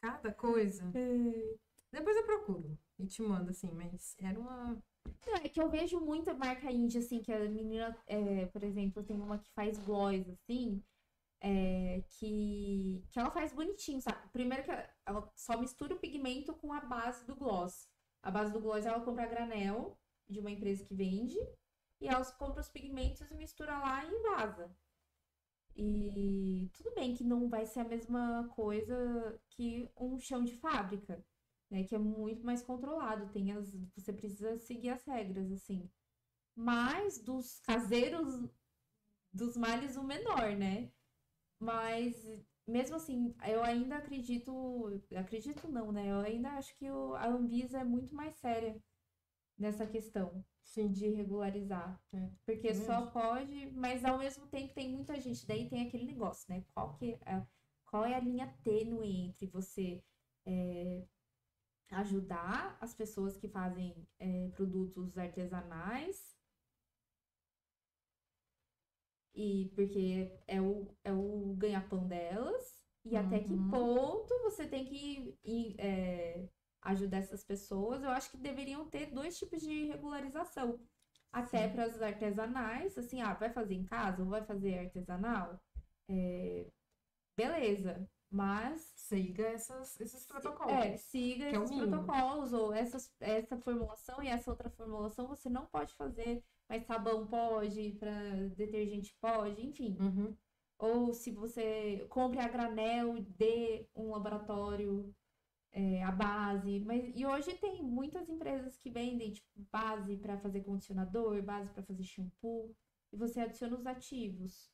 cada 0.00 0.32
coisa. 0.32 0.84
Depois 1.92 2.16
eu 2.16 2.24
procuro 2.24 2.78
e 2.98 3.06
te 3.06 3.22
mando, 3.22 3.50
assim, 3.50 3.70
mas 3.72 4.16
era 4.18 4.38
uma. 4.38 4.82
Não, 5.26 5.34
é 5.34 5.48
que 5.48 5.60
eu 5.60 5.68
vejo 5.68 6.00
muita 6.00 6.32
marca 6.32 6.70
indie, 6.70 6.98
assim, 6.98 7.20
que 7.20 7.32
a 7.32 7.40
menina, 7.48 7.96
é, 8.06 8.46
por 8.46 8.62
exemplo, 8.62 9.02
tem 9.02 9.20
uma 9.20 9.38
que 9.38 9.50
faz 9.50 9.78
gloss, 9.78 10.28
assim, 10.28 10.82
é, 11.40 12.02
que, 12.08 13.04
que 13.10 13.18
ela 13.18 13.30
faz 13.30 13.52
bonitinho, 13.52 14.00
sabe? 14.00 14.28
Primeiro 14.32 14.62
que 14.62 14.70
ela, 14.70 14.88
ela 15.04 15.32
só 15.34 15.58
mistura 15.58 15.94
o 15.94 15.98
pigmento 15.98 16.54
com 16.54 16.72
a 16.72 16.80
base 16.80 17.26
do 17.26 17.34
gloss. 17.34 17.88
A 18.22 18.30
base 18.30 18.52
do 18.52 18.60
gloss 18.60 18.86
ela 18.86 19.00
compra 19.00 19.24
a 19.24 19.28
granel 19.28 19.98
de 20.28 20.38
uma 20.38 20.50
empresa 20.50 20.84
que 20.84 20.94
vende, 20.94 21.36
e 22.02 22.08
ela 22.08 22.24
compra 22.32 22.60
os 22.60 22.68
pigmentos 22.68 23.30
e 23.30 23.34
mistura 23.34 23.78
lá 23.78 24.04
e 24.04 24.22
vaza. 24.22 24.70
E 25.74 26.70
tudo 26.74 26.94
bem 26.94 27.14
que 27.14 27.24
não 27.24 27.48
vai 27.48 27.64
ser 27.66 27.80
a 27.80 27.84
mesma 27.84 28.48
coisa 28.54 29.40
que 29.48 29.88
um 29.96 30.18
chão 30.18 30.44
de 30.44 30.54
fábrica 30.56 31.24
né? 31.72 31.84
Que 31.84 31.94
é 31.94 31.98
muito 31.98 32.44
mais 32.44 32.62
controlado. 32.62 33.32
Tem 33.32 33.52
as, 33.52 33.74
você 33.96 34.12
precisa 34.12 34.58
seguir 34.58 34.90
as 34.90 35.04
regras, 35.04 35.50
assim. 35.50 35.90
Mas 36.54 37.18
dos 37.18 37.60
caseiros, 37.60 38.46
dos 39.32 39.56
males, 39.56 39.96
o 39.96 40.04
menor, 40.04 40.54
né? 40.56 40.92
Mas 41.58 42.14
mesmo 42.66 42.96
assim, 42.96 43.34
eu 43.48 43.62
ainda 43.64 43.96
acredito. 43.96 45.02
Acredito 45.16 45.68
não, 45.68 45.90
né? 45.92 46.10
Eu 46.10 46.20
ainda 46.20 46.50
acho 46.52 46.76
que 46.76 46.86
a 46.86 47.28
Anvisa 47.28 47.78
é 47.80 47.84
muito 47.84 48.14
mais 48.14 48.34
séria 48.36 48.76
nessa 49.62 49.86
questão 49.86 50.44
Sim. 50.62 50.90
de 50.92 51.08
regularizar. 51.08 51.98
É, 52.12 52.28
Porque 52.44 52.68
também 52.68 52.86
só 52.86 53.06
pode, 53.06 53.70
mas 53.72 54.04
ao 54.04 54.18
mesmo 54.18 54.46
tempo 54.48 54.74
tem 54.74 54.90
muita 54.90 55.18
gente. 55.20 55.46
Daí 55.46 55.68
tem 55.68 55.86
aquele 55.86 56.04
negócio, 56.04 56.46
né? 56.52 56.64
Qual, 56.74 56.94
que 56.94 57.16
é, 57.24 57.42
qual 57.86 58.04
é 58.04 58.14
a 58.14 58.20
linha 58.20 58.52
tênue 58.64 59.26
entre 59.28 59.46
você 59.46 60.02
é, 60.44 61.04
ajudar 61.90 62.76
as 62.80 62.94
pessoas 62.94 63.36
que 63.36 63.48
fazem 63.48 63.94
é, 64.18 64.48
produtos 64.48 65.16
artesanais 65.16 66.36
e 69.34 69.70
porque 69.74 70.30
é 70.46 70.60
o, 70.60 70.88
é 71.04 71.12
o 71.12 71.54
ganha-pão 71.56 72.06
delas 72.06 72.82
e 73.04 73.16
até 73.16 73.40
que 73.40 73.52
Uhum. 73.52 73.70
ponto 73.70 74.38
você 74.42 74.66
tem 74.66 74.84
que 74.84 75.36
ir, 75.44 75.74
é, 75.78 76.48
ajudar 76.82 77.18
essas 77.18 77.44
pessoas. 77.44 78.02
Eu 78.02 78.10
acho 78.10 78.30
que 78.30 78.36
deveriam 78.36 78.84
ter 78.88 79.06
dois 79.06 79.38
tipos 79.38 79.62
de 79.62 79.86
regularização. 79.86 80.80
Até 81.32 81.68
para 81.68 81.84
as 81.84 82.00
artesanais, 82.02 82.98
assim, 82.98 83.22
ah, 83.22 83.32
vai 83.34 83.50
fazer 83.50 83.74
em 83.74 83.84
casa 83.84 84.22
ou 84.22 84.28
vai 84.28 84.44
fazer 84.44 84.78
artesanal? 84.78 85.58
É, 86.08 86.66
beleza, 87.36 88.06
mas 88.30 88.92
Siga 88.96 89.46
essas, 89.48 90.00
esses 90.00 90.24
protocolos. 90.26 90.72
é, 90.72 90.96
siga 90.96 91.44
é 91.44 91.52
esses 91.52 91.70
mínimo. 91.70 91.88
protocolos, 91.90 92.52
ou 92.52 92.72
essas, 92.72 93.12
essa 93.20 93.58
formulação 93.58 94.22
e 94.22 94.28
essa 94.28 94.50
outra 94.50 94.70
formulação 94.70 95.26
você 95.28 95.50
não 95.50 95.66
pode 95.66 95.94
fazer, 95.94 96.42
mas 96.68 96.86
sabão 96.86 97.26
pode, 97.26 97.92
para 97.92 98.10
detergente 98.56 99.14
pode, 99.20 99.66
enfim. 99.66 99.98
Uhum. 100.00 100.36
Ou 100.78 101.12
se 101.12 101.30
você 101.30 102.06
compre 102.08 102.40
a 102.40 102.48
granel, 102.48 103.20
dê 103.22 103.86
um 103.94 104.10
laboratório 104.10 105.14
é, 105.72 106.02
a 106.02 106.12
base. 106.12 106.80
Mas, 106.80 107.12
e 107.14 107.24
hoje 107.24 107.54
tem 107.54 107.82
muitas 107.82 108.28
empresas 108.28 108.76
que 108.76 108.90
vendem 108.90 109.32
tipo, 109.32 109.48
base 109.70 110.16
para 110.16 110.38
fazer 110.38 110.60
condicionador, 110.62 111.42
base 111.42 111.70
para 111.70 111.82
fazer 111.82 112.02
shampoo, 112.04 112.74
e 113.12 113.16
você 113.16 113.40
adiciona 113.40 113.76
os 113.76 113.86
ativos. 113.86 114.70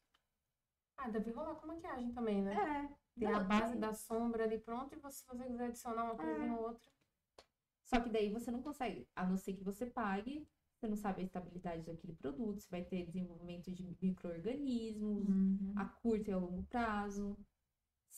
Ah, 0.96 1.08
deve 1.08 1.30
rolar 1.30 1.54
com 1.54 1.68
maquiagem 1.68 2.12
também, 2.12 2.42
né? 2.42 2.54
É. 2.54 2.98
Tem 3.18 3.32
a 3.32 3.40
base 3.40 3.72
tem. 3.72 3.80
da 3.80 3.94
sombra 3.94 4.44
ali 4.44 4.58
pronta 4.58 4.94
e 4.94 4.98
você, 4.98 5.18
se 5.18 5.26
você 5.26 5.44
quiser 5.44 5.66
adicionar 5.66 6.04
uma 6.04 6.16
coisinha 6.16 6.54
ou 6.54 6.68
outra. 6.68 6.92
Só 7.84 8.00
que 8.00 8.10
daí 8.10 8.30
você 8.30 8.50
não 8.50 8.62
consegue, 8.62 9.08
a 9.16 9.26
não 9.26 9.36
ser 9.36 9.54
que 9.54 9.64
você 9.64 9.86
pague, 9.86 10.46
você 10.76 10.86
não 10.86 10.96
sabe 10.96 11.22
a 11.22 11.24
estabilidade 11.24 11.82
daquele 11.82 12.14
produto, 12.14 12.60
se 12.60 12.70
vai 12.70 12.84
ter 12.84 13.06
desenvolvimento 13.06 13.72
de 13.72 13.96
micro-organismos 14.00 15.26
a 15.76 15.84
curto 15.86 16.28
e 16.28 16.32
a 16.32 16.38
longo 16.38 16.62
prazo, 16.64 17.36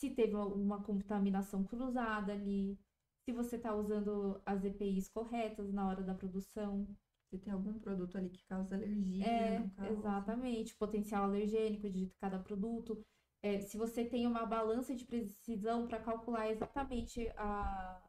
se 0.01 0.09
teve 0.09 0.35
uma 0.35 0.81
contaminação 0.83 1.63
cruzada 1.63 2.33
ali, 2.33 2.77
se 3.23 3.31
você 3.31 3.55
está 3.55 3.73
usando 3.75 4.41
as 4.45 4.63
EPIs 4.65 5.07
corretas 5.09 5.71
na 5.73 5.87
hora 5.87 6.03
da 6.03 6.15
produção. 6.15 6.87
Se 7.29 7.37
tem 7.37 7.53
algum 7.53 7.79
produto 7.79 8.17
ali 8.17 8.29
que 8.29 8.43
causa 8.45 8.75
alergia, 8.75 9.25
É, 9.25 9.59
causa. 9.77 9.93
exatamente, 9.93 10.75
potencial 10.75 11.23
alergênico 11.23 11.89
de 11.89 12.09
cada 12.19 12.37
produto. 12.39 13.01
É, 13.41 13.59
se 13.61 13.77
você 13.77 14.03
tem 14.03 14.27
uma 14.27 14.45
balança 14.45 14.93
de 14.95 15.05
precisão 15.05 15.87
para 15.87 15.99
calcular 15.99 16.49
exatamente 16.51 17.29
a, 17.37 18.01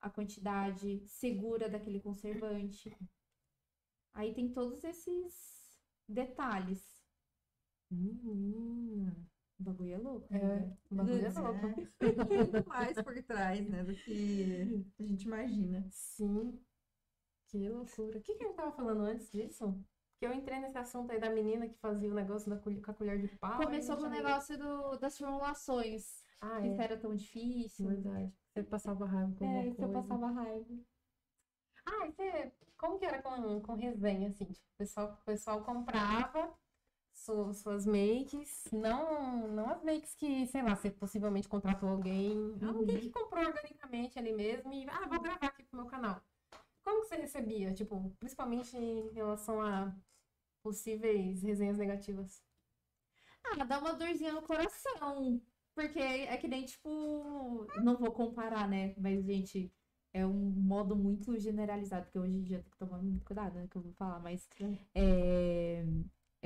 a 0.00 0.10
quantidade 0.10 1.02
segura 1.06 1.68
daquele 1.68 2.00
conservante. 2.00 2.96
Aí 4.14 4.32
tem 4.34 4.48
todos 4.52 4.82
esses 4.82 5.78
detalhes. 6.08 7.04
Menina. 7.90 9.14
O 9.58 9.62
bagulho 9.62 9.92
é 9.94 9.98
louco. 9.98 10.34
É, 10.34 10.38
né? 10.38 10.76
o 10.90 10.94
bagulho 10.94 11.26
é 11.26 11.30
louco. 11.30 11.86
Tem 11.98 12.14
muito 12.16 12.68
mais 12.68 13.00
por 13.02 13.22
trás, 13.22 13.68
né, 13.68 13.84
do 13.84 13.94
que 13.94 14.84
a 14.98 15.02
gente 15.02 15.22
imagina. 15.24 15.86
Sim. 15.90 16.60
Que 17.48 17.68
loucura. 17.68 18.18
O 18.18 18.22
que, 18.22 18.34
que 18.34 18.42
a 18.44 18.46
gente 18.48 18.56
tava 18.56 18.72
falando 18.72 19.02
antes 19.02 19.30
disso? 19.30 19.78
Que 20.18 20.26
eu 20.26 20.32
entrei 20.32 20.58
nesse 20.58 20.76
assunto 20.78 21.12
aí 21.12 21.20
da 21.20 21.30
menina 21.30 21.68
que 21.68 21.78
fazia 21.78 22.10
o 22.10 22.14
negócio 22.14 22.50
da 22.50 22.56
colher, 22.58 22.82
com 22.82 22.90
a 22.90 22.94
colher 22.94 23.20
de 23.20 23.28
pau. 23.36 23.62
Começou 23.62 23.96
com 23.96 24.04
o 24.04 24.10
negócio 24.10 24.58
do- 24.58 24.96
das 24.98 25.16
formulações. 25.16 26.24
Ah, 26.40 26.60
que 26.60 26.68
isso 26.68 26.80
é. 26.80 26.84
era 26.84 26.98
tão 26.98 27.14
difícil. 27.14 27.88
Verdade. 27.88 28.32
Você 28.52 28.62
passava 28.64 29.06
raiva 29.06 29.32
com 29.38 29.44
É, 29.44 29.68
eu 29.68 29.88
passava 29.92 30.26
raiva. 30.30 30.66
Ah, 31.86 32.06
e 32.06 32.12
você... 32.12 32.52
Como 32.76 32.98
que 32.98 33.04
era 33.06 33.22
com, 33.22 33.60
com 33.60 33.74
resenha, 33.74 34.28
assim? 34.28 34.46
Tipo, 34.46 34.66
o 34.74 34.76
pessoal, 34.78 35.12
o 35.12 35.24
pessoal 35.24 35.62
comprava 35.64 36.52
su- 37.14 37.54
suas 37.54 37.86
makes, 37.86 38.64
não, 38.72 39.48
não 39.48 39.70
as 39.70 39.82
makes 39.82 40.14
que, 40.14 40.46
sei 40.46 40.62
lá, 40.62 40.74
você 40.76 40.90
possivelmente 40.90 41.48
contratou 41.48 41.88
alguém, 41.88 42.36
alguém 42.62 43.00
que 43.00 43.10
comprou 43.10 43.44
organicamente 43.44 44.18
ali 44.18 44.32
mesmo 44.32 44.72
e, 44.72 44.86
ah, 44.90 45.06
vou 45.08 45.20
gravar 45.20 45.46
aqui 45.46 45.62
pro 45.64 45.78
meu 45.80 45.86
canal. 45.86 46.20
Como 46.82 47.02
que 47.02 47.08
você 47.08 47.16
recebia, 47.16 47.72
tipo, 47.72 48.10
principalmente 48.18 48.76
em 48.76 49.10
relação 49.12 49.60
a 49.62 49.94
possíveis 50.62 51.42
resenhas 51.42 51.78
negativas? 51.78 52.42
Ah, 53.44 53.64
dá 53.64 53.78
uma 53.78 53.94
dorzinha 53.94 54.32
no 54.32 54.42
coração. 54.42 55.40
Porque 55.74 55.98
é 55.98 56.36
que 56.36 56.48
nem, 56.48 56.64
tipo. 56.64 57.66
Não 57.82 57.96
vou 57.96 58.12
comparar, 58.12 58.68
né? 58.68 58.94
Mas, 58.96 59.24
gente, 59.24 59.72
é 60.12 60.24
um 60.26 60.32
modo 60.50 60.94
muito 60.96 61.38
generalizado. 61.38 62.04
Porque 62.04 62.18
hoje 62.18 62.36
em 62.36 62.42
dia 62.42 62.60
tem 62.60 62.70
que 62.70 62.78
tomar 62.78 62.98
muito 63.02 63.24
cuidado, 63.24 63.54
né? 63.54 63.66
Que 63.68 63.76
eu 63.76 63.82
vou 63.82 63.92
falar. 63.92 64.20
Mas 64.20 64.48
é, 64.94 65.80
é 65.80 65.84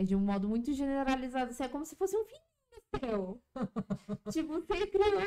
de 0.05 0.17
um 0.17 0.21
modo 0.21 0.49
muito 0.49 0.73
generalizado. 0.73 1.51
Assim, 1.51 1.65
é 1.65 1.69
como 1.69 1.85
se 1.85 1.97
fosse 1.97 2.17
um 2.17 2.25
filho 2.25 2.49
seu. 2.97 3.43
tipo, 4.33 4.61
você 4.61 4.87
criou. 4.87 5.21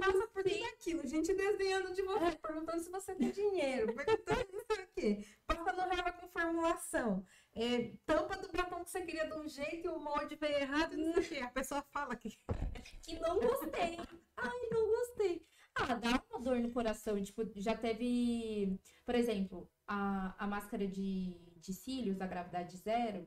Nossa, 0.00 0.28
por 0.28 0.44
que 0.44 0.64
aquilo? 0.64 1.06
Gente 1.06 1.34
desenhando 1.34 1.94
de 1.94 2.02
você, 2.02 2.36
perguntando 2.36 2.82
se 2.82 2.90
você 2.90 3.14
tem 3.14 3.30
dinheiro, 3.30 3.94
perguntando 3.94 4.46
não 4.52 4.64
sei 4.66 4.84
o 4.84 4.88
quê, 4.94 5.26
passando 5.46 5.80
raiva 5.80 6.12
com 6.12 6.28
formulação, 6.28 7.24
é, 7.54 7.92
tampa 8.04 8.36
do 8.36 8.52
batom 8.52 8.84
que 8.84 8.90
você 8.90 9.02
queria 9.02 9.26
de 9.26 9.34
um 9.34 9.48
jeito 9.48 9.86
e 9.86 9.88
o 9.88 9.98
molde 9.98 10.36
veio 10.36 10.58
errado 10.58 10.96
não 10.96 11.14
sei 11.14 11.22
o 11.22 11.28
quê. 11.28 11.38
A 11.38 11.50
pessoa 11.50 11.82
fala 11.92 12.14
que 12.16 12.38
E 13.08 13.18
não 13.20 13.38
gostei. 13.38 13.98
Ai, 14.36 14.68
não 14.70 14.86
gostei. 14.86 15.46
Ah, 15.74 15.94
dá 15.94 16.22
uma 16.30 16.40
dor 16.40 16.58
no 16.58 16.70
coração. 16.72 17.22
Tipo, 17.22 17.48
já 17.56 17.76
teve, 17.76 18.78
por 19.06 19.14
exemplo, 19.14 19.70
a, 19.86 20.34
a 20.38 20.46
máscara 20.46 20.86
de, 20.86 21.38
de 21.56 21.72
cílios 21.72 22.16
da 22.16 22.26
gravidade 22.26 22.76
zero, 22.76 23.24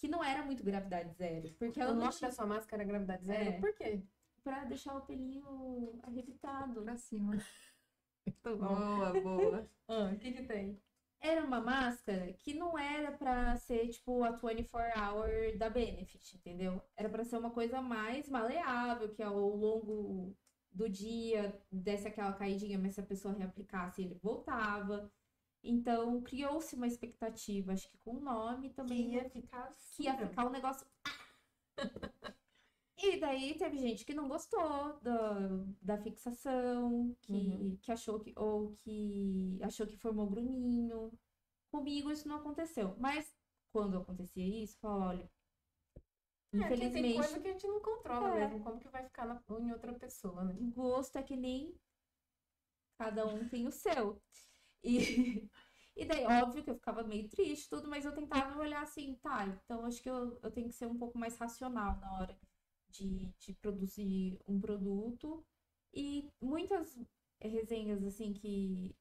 que 0.00 0.08
não 0.08 0.24
era 0.24 0.42
muito 0.42 0.64
gravidade 0.64 1.12
zero. 1.12 1.52
Porque 1.58 1.78
ela 1.80 1.90
o 1.92 1.94
não 1.94 2.02
nome 2.04 2.14
tinha- 2.14 2.28
da 2.30 2.34
sua 2.34 2.46
máscara 2.46 2.82
é 2.82 2.86
gravidade 2.86 3.24
zero. 3.26 3.50
É. 3.50 3.60
Por 3.60 3.74
quê? 3.74 4.02
pra 4.42 4.64
deixar 4.64 4.96
o 4.96 5.02
pelinho 5.02 6.00
arrebitado. 6.02 6.80
Pra 6.82 6.96
cima. 6.96 7.36
Bom. 8.42 8.56
Boa, 8.56 9.20
boa. 9.20 9.70
Ah, 9.86 10.10
o 10.14 10.18
que 10.18 10.32
que 10.32 10.44
tem? 10.44 10.80
Era 11.20 11.44
uma 11.44 11.60
máscara 11.60 12.32
que 12.32 12.54
não 12.54 12.78
era 12.78 13.12
pra 13.12 13.54
ser, 13.56 13.88
tipo, 13.88 14.22
a 14.24 14.30
24 14.30 14.98
hour 14.98 15.58
da 15.58 15.68
Benefit, 15.68 16.36
entendeu? 16.36 16.80
Era 16.96 17.08
pra 17.10 17.24
ser 17.24 17.36
uma 17.36 17.50
coisa 17.50 17.82
mais 17.82 18.28
maleável, 18.30 19.08
que 19.10 19.22
ao 19.22 19.36
longo 19.36 20.34
do 20.72 20.88
dia 20.88 21.60
desse 21.70 22.06
aquela 22.08 22.32
caidinha, 22.32 22.78
mas 22.78 22.94
se 22.94 23.00
a 23.00 23.04
pessoa 23.04 23.34
reaplicasse, 23.34 24.00
ele 24.00 24.14
voltava. 24.22 25.10
Então, 25.62 26.22
criou-se 26.22 26.74
uma 26.74 26.86
expectativa, 26.86 27.72
acho 27.72 27.88
que 27.90 27.98
com 27.98 28.12
o 28.16 28.20
nome 28.20 28.70
também. 28.70 29.14
ia 29.14 29.28
ficar 29.28 29.64
assim. 29.68 30.02
que 30.02 30.08
ia 30.08 30.16
ficar 30.16 30.46
um 30.46 30.50
negócio. 30.50 30.86
E 33.02 33.18
daí 33.18 33.56
teve 33.56 33.78
gente 33.78 34.04
que 34.04 34.12
não 34.12 34.28
gostou 34.28 35.00
da, 35.00 35.38
da 35.80 35.96
fixação, 35.96 37.16
que, 37.22 37.32
Uhum. 37.32 37.76
que 37.80 37.90
achou 37.90 38.20
que. 38.20 38.34
Ou 38.36 38.76
que 38.76 39.58
achou 39.62 39.86
que 39.86 39.96
formou 39.96 40.28
gruminho. 40.28 41.10
Comigo 41.72 42.10
isso 42.10 42.28
não 42.28 42.36
aconteceu. 42.36 42.94
Mas 42.98 43.34
quando 43.72 43.96
acontecia 43.96 44.44
isso, 44.46 44.76
eu 44.76 44.80
falo, 44.80 45.02
olha. 45.02 45.30
É, 46.52 46.58
porque 46.58 46.76
tem 46.76 46.88
Infelizmente, 46.88 47.14
coisa 47.16 47.40
que 47.40 47.48
a 47.48 47.52
gente 47.52 47.66
não 47.68 47.80
controla 47.80 48.36
É. 48.36 48.48
mesmo. 48.48 48.64
Como 48.64 48.78
que 48.80 48.88
vai 48.88 49.02
ficar 49.04 49.24
na, 49.24 49.42
em 49.60 49.72
outra 49.72 49.94
pessoa, 49.94 50.44
né? 50.44 50.54
gosto 50.74 51.16
é 51.16 51.22
que 51.22 51.36
nem 51.36 51.74
cada 52.98 53.24
um 53.26 53.48
tem 53.48 53.66
o 53.66 53.72
seu. 53.72 54.20
E, 54.82 55.48
e 55.96 56.04
daí, 56.04 56.24
óbvio 56.26 56.62
que 56.62 56.70
eu 56.70 56.74
ficava 56.76 57.02
meio 57.02 57.28
triste, 57.28 57.68
tudo, 57.68 57.88
mas 57.88 58.04
eu 58.04 58.12
tentava 58.12 58.58
olhar 58.58 58.82
assim, 58.82 59.14
tá, 59.16 59.46
então 59.46 59.84
acho 59.84 60.02
que 60.02 60.10
eu, 60.10 60.38
eu 60.42 60.50
tenho 60.50 60.68
que 60.68 60.74
ser 60.74 60.86
um 60.86 60.98
pouco 60.98 61.18
mais 61.18 61.36
racional 61.36 61.98
na 61.98 62.12
hora 62.18 62.38
de, 62.90 63.32
de 63.38 63.52
produzir 63.54 64.38
um 64.46 64.60
produto. 64.60 65.44
E 65.92 66.30
muitas 66.40 66.98
resenhas, 67.40 68.02
assim, 68.04 68.32
que, 68.32 68.94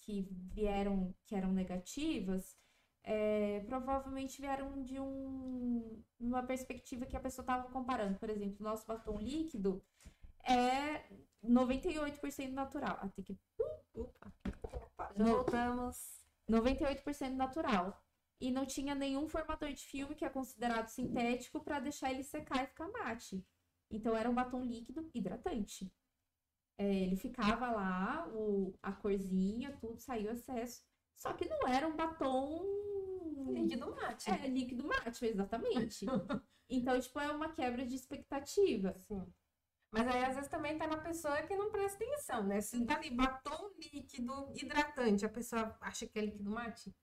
que 0.00 0.22
vieram, 0.52 1.14
que 1.24 1.34
eram 1.34 1.52
negativas, 1.52 2.56
é, 3.02 3.60
provavelmente 3.60 4.40
vieram 4.40 4.82
de 4.82 4.98
um, 5.00 6.02
uma 6.18 6.42
perspectiva 6.42 7.06
que 7.06 7.16
a 7.16 7.20
pessoa 7.20 7.44
estava 7.44 7.70
comparando. 7.70 8.18
Por 8.18 8.28
exemplo, 8.28 8.56
nosso 8.62 8.86
batom 8.86 9.18
líquido 9.18 9.82
é 10.44 11.04
98% 11.44 12.52
natural. 12.52 12.98
Ah, 13.00 13.08
tem 13.08 13.24
que... 13.24 13.38
Opa. 13.94 14.32
Já 15.16 15.24
No- 15.24 15.34
voltamos. 15.36 16.20
98% 16.48 17.34
natural. 17.34 18.02
E 18.40 18.50
não 18.50 18.66
tinha 18.66 18.94
nenhum 18.94 19.26
formador 19.28 19.72
de 19.72 19.82
filme 19.82 20.14
que 20.14 20.24
é 20.24 20.28
considerado 20.28 20.88
sintético 20.88 21.60
para 21.64 21.80
deixar 21.80 22.10
ele 22.12 22.22
secar 22.22 22.62
e 22.64 22.66
ficar 22.66 22.88
mate. 22.88 23.44
Então 23.90 24.14
era 24.16 24.28
um 24.28 24.34
batom 24.34 24.62
líquido 24.62 25.10
hidratante. 25.14 25.90
É, 26.78 26.94
ele 26.94 27.16
ficava 27.16 27.70
lá, 27.70 28.28
o, 28.34 28.74
a 28.82 28.92
corzinha, 28.92 29.74
tudo, 29.80 29.98
saiu 29.98 30.30
excesso. 30.32 30.82
Só 31.14 31.32
que 31.32 31.48
não 31.48 31.66
era 31.66 31.88
um 31.88 31.96
batom 31.96 32.62
Líquido 33.48 33.94
mate. 33.94 34.30
É, 34.30 34.46
líquido 34.48 34.86
mate, 34.86 35.24
exatamente. 35.24 36.04
Então, 36.68 37.00
tipo, 37.00 37.20
é 37.20 37.30
uma 37.30 37.52
quebra 37.52 37.86
de 37.86 37.94
expectativa. 37.94 38.92
Sim. 38.98 39.24
Mas 39.96 40.08
aí, 40.08 40.24
às 40.24 40.34
vezes, 40.34 40.50
também 40.50 40.76
tá 40.76 40.86
na 40.86 40.98
pessoa 40.98 41.40
que 41.42 41.56
não 41.56 41.70
presta 41.70 42.04
atenção, 42.04 42.42
né? 42.44 42.60
Se 42.60 42.84
tá 42.84 42.96
ali 42.96 43.10
batom 43.10 43.70
líquido 43.78 44.52
hidratante, 44.54 45.24
a 45.24 45.28
pessoa 45.28 45.74
acha 45.80 46.06
que 46.06 46.18
é 46.18 46.22
líquido 46.22 46.50
mate. 46.50 46.94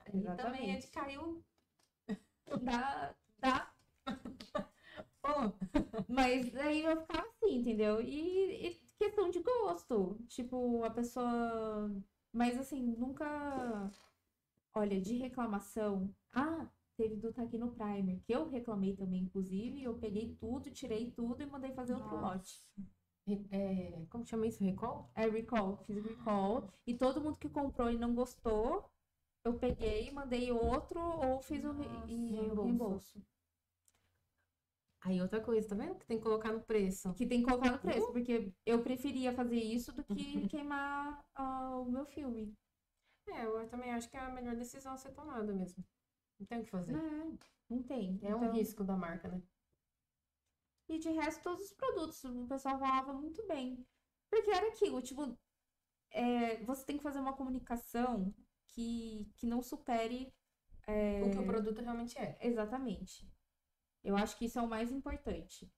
Aí 0.00 0.24
também 0.36 0.74
é 0.74 0.78
de 0.78 0.88
caiu. 0.88 1.44
Dá, 2.62 3.14
dá. 3.38 3.72
Pô, 5.22 5.52
Mas 6.08 6.54
aí 6.56 6.84
eu 6.84 7.00
ficava 7.00 7.28
assim, 7.28 7.56
entendeu? 7.56 8.00
E, 8.00 8.68
e 8.68 8.74
questão 8.98 9.30
de 9.30 9.40
gosto. 9.40 10.18
Tipo, 10.28 10.84
a 10.84 10.90
pessoa. 10.90 11.90
Mas 12.32 12.58
assim, 12.58 12.82
nunca. 12.82 13.90
Olha, 14.74 15.00
de 15.00 15.16
reclamação. 15.16 16.14
Ah, 16.32 16.68
teve 16.96 17.16
do 17.16 17.32
Taquino 17.32 17.72
Primer, 17.72 18.20
que 18.24 18.32
eu 18.32 18.48
reclamei 18.48 18.96
também, 18.96 19.22
inclusive. 19.22 19.82
Eu 19.82 19.94
peguei 19.94 20.34
tudo, 20.40 20.70
tirei 20.70 21.10
tudo 21.10 21.42
e 21.42 21.46
mandei 21.46 21.72
fazer 21.72 21.94
outro 21.94 22.16
Nossa. 22.16 22.34
lote. 22.34 22.66
é, 23.50 24.04
como 24.10 24.24
chama 24.24 24.46
isso? 24.46 24.64
Recall? 24.64 25.10
É 25.14 25.28
recall, 25.28 25.76
fiz 25.78 26.02
recall. 26.04 26.68
E 26.86 26.94
todo 26.94 27.20
mundo 27.20 27.38
que 27.38 27.48
comprou 27.48 27.90
e 27.90 27.98
não 27.98 28.14
gostou, 28.14 28.90
eu 29.44 29.54
peguei, 29.54 30.10
mandei 30.10 30.50
outro 30.50 31.00
ou 31.00 31.40
fiz 31.40 31.64
o, 31.64 31.72
Nossa, 31.72 31.88
o 31.88 32.06
reembolso. 32.06 32.62
reembolso. 32.62 33.22
Aí 35.02 35.20
outra 35.20 35.40
coisa, 35.40 35.68
tá 35.68 35.76
vendo? 35.76 35.94
Que 35.94 36.06
tem 36.06 36.18
que 36.18 36.24
colocar 36.24 36.52
no 36.52 36.60
preço. 36.60 37.14
Que 37.14 37.26
tem 37.26 37.40
que 37.40 37.48
colocar 37.48 37.70
no 37.70 37.78
preço, 37.78 38.10
porque 38.12 38.52
eu 38.64 38.82
preferia 38.82 39.32
fazer 39.32 39.58
isso 39.58 39.92
do 39.92 40.02
que 40.02 40.48
queimar 40.48 41.24
ah, 41.34 41.78
o 41.78 41.84
meu 41.84 42.04
filme. 42.06 42.52
É, 43.28 43.44
eu 43.44 43.68
também 43.68 43.92
acho 43.92 44.08
que 44.08 44.16
é 44.16 44.20
a 44.20 44.30
melhor 44.30 44.56
decisão 44.56 44.94
a 44.94 44.96
ser 44.96 45.12
tomada 45.12 45.52
mesmo. 45.52 45.84
Não 46.38 46.46
tem 46.46 46.60
o 46.60 46.64
que 46.64 46.70
fazer. 46.70 46.92
Não, 46.92 47.38
não 47.68 47.82
tem. 47.82 48.18
É 48.22 48.34
um 48.34 48.38
Então, 48.38 48.52
risco 48.52 48.84
da 48.84 48.96
marca, 48.96 49.28
né? 49.28 49.42
E 50.88 50.98
de 50.98 51.10
resto, 51.10 51.42
todos 51.42 51.66
os 51.66 51.72
produtos, 51.72 52.22
o 52.24 52.46
pessoal 52.46 52.78
falava 52.78 53.12
muito 53.12 53.46
bem. 53.46 53.84
Porque 54.30 54.50
era 54.50 54.68
aquilo, 54.68 55.02
tipo, 55.02 55.36
é, 56.10 56.62
você 56.64 56.84
tem 56.84 56.96
que 56.96 57.02
fazer 57.02 57.18
uma 57.18 57.32
comunicação 57.36 58.34
que, 58.68 59.30
que 59.36 59.46
não 59.46 59.62
supere. 59.62 60.32
é, 60.86 61.22
O 61.24 61.30
que 61.30 61.38
o 61.38 61.46
produto 61.46 61.80
realmente 61.80 62.16
é. 62.18 62.38
Exatamente. 62.40 63.28
Eu 64.04 64.16
acho 64.16 64.36
que 64.38 64.44
isso 64.44 64.58
é 64.58 64.62
o 64.62 64.68
mais 64.68 64.92
importante. 64.92 65.72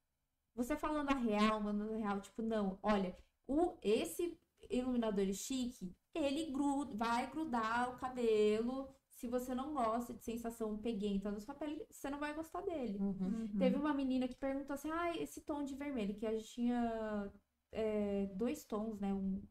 Você 0.54 0.76
falando 0.76 1.10
a 1.10 1.14
real, 1.14 1.60
mandando 1.60 1.94
a 1.94 1.96
real, 1.96 2.20
tipo, 2.20 2.42
não, 2.42 2.78
olha, 2.82 3.16
o, 3.46 3.78
esse 3.82 4.38
iluminador 4.68 5.32
chique, 5.32 5.96
ele 6.14 6.50
gru, 6.50 6.94
vai 6.96 7.30
grudar 7.30 7.90
o 7.94 7.98
cabelo. 7.98 8.94
Se 9.18 9.26
você 9.26 9.52
não 9.52 9.74
gosta 9.74 10.14
de 10.14 10.22
sensação 10.22 10.78
peguenta 10.78 11.32
na 11.32 11.40
sua 11.40 11.52
pele, 11.52 11.84
você 11.90 12.08
não 12.08 12.20
vai 12.20 12.32
gostar 12.34 12.60
dele. 12.60 12.98
Uhum. 13.00 13.48
Teve 13.58 13.74
uma 13.74 13.92
menina 13.92 14.28
que 14.28 14.36
perguntou 14.36 14.74
assim: 14.74 14.92
ah, 14.92 15.16
esse 15.16 15.40
tom 15.40 15.64
de 15.64 15.74
vermelho, 15.74 16.14
que 16.14 16.24
a 16.24 16.30
gente 16.30 16.48
tinha 16.48 17.28
é, 17.72 18.26
dois 18.36 18.64
tons, 18.64 19.00
né? 19.00 19.12
Um 19.12 19.42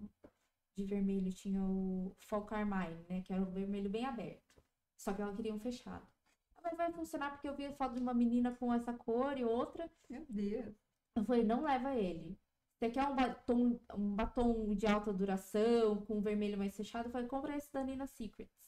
de 0.74 0.86
vermelho 0.86 1.34
tinha 1.34 1.62
o 1.62 2.16
Fall 2.18 2.46
Carmine, 2.46 3.04
né? 3.10 3.22
Que 3.24 3.34
era 3.34 3.42
o 3.42 3.52
vermelho 3.52 3.90
bem 3.90 4.06
aberto. 4.06 4.64
Só 4.96 5.12
que 5.14 5.22
ela 5.22 5.36
queria 5.36 5.54
um 5.54 5.60
fechado. 5.60 6.08
Ah, 6.56 6.62
Mas 6.64 6.78
vai 6.78 6.90
funcionar 6.94 7.32
porque 7.32 7.50
eu 7.50 7.56
vi 7.56 7.66
a 7.66 7.74
foto 7.74 7.96
de 7.96 8.02
uma 8.02 8.14
menina 8.14 8.56
com 8.56 8.74
essa 8.74 8.94
cor 8.94 9.38
e 9.38 9.44
outra. 9.44 9.92
Meu 10.10 10.26
Deus. 10.30 10.74
Eu 11.14 11.26
falei, 11.26 11.44
não 11.44 11.64
leva 11.64 11.94
ele. 11.94 12.40
Você 12.78 12.90
quer 12.90 13.06
um 13.06 13.16
batom, 13.16 13.80
um 13.96 14.16
batom 14.16 14.74
de 14.76 14.88
alta 14.88 15.12
duração, 15.12 16.06
com 16.06 16.22
vermelho 16.22 16.58
mais 16.58 16.74
fechado? 16.78 17.08
Eu 17.08 17.12
falei, 17.12 17.28
compra 17.28 17.58
esse 17.58 17.74
da 17.74 17.84
Nina 17.84 18.08
Secrets. 18.08 18.67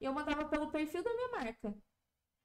E 0.00 0.04
eu 0.04 0.12
mandava 0.12 0.44
pelo 0.46 0.70
perfil 0.70 1.02
da 1.02 1.14
minha 1.14 1.28
marca. 1.30 1.74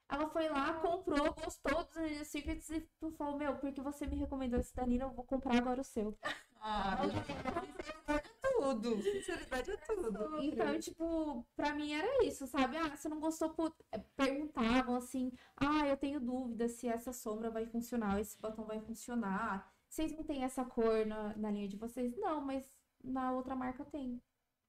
Ela 0.10 0.30
foi 0.30 0.48
lá, 0.48 0.74
comprou, 0.76 1.34
gostou 1.34 1.84
dos 1.84 1.96
Nina 1.98 2.24
Secrets 2.24 2.70
e 2.70 2.88
falou, 3.18 3.38
meu, 3.38 3.58
porque 3.58 3.82
você 3.82 4.08
me 4.08 4.16
recomendou 4.16 4.60
esse 4.60 4.74
da 4.74 4.86
Nina, 4.86 5.06
eu 5.06 5.12
vou 5.12 5.26
comprar 5.26 5.58
agora 5.58 5.82
o 5.82 5.84
seu. 5.84 6.18
Ah, 6.60 6.98
sinceridade 7.04 8.28
é 8.28 8.50
tudo. 8.60 9.02
Sinceridade 9.02 9.72
é 9.72 9.78
tudo. 9.78 10.44
Então, 10.44 10.80
tipo, 10.80 11.46
pra 11.56 11.74
mim 11.74 11.94
era 11.94 12.26
isso, 12.26 12.48
sabe? 12.48 12.76
Ah, 12.76 12.90
você 12.90 13.08
não 13.08 13.20
gostou, 13.20 13.54
eh, 13.92 14.00
perguntavam 14.16 14.96
assim, 14.96 15.32
ah, 15.56 15.88
eu 15.88 15.96
tenho 15.96 16.20
dúvida 16.20 16.68
se 16.68 16.88
essa 16.88 17.14
sombra 17.14 17.52
vai 17.52 17.68
funcionar, 17.68 18.20
esse 18.20 18.42
batom 18.42 18.66
vai 18.66 18.82
funcionar. 18.82 19.72
Vocês 19.88 20.12
não 20.12 20.24
têm 20.24 20.44
essa 20.44 20.66
cor 20.66 21.06
na, 21.06 21.38
na 21.38 21.52
linha 21.52 21.68
de 21.68 21.78
vocês? 21.78 22.18
Não, 22.18 22.42
mas 22.42 22.70
na 23.04 23.32
outra 23.32 23.56
marca 23.56 23.86
tem. 23.86 24.22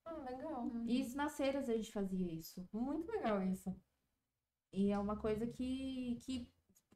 Ah, 0.09 0.31
legal. 0.31 0.71
E 0.87 1.01
isso 1.01 1.17
nas 1.17 1.37
feiras 1.37 1.69
a 1.69 1.75
gente 1.75 1.93
fazia 1.93 2.33
isso. 2.33 2.67
Muito 2.73 3.11
legal 3.11 3.43
isso. 3.43 3.75
E 4.73 4.91
é 4.91 4.99
uma 4.99 5.17
coisa 5.17 5.47
que, 5.47 6.19
que, 6.23 6.51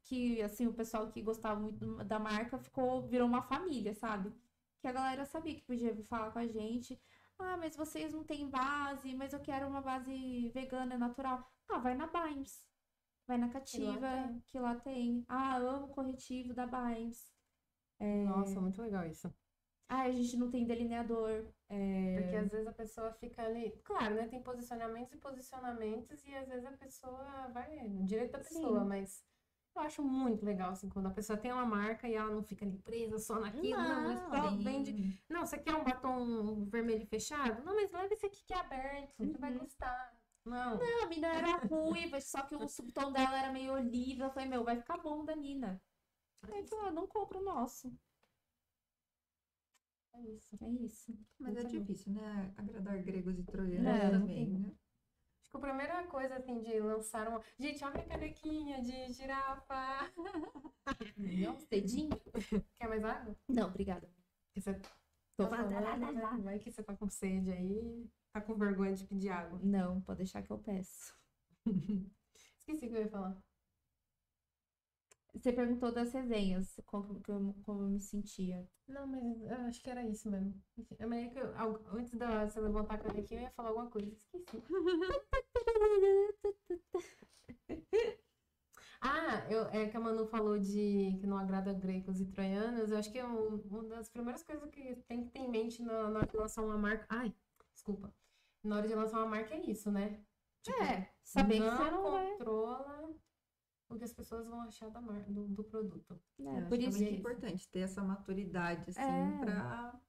que 0.05 0.43
assim, 0.43 0.67
o 0.67 0.75
pessoal 0.75 1.11
que 1.11 1.23
gostava 1.23 1.59
muito 1.59 2.05
da 2.05 2.19
marca 2.19 2.59
ficou, 2.59 3.07
virou 3.07 3.27
uma 3.27 3.43
família, 3.43 3.95
sabe? 3.95 4.33
Que 4.81 4.89
a 4.89 4.93
galera 4.93 5.25
sabia 5.25 5.55
que 5.55 5.63
podia 5.63 5.95
falar 6.05 6.31
com 6.31 6.39
a 6.39 6.47
gente. 6.47 7.01
Ah, 7.39 7.57
mas 7.57 7.77
vocês 7.77 8.13
não 8.13 8.25
têm 8.25 8.49
base, 8.49 9.15
mas 9.15 9.33
eu 9.33 9.41
quero 9.41 9.67
uma 9.67 9.81
base 9.81 10.51
vegana, 10.51 10.99
natural. 10.99 11.51
Ah, 11.69 11.79
vai 11.79 11.95
na 11.95 12.07
Bimes. 12.07 12.69
Vai 13.27 13.39
na 13.39 13.49
Cativa, 13.49 14.29
tem. 14.29 14.41
que 14.47 14.59
lá 14.59 14.75
tem. 14.75 15.25
Ah, 15.29 15.57
amo 15.57 15.87
o 15.87 15.95
corretivo 15.95 16.53
da 16.53 16.67
Bimes. 16.67 17.33
Nossa, 18.25 18.61
muito 18.61 18.83
legal 18.83 19.07
isso. 19.07 19.33
Ah, 19.95 20.05
a 20.05 20.11
gente 20.11 20.39
não 20.39 20.51
tem 20.51 20.65
delineador. 20.65 21.45
É, 21.69 22.15
Porque 22.19 22.35
às 22.37 22.49
vezes 22.51 22.67
a 22.67 22.73
pessoa 22.73 23.13
fica 23.13 23.43
ali. 23.43 23.79
Claro, 23.85 24.15
né? 24.15 24.27
Tem 24.27 24.43
posicionamentos 24.43 25.13
e 25.13 25.19
posicionamentos, 25.19 26.25
e 26.25 26.35
às 26.35 26.49
vezes 26.49 26.65
a 26.65 26.73
pessoa 26.73 27.49
vai 27.53 27.89
no 27.89 28.03
direito 28.03 28.33
da 28.33 28.39
pessoa, 28.39 28.81
Sim. 28.81 28.87
mas 28.89 29.23
eu 29.77 29.83
acho 29.83 30.03
muito 30.03 30.47
legal, 30.47 30.71
assim, 30.71 30.89
quando 30.89 31.09
a 31.09 31.11
pessoa 31.11 31.37
tem 31.39 31.53
uma 31.53 31.67
marca 31.67 32.09
e 32.09 32.15
ela 32.15 32.31
não 32.31 32.43
fica 32.43 32.65
ali 32.65 32.79
presa 32.79 33.19
só 33.19 33.39
naquilo, 33.39 33.77
não, 33.83 34.05
mas 34.05 34.21
só 34.21 34.51
Não. 34.51 34.57
vende. 34.63 35.23
Não, 35.29 35.45
você 35.45 35.59
quer 35.59 35.75
um 35.75 35.85
batom 35.85 36.65
vermelho 36.65 37.07
fechado? 37.07 37.63
Não, 37.63 37.75
mas 37.75 37.93
leva 37.93 38.15
esse 38.15 38.25
aqui 38.25 38.43
que 38.47 38.55
é 38.55 38.61
aberto, 38.61 39.15
você 39.19 39.37
vai 39.37 39.53
Uhum. 39.53 39.59
gostar. 39.59 40.17
Não. 40.47 40.81
a 41.03 41.07
mina 41.07 41.29
era 41.29 41.57
ruiva, 41.67 42.19
só 42.19 42.41
que 42.43 42.57
o 42.57 42.67
subtom 42.67 43.13
dela 43.13 43.39
era 43.39 43.53
meio 43.53 43.75
oliva. 43.75 44.25
Eu 44.25 44.31
falei, 44.31 44.49
meu, 44.49 44.65
vai 44.65 44.77
ficar 44.77 44.97
bom 44.97 45.23
da 45.23 45.37
Nina. 45.37 45.81
Aí 46.51 46.67
falou, 46.67 46.87
ah, 46.87 46.91
não 46.91 47.07
compra 47.07 47.39
o 47.39 47.45
nosso. 47.45 47.93
É 50.15 50.21
isso. 50.21 50.59
É 50.61 50.69
isso. 50.69 51.19
Mas 51.39 51.57
é 51.57 51.65
difícil, 51.65 52.13
né? 52.13 52.53
Agradar 52.57 53.03
gregos 53.03 53.39
e 53.39 53.43
troianos 53.43 53.85
não 53.85 54.21
também, 54.21 54.47
né? 54.47 54.73
Acho 55.41 55.51
que 55.51 55.57
a 55.57 55.61
primeira 55.61 56.07
coisa, 56.07 56.37
assim, 56.37 56.61
de 56.61 56.79
lançar 56.81 57.29
uma. 57.29 57.43
Gente, 57.59 57.85
olha 57.85 58.01
a 58.01 58.07
canequinha 58.07 58.81
de 58.83 59.13
girafa. 59.13 60.13
Não, 61.17 61.59
cedinho? 61.69 62.11
Quer 62.77 62.89
mais 62.89 63.05
água? 63.05 63.37
Não, 63.49 63.69
obrigada. 63.69 64.09
Porque 64.47 64.61
você 64.61 64.81
Tô 65.37 65.49
tá 65.49 65.57
falando, 65.57 66.13
né? 66.13 66.39
Vai 66.43 66.59
que 66.59 66.71
você 66.71 66.83
tá 66.83 66.95
com 66.95 67.09
sede 67.09 67.51
aí, 67.51 68.11
tá 68.33 68.41
com 68.41 68.55
vergonha 68.55 68.95
de 68.95 69.05
pedir 69.05 69.31
água. 69.31 69.59
Não, 69.63 70.01
pode 70.03 70.19
deixar 70.19 70.43
que 70.43 70.51
eu 70.51 70.59
peço. 70.59 71.17
Esqueci 72.59 72.87
o 72.87 72.91
que 72.91 72.97
eu 72.97 73.03
ia 73.03 73.09
falar. 73.09 73.43
Você 75.35 75.53
perguntou 75.53 75.93
das 75.93 76.13
resenhas, 76.13 76.79
como, 76.87 77.21
como, 77.23 77.55
como 77.63 77.83
eu 77.83 77.89
me 77.89 78.01
sentia. 78.01 78.69
Não, 78.87 79.07
mas 79.07 79.41
eu 79.43 79.57
acho 79.67 79.83
que 79.83 79.89
era 79.91 80.07
isso 80.07 80.31
mesmo. 80.31 80.55
Enfim, 80.77 80.97
É 80.99 81.07
meio 81.07 81.31
que 81.31 81.39
eu- 81.39 81.55
antes 81.97 82.13
de 82.13 82.19
você 82.19 82.61
levantar 82.61 82.95
a 82.97 82.99
canequinha, 82.99 83.41
eu 83.41 83.45
ia 83.45 83.51
falar 83.53 83.71
alguma 83.71 83.89
coisa. 83.91 84.09
Esqueci. 84.11 84.63
Ah, 89.01 89.45
eu, 89.51 89.65
é 89.67 89.89
que 89.89 89.97
a 89.97 90.01
Manu 90.01 90.27
falou 90.27 90.59
de 90.59 91.17
que 91.21 91.27
não 91.27 91.37
agrada 91.37 91.73
gregos 91.73 92.21
e 92.21 92.27
troianos. 92.27 92.91
Eu 92.91 92.99
acho 92.99 93.11
que 93.11 93.19
é 93.19 93.27
um- 93.27 93.57
uma 93.69 93.83
das 93.85 94.09
primeiras 94.09 94.43
coisas 94.45 94.71
que 94.71 94.95
tem 95.09 95.25
que 95.25 95.31
ter 95.31 95.41
em 95.41 95.51
mente 95.51 95.83
na, 95.83 96.09
na 96.09 96.21
lançar 96.35 96.63
uma 96.63 96.79
marca. 96.79 97.05
Ai, 97.09 97.35
desculpa. 97.75 98.15
Na 98.63 98.77
hora 98.77 98.87
de 98.87 98.95
lançar 98.95 99.19
uma 99.19 99.27
marca 99.27 99.55
é 99.55 99.61
isso, 99.69 99.91
né? 99.91 100.21
Tipo, 100.63 100.81
É, 100.85 101.11
saber 101.25 101.59
não 101.59 101.71
que 101.71 101.77
você 101.85 101.91
não 101.91 102.11
vai. 102.13 102.37
O 103.95 103.99
que 103.99 104.05
as 104.05 104.13
pessoas 104.13 104.47
vão 104.47 104.61
achar 104.63 104.91
da 104.91 105.01
mar... 105.01 105.23
do, 105.31 105.49
do 105.49 105.65
produto. 105.65 106.21
É, 106.41 106.61
por 106.63 106.79
que 106.79 106.85
é 106.85 106.89
isso 106.89 106.99
muito 106.99 107.11
que 107.11 107.21
importante 107.21 107.69
ter 107.71 107.81
essa 107.81 108.03
maturidade, 108.03 108.91
assim, 108.91 109.01
É. 109.01 109.39
pra, 109.41 110.01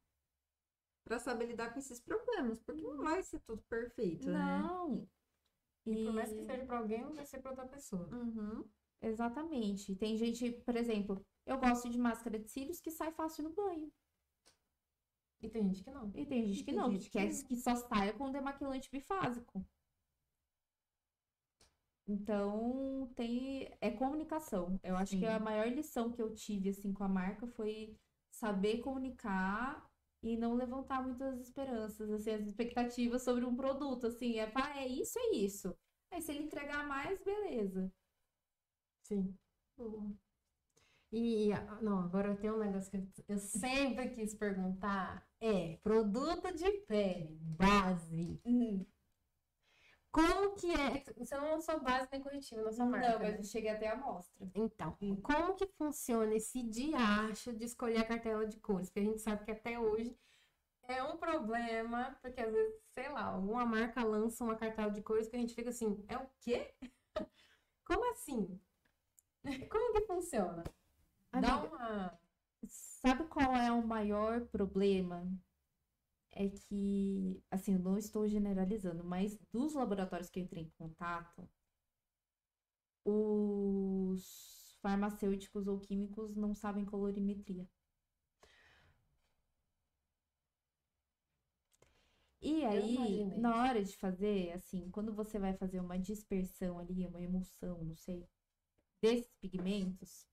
pra 1.03 1.19
saber 1.19 1.47
lidar 1.47 1.71
com 1.73 1.79
esses 1.79 1.99
problemas, 1.99 2.59
porque 2.61 2.81
não 2.81 2.97
vai 3.03 3.21
ser 3.23 3.39
tudo 3.41 3.61
perfeito, 3.63 4.29
né? 4.29 4.39
Não. 4.39 5.07
E 5.85 6.05
por 6.05 6.13
mais 6.13 6.31
que 6.31 6.43
seja 6.43 6.65
pra 6.65 6.77
alguém, 6.79 7.01
não 7.03 7.13
vai 7.13 7.25
ser 7.25 7.41
pra 7.41 7.51
outra 7.51 7.67
pessoa. 7.67 8.07
Uhum, 8.11 8.63
exatamente. 9.01 9.95
Tem 9.95 10.17
gente, 10.17 10.51
por 10.51 10.75
exemplo, 10.75 11.25
eu 11.45 11.57
gosto 11.59 11.89
de 11.89 11.97
máscara 11.97 12.39
de 12.39 12.47
cílios 12.47 12.79
que 12.79 12.89
sai 12.91 13.11
fácil 13.11 13.43
no 13.43 13.53
banho. 13.53 13.91
E 15.41 15.49
tem 15.49 15.63
gente 15.67 15.83
que 15.83 15.91
não. 15.91 16.09
E 16.15 16.25
tem 16.25 16.45
gente 16.47 16.63
que 16.63 16.65
tem 16.65 16.75
não, 16.75 16.89
gente 16.89 17.09
que, 17.09 17.09
que 17.09 17.17
quer 17.17 17.33
não. 17.33 17.43
que 17.43 17.55
só 17.57 17.75
saia 17.75 18.13
com 18.13 18.31
demaquilante 18.31 18.89
bifásico. 18.89 19.65
Então, 22.07 23.11
tem 23.15 23.69
é 23.79 23.89
comunicação. 23.91 24.79
Eu 24.83 24.95
acho 24.97 25.17
que 25.17 25.25
a 25.25 25.37
Sim. 25.37 25.43
maior 25.45 25.67
lição 25.67 26.11
que 26.11 26.21
eu 26.21 26.33
tive 26.33 26.69
assim 26.69 26.91
com 26.93 27.03
a 27.03 27.07
marca 27.07 27.47
foi 27.47 27.97
saber 28.29 28.79
comunicar 28.79 29.89
e 30.21 30.37
não 30.37 30.53
levantar 30.55 31.01
muitas 31.03 31.39
esperanças, 31.39 32.09
assim, 32.11 32.31
as 32.31 32.45
expectativas 32.47 33.23
sobre 33.23 33.45
um 33.45 33.55
produto, 33.55 34.07
assim, 34.07 34.39
é, 34.39 34.47
pá, 34.47 34.77
é 34.77 34.87
isso, 34.87 35.17
é 35.19 35.35
isso. 35.35 35.75
Aí 36.11 36.21
se 36.21 36.31
ele 36.31 36.43
entregar 36.45 36.87
mais, 36.87 37.21
beleza. 37.23 37.91
Sim. 39.03 39.37
E, 41.11 41.51
ah, 41.53 41.79
não, 41.81 41.99
agora 41.99 42.35
tem 42.35 42.49
um 42.51 42.57
negócio 42.57 42.89
que 42.89 42.97
eu- 42.97 43.35
eu 43.35 43.37
sempre 43.37 44.09
quis 44.09 44.33
perguntar. 44.33 45.27
É, 45.39 45.77
produto 45.83 46.51
de 46.55 46.71
pele, 46.87 47.37
base. 47.57 48.41
Como 50.13 50.55
que 50.55 50.71
é? 50.71 51.03
Você 51.17 51.35
não 51.35 51.51
lançou 51.53 51.79
base 51.81 52.07
nem 52.11 52.21
corretivo 52.21 52.61
na 52.61 52.71
sua 52.71 52.85
marca, 52.85 53.09
Não, 53.09 53.19
mas 53.19 53.33
né? 53.33 53.39
eu 53.39 53.43
cheguei 53.43 53.71
até 53.71 53.87
a 53.87 53.93
amostra. 53.93 54.47
Então, 54.53 54.95
como 55.23 55.55
que 55.55 55.65
funciona 55.65 56.35
esse 56.35 56.61
diacho 56.61 57.51
de 57.51 57.65
escolher 57.65 57.97
a 57.97 58.05
cartela 58.05 58.45
de 58.45 58.59
cores? 58.59 58.89
Porque 58.89 58.99
a 58.99 59.03
gente 59.03 59.19
sabe 59.19 59.43
que 59.43 59.51
até 59.51 59.79
hoje 59.79 60.15
é 60.83 61.01
um 61.03 61.17
problema, 61.17 62.15
porque 62.21 62.39
às 62.39 62.53
vezes, 62.53 62.75
sei 62.93 63.09
lá, 63.09 63.25
alguma 63.25 63.65
marca 63.65 64.03
lança 64.05 64.43
uma 64.43 64.55
cartela 64.55 64.91
de 64.91 65.01
cores 65.01 65.27
que 65.27 65.35
a 65.35 65.39
gente 65.39 65.55
fica 65.55 65.71
assim, 65.71 66.05
é 66.07 66.15
o 66.17 66.29
quê? 66.41 66.73
Como 67.83 68.11
assim? 68.11 68.59
Como 69.69 69.93
que 69.93 70.01
funciona? 70.01 70.63
Dá 71.31 71.55
Amiga, 71.55 71.75
uma. 71.75 72.19
Sabe 72.67 73.25
qual 73.25 73.55
é 73.55 73.71
o 73.71 73.85
maior 73.85 74.41
problema? 74.47 75.27
É 76.35 76.49
que, 76.49 77.43
assim, 77.51 77.73
eu 77.73 77.79
não 77.79 77.97
estou 77.97 78.27
generalizando, 78.27 79.03
mas 79.03 79.37
dos 79.51 79.73
laboratórios 79.75 80.29
que 80.29 80.39
eu 80.39 80.43
entrei 80.43 80.63
em 80.63 80.69
contato, 80.71 81.47
os 83.05 84.77
farmacêuticos 84.81 85.67
ou 85.67 85.79
químicos 85.79 86.35
não 86.35 86.53
sabem 86.53 86.83
colorimetria. 86.85 87.65
E 92.41 92.65
aí, 92.65 93.25
na 93.37 93.63
hora 93.63 93.83
de 93.83 93.95
fazer, 93.97 94.51
assim, 94.51 94.89
quando 94.91 95.13
você 95.13 95.39
vai 95.39 95.53
fazer 95.55 95.79
uma 95.79 95.97
dispersão 95.97 96.77
ali, 96.79 97.05
uma 97.07 97.21
emulsão, 97.21 97.83
não 97.83 97.95
sei, 97.95 98.27
desses 99.01 99.31
pigmentos, 99.41 100.27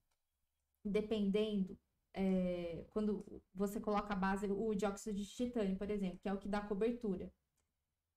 dependendo 0.84 1.78
é, 2.14 2.84
quando 2.90 3.24
você 3.54 3.80
coloca 3.80 4.12
a 4.12 4.16
base, 4.16 4.46
o 4.46 4.74
dióxido 4.74 5.16
de 5.16 5.26
titânio, 5.26 5.76
por 5.76 5.90
exemplo, 5.90 6.18
que 6.18 6.28
é 6.28 6.32
o 6.32 6.38
que 6.38 6.48
dá 6.48 6.60
cobertura, 6.60 7.32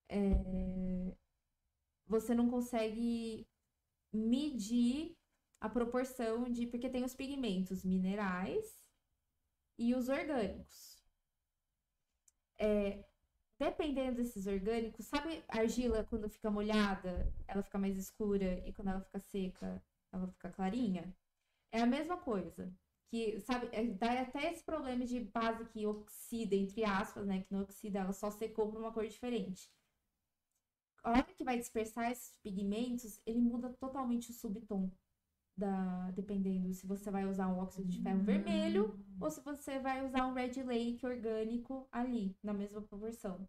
é, 0.10 1.16
você 2.06 2.34
não 2.34 2.50
consegue 2.50 3.48
medir 4.12 5.18
a 5.60 5.70
proporção 5.70 6.50
de. 6.52 6.68
Porque 6.68 6.89
tem 6.89 7.04
os 7.04 7.16
pigmentos 7.16 7.84
minerais 7.84 8.86
e 9.78 9.96
os 9.96 10.10
orgânicos. 10.10 11.04
É, 12.58 13.04
dependendo 13.60 14.18
desses 14.18 14.46
orgânicos, 14.48 15.06
sabe 15.06 15.44
a 15.48 15.60
argila 15.60 16.04
quando 16.06 16.30
fica 16.30 16.50
molhada, 16.52 17.34
ela 17.48 17.64
fica 17.64 17.78
mais 17.78 17.98
escura 17.98 18.62
e 18.68 18.74
quando 18.74 18.89
ela 18.89 19.02
fica 19.02 19.20
seca, 19.20 19.84
ela 20.12 20.28
fica 20.28 20.52
clarinha? 20.52 21.16
É 21.72 21.82
a 21.82 21.86
mesma 21.86 22.18
coisa 22.18 22.72
que, 23.10 23.39
sabe, 23.41 23.70
é, 23.72 23.86
dá 23.86 24.22
até 24.22 24.51
esse 24.51 24.64
problema 24.64 25.06
de 25.06 25.20
base 25.20 25.66
que 25.66 25.86
oxida, 25.86 26.56
entre 26.56 26.84
aspas, 26.84 27.26
né? 27.26 27.41
Que 27.43 27.54
não 27.54 27.62
oxida, 27.62 27.99
ela 27.99 28.14
só 28.14 28.32
secou 28.32 28.72
para 28.72 28.80
uma 28.80 28.91
cor 28.91 29.08
diferente. 29.08 29.72
A 31.04 31.12
hora 31.12 31.24
que 31.24 31.43
vai 31.43 31.58
dispersar 31.58 32.12
esses 32.12 32.38
pigmentos, 32.38 33.22
ele 33.26 33.39
muda 33.39 33.70
totalmente 33.74 34.32
o 34.32 34.34
subtom. 34.34 34.91
Da, 35.56 36.10
dependendo 36.12 36.74
se 36.74 36.88
você 36.88 37.12
vai 37.12 37.28
usar 37.28 37.47
um 37.47 37.60
óxido 37.60 37.88
de 37.88 38.01
ferro 38.01 38.24
vermelho 38.24 38.99
ou 39.22 39.30
se 39.30 39.39
você 39.41 39.78
vai 39.78 40.04
usar 40.04 40.26
um 40.26 40.34
red 40.34 40.64
lake 40.64 41.06
orgânico 41.06 41.88
ali, 41.91 42.36
na 42.41 42.54
mesma 42.54 42.82
proporção. 42.82 43.47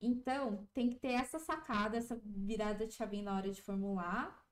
Então, 0.00 0.66
tem 0.72 0.90
que 0.90 0.98
ter 0.98 1.12
essa 1.12 1.38
sacada, 1.38 1.96
essa 1.96 2.20
virada 2.24 2.86
de 2.86 2.94
chavinha 2.94 3.24
na 3.24 3.36
hora 3.36 3.52
de 3.52 3.62
formular. 3.62 4.44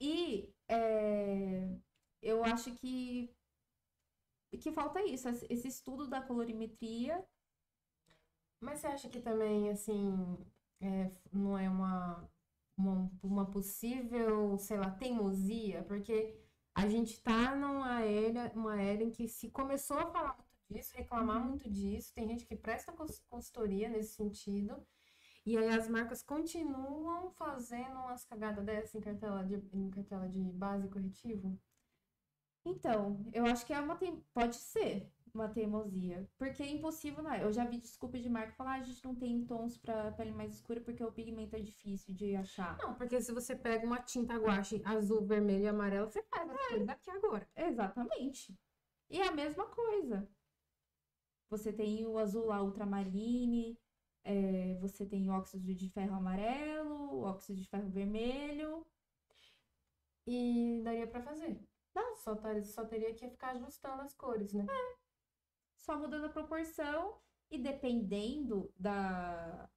E 0.00 0.48
é, 0.68 1.76
eu 2.22 2.44
acho 2.44 2.74
que, 2.76 3.34
que 4.60 4.70
falta 4.72 5.02
isso, 5.04 5.28
esse 5.28 5.66
estudo 5.68 6.06
da 6.08 6.22
colorimetria. 6.22 7.24
Mas 8.60 8.80
você 8.80 8.86
acha 8.86 9.08
que 9.08 9.20
também, 9.20 9.70
assim, 9.70 10.38
é, 10.80 11.10
não 11.32 11.58
é 11.58 11.68
uma, 11.68 12.28
uma, 12.76 13.10
uma 13.22 13.46
possível, 13.50 14.56
sei 14.58 14.78
lá, 14.78 14.90
teimosia? 14.90 15.82
Porque 15.84 16.36
a 16.74 16.88
gente 16.88 17.20
tá 17.20 17.54
numa 17.56 18.02
era, 18.02 18.52
uma 18.54 18.80
era 18.80 19.02
em 19.02 19.10
que 19.10 19.26
se 19.28 19.50
começou 19.50 19.98
a 19.98 20.06
falar 20.06 20.36
muito 20.36 20.74
disso, 20.74 20.94
reclamar 20.96 21.38
Uhum. 21.38 21.48
muito 21.48 21.70
disso, 21.70 22.14
tem 22.14 22.28
gente 22.28 22.46
que 22.46 22.56
presta 22.56 22.92
cons- 22.92 23.22
consultoria 23.28 23.88
nesse 23.88 24.14
sentido, 24.14 24.86
e 25.46 25.56
aí 25.58 25.68
as 25.70 25.88
marcas 25.88 26.22
continuam 26.22 27.30
fazendo 27.32 27.92
umas 28.00 28.24
cagadas 28.24 28.64
dessa 28.64 28.98
em 28.98 29.00
cartela 29.02 29.44
de, 29.44 29.56
em 29.72 29.90
cartela 29.90 30.28
de 30.28 30.40
base 30.52 30.88
corretivo? 30.88 31.58
Então, 32.64 33.24
eu 33.32 33.44
acho 33.46 33.66
que 33.66 33.72
é 33.72 33.80
uma 33.80 33.98
pode 34.32 34.56
ser 34.56 35.10
uma 35.34 35.48
teimosia, 35.48 36.28
porque 36.36 36.62
é 36.62 36.68
impossível, 36.68 37.22
não 37.22 37.32
é? 37.32 37.42
Eu 37.42 37.52
já 37.52 37.64
vi 37.64 37.78
desculpa 37.78 38.18
de 38.18 38.28
marca 38.28 38.52
falar, 38.52 38.72
ah, 38.72 38.80
a 38.80 38.82
gente 38.82 39.02
não 39.04 39.14
tem 39.14 39.44
tons 39.44 39.78
para 39.78 40.12
pele 40.12 40.30
mais 40.30 40.52
escura 40.52 40.80
porque 40.80 41.02
o 41.02 41.10
pigmento 41.10 41.56
é 41.56 41.60
difícil 41.60 42.14
de 42.14 42.36
achar. 42.36 42.76
Não, 42.78 42.94
porque 42.94 43.20
se 43.20 43.32
você 43.32 43.56
pega 43.56 43.86
uma 43.86 43.98
tinta 43.98 44.36
guache 44.36 44.82
azul, 44.84 45.24
vermelho 45.24 45.64
e 45.64 45.68
amarelo, 45.68 46.06
você 46.06 46.22
faz 46.24 46.50
as 46.50 46.66
coisas 46.66 46.86
daqui 46.86 47.10
agora. 47.10 47.48
Exatamente. 47.56 48.54
E 49.08 49.20
é 49.20 49.28
a 49.28 49.32
mesma 49.32 49.66
coisa. 49.66 50.28
Você 51.48 51.72
tem 51.72 52.06
o 52.06 52.18
azul 52.18 52.46
lá, 52.46 52.62
ultramarine, 52.62 53.78
é, 54.24 54.74
você 54.80 55.04
tem 55.06 55.30
óxido 55.30 55.74
de 55.74 55.88
ferro 55.90 56.14
amarelo, 56.14 57.22
óxido 57.22 57.58
de 57.58 57.68
ferro 57.68 57.88
vermelho. 57.88 58.86
E 60.26 60.80
daria 60.84 61.06
pra 61.06 61.20
fazer. 61.20 61.58
Não. 61.94 62.16
Só, 62.16 62.34
tar- 62.36 62.62
só 62.64 62.84
teria 62.84 63.14
que 63.14 63.28
ficar 63.28 63.50
ajustando 63.52 64.02
as 64.02 64.14
cores, 64.14 64.52
né? 64.52 64.66
só 65.78 65.98
mudando 65.98 66.26
a 66.26 66.28
proporção 66.30 67.18
e 67.50 67.58
dependendo 67.58 68.72
da 68.78 69.68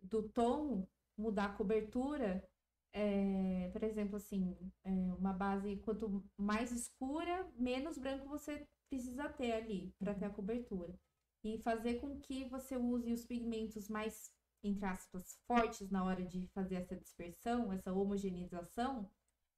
do 0.00 0.22
tom, 0.28 0.86
mudar 1.16 1.46
a 1.46 1.54
cobertura, 1.54 2.46
é, 2.92 3.70
por 3.72 3.82
exemplo, 3.82 4.16
assim, 4.16 4.56
é, 4.84 4.90
uma 4.90 5.32
base 5.32 5.76
quanto 5.78 6.24
mais 6.36 6.70
escura, 6.72 7.50
menos 7.56 7.98
branco 7.98 8.28
você 8.28 8.66
precisa 8.90 9.28
ter 9.30 9.52
ali 9.52 9.94
para 9.98 10.14
ter 10.14 10.26
a 10.26 10.30
cobertura. 10.30 10.94
E 11.42 11.58
fazer 11.58 12.00
com 12.00 12.18
que 12.20 12.44
você 12.48 12.76
use 12.76 13.12
os 13.12 13.24
pigmentos 13.24 13.88
mais, 13.88 14.30
entre 14.62 14.84
aspas, 14.86 15.38
fortes 15.46 15.90
na 15.90 16.04
hora 16.04 16.24
de 16.24 16.46
fazer 16.48 16.76
essa 16.76 16.96
dispersão, 16.96 17.72
essa 17.72 17.92
homogeneização 17.92 19.10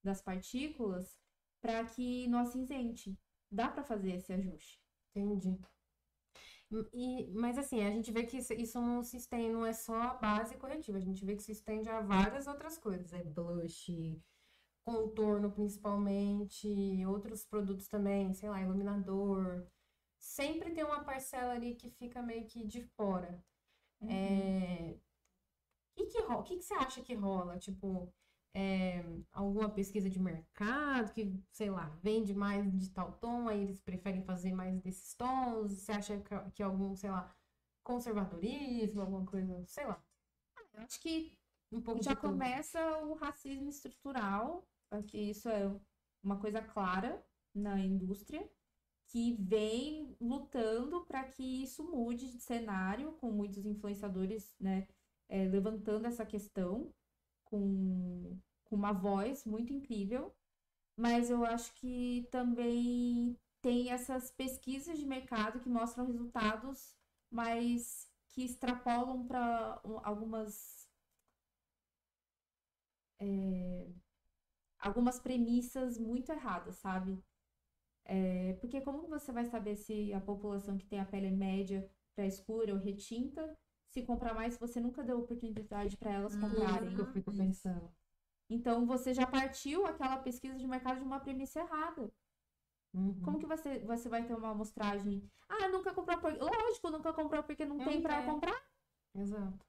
das 0.02 0.22
partículas, 0.22 1.18
para 1.66 1.84
que 1.84 2.28
não 2.28 2.38
acinzente. 2.38 3.18
Dá 3.50 3.68
para 3.68 3.82
fazer 3.82 4.12
esse 4.12 4.32
ajuste. 4.32 4.80
Entendi. 5.10 5.58
E, 6.92 7.28
mas 7.32 7.58
assim, 7.58 7.82
a 7.82 7.90
gente 7.90 8.12
vê 8.12 8.24
que 8.24 8.38
isso, 8.38 8.52
isso 8.54 8.80
não 8.80 9.02
se 9.02 9.16
estende, 9.16 9.52
não 9.52 9.66
é 9.66 9.72
só 9.72 9.94
a 9.94 10.14
base 10.14 10.56
corretiva, 10.56 10.98
a 10.98 11.00
gente 11.00 11.24
vê 11.24 11.36
que 11.36 11.42
se 11.42 11.52
estende 11.52 11.88
a 11.88 12.00
várias 12.00 12.46
outras 12.46 12.78
coisas. 12.78 13.12
É 13.12 13.22
blush, 13.22 14.20
contorno 14.84 15.50
principalmente, 15.50 16.68
outros 17.06 17.44
produtos 17.44 17.88
também, 17.88 18.32
sei 18.34 18.48
lá, 18.48 18.60
iluminador. 18.62 19.66
Sempre 20.18 20.72
tem 20.72 20.84
uma 20.84 21.04
parcela 21.04 21.52
ali 21.54 21.74
que 21.74 21.90
fica 21.90 22.22
meio 22.22 22.46
que 22.46 22.64
de 22.64 22.82
fora. 22.82 23.44
É... 24.02 24.96
O 25.98 26.06
que, 26.06 26.20
ro- 26.22 26.42
que, 26.42 26.56
que 26.56 26.62
você 26.62 26.74
acha 26.74 27.02
que 27.02 27.14
rola? 27.14 27.58
Tipo, 27.58 28.12
é, 28.58 29.04
alguma 29.34 29.68
pesquisa 29.68 30.08
de 30.08 30.18
mercado 30.18 31.12
que, 31.12 31.30
sei 31.52 31.68
lá, 31.68 31.90
vende 32.02 32.32
mais 32.32 32.66
de 32.78 32.88
tal 32.88 33.12
tom, 33.18 33.50
aí 33.50 33.60
eles 33.60 33.78
preferem 33.82 34.22
fazer 34.24 34.54
mais 34.54 34.80
desses 34.80 35.14
tons? 35.14 35.72
Você 35.72 35.92
acha 35.92 36.18
que, 36.18 36.50
que 36.52 36.62
algum, 36.62 36.96
sei 36.96 37.10
lá, 37.10 37.36
conservadorismo, 37.84 39.02
alguma 39.02 39.26
coisa, 39.26 39.62
sei 39.66 39.84
lá, 39.86 40.02
Eu 40.72 40.80
acho 40.80 40.98
que 41.02 41.36
um 41.70 41.82
pouco 41.82 42.02
já 42.02 42.16
começa 42.16 42.80
o 43.04 43.12
racismo 43.12 43.68
estrutural, 43.68 44.66
que 45.06 45.18
isso 45.18 45.50
é 45.50 45.70
uma 46.22 46.38
coisa 46.38 46.62
clara 46.62 47.22
na 47.54 47.78
indústria, 47.78 48.48
que 49.08 49.34
vem 49.34 50.16
lutando 50.18 51.04
para 51.04 51.24
que 51.24 51.62
isso 51.62 51.84
mude 51.84 52.30
de 52.32 52.40
cenário, 52.40 53.12
com 53.20 53.30
muitos 53.30 53.66
influenciadores, 53.66 54.56
né, 54.58 54.88
eh, 55.28 55.44
levantando 55.44 56.06
essa 56.06 56.24
questão 56.24 56.90
com, 57.46 58.38
com 58.64 58.76
uma 58.76 58.92
voz 58.92 59.44
muito 59.44 59.72
incrível. 59.72 60.34
Mas 60.96 61.30
eu 61.30 61.44
acho 61.44 61.74
que 61.74 62.28
também 62.30 63.38
tem 63.60 63.90
essas 63.90 64.30
pesquisas 64.30 64.98
de 64.98 65.06
mercado 65.06 65.60
que 65.60 65.68
mostram 65.68 66.06
resultados, 66.06 66.96
mas 67.30 68.08
que 68.28 68.44
extrapolam 68.44 69.26
para 69.26 69.80
algumas 70.04 70.88
é, 73.18 73.88
algumas 74.78 75.18
premissas 75.18 75.98
muito 75.98 76.30
erradas, 76.32 76.76
sabe? 76.76 77.22
É, 78.04 78.54
porque 78.60 78.80
como 78.80 79.08
você 79.08 79.32
vai 79.32 79.44
saber 79.46 79.76
se 79.76 80.12
a 80.12 80.20
população 80.20 80.78
que 80.78 80.86
tem 80.86 81.00
a 81.00 81.04
pele 81.04 81.30
média 81.30 81.90
para 82.14 82.26
escura 82.26 82.72
ou 82.72 82.80
retinta, 82.80 83.56
se 83.96 84.02
comprar 84.06 84.34
mais, 84.34 84.54
se 84.54 84.60
você 84.60 84.78
nunca 84.78 85.02
deu 85.02 85.18
oportunidade 85.20 85.96
para 85.96 86.12
elas 86.12 86.36
comprarem? 86.36 86.94
que 86.94 87.00
eu 87.00 87.06
fico 87.06 87.30
Isso. 87.30 87.40
pensando. 87.40 87.90
Então 88.50 88.86
você 88.86 89.14
já 89.14 89.26
partiu 89.26 89.86
aquela 89.86 90.18
pesquisa 90.18 90.54
de 90.54 90.66
mercado 90.66 90.98
de 90.98 91.02
uma 91.04 91.18
premissa 91.18 91.60
errada. 91.60 92.12
Uhum. 92.94 93.14
Como 93.24 93.38
que 93.38 93.46
você, 93.46 93.78
você 93.80 94.08
vai 94.08 94.22
ter 94.26 94.34
uma 94.34 94.50
amostragem? 94.50 95.22
Ah, 95.48 95.68
nunca 95.68 95.94
comprou 95.94 96.18
porque. 96.20 96.38
Lógico, 96.38 96.90
nunca 96.90 97.12
comprou 97.12 97.42
porque 97.42 97.64
não 97.64 97.78
Não 97.78 97.84
tem 97.86 98.02
para 98.02 98.18
tem. 98.22 98.26
comprar. 98.26 98.62
Exato. 99.14 99.66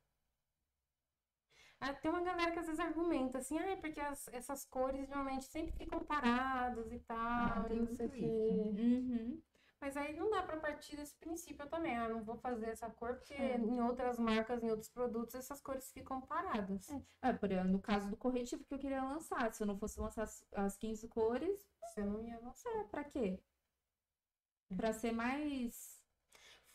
Ah, 1.80 1.94
tem 1.94 2.12
uma 2.12 2.22
galera 2.22 2.52
que 2.52 2.60
às 2.60 2.66
vezes 2.66 2.80
argumenta 2.80 3.38
assim, 3.38 3.58
ah, 3.60 3.70
é 3.72 3.76
porque 3.76 4.00
as- 4.02 4.28
essas 4.30 4.66
cores 4.66 5.08
normalmente 5.08 5.46
sempre 5.46 5.72
ficam 5.74 6.00
paradas 6.00 6.92
e 6.92 7.00
tal, 7.00 7.62
Ah, 7.62 7.66
e 7.66 7.70
tem 7.70 7.80
não 7.80 7.96
sei 7.96 8.08
o 8.08 8.10
muito 8.10 8.20
quê. 8.20 8.26
Uhum. 8.26 9.42
Mas 9.80 9.96
aí 9.96 10.16
não 10.16 10.30
dá 10.32 10.42
pra 10.42 10.58
partir 10.58 10.96
desse 10.96 11.16
princípio 11.18 11.68
também. 11.70 11.96
Ah, 11.96 12.10
não 12.10 12.24
vou 12.24 12.36
fazer 12.38 12.70
essa 12.70 12.90
cor 12.90 13.16
porque 13.16 13.34
É. 13.36 13.58
em 13.58 13.80
outras 13.82 14.18
marcas, 14.18 14.64
em 14.64 14.70
outros 14.72 14.90
produtos, 14.90 15.36
essas 15.36 15.62
cores 15.62 15.92
ficam 15.92 16.20
paradas. 16.22 16.90
É, 17.22 17.32
por 17.32 17.52
exemplo, 17.52 17.72
no 17.72 17.80
caso 17.80 18.10
do 18.10 18.18
corretivo 18.18 18.64
que 18.66 18.74
eu 18.74 18.80
queria 18.80 19.04
lançar, 19.04 19.54
se 19.54 19.62
eu 19.62 19.68
não 19.68 19.78
fosse 19.78 20.00
lançar 20.00 20.24
as, 20.24 20.44
as 20.52 20.76
15 20.78 21.08
cores, 21.08 21.70
Você 21.84 22.04
não 22.04 22.22
ia 22.24 22.40
lançar. 22.40 22.70
é 22.72 22.84
pra 22.86 23.04
quê? 23.04 23.40
Pra 24.76 24.92
ser 24.94 25.12
mais. 25.12 26.02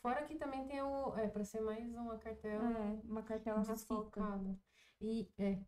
Fora 0.01 0.25
que 0.25 0.35
também 0.35 0.65
tem 0.67 0.81
o. 0.81 1.15
É, 1.17 1.27
pra 1.27 1.43
ser 1.45 1.61
mais 1.61 1.93
uma 1.95 2.17
cartela 2.17 2.69
é, 2.71 3.01
uma 3.05 3.21
cartela 3.23 3.61
desfocada. 3.61 4.57
E, 4.99 5.29
é. 5.37 5.59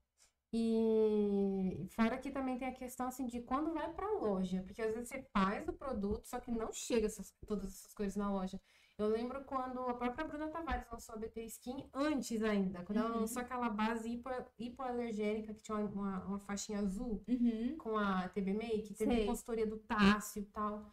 E 0.58 1.86
fora 1.90 2.18
que 2.18 2.32
também 2.32 2.58
tem 2.58 2.68
a 2.70 2.74
questão 2.74 3.08
assim 3.08 3.26
de 3.28 3.42
quando 3.42 3.74
vai 3.74 3.92
pra 3.94 4.10
loja, 4.14 4.64
porque 4.64 4.82
às 4.82 4.94
vezes 4.94 5.10
você 5.10 5.22
faz 5.34 5.68
o 5.68 5.74
produto, 5.74 6.26
só 6.26 6.40
que 6.40 6.50
não 6.52 6.72
chega 6.72 7.08
essas, 7.08 7.34
todas 7.46 7.66
essas 7.74 7.94
coisas 7.94 8.16
na 8.16 8.32
loja. 8.32 8.60
Eu 8.98 9.08
lembro 9.08 9.44
quando 9.44 9.80
a 9.82 9.94
própria 9.94 10.26
Bruna 10.26 10.48
Tavares 10.48 10.86
lançou 10.90 11.16
a 11.16 11.18
BT 11.18 11.42
Skin, 11.48 11.90
antes 11.94 12.42
ainda, 12.42 12.82
quando 12.84 13.00
ela 13.00 13.10
Uhum. 13.12 13.20
lançou 13.22 13.42
aquela 13.42 13.70
base 13.70 14.10
hipo, 14.10 14.30
hipoalergênica 14.58 15.54
que 15.54 15.62
tinha 15.62 15.78
uma, 15.78 16.24
uma 16.24 16.40
faixinha 16.40 16.80
azul 16.80 17.22
Uhum. 17.28 17.76
com 17.78 17.98
a 17.98 18.30
TB 18.30 18.54
Make, 18.54 18.94
teve 18.94 19.14
Sei. 19.14 19.26
consultoria 19.26 19.68
do 19.68 19.78
Tássio 19.80 20.42
e 20.42 20.46
tal. 20.46 20.86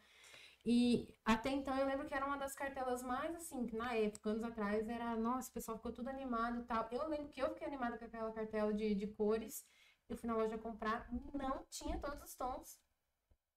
E 0.64 1.08
até 1.24 1.50
então 1.50 1.76
eu 1.76 1.86
lembro 1.86 2.06
que 2.06 2.14
era 2.14 2.24
uma 2.26 2.36
das 2.38 2.54
cartelas 2.54 3.02
mais 3.02 3.34
assim, 3.34 3.66
que 3.66 3.76
na 3.76 3.94
época, 3.94 4.30
anos 4.30 4.44
atrás, 4.44 4.88
era, 4.88 5.16
nossa, 5.16 5.50
o 5.50 5.52
pessoal 5.52 5.76
ficou 5.76 5.92
tudo 5.92 6.08
animado 6.08 6.60
e 6.60 6.64
tal. 6.64 6.88
Eu 6.92 7.08
lembro 7.08 7.28
que 7.30 7.40
eu 7.42 7.48
fiquei 7.50 7.66
animada 7.66 7.98
com 7.98 8.04
aquela 8.04 8.32
cartela 8.32 8.72
de, 8.72 8.94
de 8.94 9.06
cores. 9.08 9.64
Eu 10.08 10.16
fui 10.16 10.28
na 10.28 10.36
loja 10.36 10.58
comprar, 10.58 11.08
não 11.34 11.64
tinha 11.70 11.98
todos 11.98 12.22
os 12.22 12.34
tons. 12.34 12.78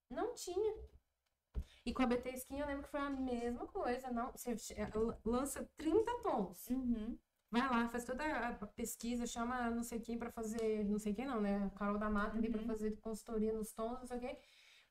Não 0.10 0.34
tinha. 0.34 0.76
E 1.86 1.94
com 1.94 2.02
a 2.04 2.08
BT 2.08 2.32
Skin 2.36 2.60
eu 2.60 2.68
lembro 2.68 2.84
que 2.84 2.90
foi 2.90 3.00
a 3.00 3.10
mesma 3.10 3.68
coisa, 3.68 4.10
não, 4.12 4.32
você 4.32 4.58
che- 4.58 4.76
lança 5.24 5.70
30 5.78 6.12
tons. 6.24 6.68
Uhum. 6.68 7.18
Vai 7.52 7.62
lá, 7.70 7.88
faz 7.88 8.04
toda 8.04 8.24
a 8.26 8.54
pesquisa, 8.68 9.26
chama 9.28 9.70
não 9.70 9.84
sei 9.84 10.00
quem 10.00 10.18
pra 10.18 10.32
fazer, 10.32 10.84
não 10.86 10.98
sei 11.00 11.14
quem 11.14 11.26
não, 11.26 11.40
né? 11.40 11.70
Carol 11.78 11.98
da 12.00 12.10
Mata 12.10 12.38
ali 12.38 12.50
pra 12.50 12.62
Uhum. 12.62 12.68
fazer 12.68 13.00
consultoria 13.00 13.54
nos 13.54 13.72
tons, 13.74 14.00
não 14.00 14.08
sei 14.08 14.18
o 14.18 14.20
quê. 14.20 14.38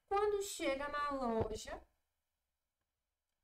Quando 0.08 0.42
chega 0.42 0.88
na 0.88 1.10
loja, 1.10 1.80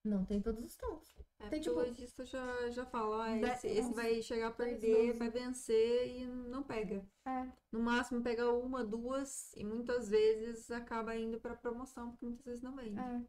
não 0.04 0.24
tem 0.24 0.40
todos 0.40 0.64
os 0.64 0.76
tons. 0.76 1.14
É, 1.38 1.48
Tem, 1.48 1.60
tipo, 1.60 1.74
o 1.76 1.78
lojista 1.78 2.24
já, 2.24 2.70
já 2.70 2.84
fala, 2.86 3.36
esse, 3.38 3.68
esse 3.68 3.92
vai 3.94 4.20
chegar 4.22 4.48
a 4.48 4.52
perder, 4.52 5.14
vai 5.14 5.30
vencer 5.30 6.08
e 6.08 6.26
não 6.26 6.62
pega. 6.62 7.04
É. 7.26 7.46
No 7.72 7.80
máximo 7.80 8.22
pega 8.22 8.50
uma, 8.52 8.84
duas 8.84 9.52
e 9.54 9.64
muitas 9.64 10.08
vezes 10.08 10.70
acaba 10.70 11.16
indo 11.16 11.40
pra 11.40 11.56
promoção, 11.56 12.10
porque 12.10 12.26
muitas 12.26 12.44
vezes 12.44 12.62
não 12.62 12.74
vende. 12.76 12.98
É. 12.98 13.22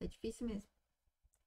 É 0.00 0.06
difícil 0.06 0.46
mesmo. 0.46 0.68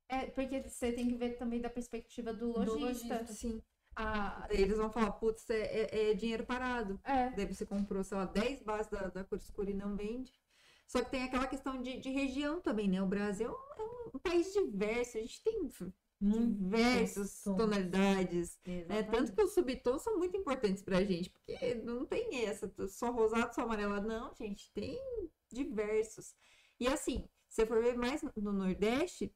É, 0.08 0.28
porque 0.28 0.62
você 0.68 0.92
tem 0.92 1.08
que 1.08 1.16
ver 1.16 1.38
também 1.38 1.60
da 1.62 1.70
perspectiva 1.70 2.32
do 2.34 2.54
Do 2.54 2.76
lojista. 2.80 3.26
Sim. 3.28 3.62
A, 3.96 4.48
eles 4.52 4.78
vão 4.78 4.92
falar, 4.92 5.12
putz, 5.14 5.50
é, 5.50 5.62
é- 5.62 6.12
é 6.12 6.14
dinheiro 6.14 6.46
parado. 6.46 7.00
é, 7.04 7.30
Daí 7.32 7.46
você 7.46 7.66
comprou, 7.66 8.04
sei 8.04 8.18
lá, 8.18 8.26
10 8.26 8.62
bases 8.62 8.92
da, 8.92 9.08
da 9.08 9.24
cor 9.24 9.38
escura 9.38 9.72
e 9.72 9.74
não 9.74 9.96
vende. 9.96 10.34
Só 10.88 11.03
que 11.03 11.12
tem 11.12 11.24
aquela 11.24 11.48
questão 11.48 11.82
de, 11.82 11.99
de 11.99 12.10
região 12.10 12.62
também, 12.62 12.88
né? 12.88 13.02
O 13.02 13.07
Brasil 13.07 13.48
é 13.78 13.82
um, 13.82 14.12
um 14.16 14.20
país 14.20 14.53
diverso, 14.53 15.18
a 15.18 15.22
gente 15.22 15.41
tem 15.44 15.70
diversas 16.22 17.44
tonalidades. 17.44 18.60
né? 18.88 19.03
Tanto 19.03 19.34
que 19.34 19.41
os 19.41 19.53
subtons 19.53 20.02
são 20.02 20.18
muito 20.18 20.38
importantes 20.38 20.84
pra 20.84 21.03
gente, 21.03 21.30
porque 21.30 21.76
não 21.76 22.06
tem 22.06 22.45
essa, 22.45 22.72
só 22.88 23.12
rosado, 23.12 23.53
só 23.53 23.62
amarelado. 23.62 24.07
Não, 24.07 24.34
gente, 24.36 24.72
tem 24.74 24.99
diversos. 25.52 26.36
E 26.80 26.88
assim, 26.88 27.28
se 27.49 27.62
você 27.62 27.66
for 27.66 27.82
ver 27.82 27.98
mais 27.98 28.22
no- 28.22 28.32
no 28.38 28.53
Nordeste, 28.53 29.34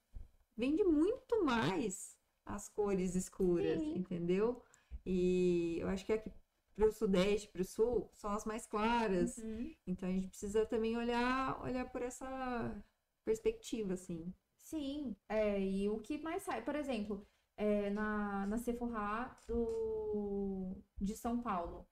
vende 0.55 0.83
muito 0.83 1.43
mais 1.43 2.17
as 2.45 2.67
cores 2.69 3.15
escuras, 3.15 3.79
Sim. 3.79 3.95
entendeu? 3.97 4.61
E 5.05 5.77
eu 5.79 5.87
acho 5.87 6.05
que 6.05 6.13
aqui 6.13 6.31
pro 6.79 6.91
Sudeste, 6.93 7.49
pro 7.49 7.63
Sul, 7.65 8.09
são 8.13 8.31
as 8.31 8.45
mais 8.45 8.65
claras. 8.65 9.37
Uhum. 9.37 9.75
Então 9.85 10.07
a 10.07 10.11
gente 10.11 10.29
precisa 10.29 10.65
também 10.65 10.95
olhar, 10.97 11.61
olhar 11.61 11.89
por 11.91 12.01
essa 12.01 12.83
perspectiva, 13.25 13.93
assim. 13.93 14.33
Sim, 14.57 15.15
é, 15.27 15.59
e 15.59 15.89
o 15.89 15.99
que 15.99 16.17
mais 16.19 16.43
sai, 16.43 16.63
por 16.63 16.75
exemplo, 16.75 17.27
é, 17.57 17.89
na, 17.89 18.45
na 18.47 18.57
Sephora 18.57 19.35
do, 19.47 20.75
de 20.99 21.15
São 21.15 21.41
Paulo, 21.41 21.87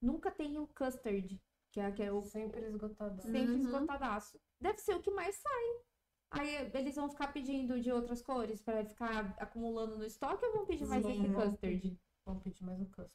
nunca 0.00 0.30
tem 0.30 0.58
o 0.58 0.66
custard, 0.66 1.40
que 1.70 1.80
é, 1.80 1.92
que 1.92 2.02
é 2.02 2.10
o 2.12 2.22
Sempre 2.24 2.66
esgotado. 2.66 3.22
sempre 3.22 3.54
Uhum. 3.54 3.60
esgotadaço. 3.60 4.40
Deve 4.60 4.78
ser 4.78 4.94
o 4.94 5.02
que 5.02 5.10
mais 5.10 5.36
sai. 5.36 5.84
Aí 6.30 6.70
eles 6.74 6.96
vão 6.96 7.08
ficar 7.08 7.28
pedindo 7.32 7.80
de 7.80 7.92
outras 7.92 8.20
cores 8.20 8.60
para 8.60 8.84
ficar 8.84 9.36
acumulando 9.38 9.96
no 9.96 10.04
estoque 10.04 10.44
ou 10.44 10.52
vão 10.52 10.66
pedir 10.66 10.86
mais 10.86 11.04
Sim, 11.04 11.12
esse 11.12 11.28
vão 11.28 11.50
custard? 11.50 12.00
Vamos 12.26 12.42
pedir 12.42 12.64
mais 12.64 12.80
um 12.80 12.86
custard. 12.86 13.12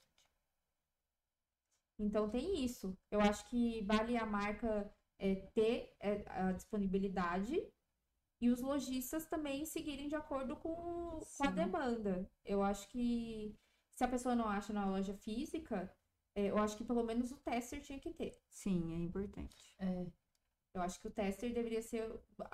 Então 2.00 2.30
tem 2.30 2.64
isso. 2.64 2.98
Eu 3.12 3.20
acho 3.20 3.48
que 3.50 3.82
vale 3.84 4.18
a 4.18 4.26
marca 4.26 4.92
é, 5.20 5.36
ter 5.54 5.94
é, 6.00 6.24
a 6.28 6.52
disponibilidade 6.54 7.62
e 8.42 8.50
os 8.50 8.62
lojistas 8.62 9.26
também 9.26 9.66
seguirem 9.66 10.08
de 10.08 10.16
acordo 10.16 10.56
com, 10.56 11.20
com 11.38 11.44
a 11.44 11.52
demanda. 11.52 12.30
Eu 12.46 12.64
acho 12.64 12.88
que 12.90 13.54
se 13.92 14.04
a 14.04 14.08
pessoa 14.08 14.34
não 14.34 14.48
acha 14.48 14.72
na 14.72 14.86
loja 14.86 15.14
física, 15.14 15.94
é, 16.34 16.50
eu 16.50 16.58
acho 16.58 16.78
que 16.78 16.86
pelo 16.86 17.04
menos 17.04 17.32
o 17.32 17.38
tester 17.38 17.82
tinha 17.82 18.00
que 18.00 18.14
ter. 18.14 18.40
Sim, 18.50 18.94
é 18.94 18.98
importante. 19.04 19.76
É. 19.80 20.08
Eu 20.74 20.82
acho 20.82 21.02
que 21.02 21.08
o 21.08 21.12
tester 21.12 21.54
deveria 21.54 21.82
ser 21.82 22.10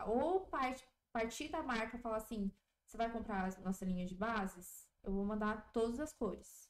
ou 0.07 0.47
parte, 0.47 0.83
partir 1.13 1.49
da 1.49 1.61
marca 1.61 1.99
falar 1.99 2.17
assim, 2.17 2.51
você 2.85 2.97
vai 2.97 3.11
comprar 3.11 3.53
a 3.53 3.61
nossa 3.61 3.85
linha 3.85 4.07
de 4.07 4.15
bases? 4.15 4.89
Eu 5.03 5.13
vou 5.13 5.23
mandar 5.23 5.71
todas 5.71 5.99
as 5.99 6.13
cores. 6.13 6.69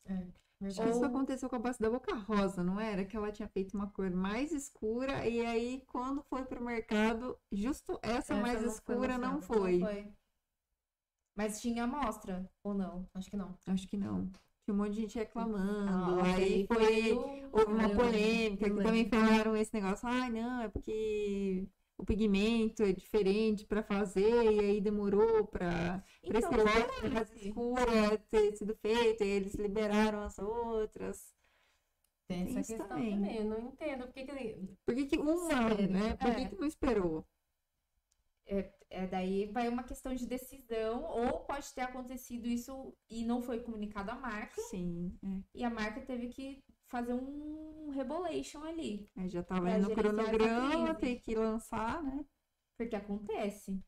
Acho 0.67 0.81
que 0.81 0.89
isso 0.89 0.99
Ou- 0.99 1.05
aconteceu 1.05 1.49
com 1.49 1.55
a 1.55 1.59
base 1.59 1.79
da 1.79 1.89
Boca 1.89 2.15
Rosa, 2.15 2.63
não 2.63 2.79
era? 2.79 3.05
Que 3.05 3.15
ela 3.15 3.31
tinha 3.31 3.47
feito 3.47 3.73
uma 3.75 3.87
cor 3.89 4.09
mais 4.11 4.51
escura 4.51 5.27
e 5.27 5.45
aí 5.45 5.83
quando 5.87 6.23
foi 6.23 6.43
pro 6.45 6.63
mercado, 6.63 7.37
justo 7.51 7.99
essa, 8.01 8.33
Essa 8.33 8.35
mais 8.35 8.55
não 8.61 8.69
foi 8.69 8.73
escura 8.95 9.17
não 9.17 9.35
lançada, 9.35 9.53
foi. 9.59 9.77
Não 9.79 9.87
foi. 9.87 10.13
Mas 11.35 11.61
tinha 11.61 11.83
amostra, 11.83 12.49
ou 12.63 12.73
não? 12.73 13.07
Acho 13.13 13.29
que 13.29 13.37
não. 13.37 13.57
Acho 13.67 13.87
que 13.87 13.97
não. 13.97 14.29
Tinha 14.63 14.73
um 14.73 14.77
monte 14.77 14.93
de 14.93 15.01
gente 15.01 15.17
reclamando. 15.17 16.21
Ah, 16.21 16.33
aí 16.35 16.65
foi. 16.65 17.13
Houve 17.51 17.73
uma 17.73 17.89
polêmica 17.89 18.69
que 18.69 18.83
também 18.83 19.07
falaram 19.09 19.55
esse 19.55 19.73
negócio. 19.73 20.07
Ai, 20.07 20.29
não, 20.31 20.61
é 20.61 20.69
porque 20.69 21.67
o 21.97 22.05
pigmento 22.05 22.83
é 22.83 22.91
diferente 22.91 23.65
pra 23.65 23.81
fazer 23.83 24.43
e 24.51 24.59
aí 24.59 24.81
demorou 24.81 25.45
pra 25.47 26.03
Então, 26.21 26.39
esse 26.39 26.49
lote 26.49 27.09
mais 27.13 27.31
escura 27.35 28.17
ter 28.29 28.55
sido 28.57 28.75
feito 28.75 29.23
e 29.23 29.27
eles 29.27 29.53
liberaram 29.55 30.23
as 30.23 30.37
outras. 30.39 31.33
Tem 32.27 32.43
essa 32.43 32.59
isso 32.59 32.73
questão 32.73 32.87
também. 32.87 33.11
também. 33.15 33.37
Eu 33.37 33.45
não 33.45 33.59
entendo. 33.59 34.05
Por 34.05 34.13
que 34.13 34.25
que... 34.25 34.55
Por 34.85 34.95
que, 34.95 35.05
que 35.05 35.17
uma, 35.17 35.67
Sério? 35.69 35.89
né? 35.91 36.15
Por 36.15 36.35
que, 36.35 36.41
É. 36.41 36.49
que 36.49 36.55
não 36.55 36.67
esperou? 36.67 37.25
É, 38.47 39.07
daí 39.07 39.47
vai 39.47 39.67
uma 39.67 39.83
questão 39.83 40.13
de 40.13 40.25
decisão, 40.27 41.03
ou 41.03 41.39
pode 41.41 41.73
ter 41.73 41.81
acontecido 41.81 42.45
isso 42.47 42.95
e 43.09 43.25
não 43.25 43.41
foi 43.41 43.59
comunicado 43.59 44.11
à 44.11 44.15
marca, 44.15 44.61
Sim, 44.61 45.17
é. 45.23 45.39
e 45.53 45.63
a 45.63 45.69
marca 45.69 46.01
teve 46.01 46.27
que 46.29 46.63
fazer 46.95 47.13
um 47.13 47.89
rebolation 47.89 48.63
ali. 48.63 49.09
Aí 49.17 49.27
já 49.27 49.43
tava 49.43 49.67
aí 49.67 49.81
no 49.81 49.93
cronograma, 49.93 50.95
tem 50.95 51.19
que 51.19 51.35
lançar, 51.35 52.01
né? 52.01 52.25
Porque 52.77 52.95
acontece. 52.95 53.83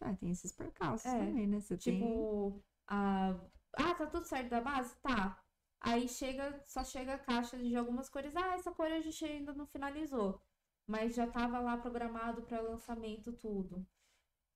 Ah, 0.00 0.14
tem 0.14 0.30
esses 0.30 0.52
percalços 0.52 1.06
É, 1.06 1.18
também, 1.18 1.46
né? 1.46 1.60
Você 1.60 1.76
tem. 1.78 1.98
Tipo, 1.98 2.62
a... 2.86 3.30
ah, 3.78 3.94
tá 3.94 4.06
tudo 4.06 4.26
certo 4.26 4.50
da 4.50 4.60
base? 4.60 4.94
Tá. 4.96 5.42
Aí 5.80 6.06
chega, 6.08 6.62
só 6.66 6.84
chega 6.84 7.14
a 7.14 7.18
caixa 7.18 7.56
de 7.56 7.74
algumas 7.74 8.10
cores. 8.10 8.34
Ah, 8.36 8.54
essa 8.54 8.72
cor 8.72 8.86
a 8.86 9.00
gente 9.00 9.24
ainda 9.24 9.54
não 9.54 9.66
finalizou. 9.66 10.40
Mas 10.86 11.14
já 11.14 11.26
tava 11.26 11.58
lá 11.60 11.78
programado 11.78 12.42
para 12.42 12.60
lançamento 12.60 13.32
tudo. 13.32 13.86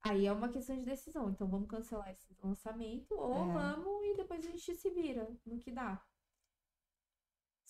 Aí 0.02 0.26
é 0.26 0.32
uma 0.32 0.48
questão 0.48 0.76
de 0.76 0.84
decisão. 0.84 1.30
Então 1.30 1.48
vamos 1.48 1.68
cancelar 1.68 2.10
esse 2.10 2.34
lançamento 2.42 3.14
ou 3.14 3.34
É. 3.34 3.52
vamos 3.52 4.06
e 4.08 4.14
depois 4.14 4.46
a 4.46 4.50
gente 4.50 4.74
se 4.74 4.90
vira 4.90 5.26
no 5.46 5.58
que 5.58 5.70
dá. 5.70 6.02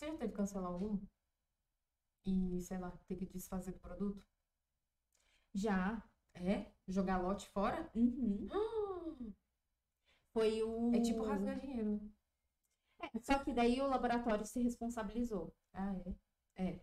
Você 0.01 0.07
já 0.07 0.17
teve 0.17 0.31
que 0.33 0.37
cancelar 0.39 0.73
algum? 0.73 0.99
E, 2.25 2.59
sei 2.63 2.79
lá, 2.79 2.91
ter 3.07 3.17
que 3.17 3.27
desfazer 3.27 3.73
do 3.73 3.79
produto? 3.81 4.25
Já. 5.55 6.03
É? 6.33 6.73
Jogar 6.89 7.19
lote 7.19 7.47
fora? 7.51 7.91
Uhum. 7.95 8.49
Hum, 8.51 9.35
Foi 10.33 10.63
o. 10.63 10.95
é 10.95 11.03
tipo 11.03 11.23
rasgar 11.23 11.61
dinheiro. 11.61 11.97
né? 11.97 13.11
É, 13.15 13.19
só 13.21 13.45
que 13.45 13.53
daí 13.53 13.79
o 13.79 13.89
laboratório 13.89 14.47
se 14.47 14.63
responsabilizou. 14.63 15.55
Ah, 15.75 15.95
é? 16.57 16.81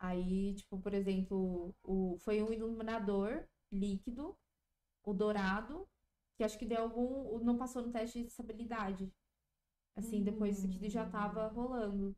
Aí, 0.00 0.56
tipo, 0.56 0.80
por 0.80 0.92
exemplo, 0.94 1.72
o, 1.84 2.16
foi 2.18 2.42
um 2.42 2.52
iluminador 2.52 3.46
líquido, 3.70 4.36
o 5.04 5.14
dourado, 5.14 5.88
que 6.36 6.42
acho 6.42 6.58
que 6.58 6.66
deu 6.66 6.82
algum. 6.82 7.38
Não 7.38 7.56
passou 7.56 7.82
no 7.82 7.92
teste 7.92 8.20
de 8.20 8.26
estabilidade. 8.26 9.12
Assim, 9.96 10.22
depois 10.22 10.60
que 10.64 10.88
já 10.88 11.08
tava 11.08 11.46
rolando. 11.48 12.16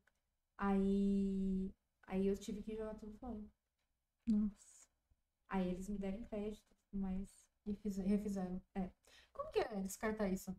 Aí. 0.59 1.71
Aí 2.07 2.27
eu 2.27 2.37
tive 2.37 2.63
que 2.63 2.75
jogar 2.77 2.95
tudo 2.95 3.13
fora. 3.19 3.41
Nossa. 4.27 4.89
Aí 5.49 5.69
eles 5.69 5.89
me 5.89 5.99
deram 5.99 6.25
crédito, 6.25 6.75
mas. 6.93 7.47
E 7.67 7.75
fiz, 7.75 7.97
refizeram. 7.99 8.63
É. 8.75 8.91
Como 9.33 9.51
que 9.51 9.59
é 9.61 9.83
descartar 9.83 10.29
isso? 10.29 10.55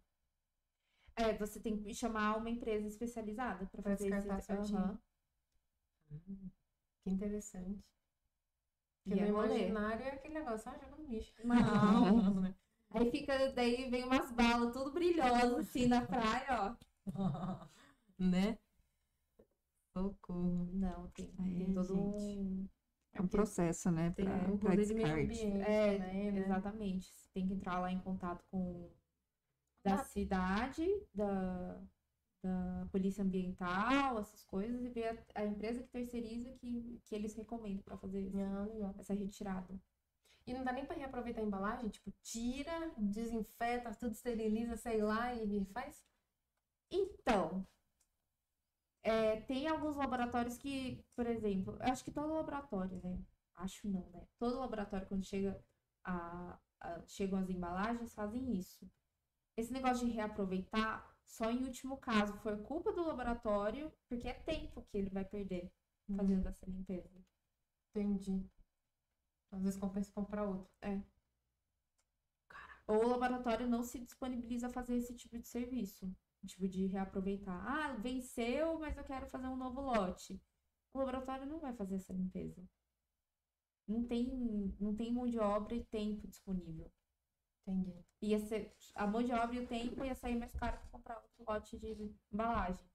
É, 1.16 1.34
você 1.38 1.60
tem 1.60 1.78
que 1.78 1.94
chamar 1.94 2.38
uma 2.38 2.50
empresa 2.50 2.88
especializada 2.88 3.66
pra 3.68 3.82
Pra 3.82 3.96
fazer 3.96 4.12
descartar 4.12 4.38
esse... 4.40 4.48
certinho. 4.48 4.80
Aham. 4.80 5.00
Que 7.04 7.10
interessante. 7.10 7.84
Porque 9.04 9.20
é 9.20 9.26
no 9.26 9.36
rolê. 9.36 9.70
imaginário 9.70 10.06
é 10.06 10.10
aquele 10.12 10.34
negócio, 10.36 10.70
ah, 10.70 10.78
joga 10.78 10.96
no 10.98 11.08
lixo. 11.10 11.34
Não. 11.44 12.56
Aí 12.90 13.12
fica, 13.12 13.52
daí 13.54 13.90
vem 13.90 14.04
umas 14.06 14.32
balas 14.32 14.72
tudo 14.74 14.92
brilhosas 14.94 15.68
assim 15.68 15.88
na 15.88 16.06
praia, 16.06 16.48
ó. 16.50 16.76
né? 18.20 18.58
Socorro. 19.96 20.70
Não, 20.74 21.08
tem, 21.10 21.28
É, 21.28 21.58
tem 21.58 21.74
todo 21.74 21.94
gente. 21.94 22.40
um. 22.40 22.68
É 23.14 23.22
um 23.22 23.28
processo, 23.28 23.90
né? 23.90 24.12
Tem 24.12 24.26
Pra, 24.26 24.36
um 24.52 24.58
pra 24.58 24.76
de 24.76 24.94
meio 24.94 25.08
ambiente 25.14 25.48
É, 25.48 25.98
né? 25.98 26.38
Exatamente. 26.38 27.08
Você 27.12 27.30
tem 27.34 27.48
que 27.48 27.54
entrar 27.54 27.80
lá 27.80 27.92
em 27.92 28.00
contato 28.00 28.44
com 28.52 28.90
da 29.84 29.94
Ah. 29.96 30.04
cidade, 30.04 30.86
da, 31.14 31.80
da 32.44 32.88
polícia 32.92 33.24
ambiental, 33.24 34.20
essas 34.20 34.44
coisas, 34.44 34.84
e 34.84 34.90
ver 34.90 35.24
a, 35.36 35.42
a 35.42 35.46
empresa 35.46 35.82
que 35.82 35.90
terceiriza 35.90 36.52
que, 36.60 37.00
que 37.06 37.16
eles 37.16 37.36
recomendam 37.36 37.84
para 37.84 37.98
fazer 37.98 38.30
Ah, 38.36 38.94
essa 39.00 39.14
retirada. 39.14 39.80
E 40.46 40.54
não 40.54 40.64
dá 40.64 40.72
nem 40.72 40.86
pra 40.86 40.96
reaproveitar 40.96 41.42
a 41.42 41.46
embalagem? 41.46 41.90
Tipo, 41.90 42.12
tira, 42.24 42.92
desinfeta, 42.98 43.94
tudo 43.96 44.14
esteriliza, 44.14 44.78
sei 44.78 45.02
lá, 45.02 45.34
e 45.34 45.66
faz? 45.74 46.04
Então, 46.92 47.66
é, 49.04 49.42
tem 49.42 49.68
alguns 49.68 49.96
laboratórios 49.96 50.58
que, 50.58 51.04
por 51.16 51.26
exemplo, 51.28 51.78
eu 51.80 51.92
acho 51.92 52.04
que 52.04 52.12
todo 52.12 52.34
laboratório, 52.34 53.00
né? 53.04 53.20
Acho 53.56 53.88
não, 53.88 54.06
né? 54.12 54.28
Todo 54.38 54.60
laboratório, 54.60 55.08
quando 55.08 55.24
chega 55.26 55.60
a, 56.04 56.58
a- 56.82 57.02
chegam 57.08 57.40
as 57.40 57.50
embalagens, 57.50 58.14
fazem 58.14 58.56
isso. 58.58 58.90
Esse 59.58 59.74
negócio 59.74 60.08
de 60.08 60.14
reaproveitar, 60.14 61.16
só 61.26 61.52
em 61.52 61.64
último 61.66 61.98
caso, 61.98 62.34
foi 62.40 62.58
culpa 62.64 62.94
do 62.94 63.06
laboratório, 63.06 63.92
porque 64.10 64.28
é 64.30 64.34
tempo 64.34 64.84
que 64.92 64.98
ele 64.98 65.10
vai 65.12 65.26
perder 65.26 65.72
fazendo 66.18 66.48
essa 66.50 66.66
limpeza. 66.68 67.10
Entendi. 67.96 68.46
Às 69.52 69.62
vezes 69.62 69.78
compensa 69.80 70.10
comprar 70.14 70.44
outro. 70.46 70.70
Ou 72.88 73.04
o 73.06 73.08
laboratório 73.08 73.68
não 73.68 73.84
se 73.84 74.00
disponibiliza 74.00 74.66
a 74.66 74.70
fazer 74.72 74.96
esse 74.96 75.14
tipo 75.14 75.38
de 75.38 75.48
serviço. 75.48 76.12
Tipo 76.46 76.68
de 76.68 76.86
reaproveitar. 76.88 77.62
Ah, 77.68 77.94
venceu, 77.96 78.80
mas 78.80 78.98
eu 78.98 79.04
quero 79.04 79.28
fazer 79.28 79.48
um 79.48 79.58
novo 79.58 79.82
lote. 79.82 80.40
O 80.94 81.00
laboratório 81.00 81.46
não 81.46 81.60
vai 81.60 81.74
fazer 81.74 81.96
essa 81.96 82.14
limpeza. 82.14 82.64
Não 83.88 84.04
tem, 84.06 84.76
não 84.80 84.96
tem 84.96 85.12
mão 85.12 85.28
de 85.28 85.40
obra 85.40 85.76
e 85.76 85.84
tempo 85.86 86.28
disponível. 86.28 86.92
Entendi. 87.66 87.94
Ia 88.22 88.40
ser, 88.40 88.74
a 88.96 89.06
mão 89.08 89.24
de 89.24 89.34
obra 89.34 89.56
e 89.56 89.64
o 89.64 89.68
tempo 89.68 90.04
ia 90.04 90.16
sair 90.16 90.38
mais 90.38 90.54
caro 90.54 90.80
que 90.80 90.88
comprar 90.90 91.18
outro 91.18 91.46
lote 91.48 91.78
de 91.78 92.16
embalagem. 92.32 92.86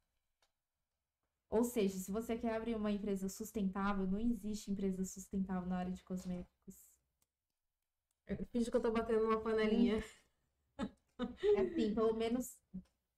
Ou 1.51 1.64
seja, 1.64 1.98
se 1.98 2.10
você 2.10 2.36
quer 2.39 2.56
abrir 2.56 2.74
uma 2.74 2.90
empresa 2.90 3.28
sustentável, 3.28 4.06
não 4.06 4.19
existe 4.19 4.70
empresa 4.70 5.05
sustentável 5.05 5.69
na 5.69 5.78
área 5.78 5.93
de 5.93 6.02
cosméticos. 6.02 6.89
Eu 8.27 8.47
finge 8.47 8.70
que 8.70 8.77
eu 8.77 8.81
tô 8.81 8.90
batendo 8.90 9.24
numa 9.24 9.40
panelinha. 9.40 10.02
É 11.56 11.60
assim, 11.60 11.94
pelo 11.94 12.14
menos 12.14 12.59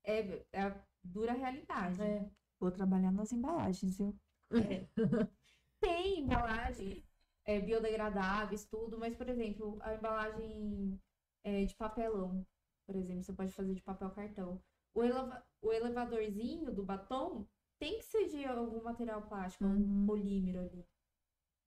é, 0.05 0.45
é 0.53 0.63
a 0.63 0.85
dura 1.03 1.33
realidade. 1.33 2.01
É. 2.03 2.31
Vou 2.61 2.71
trabalhar 2.71 3.11
nas 3.13 3.33
embalagens, 3.33 3.99
viu? 3.99 4.15
Tem 5.81 6.21
embalagem 6.21 7.05
é, 7.45 7.61
biodegradáveis, 7.61 8.65
tudo, 8.65 8.99
mas, 8.99 9.15
por 9.15 9.29
exemplo, 9.29 9.79
a 9.83 9.95
embalagem 9.95 10.99
é, 11.43 11.65
de 11.65 11.75
papelão, 11.77 12.47
por 12.87 12.97
exemplo, 12.97 13.23
você 13.23 13.33
pode 13.33 13.53
fazer 13.53 13.75
de 13.75 13.83
papel 13.83 14.11
cartão. 14.11 14.63
O, 14.95 15.03
eleva- 15.03 15.45
o 15.61 15.73
elevadorzinho 15.73 16.73
do 16.73 16.85
batom 16.85 17.47
tem 17.79 17.99
que 17.99 18.05
ser 18.05 18.29
de 18.29 18.45
algum 18.45 18.83
material 18.83 19.23
plástico, 19.23 19.65
Uhum. 19.65 20.07
polímero 20.07 20.61
ali. 20.61 20.87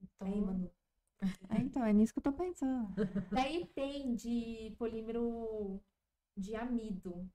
Então, 0.02 0.28
Aí, 0.28 0.42
Manu. 0.42 0.72
É, 1.50 1.58
então, 1.60 1.84
é 1.84 1.92
nisso 1.94 2.14
que 2.14 2.20
eu 2.20 2.24
tô 2.24 2.34
pensando. 2.34 2.94
Daí 3.32 3.66
tem 3.68 4.16
de 4.16 4.76
polímero 4.78 5.82
de 6.36 6.56
amido. 6.56 7.30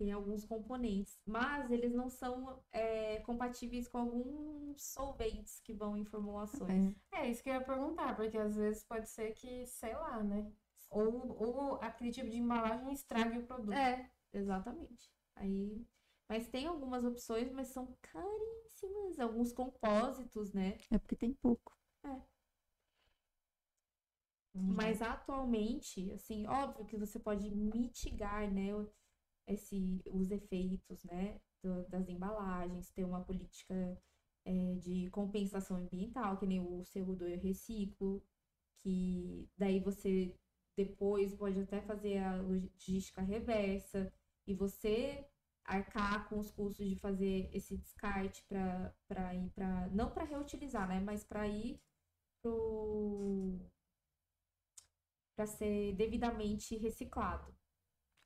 Tem 0.00 0.12
alguns 0.12 0.46
componentes, 0.46 1.20
mas 1.26 1.70
eles 1.70 1.92
não 1.92 2.08
são 2.08 2.58
é, 2.72 3.20
compatíveis 3.20 3.86
com 3.86 3.98
alguns 3.98 4.82
solventes 4.82 5.60
que 5.60 5.74
vão 5.74 5.94
em 5.94 6.06
formulações. 6.06 6.96
É. 7.12 7.20
É 7.24 7.30
isso 7.30 7.42
que 7.42 7.50
eu 7.50 7.54
ia 7.56 7.60
perguntar, 7.60 8.16
porque 8.16 8.38
às 8.38 8.56
vezes 8.56 8.82
pode 8.82 9.10
ser 9.10 9.32
que, 9.34 9.66
sei 9.66 9.92
lá, 9.94 10.22
né? 10.22 10.50
Ou, 10.88 11.36
ou 11.38 11.74
aquele 11.82 12.10
tipo 12.12 12.30
de 12.30 12.38
embalagem 12.38 12.90
estrague 12.90 13.40
o 13.40 13.46
produto. 13.46 13.74
É, 13.74 14.10
exatamente. 14.32 15.12
Aí, 15.36 15.86
mas 16.30 16.48
tem 16.48 16.66
algumas 16.66 17.04
opções, 17.04 17.52
mas 17.52 17.68
são 17.68 17.94
caríssimas. 18.00 19.18
Alguns 19.18 19.52
compósitos, 19.52 20.54
né? 20.54 20.78
É 20.90 20.96
porque 20.96 21.14
tem 21.14 21.34
pouco. 21.34 21.78
Uhum. 24.54 24.74
Mas 24.74 25.00
atualmente, 25.02 26.10
assim, 26.12 26.46
óbvio 26.46 26.86
que 26.86 26.96
você 26.96 27.18
pode 27.18 27.50
mitigar, 27.50 28.50
né, 28.50 28.74
esse, 29.46 30.02
os 30.12 30.30
efeitos, 30.30 31.02
né? 31.04 31.40
do- 31.62 31.86
das 31.88 32.08
embalagens, 32.08 32.90
ter 32.90 33.04
uma 33.04 33.22
política 33.24 33.98
é, 34.44 34.74
de 34.76 35.10
compensação 35.10 35.76
ambiental, 35.78 36.38
que 36.38 36.46
nem 36.46 36.60
o 36.60 36.82
selo 36.84 37.14
do 37.14 37.26
Eu 37.26 37.38
Reciclo, 37.40 38.22
que 38.82 39.48
daí 39.56 39.80
você 39.80 40.34
depois 40.76 41.34
pode 41.34 41.60
até 41.60 41.80
fazer 41.82 42.18
a 42.18 42.40
logística 42.40 43.20
reversa 43.22 44.12
e 44.46 44.54
você 44.54 45.26
arcar 45.64 46.28
com 46.28 46.38
os 46.38 46.50
custos 46.50 46.88
de 46.88 46.96
fazer 46.96 47.48
esse 47.52 47.76
descarte 47.76 48.42
para 48.48 49.34
ir 49.34 49.50
para 49.50 49.88
não 49.88 50.10
para 50.10 50.24
reutilizar, 50.24 50.88
né, 50.88 51.00
mas 51.00 51.24
para 51.24 51.46
ir 51.46 51.80
para 55.34 55.44
ser 55.46 55.92
devidamente 55.96 56.76
reciclado. 56.76 57.52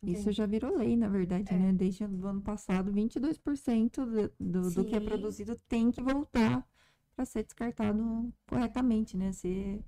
Isso 0.06 0.32
já 0.32 0.46
virou 0.46 0.76
lei, 0.76 0.96
na 0.96 1.08
verdade, 1.08 1.52
É. 1.52 1.58
né? 1.58 1.72
Desde 1.72 2.04
o 2.04 2.26
ano 2.26 2.42
passado, 2.42 2.92
22% 2.92 4.04
do, 4.06 4.28
do, 4.38 4.70
do 4.70 4.84
que 4.84 4.96
é 4.96 5.00
produzido 5.00 5.56
tem 5.68 5.90
que 5.90 6.02
voltar 6.02 6.66
para 7.14 7.24
ser 7.24 7.44
descartado 7.44 8.32
corretamente, 8.46 9.16
né? 9.16 9.32
Ser 9.32 9.82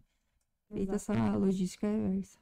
feita 0.68 0.97
essa 0.97 1.36
logística 1.36 1.86
reversa. 1.86 2.38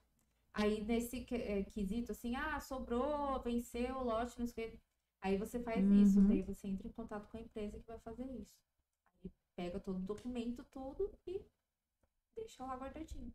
Aí, 0.52 0.84
nesse 0.84 1.22
que- 1.24 1.34
é, 1.34 1.64
quesito, 1.64 2.12
assim, 2.12 2.36
ah, 2.36 2.60
sobrou, 2.60 3.40
venceu 3.42 3.96
o 3.96 4.05
lote, 4.05 4.38
não 4.38 4.46
sei 4.46 4.68
o 4.68 4.70
quê. 4.70 4.78
Aí 5.20 5.36
você 5.36 5.59
faz 5.59 5.84
Uhum. 5.84 6.02
isso, 6.02 6.20
daí 6.22 6.42
você 6.42 6.68
entra 6.68 6.86
em 6.86 6.92
contato 6.92 7.28
com 7.30 7.36
a 7.38 7.40
empresa 7.40 7.78
que 7.78 7.86
vai 7.86 7.98
fazer 7.98 8.24
isso. 8.40 8.55
Aí 9.24 9.30
pega 9.56 9.80
todo 9.80 9.96
o 9.96 10.01
documento, 10.01 10.64
tudo 10.70 11.10
e 11.26 11.40
deixa 12.36 12.64
lá 12.64 12.76
guardadinho. 12.76 13.32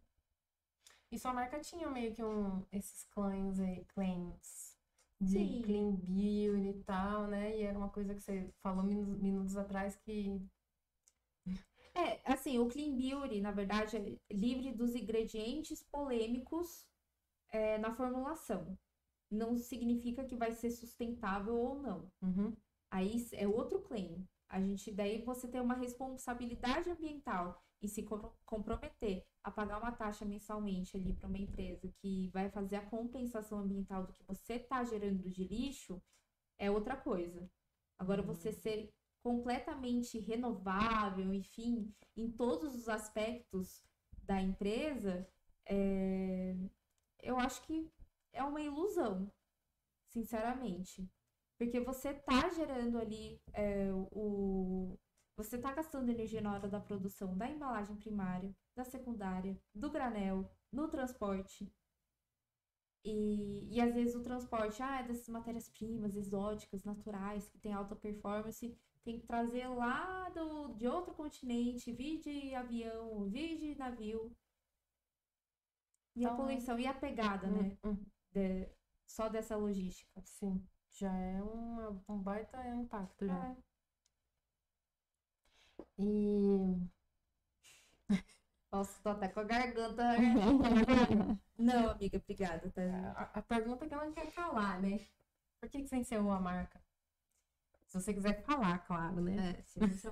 E 1.11 1.17
sua 1.19 1.33
marca 1.33 1.59
tinha 1.59 1.89
meio 1.89 2.13
que 2.13 2.23
um, 2.23 2.65
esses 2.71 3.03
claims 3.05 3.59
aí, 3.59 3.83
claims 3.85 4.75
de 5.19 5.33
Sim. 5.33 5.61
clean 5.61 5.91
beauty 5.95 6.69
e 6.69 6.83
tal, 6.83 7.27
né? 7.27 7.57
E 7.57 7.63
era 7.63 7.77
uma 7.77 7.89
coisa 7.89 8.13
que 8.15 8.21
você 8.21 8.49
falou 8.61 8.83
minutos, 8.83 9.21
minutos 9.21 9.57
atrás 9.57 9.95
que 9.95 10.41
É, 11.93 12.19
assim, 12.31 12.57
o 12.59 12.67
Clean 12.67 12.95
Beauty, 12.95 13.41
na 13.41 13.51
verdade, 13.51 13.97
é 13.97 14.33
livre 14.33 14.71
dos 14.71 14.95
ingredientes 14.95 15.83
polêmicos 15.83 16.85
é, 17.51 17.77
na 17.77 17.93
formulação. 17.93 18.77
Não 19.31 19.57
significa 19.57 20.23
que 20.25 20.35
vai 20.35 20.53
ser 20.53 20.71
sustentável 20.71 21.55
ou 21.55 21.75
não. 21.81 22.11
Uhum. 22.21 22.55
Aí 22.91 23.27
é 23.33 23.47
outro 23.47 23.81
claim. 23.81 24.27
A 24.49 24.59
gente 24.61 24.91
daí 24.91 25.21
você 25.23 25.47
tem 25.47 25.61
uma 25.61 25.75
responsabilidade 25.75 26.89
ambiental 26.89 27.63
e 27.81 27.87
se 27.87 28.03
com- 28.03 28.31
comprometer 28.45 29.25
a 29.43 29.51
pagar 29.51 29.77
uma 29.77 29.91
taxa 29.91 30.25
mensalmente 30.25 30.97
ali 30.97 31.13
para 31.13 31.27
uma 31.27 31.37
empresa 31.37 31.87
que 32.01 32.27
vai 32.29 32.49
fazer 32.49 32.75
a 32.75 32.85
compensação 32.85 33.59
ambiental 33.59 34.05
do 34.05 34.13
que 34.13 34.23
você 34.23 34.53
está 34.53 34.83
gerando 34.83 35.29
de 35.29 35.43
lixo 35.45 36.01
é 36.57 36.69
outra 36.69 36.95
coisa. 36.95 37.49
Agora 37.97 38.21
você 38.21 38.51
ser 38.51 38.93
completamente 39.23 40.19
renovável, 40.19 41.33
enfim, 41.33 41.93
em 42.15 42.29
todos 42.31 42.75
os 42.75 42.89
aspectos 42.89 43.83
da 44.23 44.41
empresa, 44.41 45.27
é, 45.65 46.55
eu 47.21 47.37
acho 47.37 47.61
que 47.63 47.89
é 48.33 48.43
uma 48.43 48.61
ilusão, 48.61 49.31
sinceramente. 50.07 51.09
Porque 51.57 51.79
você 51.79 52.13
tá 52.13 52.49
gerando 52.49 52.97
ali 52.97 53.41
é, 53.53 53.89
o. 54.11 54.97
Você 55.35 55.57
tá 55.57 55.73
gastando 55.73 56.09
energia 56.09 56.41
na 56.41 56.53
hora 56.53 56.67
da 56.67 56.79
produção 56.79 57.37
da 57.37 57.49
embalagem 57.49 57.95
primária, 57.95 58.53
da 58.79 58.85
secundária, 58.85 59.59
do 59.75 59.91
granel, 59.91 60.49
no 60.71 60.87
transporte. 60.89 61.71
E, 63.03 63.67
e 63.75 63.81
às 63.81 63.93
vezes 63.93 64.15
o 64.15 64.21
transporte, 64.23 64.81
ah, 64.83 64.99
é 64.99 65.03
dessas 65.03 65.27
matérias-primas 65.29 66.15
exóticas, 66.15 66.83
naturais, 66.83 67.47
que 67.49 67.57
tem 67.57 67.73
alta 67.73 67.95
performance, 67.95 68.77
tem 69.03 69.19
que 69.19 69.25
trazer 69.27 69.67
lá 69.67 70.29
do, 70.29 70.73
de 70.75 70.87
outro 70.87 71.13
continente, 71.13 71.91
vir 71.93 72.19
de 72.19 72.53
avião, 72.55 73.29
vir 73.29 73.57
de 73.57 73.75
navio. 73.75 74.35
E 76.15 76.25
a 76.25 76.29
Então, 76.29 76.37
poluição, 76.37 76.77
e 76.79 76.85
a 76.87 76.93
pegada, 76.93 77.47
né? 77.49 77.71
Hum, 77.83 77.91
hum. 77.91 78.05
de- 78.31 78.69
só 79.07 79.29
dessa 79.29 79.55
logística. 79.55 80.21
Sim, 80.23 80.65
já 80.91 81.13
é 81.15 81.41
uma, 81.41 82.03
um 82.07 82.17
baita 82.21 82.57
impacto 82.75 83.27
já. 83.27 83.33
É. 83.43 83.55
E 85.97 86.89
Nossa, 88.71 89.01
tô 89.01 89.09
até 89.09 89.27
com 89.27 89.39
a 89.39 89.43
garganta. 89.43 90.03
Não, 91.57 91.89
amiga, 91.91 92.17
obrigada. 92.17 92.69
Tá? 92.71 92.81
a, 93.15 93.39
a 93.39 93.41
pergunta 93.41 93.87
que 93.87 93.93
ela 93.93 94.11
quer 94.11 94.31
calar, 94.31 94.81
né? 94.81 94.99
Por 95.59 95.69
que, 95.69 95.81
que 95.81 95.87
você 95.87 95.97
encerrou 95.97 96.31
a 96.31 96.39
marca? 96.39 96.81
Se 97.87 97.99
você 97.99 98.13
quiser 98.13 98.43
falar, 98.43 98.77
claro, 98.79 99.19
né? 99.21 99.55
É, 99.57 99.63
se 99.63 99.79
você. 99.79 100.07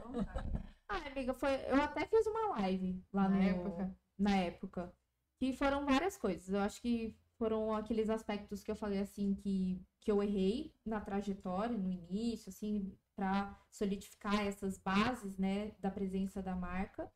Ah, 0.90 0.98
amiga, 1.12 1.34
foi. 1.36 1.54
Eu 1.68 1.82
até 1.82 2.06
fiz 2.08 2.26
uma 2.26 2.58
live 2.60 3.04
lá 3.14 3.30
Na 3.30 3.36
no- 3.38 3.44
época? 3.44 3.96
Na 4.18 4.36
época. 4.38 4.94
Que 5.38 5.54
foram 5.54 5.86
várias 5.86 6.18
coisas. 6.18 6.50
Eu 6.50 6.60
acho 6.62 6.82
que 6.82 7.16
foram 7.38 7.76
aqueles 7.76 8.10
aspectos 8.10 8.64
que 8.64 8.72
eu 8.72 8.76
falei 8.76 9.00
assim 9.00 9.36
que, 9.36 9.80
que 10.02 10.12
eu 10.12 10.24
errei 10.24 10.74
na 10.84 11.00
trajetória, 11.00 11.78
no 11.78 11.92
início, 11.92 12.50
assim, 12.50 12.98
pra 13.16 13.56
solidificar 13.72 14.48
essas 14.48 14.80
bases, 14.80 15.38
né, 15.38 15.72
da 15.80 15.92
presença 15.92 16.42
da 16.42 16.56
marca. 16.56 17.12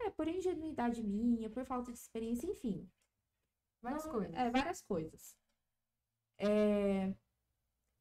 É, 0.00 0.10
por 0.10 0.28
ingenuidade 0.28 1.02
minha, 1.02 1.50
por 1.50 1.64
falta 1.64 1.92
de 1.92 1.98
experiência, 1.98 2.46
enfim. 2.46 2.88
Várias 3.82 4.04
Não, 4.04 4.12
coisas. 4.12 4.34
É, 4.34 4.50
várias 4.50 4.82
coisas. 4.82 5.36
É, 6.38 7.14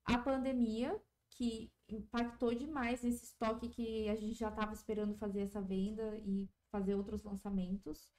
a 0.05 0.17
pandemia, 0.17 1.01
que 1.31 1.72
impactou 1.88 2.53
demais 2.53 3.03
nesse 3.03 3.26
estoque 3.26 3.69
que 3.69 4.09
a 4.09 4.15
gente 4.15 4.34
já 4.34 4.49
estava 4.49 4.73
esperando 4.73 5.15
fazer 5.15 5.41
essa 5.41 5.61
venda 5.61 6.17
e 6.19 6.49
fazer 6.72 6.95
outros 6.95 7.23
lançamentos. 7.23 8.11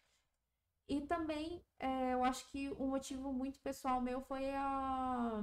E 0.89 1.01
também, 1.01 1.65
é, 1.79 2.15
eu 2.15 2.25
acho 2.25 2.49
que 2.51 2.71
um 2.73 2.89
motivo 2.89 3.33
muito 3.33 3.61
pessoal 3.61 4.01
meu 4.01 4.21
foi 4.21 4.55
a... 4.55 5.43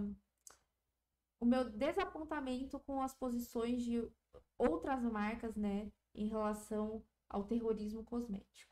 o 1.40 1.46
meu 1.46 1.70
desapontamento 1.70 2.80
com 2.80 3.02
as 3.02 3.14
posições 3.14 3.84
de 3.84 4.10
outras 4.58 5.04
marcas, 5.04 5.56
né, 5.58 5.92
em 6.16 6.28
relação 6.28 7.04
ao 7.34 7.44
terrorismo 7.44 8.04
cosmético. 8.06 8.72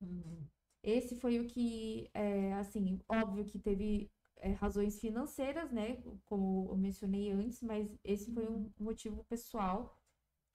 Uhum. 0.00 0.46
Esse 0.82 1.16
foi 1.16 1.38
o 1.40 1.46
que, 1.46 2.10
é, 2.14 2.54
assim, 2.54 3.00
óbvio 3.08 3.44
que 3.44 3.58
teve 3.58 4.10
é, 4.36 4.52
razões 4.52 4.98
financeiras, 4.98 5.70
né? 5.70 6.02
Como 6.24 6.68
eu 6.70 6.76
mencionei 6.76 7.30
antes, 7.30 7.60
mas 7.62 7.98
esse 8.02 8.32
foi 8.32 8.48
um 8.48 8.72
motivo 8.78 9.24
pessoal 9.24 9.98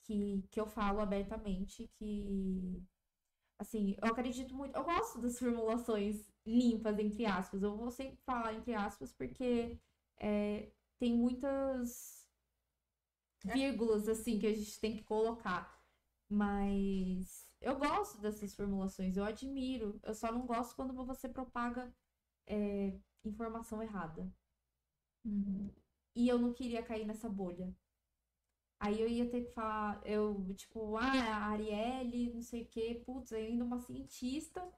que, 0.02 0.42
que 0.50 0.60
eu 0.60 0.66
falo 0.66 1.00
abertamente 1.00 1.88
que, 1.96 2.82
assim, 3.58 3.96
eu 4.02 4.08
acredito 4.08 4.54
muito, 4.54 4.76
eu 4.76 4.84
gosto 4.84 5.20
das 5.20 5.38
formulações 5.40 6.28
limpas, 6.46 6.98
entre 6.98 7.26
aspas. 7.26 7.62
Eu 7.62 7.76
vou 7.76 7.90
sempre 7.90 8.18
falar 8.24 8.54
entre 8.54 8.74
aspas 8.74 9.12
porque 9.12 9.78
é, 10.18 10.70
tem 10.98 11.14
muitas 11.14 12.28
vírgulas, 13.44 14.08
assim, 14.08 14.38
que 14.38 14.46
a 14.46 14.52
gente 14.54 14.78
tem 14.80 14.96
que 14.96 15.04
colocar. 15.04 15.75
Mas 16.28 17.56
eu 17.60 17.78
gosto 17.78 18.20
dessas 18.20 18.54
formulações, 18.54 19.16
eu 19.16 19.24
admiro. 19.24 19.98
Eu 20.02 20.14
só 20.14 20.32
não 20.32 20.46
gosto 20.46 20.74
quando 20.74 20.92
você 20.92 21.28
propaga 21.28 21.92
é, 22.46 22.98
informação 23.24 23.82
errada. 23.82 24.30
Uhum. 25.24 25.70
E 26.14 26.28
eu 26.28 26.38
não 26.38 26.52
queria 26.52 26.82
cair 26.82 27.06
nessa 27.06 27.28
bolha. 27.28 27.74
Aí 28.78 29.00
eu 29.00 29.08
ia 29.08 29.28
ter 29.28 29.44
que 29.46 29.52
falar, 29.52 30.00
eu, 30.04 30.54
tipo, 30.54 30.96
ah, 30.96 31.02
a 31.02 31.46
Arielle, 31.46 32.34
não 32.34 32.42
sei 32.42 32.62
o 32.62 32.66
quê, 32.66 33.02
putz, 33.06 33.32
ainda 33.32 33.64
uma 33.64 33.78
cientista 33.78 34.70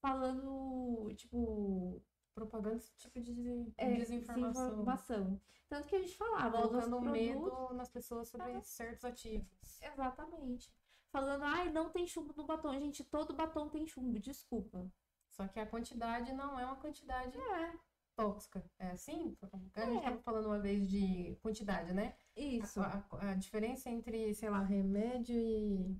falando, 0.00 1.12
tipo, 1.14 2.02
Propaganda 2.34 2.76
esse 2.76 2.94
tipo 2.96 3.20
de 3.20 3.72
é, 3.76 3.94
desinformação. 3.96 4.64
desinformação. 4.64 5.40
Tanto 5.68 5.88
que 5.88 5.96
a 5.96 6.00
gente 6.00 6.16
falava, 6.16 6.62
Colocando 6.62 7.00
medo 7.02 7.74
nas 7.74 7.88
pessoas 7.88 8.28
sobre 8.28 8.50
É. 8.50 8.60
certos 8.62 9.04
ativos. 9.04 9.80
Exatamente. 9.82 10.72
Falando, 11.12 11.42
ai, 11.44 11.70
não 11.72 11.90
tem 11.90 12.06
chumbo 12.06 12.32
no 12.36 12.46
batom. 12.46 12.72
Gente, 12.78 13.04
todo 13.04 13.34
batom 13.34 13.68
tem 13.68 13.86
chumbo, 13.86 14.18
desculpa. 14.18 14.90
Só 15.28 15.46
que 15.48 15.58
a 15.58 15.66
quantidade 15.66 16.32
não 16.32 16.58
é 16.58 16.64
uma 16.64 16.76
quantidade 16.76 17.36
É, 17.38 17.72
tóxica. 18.14 18.64
É 18.78 18.90
assim? 18.90 19.36
A 19.42 19.80
É. 19.80 19.86
gente 19.86 19.96
estava 19.98 20.18
falando 20.22 20.46
uma 20.46 20.60
vez 20.60 20.88
de 20.88 21.36
quantidade, 21.42 21.92
né? 21.92 22.16
isso. 22.36 22.80
A, 22.80 23.04
a- 23.10 23.30
a 23.30 23.34
diferença 23.34 23.90
entre, 23.90 24.34
sei 24.34 24.50
lá, 24.50 24.62
remédio 24.62 25.36
e. 25.36 25.96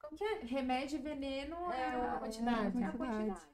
Como 0.00 0.16
que 0.16 0.24
é? 0.24 0.38
Remédio 0.44 0.98
e 0.98 1.02
veneno 1.02 1.70
É 1.72 1.80
é, 1.80 1.94
a 1.94 2.18
quantidade. 2.18 2.78
É 2.82 2.84
a 2.86 2.92
quantidade. 2.92 3.48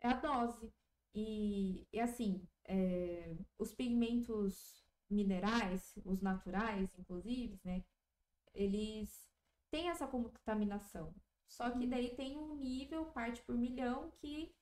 É 0.00 0.08
a 0.08 0.14
dose. 0.14 0.72
E, 1.14 1.86
e 1.92 2.00
assim, 2.00 2.48
é, 2.64 3.36
os 3.58 3.72
pigmentos 3.74 4.84
minerais, 5.08 5.94
os 6.04 6.20
naturais, 6.20 6.98
inclusive, 6.98 7.60
né? 7.62 7.84
Eles 8.54 9.30
têm 9.72 9.88
essa 9.90 10.06
contaminação. 10.06 11.12
Só 11.48 11.70
que 11.70 11.86
daí 11.86 12.14
tem 12.16 12.36
um 12.38 12.54
nível, 12.56 13.06
parte 13.06 13.42
por 13.42 13.56
milhão, 13.56 14.12
que 14.20 14.54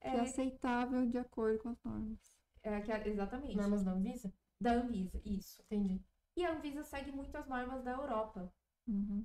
Que 0.00 0.08
é 0.08 0.20
é, 0.20 0.20
aceitável 0.20 1.06
de 1.06 1.18
acordo 1.18 1.58
com 1.60 1.70
as 1.70 1.82
normas. 1.84 2.36
é 2.62 2.80
que 2.82 2.92
é- 2.92 3.08
exatamente 3.08 3.56
Normas 3.56 3.82
da 3.84 3.92
Anvisa? 3.92 4.32
da 4.60 4.72
Anvisa, 4.72 5.20
isso. 5.24 5.62
Entendi. 5.70 6.02
E 6.36 6.44
a 6.44 6.52
Anvisa 6.52 6.84
segue 6.84 7.10
muito 7.12 7.36
as 7.36 7.46
normas 7.48 7.82
da 7.84 7.92
Europa. 7.92 8.52
Uhum. 8.88 9.24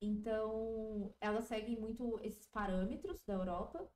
Então, 0.00 1.14
ela 1.20 1.40
segue 1.42 1.76
muito 1.76 2.18
esses 2.22 2.46
parâmetros 2.48 3.22
da 3.24 3.34
Europa. 3.34 3.90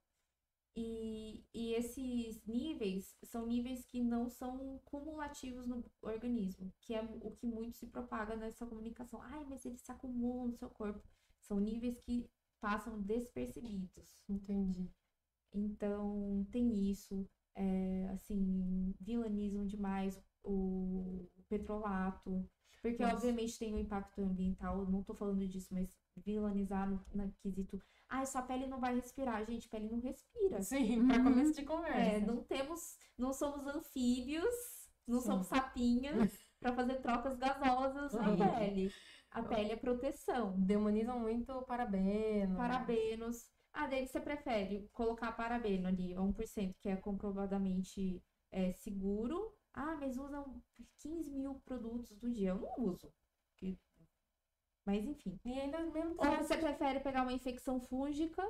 E, 0.75 1.45
e 1.53 1.75
esses 1.75 2.43
níveis 2.47 3.15
são 3.25 3.47
níveis 3.47 3.85
que 3.85 4.03
não 4.03 4.29
são 4.29 4.81
cumulativos 4.87 5.67
no 5.67 5.85
organismo, 6.01 6.73
que 6.81 6.95
é 6.95 7.03
o 7.03 7.31
que 7.31 7.47
muito 7.47 7.77
se 7.77 7.87
propaga 7.87 8.37
nessa 8.37 8.67
comunicação. 8.67 9.21
Ai, 9.23 9.45
mas 9.49 9.67
eles 9.67 9.83
se 9.83 9.93
acumulam 9.93 10.47
no 10.49 10.57
seu 10.57 10.71
corpo. 10.71 11.03
São 11.41 11.61
níveis 11.61 11.99
que 11.99 12.27
passam 12.61 13.01
despercebidos. 13.03 14.25
Entendi. 14.29 14.89
Então, 15.53 16.47
tem 16.51 16.91
isso. 16.91 17.29
É, 17.55 18.09
assim, 18.15 18.95
vilanizam 18.99 19.67
demais 19.67 20.19
o 20.43 21.29
petrolato. 21.49 22.49
Porque, 22.81 23.03
Nossa. 23.03 23.17
obviamente, 23.17 23.59
tem 23.59 23.75
um 23.75 23.79
impacto 23.79 24.23
ambiental. 24.23 24.87
Não 24.87 25.03
tô 25.03 25.15
falando 25.15 25.47
disso, 25.47 25.69
mas 25.73 25.93
vilanizar 26.17 26.89
no, 26.89 27.05
na 27.15 27.29
quesito. 27.43 27.81
Ai, 28.13 28.27
sua 28.27 28.43
pele 28.43 28.67
não 28.67 28.79
vai 28.79 28.95
respirar. 28.95 29.43
Gente, 29.47 29.71
pele 29.71 29.89
não 29.89 29.99
respira. 29.99 30.63
Sim, 30.63 31.07
para 31.07 31.17
Uhum. 31.17 31.25
começo 31.25 31.55
de 31.55 31.65
conversa. 31.65 31.99
É, 31.99 32.21
não 32.21 32.45
temos. 32.45 32.99
Não 33.17 33.33
somos 33.33 33.67
anfíbios, 33.67 34.55
não 35.07 35.19
Sim. 35.19 35.27
somos 35.29 35.47
sapinhas 35.47 36.13
para 36.61 36.75
fazer 36.75 37.01
trocas 37.01 37.39
gasosas 37.39 38.13
na 38.13 38.37
pele. 38.37 38.93
A 39.31 39.43
pele 39.43 39.73
é 39.73 39.77
proteção. 39.77 40.61
Demonizam 40.61 41.19
muito 41.19 41.51
o 41.53 41.63
parabeno. 41.63 42.55
Parabenos. 42.55 43.51
Ah, 43.73 43.87
daí 43.87 44.07
você 44.07 44.21
prefere 44.21 44.91
colocar 44.93 45.33
parabeno 45.33 45.89
ali, 45.89 46.15
1%, 46.15 46.75
que 46.79 46.91
é 46.91 46.97
comprovadamente 46.97 48.23
é, 48.51 48.75
seguro. 48.75 49.57
Ah, 49.73 49.97
mas 49.99 50.19
usam 50.19 50.63
15 50.99 51.31
mil 51.31 51.55
produtos 51.65 52.15
do 52.19 52.31
dia. 52.31 52.51
Eu 52.51 52.59
não 52.59 52.75
uso. 52.79 53.11
Mas 54.85 55.05
enfim. 55.05 55.39
E 55.45 55.61
ainda 55.61 55.79
mesmo 55.81 56.15
Ou 56.19 56.37
você 56.39 56.57
prefere 56.57 57.01
pegar 57.01 57.23
uma 57.23 57.33
infecção 57.33 57.81
fúngica 57.81 58.43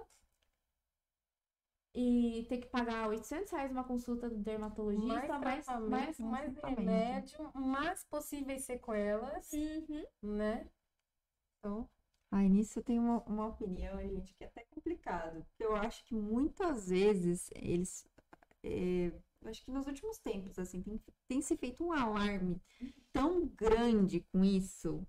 e 1.94 2.46
ter 2.48 2.58
que 2.58 2.66
pagar 2.68 3.08
800 3.08 3.50
reais 3.52 3.70
uma 3.70 3.84
consulta 3.84 4.28
do 4.28 4.38
dermatologista, 4.38 5.38
mais 5.38 5.66
mais, 5.66 6.18
mais, 6.18 6.56
remédio, 6.64 7.50
mais 7.54 8.04
possíveis 8.04 8.64
sequelas, 8.64 9.52
Uhum. 9.52 10.04
né? 10.22 10.66
Então, 11.58 11.88
Ai, 12.34 12.48
nisso 12.48 12.78
eu 12.78 12.82
tenho 12.82 13.02
uma, 13.02 13.22
uma 13.24 13.46
opinião, 13.48 14.00
gente, 14.00 14.34
que 14.34 14.44
é 14.44 14.46
até 14.46 14.64
complicado. 14.70 15.44
Porque 15.44 15.64
eu 15.64 15.76
acho 15.76 16.02
que 16.06 16.14
muitas 16.14 16.88
vezes 16.88 17.50
eles. 17.54 18.06
é, 18.62 19.08
eu 19.42 19.50
acho 19.50 19.62
que 19.62 19.70
nos 19.70 19.86
últimos 19.86 20.18
tempos, 20.18 20.58
assim, 20.58 20.80
tem, 20.82 21.00
tem 21.28 21.42
se 21.42 21.56
feito 21.58 21.84
um 21.84 21.92
alarme 21.92 22.58
tão 23.12 23.46
grande 23.48 24.20
com 24.32 24.42
isso. 24.42 25.06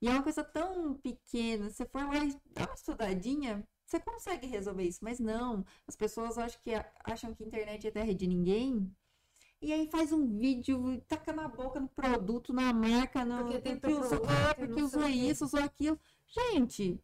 E 0.00 0.08
é 0.08 0.10
uma 0.10 0.22
coisa 0.22 0.44
tão 0.44 0.94
pequena. 0.94 1.70
Se 1.70 1.76
você 1.76 1.86
for 1.86 2.04
lá 2.06 2.24
e 2.24 2.38
dar 2.52 2.66
uma 2.66 2.74
estudadinha, 2.74 3.66
você 3.84 3.98
consegue 4.00 4.46
resolver 4.46 4.84
isso. 4.84 5.00
Mas 5.02 5.18
não. 5.18 5.64
As 5.86 5.96
pessoas 5.96 6.36
acham 6.38 6.60
que, 6.62 6.70
acham 7.04 7.34
que 7.34 7.44
internet 7.44 7.86
é 7.86 7.90
terra 7.90 8.14
de 8.14 8.26
ninguém. 8.26 8.90
E 9.60 9.72
aí 9.72 9.88
faz 9.90 10.12
um 10.12 10.36
vídeo, 10.36 10.92
e 10.92 11.00
taca 11.00 11.32
na 11.32 11.48
boca 11.48 11.80
no 11.80 11.88
produto, 11.88 12.52
na 12.52 12.72
marca, 12.74 13.24
no, 13.24 13.38
Porque 13.38 13.58
tem 13.60 13.78
porque 13.78 13.94
usou, 13.94 14.22
é, 14.28 14.54
porque 14.54 14.82
usou 14.82 15.08
isso, 15.08 15.44
usou 15.46 15.60
aquilo. 15.60 15.98
Gente, 16.26 17.00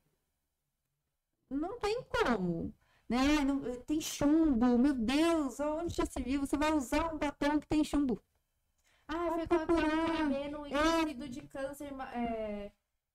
não 1.48 1.78
tem 1.78 2.02
como. 2.02 2.74
Né? 3.09 3.44
Não- 3.44 3.60
tem 3.82 4.01
chumbo, 4.01 4.78
meu 4.78 4.94
Deus, 4.94 5.60
onde 5.60 5.94
já 5.94 6.06
se 6.06 6.23
viu? 6.23 6.40
Você 6.40 6.56
vai 6.56 6.73
usar 6.73 7.12
um 7.12 7.19
batom 7.19 7.59
que 7.59 7.66
tem 7.66 7.82
chumbo. 7.85 8.23
Ah, 9.09 9.32
foi 9.32 9.47
com 9.47 9.66
procurar. 9.66 10.06
parabeno 10.06 10.66
É. 10.66 11.28
de 11.28 11.43
câncer 11.43 11.93
é, 12.14 12.73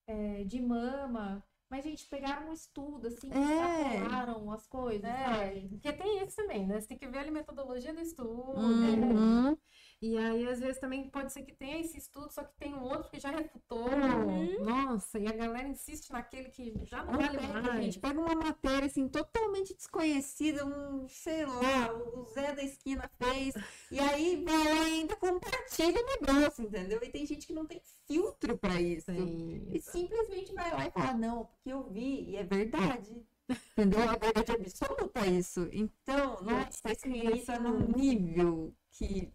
é, 0.08 0.44
de 0.46 0.62
mama. 0.62 1.44
Mas, 1.70 1.84
gente, 1.84 2.08
pegaram 2.08 2.50
um 2.50 2.54
estudo, 2.54 3.08
assim, 3.08 3.30
É. 3.30 3.42
extrapolaram 3.42 4.50
as 4.52 4.66
coisas, 4.68 5.04
É, 5.04 5.26
sabe? 5.26 5.68
porque 5.70 5.92
tem 5.92 6.24
isso 6.24 6.36
também, 6.38 6.66
né? 6.66 6.80
Você 6.80 6.88
tem 6.88 6.98
que 6.98 7.08
ver 7.10 7.28
a 7.28 7.32
metodologia 7.32 7.94
do 7.94 8.00
estudo. 8.00 8.58
Uhum. 8.58 9.58
E 10.00 10.16
aí, 10.16 10.48
às 10.48 10.60
vezes, 10.60 10.80
também 10.80 11.10
pode 11.10 11.34
ser 11.34 11.42
que 11.42 11.56
tenha 11.56 11.80
esse 11.80 11.98
estudo, 11.98 12.32
só 12.32 12.44
que 12.44 12.56
tem 12.60 12.74
um 12.74 12.84
outro 12.84 13.10
que 13.10 13.20
já 13.20 13.32
refutou. 13.32 13.90
Uhum. 13.90 14.64
Nossa, 14.64 15.18
e 15.18 15.28
a 15.28 15.32
galera 15.32 15.68
insiste 15.68 16.12
naquele 16.12 16.50
que 16.50 16.74
já 16.86 17.04
não 17.04 17.14
vale 17.14 17.38
pega, 17.38 17.62
mais. 17.62 17.84
gente, 17.84 18.00
pega 18.00 18.20
uma 18.20 18.36
matéria 18.36 18.86
assim, 18.86 19.08
totalmente 19.08 19.74
desconhecida, 19.76 20.66
um, 20.66 21.08
sei 21.08 21.46
lá, 21.48 21.92
o 21.94 22.26
Zé 22.26 22.54
da 22.54 22.64
esquina 22.64 23.10
fez, 23.18 23.56
e 23.92 24.00
aí 24.00 24.44
vai 24.44 24.64
lá 24.64 24.90
e 24.90 24.94
ainda 25.00 25.16
compartilha 25.16 26.00
o 26.00 26.26
negócio, 26.26 26.64
entendeu? 26.64 27.00
E 27.02 27.10
tem 27.10 27.26
gente 27.26 27.48
que 27.48 27.54
não 27.54 27.66
tem 27.66 27.82
filtro 28.06 28.56
pra 28.56 28.80
isso. 28.80 29.12
E 29.12 29.82
simplesmente 29.82 30.54
vai 30.54 30.72
lá 30.72 30.88
e 30.88 30.92
fala, 30.92 31.14
não, 31.16 31.46
porque 31.46 31.70
eu 31.72 31.84
vi, 31.90 32.30
e 32.30 32.36
é 32.36 32.44
verdade. 32.44 33.26
Entendeu? 33.50 34.02
É 34.02 34.20
verdade 34.20 34.52
absoluta 34.52 35.26
isso. 35.26 35.70
Então, 35.72 36.42
nossa, 36.42 36.92
isso 36.92 37.08
entra 37.08 37.60
num 37.60 37.88
nível 37.88 38.76
que. 38.92 39.32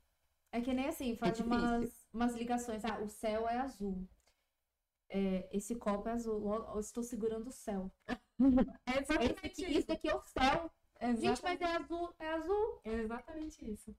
É 0.52 0.60
que 0.60 0.72
nem 0.72 0.86
assim, 0.86 1.16
faz 1.16 1.36
difícil. 1.36 1.56
umas, 1.58 2.06
umas 2.12 2.34
ligações. 2.34 2.84
Ah, 2.84 2.98
o 3.00 3.08
céu 3.08 3.48
é 3.48 3.58
azul. 3.58 4.06
É, 5.08 5.48
esse 5.52 5.74
copo 5.76 6.08
é 6.08 6.12
azul. 6.12 6.54
Eu 6.74 6.80
estou 6.80 7.02
segurando 7.02 7.48
o 7.48 7.52
céu. 7.52 7.90
É 8.86 9.00
Esse 9.00 9.12
exatamente 9.12 9.46
aqui, 9.46 9.62
isso. 9.62 9.78
isso 9.80 9.92
aqui 9.92 10.08
é 10.08 10.14
o 10.16 10.22
céu. 10.22 10.70
É 10.96 11.16
Gente, 11.16 11.42
mas 11.42 11.60
é 11.60 11.64
azul. 11.64 12.14
É 12.18 12.28
azul. 12.28 12.80
É 12.84 12.92
exatamente 12.92 13.70
isso. 13.70 13.94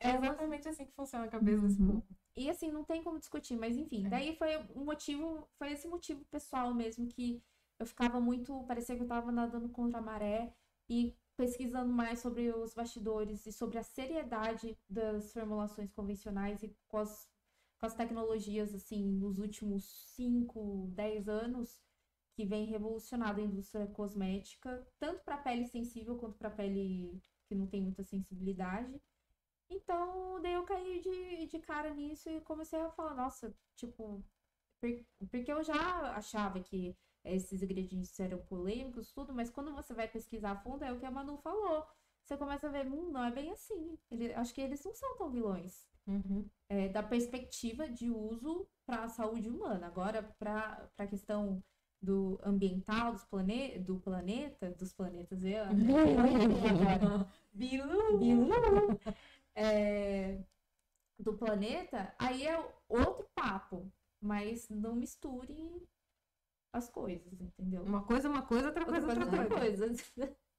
É 0.00 0.10
É 0.10 0.16
exatamente 0.16 0.68
assim 0.68 0.84
que 0.86 0.92
funciona 0.92 1.24
a 1.24 1.28
cabeça 1.28 1.62
desse 1.62 1.80
Uhum. 1.80 2.00
povo. 2.00 2.06
E 2.36 2.48
assim, 2.50 2.70
não 2.70 2.84
tem 2.84 3.02
como 3.02 3.18
discutir, 3.18 3.56
mas 3.56 3.76
enfim. 3.76 4.06
É. 4.06 4.08
Daí 4.08 4.36
foi 4.36 4.56
um 4.74 4.84
motivo, 4.84 5.46
foi 5.58 5.72
esse 5.72 5.86
motivo 5.88 6.24
pessoal 6.30 6.72
mesmo 6.74 7.06
que 7.06 7.42
eu 7.78 7.86
ficava 7.86 8.20
muito, 8.20 8.64
parecia 8.64 8.96
que 8.96 9.02
eu 9.02 9.08
tava 9.08 9.30
nadando 9.32 9.68
contra 9.68 9.98
a 9.98 10.02
maré 10.02 10.52
e 10.88 11.14
pesquisando 11.36 11.92
mais 11.92 12.20
sobre 12.20 12.50
os 12.52 12.74
bastidores 12.74 13.46
e 13.46 13.52
sobre 13.52 13.78
a 13.78 13.82
seriedade 13.82 14.78
das 14.88 15.32
formulações 15.32 15.92
convencionais 15.92 16.62
e 16.62 16.76
com 16.88 16.98
as, 16.98 17.28
com 17.78 17.86
as 17.86 17.94
tecnologias, 17.94 18.74
assim, 18.74 19.04
nos 19.04 19.38
últimos 19.38 19.84
5, 20.14 20.88
10 20.94 21.28
anos, 21.28 21.82
que 22.34 22.44
vem 22.46 22.66
revolucionando 22.66 23.40
a 23.40 23.44
indústria 23.44 23.86
cosmética, 23.88 24.86
tanto 24.98 25.22
para 25.24 25.38
pele 25.38 25.66
sensível 25.66 26.16
quanto 26.18 26.38
para 26.38 26.50
pele 26.50 27.20
que 27.46 27.54
não 27.54 27.66
tem 27.66 27.82
muita 27.82 28.02
sensibilidade. 28.02 29.00
Então, 29.68 30.40
daí 30.42 30.52
eu 30.54 30.64
caí 30.64 31.00
de, 31.00 31.46
de 31.46 31.58
cara 31.60 31.94
nisso 31.94 32.28
e 32.30 32.40
comecei 32.42 32.78
a 32.80 32.90
falar, 32.90 33.14
nossa, 33.14 33.54
tipo, 33.76 34.22
por- 34.80 35.06
porque 35.30 35.52
eu 35.52 35.62
já 35.64 36.16
achava 36.16 36.60
que 36.62 36.96
esses 37.24 37.62
ingredientes 37.62 38.18
eram 38.20 38.38
polêmicos, 38.38 39.12
tudo, 39.12 39.32
mas 39.32 39.50
quando 39.50 39.72
você 39.74 39.94
vai 39.94 40.08
pesquisar 40.08 40.52
a 40.52 40.56
fundo, 40.56 40.84
é 40.84 40.92
o 40.92 40.98
que 40.98 41.06
a 41.06 41.10
Manu 41.10 41.38
falou. 41.38 41.86
Você 42.24 42.36
começa 42.36 42.68
a 42.68 42.70
ver, 42.70 42.86
hum, 42.86 43.10
não 43.10 43.24
é 43.24 43.30
bem 43.30 43.50
assim. 43.50 43.98
Ele- 44.10 44.32
acho 44.34 44.54
que 44.54 44.60
eles 44.60 44.84
não 44.84 44.94
são 44.94 45.16
tão 45.16 45.30
vilões. 45.30 45.88
Uhum. 46.06 46.48
É, 46.68 46.88
da 46.88 47.02
perspectiva 47.02 47.88
de 47.88 48.10
uso 48.10 48.66
para 48.86 49.04
a 49.04 49.08
saúde 49.08 49.48
humana. 49.48 49.86
Agora, 49.86 50.22
para 50.38 50.88
a 50.98 51.06
questão 51.06 51.62
do 52.00 52.38
ambiental, 52.42 53.12
dos 53.12 53.24
plane, 53.24 53.78
do 53.78 53.98
planeta, 54.00 54.70
dos 54.72 54.92
planetas, 54.92 55.44
eu, 55.44 55.62
agora. 55.64 57.26
Bilu! 57.52 58.18
Bilu. 58.18 58.48
É, 59.54 60.38
do 61.18 61.34
planeta, 61.34 62.14
aí 62.18 62.46
é 62.46 62.58
outro 62.88 63.26
papo. 63.34 63.90
Mas 64.20 64.68
não 64.68 64.94
misture 64.94 65.82
as 66.72 66.88
coisas, 66.88 67.40
entendeu? 67.40 67.82
Uma 67.82 68.04
coisa 68.04 68.28
é 68.28 68.30
uma 68.30 68.42
coisa, 68.42 68.66
outra 68.68 68.84
Outra 68.84 69.00
coisa 69.00 69.06
é 69.06 69.10
outra 69.24 69.40
outra 69.42 69.58
coisa. 69.58 69.86
coisa. 69.86 70.04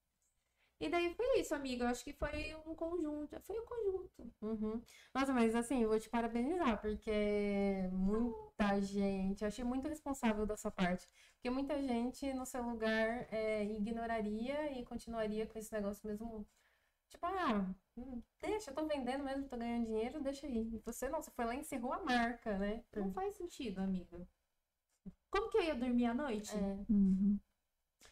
E 0.80 0.90
daí 0.90 1.14
foi 1.16 1.40
isso, 1.40 1.56
amiga. 1.56 1.86
Eu 1.86 1.90
acho 1.90 2.04
que 2.04 2.12
foi 2.14 2.54
um 2.66 2.76
conjunto. 2.76 3.40
Foi 3.42 3.58
um 3.60 3.66
conjunto. 3.66 4.34
Uhum. 4.42 4.82
Nossa, 5.14 5.34
mas 5.34 5.56
assim, 5.56 5.82
eu 5.84 5.90
vou 5.90 6.00
te 6.00 6.10
parabenizar, 6.10 6.82
porque 6.82 7.88
muita 7.92 8.82
gente, 8.82 9.42
eu 9.42 9.48
achei 9.48 9.64
muito 9.64 9.88
responsável 9.88 10.46
da 10.46 10.58
sua 10.58 10.72
parte, 10.72 11.08
porque 11.36 11.50
muita 11.50 11.82
gente 11.82 12.34
no 12.34 12.46
seu 12.46 12.62
lugar 12.64 13.28
é, 13.32 13.64
ignoraria 13.66 14.78
e 14.78 14.84
continuaria 14.86 15.48
com 15.48 15.58
esse 15.58 15.72
negócio 15.72 16.06
mesmo, 16.06 16.46
tipo, 17.10 17.26
ah, 17.26 17.66
deixa, 18.42 18.72
eu 18.72 18.76
tô 18.76 18.86
vendendo 18.88 19.24
mesmo, 19.24 19.48
tô 19.50 19.58
ganhando 19.58 19.86
dinheiro, 19.86 20.22
deixa 20.22 20.48
aí. 20.48 20.70
E 20.76 20.80
você 20.80 21.10
não, 21.10 21.22
você 21.22 21.32
foi 21.32 21.46
lá 21.46 21.56
e 21.56 21.60
encerrou 21.60 21.94
a 21.94 22.04
marca, 22.04 22.58
né? 22.58 22.84
Não 22.96 23.12
faz 23.14 23.36
sentido, 23.36 23.80
amiga. 23.80 24.28
Como 25.34 25.50
que 25.50 25.58
eu 25.58 25.64
ia 25.64 25.74
dormir 25.74 26.06
à 26.06 26.14
noite? 26.14 26.56
É, 26.56 26.78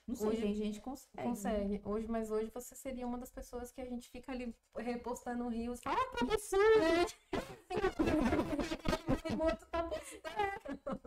Não 0.07 0.15
sei, 0.15 0.27
Hoje- 0.27 0.41
tem 0.41 0.55
gente 0.55 0.79
que 0.79 0.83
consegue. 0.83 1.17
né? 1.17 1.23
consegue. 1.23 1.81
Hoje, 1.85 2.07
mas 2.07 2.31
hoje 2.31 2.49
você 2.51 2.73
seria 2.75 3.05
uma 3.05 3.19
das 3.19 3.29
pessoas 3.31 3.71
que 3.71 3.79
a 3.79 3.85
gente 3.85 4.09
fica 4.09 4.31
ali 4.31 4.55
repostando 4.75 5.47
rios. 5.47 5.79
Ah, 5.85 5.95
tá 6.17 6.25
absurdo! 6.25 7.13
O 9.39 9.43
outro 9.43 9.67
tá 9.69 9.83
postando. 9.83 11.01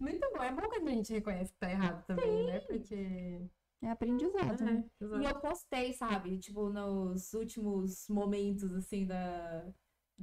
Muito 0.00 0.30
bom. 0.36 0.42
É 0.42 0.52
bom 0.52 0.68
que 0.68 0.76
a 0.76 0.90
gente 0.90 1.12
reconhece 1.14 1.50
que 1.54 1.58
tá 1.58 1.70
errado 1.70 2.04
também, 2.06 2.44
né? 2.46 2.60
Porque. 2.60 3.40
É 3.82 3.90
aprendizado, 3.90 4.62
né? 4.64 4.84
É, 5.00 5.04
E 5.22 5.24
eu 5.24 5.40
postei, 5.40 5.92
sabe? 5.94 6.38
Tipo, 6.38 6.68
nos 6.68 7.32
últimos 7.32 8.06
momentos, 8.08 8.70
assim, 8.74 9.06
da, 9.06 9.66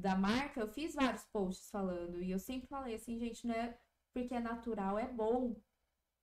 da 0.03 0.15
marca, 0.15 0.59
eu 0.59 0.67
fiz 0.67 0.93
vários 0.95 1.23
posts 1.25 1.69
falando. 1.71 2.21
E 2.21 2.30
eu 2.30 2.39
sempre 2.39 2.67
falei 2.67 2.95
assim, 2.95 3.17
gente, 3.17 3.47
não 3.47 3.55
é 3.55 3.77
porque 4.13 4.35
é 4.35 4.39
natural, 4.39 4.99
é 4.99 5.07
bom. 5.07 5.55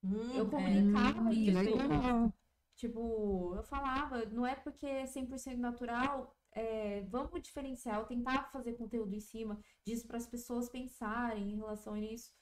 Hum, 0.05 0.33
Eu 0.37 0.47
é. 0.47 0.51
comunicava 0.51 1.23
Hum, 1.23 1.33
isso. 1.33 1.59
legal. 1.59 2.33
Tipo, 2.77 3.55
eu 3.57 3.63
falava, 3.65 4.25
não 4.27 4.47
é 4.47 4.55
porque 4.55 4.87
é 4.87 5.07
100% 5.07 5.59
natural, 5.59 6.35
é, 6.53 7.03
vamos 7.03 7.43
diferenciar, 7.43 7.99
eu 8.01 8.07
tentava 8.07 8.49
fazer 8.51 8.73
conteúdo 8.75 9.15
em 9.15 9.21
cima 9.21 9.61
disso 9.85 10.07
para 10.07 10.17
as 10.17 10.27
pessoas 10.27 10.69
pensarem 10.71 11.51
em 11.53 11.57
relação 11.57 11.95
a 11.95 12.01
isso, 12.01 12.33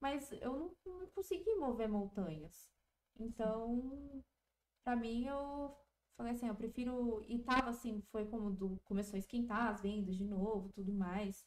mas 0.00 0.30
eu 0.32 0.52
não, 0.56 0.76
não 1.00 1.06
consegui 1.08 1.54
mover 1.56 1.88
montanhas. 1.88 2.70
Então, 3.18 4.22
para 4.84 4.96
mim, 4.96 5.26
eu 5.26 5.76
falei 6.18 6.34
assim, 6.34 6.48
eu 6.48 6.56
prefiro. 6.56 7.22
E 7.28 7.40
tava 7.40 7.70
assim, 7.70 8.02
foi 8.12 8.26
como 8.26 8.50
do, 8.52 8.78
começou 8.84 9.16
a 9.16 9.20
esquentar 9.20 9.68
as 9.72 9.82
vendas 9.82 10.16
de 10.16 10.24
novo, 10.26 10.70
tudo 10.74 10.92
mais. 10.94 11.46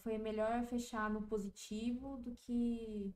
Foi 0.00 0.18
melhor 0.18 0.66
fechar 0.66 1.10
no 1.10 1.22
positivo 1.28 2.18
do 2.18 2.36
que 2.36 3.14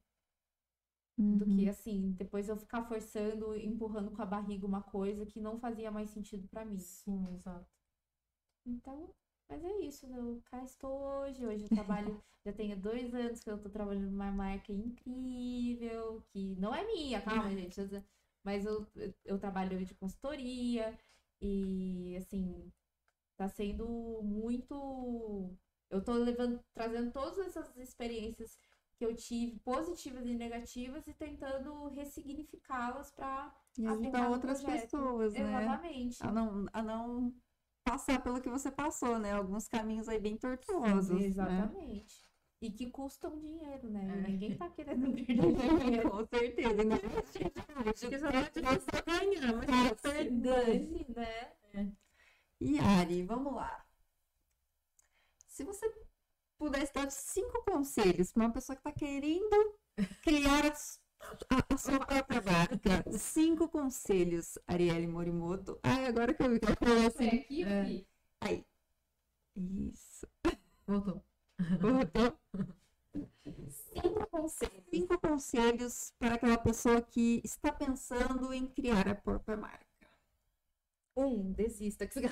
do 1.31 1.47
Uhum. 1.47 1.47
que 1.47 1.69
assim, 1.69 2.12
depois 2.12 2.49
eu 2.49 2.57
ficar 2.57 2.83
forçando, 2.85 3.55
empurrando 3.55 4.11
com 4.11 4.23
a 4.23 4.27
barriga 4.27 4.66
uma 4.66 4.83
coisa 4.83 5.27
que 5.27 5.39
não 5.39 5.59
fazia 5.61 5.91
mais 5.91 6.09
sentido 6.09 6.49
pra 6.49 6.65
mim. 6.65 6.87
Sim, 7.05 7.27
exato. 7.35 7.66
Então, 8.66 9.15
mas 9.49 9.65
é 9.65 9.73
isso, 9.81 10.07
eu 10.07 10.43
cá 10.47 10.62
estou 10.65 10.91
hoje. 11.01 11.47
Hoje 11.47 11.65
eu 11.65 11.71
trabalho, 11.71 12.23
já 12.47 12.53
tenho 12.53 12.77
dois 12.81 13.15
anos 13.15 13.41
que 13.41 13.51
eu 13.51 13.59
tô 13.61 13.71
trabalhando 13.71 14.11
numa 14.11 14.31
marca 14.33 14.73
incrível, 14.73 16.23
que 16.33 16.55
não 16.57 16.75
é 16.75 16.85
minha, 16.87 17.21
calma, 17.23 17.51
gente. 17.55 17.81
Mas 18.45 18.66
eu, 18.66 18.87
eu, 19.25 19.39
trabalho 19.39 19.85
de 19.85 19.95
consultoria 19.95 20.97
e 21.41 22.15
assim, 22.19 22.71
tá 23.37 23.49
sendo 23.49 24.21
muito. 24.23 25.57
Eu 25.91 26.05
tô 26.05 26.12
levando, 26.12 26.62
trazendo 26.75 27.11
todas 27.11 27.39
essas 27.39 27.75
experiências 27.79 28.59
que 28.97 29.05
eu 29.05 29.15
tive, 29.15 29.59
positivas 29.61 30.27
e 30.27 30.35
negativas, 30.35 31.07
e 31.07 31.15
tentando 31.15 31.89
ressignificá-las 31.89 33.11
para 33.11 33.53
ajudar 33.87 34.31
outras 34.31 34.62
projeto. 34.62 34.83
pessoas, 34.83 35.33
né? 35.33 35.65
Exatamente. 35.65 36.23
A 36.23 36.31
não, 36.31 36.66
a 36.73 36.83
não 36.83 37.35
passar 37.83 38.23
pelo 38.23 38.41
que 38.41 38.49
você 38.49 38.71
passou, 38.71 39.19
né? 39.19 39.33
Alguns 39.33 39.66
caminhos 39.66 40.09
aí 40.09 40.21
bem 40.21 40.37
tortuosos. 40.37 41.21
né? 41.21 41.27
Exatamente. 41.27 42.23
E 42.65 42.70
que 42.70 42.91
custam 42.91 43.39
dinheiro, 43.39 43.91
né? 43.91 44.24
É. 44.24 44.31
Ninguém 44.31 44.57
tá 44.57 44.70
querendo 44.70 45.12
perder 45.15 45.35
dinheiro. 45.36 46.11
Com 46.11 46.27
certeza. 46.27 46.69
Ainda 46.81 46.95
Acho 47.91 48.09
que 48.09 48.19
já 48.19 48.31
não 48.32 48.41
adianta 48.41 48.81
só 48.81 49.03
ganhar, 49.05 49.53
mas 49.55 50.01
tá 50.01 50.11
perdendo. 50.11 51.15
Né? 51.15 51.93
E 52.61 52.78
Ari, 52.78 53.23
vamos 53.24 53.53
lá. 53.55 53.85
Se 55.47 55.62
você 55.65 55.93
pudesse 56.59 56.93
dar 56.95 57.11
cinco 57.11 57.62
conselhos 57.65 58.32
para 58.32 58.45
uma 58.47 58.53
pessoa 58.53 58.77
que 58.77 58.89
está 58.89 58.93
querendo 58.93 59.78
criar 60.23 60.65
a, 61.51 61.74
a- 61.74 61.77
sua 61.77 61.99
própria 62.01 62.41
marca, 62.43 63.05
cinco 63.19 63.69
conselhos, 63.69 64.59
Arielle 64.66 65.07
Morimoto. 65.07 65.78
Ai, 65.82 66.07
agora 66.07 66.32
que 66.32 66.43
eu 66.43 66.51
vi 66.51 66.61
que 66.61 66.66
ela 66.66 66.77
falou 66.77 67.07
assim. 67.07 67.28
aqui, 67.28 67.62
É. 67.65 67.85
fi. 67.85 68.07
Aí. 68.41 68.65
Isso. 69.57 70.27
Voltou. 70.86 71.23
Cinco 73.93 74.26
conselhos. 74.26 74.85
Cinco 74.90 75.18
conselhos 75.18 76.12
para 76.18 76.35
aquela 76.35 76.59
pessoa 76.59 77.01
que 77.01 77.40
está 77.44 77.72
pensando 77.72 78.52
em 78.52 78.66
criar 78.66 79.09
a 79.09 79.14
própria 79.14 79.56
marca. 79.56 79.86
Um, 81.16 81.52
desista. 81.52 82.06
Que 82.06 82.20
você... 82.20 82.28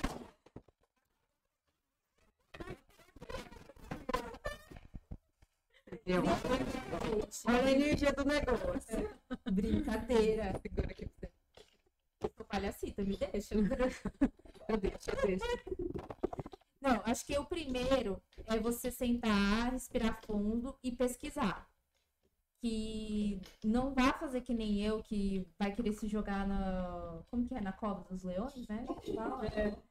Olha 7.47 7.63
a 7.63 7.71
energia 7.71 8.11
do 8.11 8.25
negócio. 8.25 9.09
Brincadeira. 9.51 10.59
Segura 10.59 10.91
aqui 10.91 11.05
pra 11.07 11.29
você. 11.29 12.43
Palhacita, 12.47 13.03
me 13.03 13.17
deixa. 13.17 13.55
Eu 13.55 14.77
deixo, 14.77 15.09
eu 15.09 15.27
deixo. 15.27 15.45
Não, 16.83 17.01
acho 17.05 17.25
que 17.25 17.37
o 17.37 17.45
primeiro 17.45 18.21
é 18.45 18.59
você 18.59 18.91
sentar, 18.91 19.71
respirar 19.71 20.19
fundo 20.25 20.77
e 20.83 20.91
pesquisar. 20.91 21.65
Que 22.59 23.39
não 23.63 23.93
vá 23.93 24.11
fazer 24.11 24.41
que 24.41 24.53
nem 24.53 24.83
eu, 24.83 25.01
que 25.01 25.47
vai 25.57 25.73
querer 25.73 25.93
se 25.93 26.09
jogar 26.09 26.45
na. 26.45 27.23
Como 27.31 27.47
que 27.47 27.55
é? 27.55 27.61
Na 27.61 27.71
cova 27.71 28.03
dos 28.09 28.23
leões, 28.23 28.67
né? 28.67 28.85
Fala. 29.15 29.81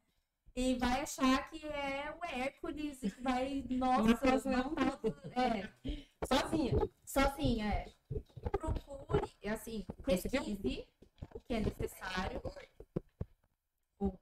E 0.54 0.74
vai 0.74 1.00
achar 1.00 1.48
que 1.48 1.66
é 1.66 2.14
o 2.14 2.24
Hércules 2.26 3.02
e 3.02 3.10
que 3.10 3.22
vai. 3.22 3.64
Nossa, 3.70 4.50
Matar 4.50 5.00
É. 5.34 5.72
Sozinha. 6.26 6.72
Sozinha, 7.06 7.66
é. 7.72 7.92
Procure, 8.50 9.34
é 9.42 9.50
assim, 9.50 9.86
pesquise 10.04 10.86
o 11.34 11.40
que 11.40 11.54
é 11.54 11.60
necessário. 11.60 12.42
Um. 13.98 14.12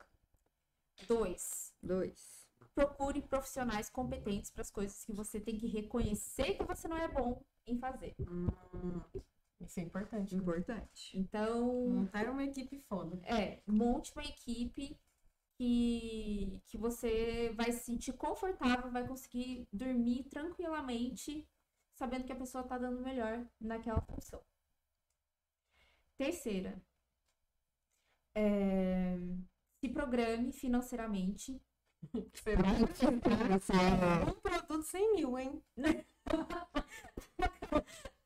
Dois, 1.09 1.75
Dois. 1.83 2.40
Procure 2.81 3.21
profissionais 3.23 3.91
competentes 3.91 4.51
para 4.51 4.63
as 4.63 4.71
coisas 4.71 5.05
que 5.05 5.13
você 5.13 5.39
tem 5.39 5.59
que 5.59 5.67
reconhecer 5.67 6.55
que 6.57 6.65
você 6.65 6.89
não 6.89 6.97
é 6.97 7.09
bom 7.09 7.43
em 7.67 7.79
fazer. 7.79 8.15
Isso 9.61 9.81
é 9.81 9.83
importante. 9.83 10.35
né? 10.35 10.41
Importante. 10.41 11.19
Então, 11.19 11.89
Montar 11.89 12.29
uma 12.31 12.43
equipe 12.45 12.79
foda. 12.89 13.21
é, 13.25 13.61
monte 13.67 14.13
uma 14.13 14.25
equipe 14.25 14.99
que, 15.59 16.59
que 16.67 16.79
você 16.79 17.53
vai 17.55 17.71
se 17.73 17.85
sentir 17.85 18.15
confortável, 18.15 18.91
vai 18.91 19.07
conseguir 19.07 19.69
dormir 19.71 20.25
tranquilamente, 20.31 21.47
sabendo 21.95 22.25
que 22.25 22.33
a 22.33 22.37
pessoa 22.37 22.63
está 22.63 22.79
dando 22.79 23.03
melhor 23.03 23.47
naquela 23.61 24.01
função. 24.01 24.41
Terceira, 26.17 26.81
é, 28.35 29.19
se 29.81 29.89
programe 29.91 30.51
financeiramente. 30.53 31.61
Um 34.27 34.33
produto 34.41 34.83
100 34.83 35.15
mil, 35.15 35.39
hein? 35.39 35.63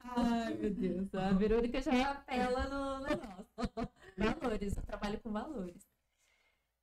Ai, 0.00 0.54
meu 0.54 0.70
Deus, 0.70 1.14
a 1.14 1.32
Verônica 1.32 1.80
já 1.80 2.12
apela 2.12 2.68
no 2.68 3.04
negócio. 3.04 3.46
Valores, 4.16 4.76
eu 4.76 4.82
trabalho 4.84 5.20
com 5.20 5.32
valores. 5.32 5.86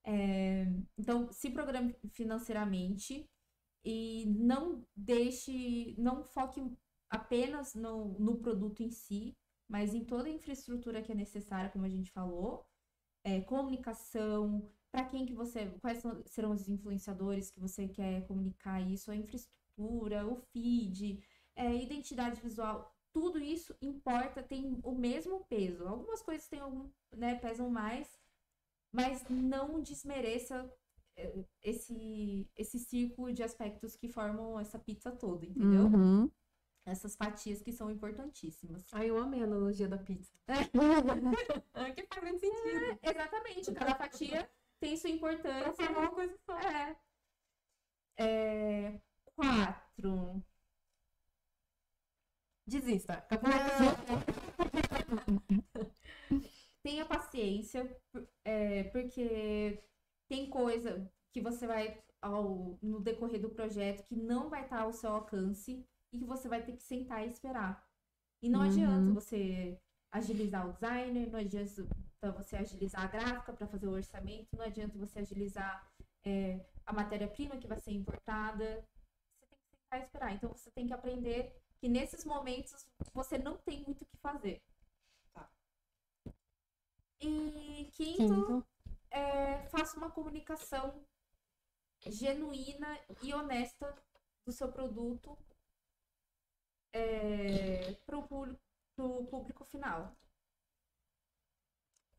É, 0.03 0.65
então, 0.97 1.31
se 1.31 1.49
programe 1.49 1.95
financeiramente 2.09 3.29
e 3.83 4.25
não 4.27 4.85
deixe, 4.95 5.95
não 5.97 6.23
foque 6.23 6.61
apenas 7.09 7.73
no, 7.73 8.17
no 8.19 8.37
produto 8.37 8.81
em 8.81 8.91
si, 8.91 9.35
mas 9.67 9.93
em 9.93 10.03
toda 10.03 10.27
a 10.27 10.31
infraestrutura 10.31 11.01
que 11.01 11.11
é 11.11 11.15
necessária, 11.15 11.69
como 11.69 11.85
a 11.85 11.89
gente 11.89 12.11
falou, 12.11 12.65
é, 13.23 13.41
comunicação, 13.41 14.69
para 14.91 15.05
quem 15.05 15.25
que 15.25 15.33
você, 15.33 15.67
quais 15.81 15.99
são- 15.99 16.21
serão 16.25 16.51
os 16.51 16.67
influenciadores 16.67 17.49
que 17.49 17.59
você 17.59 17.87
quer 17.87 18.27
comunicar 18.27 18.81
isso, 18.81 19.09
a 19.09 19.15
infraestrutura, 19.15 20.27
o 20.27 20.35
feed, 20.35 21.23
é, 21.55 21.75
identidade 21.75 22.41
visual, 22.41 22.93
tudo 23.13 23.39
isso 23.39 23.75
importa, 23.81 24.43
tem 24.43 24.79
o 24.83 24.93
mesmo 24.93 25.45
peso. 25.45 25.87
Algumas 25.87 26.21
coisas 26.21 26.47
têm 26.47 26.59
algum, 26.59 26.89
né, 27.15 27.35
pesam 27.35 27.69
mais, 27.69 28.07
mas 28.91 29.23
não 29.29 29.81
desmereça 29.81 30.69
é, 31.15 31.33
esse, 31.61 32.49
esse 32.55 32.79
círculo 32.79 33.33
de 33.33 33.43
aspectos 33.43 33.95
que 33.95 34.07
formam 34.07 34.59
essa 34.59 34.79
pizza 34.79 35.11
toda, 35.11 35.45
entendeu? 35.45 35.85
Uhum. 35.85 36.29
Essas 36.85 37.15
fatias 37.15 37.61
que 37.61 37.71
são 37.71 37.91
importantíssimas. 37.91 38.85
Ai, 38.91 39.09
eu 39.09 39.17
amei 39.17 39.41
a 39.41 39.43
analogia 39.43 39.87
da 39.87 39.97
pizza. 39.97 40.33
É. 40.47 40.53
que 41.95 42.07
faz 42.07 42.23
muito 42.23 42.39
sentido. 42.39 42.99
Exatamente, 43.03 43.71
cada 43.73 43.95
fatia 43.95 44.49
tem 44.81 44.97
sua 44.97 45.09
importância. 45.09 45.71
formar 45.73 45.99
uma 46.01 46.11
coisa 46.11 46.37
só. 46.45 46.59
É. 46.59 46.95
É, 48.17 48.99
Quatro. 49.35 50.43
Desista. 52.67 53.13
Acabou 53.13 53.49
Tenha 56.83 57.05
paciência, 57.05 57.95
é, 58.43 58.83
porque 58.85 59.83
tem 60.27 60.49
coisa 60.49 61.09
que 61.31 61.39
você 61.41 61.67
vai, 61.67 62.01
ao, 62.21 62.77
no 62.81 62.99
decorrer 62.99 63.39
do 63.41 63.49
projeto, 63.49 64.05
que 64.07 64.15
não 64.15 64.49
vai 64.49 64.63
estar 64.63 64.81
ao 64.81 64.91
seu 64.93 65.11
alcance 65.11 65.85
e 66.11 66.17
que 66.19 66.25
você 66.25 66.47
vai 66.49 66.63
ter 66.65 66.73
que 66.73 66.83
sentar 66.83 67.25
e 67.25 67.29
esperar. 67.29 67.87
E 68.41 68.49
não 68.49 68.61
Uhum. 68.61 68.61
adianta 68.61 69.13
você 69.13 69.79
agilizar 70.11 70.67
o 70.67 70.73
designer, 70.73 71.29
não 71.31 71.39
adianta 71.39 71.87
você 72.29 72.57
agilizar 72.57 73.03
a 73.03 73.07
gráfica 73.07 73.53
para 73.53 73.65
fazer 73.65 73.87
o 73.87 73.93
orçamento, 73.93 74.55
não 74.55 74.65
adianta 74.65 74.97
você 74.97 75.19
agilizar 75.19 75.89
é, 76.23 76.63
a 76.85 76.93
matéria-prima 76.93 77.57
que 77.57 77.67
vai 77.67 77.79
ser 77.79 77.91
importada. 77.91 78.85
Você 79.39 79.45
tem 79.47 79.59
que 79.59 79.67
sentar 79.67 79.99
e 79.99 80.03
esperar. 80.03 80.33
Então 80.33 80.49
você 80.51 80.69
tem 80.69 80.85
que 80.85 80.93
aprender 80.93 81.55
que 81.79 81.89
nesses 81.89 82.23
momentos 82.23 82.85
você 83.11 83.37
não 83.37 83.57
tem 83.57 83.81
muito 83.83 84.03
o 84.03 84.05
que 84.05 84.17
fazer. 84.17 84.61
Tá. 85.33 85.49
E 87.19 87.89
quinto, 87.93 88.17
Quinto. 88.17 88.67
é, 89.09 89.63
faça 89.69 89.97
uma 89.97 90.11
comunicação 90.11 91.03
genuína 92.05 92.99
e 93.23 93.33
honesta 93.33 93.95
do 94.45 94.51
seu 94.51 94.71
produto 94.71 95.37
é, 96.93 97.93
para 98.05 98.17
o 98.17 99.25
público 99.25 99.63
final. 99.65 100.15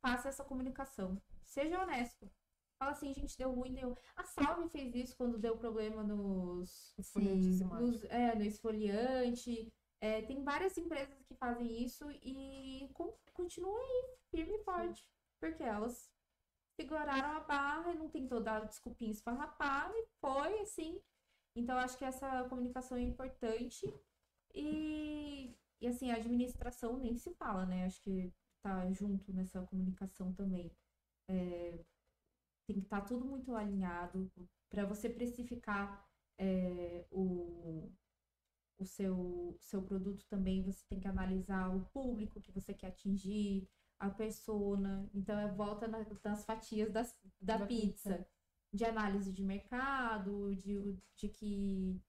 Faça 0.03 0.29
essa 0.29 0.45
comunicação. 0.45 1.17
Seja 1.45 1.81
honesto. 1.81 2.31
Fala 2.79 2.93
assim, 2.93 3.15
gente, 3.15 3.39
deu 3.39 3.53
ruim, 3.53 3.73
deu. 3.75 3.97
A 4.17 4.25
Salve 4.25 4.69
fez 4.69 4.93
isso 4.95 5.17
quando 5.17 5.39
deu 5.39 5.57
problema 5.57 6.03
nos. 6.03 6.93
Sim. 7.01 7.65
nos 7.65 8.03
é, 8.05 8.35
no 8.35 8.43
esfoliante. 8.43 9.73
É, 10.01 10.21
tem 10.23 10.43
várias 10.43 10.77
empresas 10.77 11.23
que 11.23 11.35
fazem 11.37 11.85
isso 11.85 12.11
e 12.11 12.91
com, 12.93 13.17
continuam 13.33 13.77
aí, 13.77 14.17
firme 14.33 14.55
e 14.55 14.65
forte. 14.65 15.09
Porque 15.39 15.63
elas 15.63 16.11
seguraram 16.75 17.37
a 17.37 17.41
barra 17.41 17.93
e 17.93 17.99
não 17.99 18.09
tentou 18.09 18.43
dar 18.43 18.67
desculpinha 18.67 19.13
esfarrapada 19.13 19.95
e 19.97 20.09
foi 20.21 20.61
assim. 20.61 21.01
Então, 21.55 21.79
acho 21.79 21.97
que 21.97 22.05
essa 22.05 22.49
comunicação 22.49 22.99
é 22.99 23.03
importante. 23.03 23.87
E, 24.53 25.55
e 25.81 25.87
assim, 25.87 26.11
a 26.11 26.17
administração 26.17 26.97
nem 26.97 27.17
se 27.17 27.33
fala, 27.35 27.65
né? 27.65 27.85
Acho 27.85 28.01
que 28.03 28.33
tá 28.63 28.91
junto 28.93 29.33
nessa 29.33 29.61
comunicação 29.63 30.33
também. 30.33 30.71
É, 31.29 31.79
tem 32.67 32.77
que 32.77 32.85
estar 32.85 33.01
tá 33.01 33.07
tudo 33.07 33.25
muito 33.25 33.55
alinhado 33.55 34.31
para 34.71 34.85
você 34.85 35.09
precificar 35.09 36.07
é, 36.39 37.05
o, 37.11 37.91
o 38.79 38.85
seu, 38.85 39.57
seu 39.61 39.83
produto 39.83 40.25
também. 40.29 40.63
Você 40.63 40.85
tem 40.89 41.01
que 41.01 41.09
analisar 41.09 41.75
o 41.75 41.85
público 41.87 42.41
que 42.41 42.53
você 42.53 42.73
quer 42.73 42.89
atingir, 42.89 43.69
a 43.99 44.11
persona. 44.11 45.09
Então, 45.15 45.39
é 45.39 45.49
volta 45.49 45.87
na, 45.87 46.05
nas 46.25 46.45
fatias 46.45 46.91
das, 46.91 47.17
da, 47.41 47.59
da 47.59 47.67
pizza. 47.67 48.17
pizza. 48.17 48.29
De 48.73 48.85
análise 48.85 49.31
de 49.31 49.43
mercado, 49.45 50.55
de, 50.57 50.97
de 51.15 51.29
que, 51.29 52.01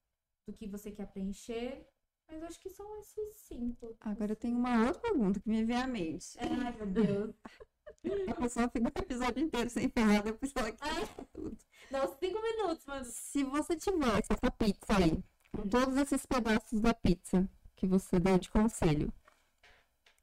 do 0.46 0.52
que 0.54 0.66
você 0.66 0.90
quer 0.90 1.06
preencher. 1.12 1.86
Mas 2.28 2.42
acho 2.42 2.60
que 2.60 2.70
são 2.70 2.98
esses 3.00 3.36
cinco. 3.36 3.96
Agora 4.00 4.32
eu 4.32 4.36
tenho 4.36 4.56
uma 4.56 4.86
outra 4.86 5.00
pergunta 5.00 5.40
que 5.40 5.48
me 5.48 5.64
vem 5.64 5.76
à 5.76 5.86
mente. 5.86 6.36
Ai, 6.38 6.76
meu 6.76 6.86
Deus. 6.86 7.34
A 8.28 8.34
pessoa 8.34 8.68
fica 8.68 8.86
o 8.86 9.02
episódio 9.02 9.42
inteiro 9.42 9.70
sem 9.70 9.88
falar, 9.88 10.22
depois 10.22 10.52
ela 10.54 10.70
quer 10.72 11.08
tudo. 11.32 11.56
Não, 11.90 12.06
cinco 12.18 12.42
minutos, 12.42 12.84
mas. 12.86 13.08
Se 13.08 13.44
você 13.44 13.76
tivesse 13.76 14.28
essa 14.30 14.50
pizza 14.50 14.96
aí, 14.96 15.24
com 15.52 15.66
todos 15.68 15.96
esses 15.96 16.26
pedaços 16.26 16.80
da 16.80 16.92
pizza 16.92 17.48
que 17.74 17.86
você 17.86 18.18
deu 18.18 18.38
de 18.38 18.50
conselho, 18.50 19.12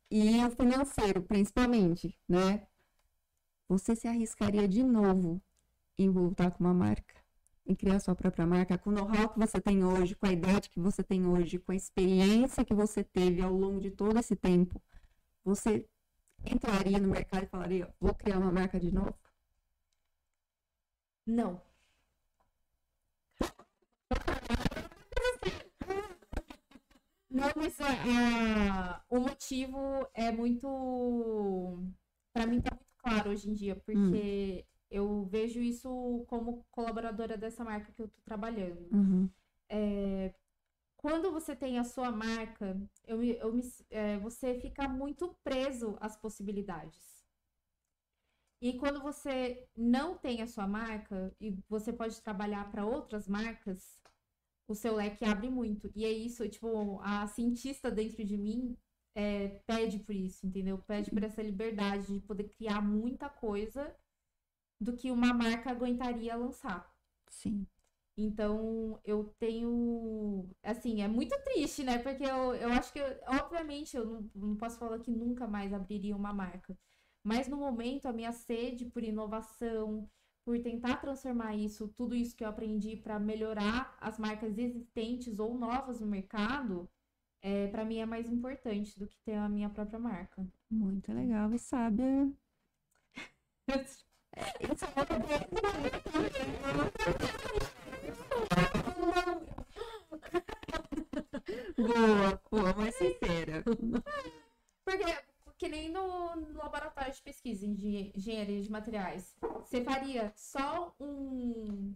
e 0.10 0.44
o 0.44 0.52
financeiro, 0.52 1.22
principalmente, 1.22 2.18
né? 2.28 2.68
Você 3.70 3.96
se 3.96 4.08
arriscaria 4.08 4.68
de 4.68 4.84
novo 4.84 5.42
em 5.98 6.10
voltar 6.10 6.52
com 6.52 6.64
uma 6.64 6.74
marca? 6.74 7.21
Em 7.66 7.76
criar 7.76 8.00
sua 8.00 8.16
própria 8.16 8.46
marca, 8.46 8.78
com 8.78 8.90
o 8.90 8.94
know-how 8.94 9.30
que 9.30 9.40
você 9.40 9.62
tem 9.62 9.84
hoje, 9.84 10.16
com 10.16 10.26
a 10.26 10.32
idade 10.32 10.70
que 10.70 10.80
você 10.80 11.04
tem 11.04 11.26
hoje, 11.26 11.60
com 11.60 11.72
a 11.72 11.76
experiência 11.76 12.66
que 12.66 12.74
você 12.74 13.04
teve 13.04 13.42
ao 13.42 13.54
longo 13.54 13.80
de 13.80 13.92
todo 13.92 14.18
esse 14.20 14.36
tempo, 14.36 14.82
você 15.44 15.88
entraria 16.46 17.00
no 17.00 17.10
mercado 17.10 17.44
e 17.46 17.48
falaria, 17.48 17.94
vou 18.00 18.14
criar 18.16 18.40
uma 18.40 18.52
marca 18.52 18.80
de 18.80 18.92
novo? 18.92 19.16
Não. 21.26 21.62
Não, 27.30 27.50
mas 27.56 27.80
a, 27.80 29.04
o 29.10 29.20
motivo 29.20 30.08
é 30.14 30.32
muito. 30.32 30.68
Para 32.34 32.46
mim 32.46 32.62
tá 32.62 32.72
muito 32.76 32.94
claro 32.98 33.32
hoje 33.32 33.50
em 33.50 33.54
dia, 33.54 33.76
porque 33.76 33.98
hum. 33.98 34.71
Eu 34.92 35.24
vejo 35.26 35.62
isso 35.62 36.26
como 36.28 36.66
colaboradora 36.70 37.38
dessa 37.38 37.64
marca 37.64 37.94
que 37.94 38.02
eu 38.02 38.10
tô 38.10 38.22
trabalhando. 38.26 38.88
Uhum. 38.94 39.30
É, 39.70 40.36
quando 40.98 41.32
você 41.32 41.56
tem 41.56 41.80
a 41.80 41.84
sua 41.86 42.12
marca, 42.12 42.78
eu, 43.08 43.24
eu 43.24 43.54
me, 43.54 43.64
é, 43.90 44.20
você 44.20 44.60
fica 44.60 44.88
muito 44.90 45.34
preso 45.44 45.98
às 46.02 46.18
possibilidades. 46.18 47.26
E 48.62 48.78
quando 48.78 49.02
você 49.02 49.68
não 49.76 50.18
tem 50.18 50.42
a 50.42 50.48
sua 50.48 50.68
marca 50.68 51.34
e 51.40 51.58
você 51.68 51.92
pode 51.92 52.22
trabalhar 52.22 52.70
para 52.70 52.86
outras 52.86 53.28
marcas, 53.28 54.00
o 54.68 54.76
seu 54.76 54.96
leque 54.96 55.26
abre 55.26 55.50
muito. 55.50 55.90
E 55.96 56.06
é 56.06 56.12
isso, 56.12 56.48
tipo, 56.48 57.00
a 57.02 57.26
cientista 57.28 57.90
dentro 57.90 58.24
de 58.24 58.38
mim 58.38 58.78
é, 59.16 59.48
pede 59.66 60.00
por 60.00 60.14
isso, 60.14 60.46
entendeu? 60.46 60.78
Pede 60.78 61.10
por 61.10 61.24
essa 61.24 61.42
liberdade 61.42 62.14
de 62.14 62.20
poder 62.20 62.50
criar 62.50 62.82
muita 62.82 63.30
coisa 63.30 63.96
do 64.82 64.94
que 64.98 65.12
uma 65.12 65.32
marca 65.34 65.70
aguentaria 65.70 66.36
lançar. 66.36 66.92
Sim. 67.30 67.68
Então, 68.18 69.00
eu 69.06 69.34
tenho. 69.40 70.50
Assim, 70.64 71.02
é 71.02 71.08
muito 71.08 71.36
triste, 71.44 71.84
né? 71.84 72.00
Porque 72.00 72.24
eu, 72.24 72.56
eu 72.56 72.70
acho 72.74 72.92
que, 72.92 73.00
obviamente, 73.28 73.96
eu 73.96 74.06
não, 74.06 74.32
não 74.36 74.56
posso 74.58 74.80
falar 74.80 75.00
que 75.00 75.12
nunca 75.12 75.48
mais 75.48 75.72
abriria 75.72 76.16
uma 76.16 76.34
marca. 76.34 76.78
Mas 77.24 77.48
no 77.48 77.58
momento, 77.58 78.08
a 78.08 78.14
minha 78.14 78.32
sede 78.32 78.86
por 78.86 79.04
inovação, 79.04 80.10
por 80.44 80.60
tentar 80.60 80.98
transformar 80.98 81.56
isso, 81.56 81.88
tudo 81.90 82.16
isso 82.16 82.36
que 82.36 82.44
eu 82.44 82.50
aprendi 82.50 82.98
para 82.98 83.20
melhorar 83.20 83.96
as 84.02 84.18
marcas 84.18 84.58
existentes 84.58 85.40
ou 85.40 85.58
novas 85.58 86.00
no 86.00 86.08
mercado, 86.08 86.90
é, 87.42 87.68
para 87.68 87.86
mim 87.86 88.00
é 88.00 88.06
mais 88.06 88.30
importante 88.30 88.98
do 89.00 89.08
que 89.08 89.18
ter 89.20 89.36
a 89.36 89.48
minha 89.48 89.70
própria 89.70 90.00
marca. 90.00 90.46
Muito 90.70 91.14
legal, 91.14 91.54
e 91.54 91.60
sabe. 91.60 92.04
Isso 94.62 94.86
boa, 101.78 102.42
boa, 102.50 102.74
mais 102.74 102.96
sincera. 102.96 103.64
Porque, 104.86 105.24
que 105.58 105.68
nem 105.68 105.90
no, 105.90 106.36
no 106.36 106.58
laboratório 106.58 107.14
de 107.14 107.22
pesquisa 107.22 107.66
em 107.66 108.12
engenharia 108.16 108.62
de 108.62 108.72
materiais, 108.72 109.36
você 109.42 109.84
faria 109.84 110.32
só 110.36 110.96
um, 111.00 111.94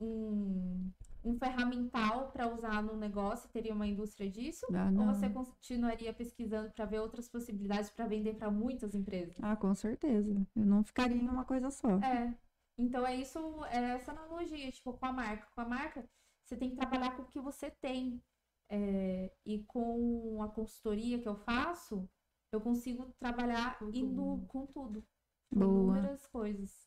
um, 0.00 0.90
um 1.26 1.36
ferramental 1.36 2.30
para 2.30 2.46
usar 2.46 2.82
no 2.82 2.96
negócio, 2.96 3.50
teria 3.50 3.74
uma 3.74 3.86
indústria 3.86 4.30
disso? 4.30 4.64
Ah, 4.72 4.92
ou 4.96 5.06
você 5.06 5.28
continuaria 5.28 6.12
pesquisando 6.12 6.70
para 6.70 6.84
ver 6.84 7.00
outras 7.00 7.28
possibilidades 7.28 7.90
para 7.90 8.06
vender 8.06 8.34
para 8.34 8.48
muitas 8.48 8.94
empresas? 8.94 9.36
Ah, 9.42 9.56
com 9.56 9.74
certeza. 9.74 10.46
Eu 10.54 10.64
não 10.64 10.84
ficaria 10.84 11.16
em 11.16 11.28
uma 11.28 11.44
coisa 11.44 11.68
só. 11.70 11.98
É. 11.98 12.32
Então 12.78 13.04
é 13.04 13.16
isso, 13.16 13.38
é 13.66 13.96
essa 13.96 14.12
analogia, 14.12 14.70
tipo, 14.70 14.92
com 14.92 15.06
a 15.06 15.12
marca. 15.12 15.48
Com 15.52 15.60
a 15.62 15.64
marca, 15.64 16.08
você 16.44 16.56
tem 16.56 16.70
que 16.70 16.76
trabalhar 16.76 17.16
com 17.16 17.22
o 17.22 17.26
que 17.26 17.40
você 17.40 17.70
tem. 17.70 18.22
É, 18.68 19.32
e 19.44 19.62
com 19.64 20.42
a 20.42 20.48
consultoria 20.48 21.20
que 21.20 21.28
eu 21.28 21.36
faço, 21.36 22.08
eu 22.52 22.60
consigo 22.60 23.12
trabalhar 23.18 23.78
com 23.78 23.88
indo 23.88 24.14
tudo. 24.14 24.46
com 24.46 24.66
tudo. 24.66 25.04
Com 25.52 25.58
Boa. 25.58 25.70
inúmeras 25.70 26.26
coisas. 26.26 26.85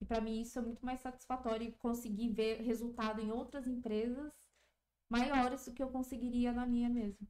E 0.00 0.04
para 0.04 0.20
mim 0.20 0.40
isso 0.40 0.58
é 0.58 0.62
muito 0.62 0.84
mais 0.84 1.00
satisfatório 1.00 1.72
conseguir 1.78 2.28
ver 2.28 2.60
resultado 2.62 3.20
em 3.20 3.30
outras 3.30 3.66
empresas 3.66 4.32
maiores 5.08 5.64
do 5.64 5.72
que 5.72 5.82
eu 5.82 5.90
conseguiria 5.90 6.52
na 6.52 6.66
minha 6.66 6.88
mesmo. 6.88 7.26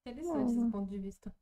Interessante 0.00 0.52
esse 0.52 0.70
ponto 0.70 0.88
de 0.88 0.98
vista. 0.98 1.34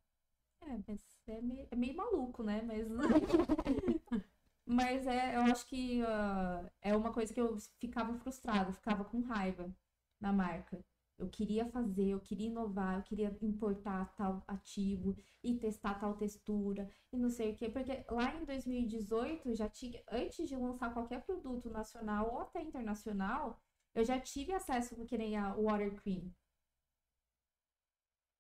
É, 0.62 0.78
mas 0.88 1.04
é 1.26 1.40
meio, 1.42 1.68
é 1.70 1.76
meio 1.76 1.96
maluco, 1.96 2.42
né? 2.42 2.62
Mas. 2.62 2.88
mas 4.64 5.06
é, 5.06 5.36
eu 5.36 5.42
acho 5.42 5.66
que 5.66 6.02
uh, 6.02 6.70
é 6.80 6.96
uma 6.96 7.12
coisa 7.12 7.32
que 7.32 7.40
eu 7.40 7.56
ficava 7.78 8.14
frustrada, 8.14 8.72
ficava 8.72 9.04
com 9.04 9.20
raiva 9.20 9.70
na 10.18 10.32
marca. 10.32 10.82
Eu 11.16 11.28
queria 11.28 11.64
fazer, 11.66 12.08
eu 12.08 12.20
queria 12.20 12.48
inovar, 12.48 12.96
eu 12.96 13.02
queria 13.02 13.36
importar 13.40 14.12
tal 14.16 14.42
ativo 14.48 15.16
e 15.42 15.54
testar 15.54 15.94
tal 15.94 16.16
textura 16.16 16.88
e 17.12 17.16
não 17.16 17.30
sei 17.30 17.52
o 17.52 17.56
quê. 17.56 17.68
Porque 17.68 18.04
lá 18.10 18.34
em 18.34 18.44
2018, 18.44 19.54
já 19.54 19.68
tinha, 19.68 20.02
antes 20.10 20.48
de 20.48 20.56
lançar 20.56 20.92
qualquer 20.92 21.24
produto 21.24 21.70
nacional 21.70 22.32
ou 22.32 22.40
até 22.40 22.60
internacional, 22.60 23.60
eu 23.94 24.04
já 24.04 24.18
tive 24.20 24.52
acesso 24.52 24.96
com 24.96 25.06
que 25.06 25.16
nem 25.16 25.36
a 25.36 25.54
Water 25.54 25.94
Cream. 26.02 26.32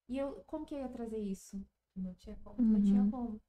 E 0.08 0.18
eu, 0.18 0.42
como 0.46 0.66
que 0.66 0.74
eu 0.74 0.78
ia 0.78 0.88
trazer 0.88 1.18
isso? 1.18 1.64
Não 1.96 2.14
tinha 2.14 2.36
como. 2.42 2.60
Não 2.60 2.82
tinha 2.82 3.02
uhum. 3.02 3.10
como. 3.10 3.40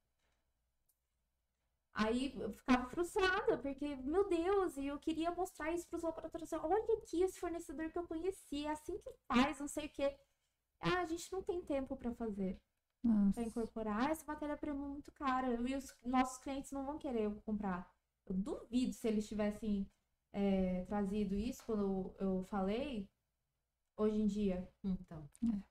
Aí 1.96 2.34
eu 2.38 2.52
ficava 2.52 2.90
frustrada, 2.90 3.58
porque, 3.58 3.96
meu 3.96 4.28
Deus, 4.28 4.76
e 4.76 4.86
eu 4.86 5.00
queria 5.00 5.32
mostrar 5.32 5.72
isso 5.72 5.88
para 5.88 5.96
os 5.96 6.04
laboratórios. 6.04 6.52
Olha 6.52 6.98
aqui 6.98 7.24
esse 7.24 7.40
fornecedor 7.40 7.90
que 7.90 7.98
eu 7.98 8.06
conheci, 8.06 8.66
é 8.66 8.72
assim 8.72 8.98
que 8.98 9.14
faz, 9.26 9.60
não 9.62 9.68
sei 9.70 9.86
o 9.86 9.90
quê. 9.90 10.14
Ah, 10.82 11.00
a 11.00 11.06
gente 11.06 11.32
não 11.32 11.42
tem 11.42 11.62
tempo 11.62 11.96
para 11.96 12.14
fazer. 12.14 12.62
Para 13.34 13.44
incorporar. 13.44 14.12
Essa 14.12 14.26
matéria-prima 14.26 14.84
é 14.84 14.88
muito 14.90 15.12
cara. 15.14 15.54
E 15.54 15.76
os 15.76 15.96
nossos 16.04 16.38
clientes 16.40 16.72
não 16.72 16.86
vão 16.86 16.98
querer 16.98 17.34
comprar. 17.46 17.90
Eu 18.26 18.36
duvido 18.36 18.92
se 18.92 19.08
eles 19.08 19.28
tivessem 19.28 19.90
é, 20.34 20.84
trazido 20.86 21.34
isso 21.36 21.64
quando 21.66 22.14
eu, 22.20 22.44
falei 22.50 23.08
hoje 23.96 24.18
em 24.18 24.28
dia. 24.28 24.70
Então, 24.84 25.30
é. 25.44 25.48
o 25.48 25.64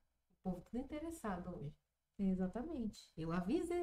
povo 0.43 0.61
tudo 0.61 0.79
interessado 0.79 1.55
hoje. 1.55 1.84
Exatamente. 2.17 3.11
Eu 3.17 3.31
avisei. 3.31 3.77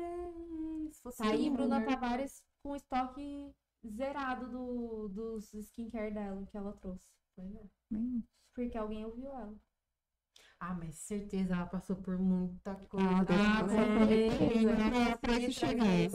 Se 0.90 1.02
fosse 1.02 1.18
tá 1.18 1.30
aí, 1.30 1.50
Bruna 1.50 1.84
Tavares 1.84 2.42
com 2.62 2.76
estoque 2.76 3.52
zerado 3.86 4.48
do, 4.48 5.08
dos 5.08 5.52
skincare 5.52 6.14
dela 6.14 6.46
que 6.46 6.56
ela 6.56 6.72
trouxe. 6.74 7.06
Pois 7.34 7.54
é. 7.54 7.64
Porque 8.54 8.78
alguém 8.78 9.04
ouviu 9.04 9.30
ela. 9.30 9.54
Ah, 10.64 10.74
mas 10.74 10.94
certeza 10.94 11.54
ela 11.54 11.66
passou 11.66 11.96
por 11.96 12.16
muita 12.16 12.76
coisa. 12.88 13.04
Ah, 13.08 13.58
Ah, 13.58 13.62
com 13.62 13.68
certeza. 13.68 14.70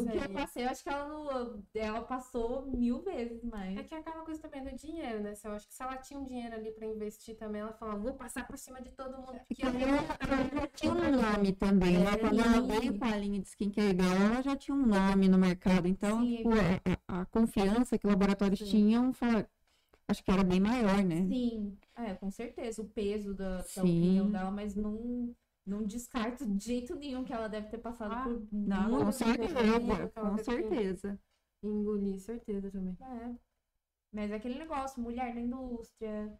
O 0.02 0.10
que 0.10 0.18
eu 0.18 0.30
passei, 0.30 0.64
eu 0.64 0.69
acho 0.69 0.84
que 0.84 0.90
ela 0.90 1.06
não. 1.10 1.64
Ela 1.76 2.02
passou 2.03 2.65
mil 2.65 3.02
vezes 3.02 3.44
mais. 3.44 3.78
É 3.78 3.84
que 3.84 3.94
é 3.94 3.98
aquela 3.98 4.24
coisa 4.24 4.41
também 4.41 4.64
do 4.64 4.74
dinheiro, 4.74 5.19
né? 5.22 5.34
Eu 5.44 5.52
acho 5.52 5.68
que 5.68 5.74
se 5.74 5.84
ela 5.84 5.98
tinha 5.98 6.18
um 6.18 6.24
dinheiro 6.24 6.56
ali 6.56 6.72
pra 6.72 6.88
investir 6.88 7.36
também, 7.36 7.60
ela 7.60 7.74
falava, 7.74 7.99
vou 7.99 8.14
passar 8.14 8.48
por 8.48 8.57
cima 8.57 8.82
de 8.82 8.90
todo 8.91 9.18
mundo. 9.18 9.38
Porque 9.49 9.65
eu 9.65 9.68
Ela 9.68 10.18
ela 10.22 10.61
já 10.61 10.68
tinha 10.68 10.94
um 10.94 11.11
nome 11.11 11.52
também, 11.52 11.98
né? 11.98 12.18
Quando 12.18 12.40
ela 12.40 12.61
veio 12.61 12.98
com 12.98 13.03
a 13.06 13.18
linha 13.18 13.41
de 13.41 13.48
skincare 13.49 13.94
dela, 13.94 14.15
ela 14.15 14.41
já 14.41 14.56
tinha 14.56 14.76
um 14.76 14.86
nome 14.86 15.28
no 15.28 15.38
mercado. 15.38 15.90
Então, 15.90 16.22
Sim. 16.22 16.38
tipo, 16.38 16.49
a, 17.10 17.19
a 17.22 17.26
confiança 17.26 17.98
que 17.98 18.07
laboratórios 18.07 18.60
Sim. 18.60 18.65
tinham, 18.65 19.11
foi- 19.11 19.45
acho 20.07 20.23
que 20.23 20.31
era 20.31 20.43
bem 20.43 20.59
maior, 20.59 21.03
né? 21.03 21.27
Sim, 21.27 21.77
é, 21.95 22.13
com 22.15 22.31
certeza. 22.31 22.81
O 22.81 22.85
peso 22.89 23.34
da, 23.34 23.57
da 23.57 23.81
opinião 23.81 24.29
dela, 24.31 24.51
mas 24.51 24.75
não, 24.75 25.35
não 25.65 25.84
descarto 25.84 26.45
de 26.45 26.63
jeito 26.65 26.95
nenhum 26.95 27.23
que 27.23 27.34
ela 27.34 27.47
deve 27.47 27.67
ter 27.69 27.77
passado 27.79 28.13
Ah, 28.13 28.23
por 28.23 28.47
Não, 28.51 29.05
com 29.05 29.11
certeza, 29.11 29.53
coisa. 29.55 30.09
com 30.09 30.38
certeza. 30.38 31.19
Engolir, 31.63 32.19
certeza 32.19 32.71
também. 32.71 32.95
É. 33.01 33.35
Mas 34.13 34.31
é 34.31 34.35
aquele 34.35 34.57
negócio, 34.57 35.01
mulher 35.01 35.34
na 35.35 35.41
indústria, 35.41 36.31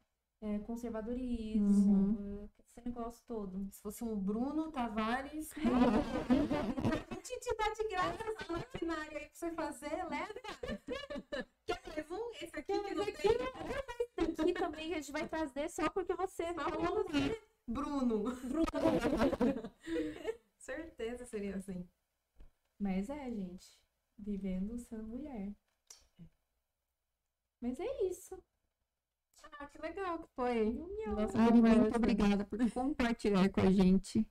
é, 0.42 0.60
conservadorismo, 0.60 2.50
esse 2.78 2.88
negócio 2.88 3.24
todo. 3.28 3.68
Se 3.72 3.82
fosse 3.82 4.04
um 4.04 4.16
Bruno 4.16 4.72
Tavares, 4.72 5.52
a 5.58 7.16
gente 7.16 7.40
te 7.40 7.56
dá 7.56 7.70
de 7.74 7.88
graça 7.90 8.24
essa 8.24 8.52
maquinária 8.52 9.18
aí 9.18 9.26
pra 9.26 9.34
você 9.34 9.52
fazer, 9.52 10.04
leva. 10.08 10.34
Quer 11.66 11.82
mais 11.88 12.12
um? 12.12 12.32
Esse 12.34 12.60
aqui 12.60 12.80
que 12.80 12.94
não 12.94 13.06
tem. 13.06 13.14
Aqui 14.18 14.54
também 14.54 14.94
a 14.94 14.98
gente 14.98 15.12
vai 15.12 15.28
trazer 15.28 15.70
só 15.70 15.90
porque 15.90 16.14
você 16.14 16.54
falou 16.54 17.04
você, 17.06 17.42
Bruno. 17.68 18.26
Certeza 20.58 21.26
seria 21.26 21.56
assim. 21.56 21.88
Mas 22.80 23.10
é, 23.10 23.32
gente. 23.32 23.68
Vivendo 24.20 24.78
sendo 24.80 25.04
mulher. 25.04 25.52
Mas 27.62 27.80
é 27.80 28.04
isso. 28.04 28.38
Ah, 29.44 29.66
que 29.68 29.82
legal 29.82 30.20
que 30.20 30.28
foi. 30.36 30.74
Nossa 31.08 31.42
Ari, 31.42 31.62
muito 31.62 31.96
obrigada 31.96 32.46
por 32.46 32.72
compartilhar 32.72 33.50
com 33.50 33.62
a 33.62 33.72
gente 33.72 34.26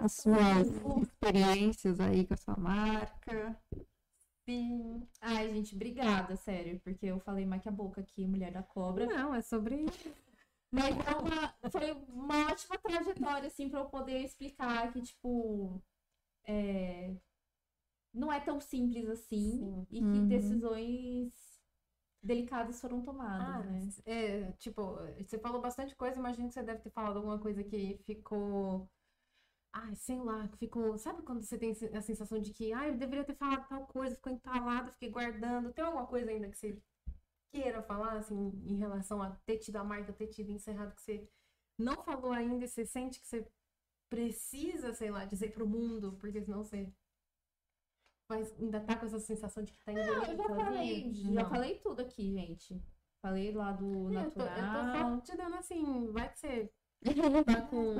as 0.00 0.12
suas 0.14 0.68
experiências 1.02 2.00
aí 2.00 2.26
com 2.26 2.34
a 2.34 2.36
sua 2.36 2.56
marca. 2.56 3.60
Sim. 4.48 5.06
Ai, 5.20 5.50
gente, 5.50 5.74
obrigada, 5.74 6.34
sério. 6.36 6.80
Porque 6.80 7.06
eu 7.06 7.20
falei 7.20 7.44
mais 7.44 7.62
que 7.62 7.68
a 7.68 7.72
boca 7.72 8.00
aqui, 8.00 8.26
mulher 8.26 8.50
da 8.52 8.62
cobra. 8.62 9.06
Não, 9.06 9.34
é 9.34 9.42
sobre 9.42 9.84
Mas 10.70 10.94
é 10.98 11.16
uma- 11.16 11.54
foi 11.70 11.92
uma 12.08 12.46
ótima 12.52 12.76
trajetória, 12.78 13.46
assim, 13.46 13.68
pra 13.70 13.80
eu 13.80 13.86
poder 13.86 14.22
explicar 14.22 14.92
que, 14.92 15.00
tipo, 15.00 15.82
é, 16.44 17.14
não 18.12 18.30
é 18.32 18.38
tão 18.40 18.60
simples 18.60 19.08
assim 19.08 19.50
Sim. 19.58 19.86
e 19.90 19.98
que 20.00 20.04
Uhum. 20.04 20.28
decisões 20.28 21.32
delicadas 22.22 22.80
foram 22.80 23.02
tomadas, 23.02 23.48
Ah, 23.48 23.58
né? 23.62 23.88
é, 24.06 24.52
tipo, 24.52 24.82
você 25.18 25.38
falou 25.38 25.60
bastante 25.60 25.94
coisa, 25.96 26.18
imagino 26.18 26.48
que 26.48 26.54
você 26.54 26.62
deve 26.62 26.80
ter 26.80 26.90
falado 26.90 27.16
alguma 27.16 27.38
coisa 27.38 27.62
que 27.64 27.98
ficou. 28.04 28.88
Ai, 29.72 29.94
sei 29.96 30.18
lá, 30.18 30.48
que 30.48 30.56
ficou. 30.58 30.98
Sabe 30.98 31.22
quando 31.22 31.42
você 31.42 31.58
tem 31.58 31.72
a 31.94 32.00
sensação 32.02 32.40
de 32.40 32.52
que, 32.52 32.72
ai, 32.72 32.90
eu 32.90 32.96
deveria 32.96 33.24
ter 33.24 33.34
falado 33.36 33.68
tal 33.68 33.86
coisa, 33.86 34.16
ficou 34.16 34.32
entalado, 34.32 34.92
fiquei 34.92 35.10
guardando. 35.10 35.72
Tem 35.72 35.84
alguma 35.84 36.06
coisa 36.06 36.30
ainda 36.30 36.48
que 36.48 36.56
você 36.58 36.80
queira 37.52 37.82
falar, 37.82 38.14
assim, 38.18 38.52
em 38.66 38.76
relação 38.76 39.22
a 39.22 39.30
ter 39.46 39.58
tido 39.58 39.76
a 39.76 39.84
marca, 39.84 40.12
ter 40.12 40.28
tido 40.28 40.50
encerrado, 40.50 40.94
que 40.94 41.02
você 41.02 41.28
não 41.78 42.02
falou 42.04 42.32
ainda 42.32 42.64
e 42.64 42.68
você 42.68 42.84
sente 42.86 43.20
que 43.20 43.26
você 43.26 43.46
precisa, 44.10 44.92
sei 44.94 45.10
lá, 45.10 45.24
dizer 45.24 45.52
pro 45.52 45.66
mundo, 45.68 46.16
porque 46.20 46.42
senão 46.42 46.64
você. 46.64 46.92
Mas 48.28 48.54
ainda 48.60 48.80
tá 48.80 48.94
com 48.96 49.06
essa 49.06 49.18
sensação 49.18 49.62
de 49.62 49.72
que 49.72 49.84
tá 49.84 49.92
Não, 49.92 50.00
eu 50.02 50.14
engolindo 50.14 50.36
já 50.42 50.48
falei, 50.48 51.02
sozinho? 51.04 51.34
já 51.34 51.42
Não. 51.42 51.48
falei 51.50 51.74
tudo 51.78 52.00
aqui, 52.02 52.32
gente. 52.32 52.82
Falei 53.22 53.52
lá 53.52 53.72
do 53.72 54.12
É, 54.12 54.24
Eu 54.26 54.30
tô, 54.30 54.42
eu 54.42 54.48
tô 54.48 54.60
natural. 54.60 55.14
só 55.16 55.20
te 55.20 55.36
dando 55.36 55.56
assim, 55.56 56.12
vai 56.12 56.28
que 56.30 56.38
você 56.38 56.70
tá 57.46 57.62
com, 57.62 57.94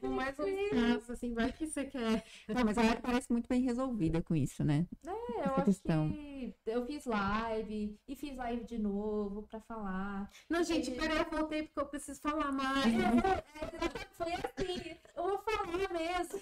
com 0.00 0.08
mais 0.08 0.38
uns 0.38 0.70
casos, 0.70 1.10
assim, 1.10 1.32
vai 1.34 1.52
que 1.52 1.66
você 1.66 1.84
quer. 1.84 2.24
Não, 2.48 2.64
mas 2.64 2.76
a 2.78 2.82
Ari 2.82 3.00
parece 3.00 3.32
muito 3.32 3.48
bem 3.48 3.62
resolvida 3.62 4.22
com 4.22 4.36
isso, 4.36 4.62
né? 4.64 4.86
É, 5.06 5.10
eu 5.10 5.40
essa 5.40 5.52
acho 5.54 5.64
questão. 5.64 6.10
que 6.10 6.54
eu 6.66 6.84
fiz 6.86 7.06
live 7.06 7.98
e 8.06 8.16
fiz 8.16 8.36
live 8.36 8.64
de 8.64 8.78
novo 8.78 9.42
pra 9.44 9.60
falar. 9.60 10.30
Não, 10.48 10.62
gente, 10.62 10.90
peraí, 10.92 11.18
eu 11.18 11.30
voltei 11.30 11.62
porque 11.62 11.80
eu 11.80 11.86
preciso 11.86 12.20
falar 12.20 12.52
mais. 12.52 12.86
É, 12.86 14.06
foi 14.12 14.32
assim, 14.32 14.96
eu 15.16 15.22
vou 15.22 15.38
falar 15.38 15.92
mesmo. 15.92 16.40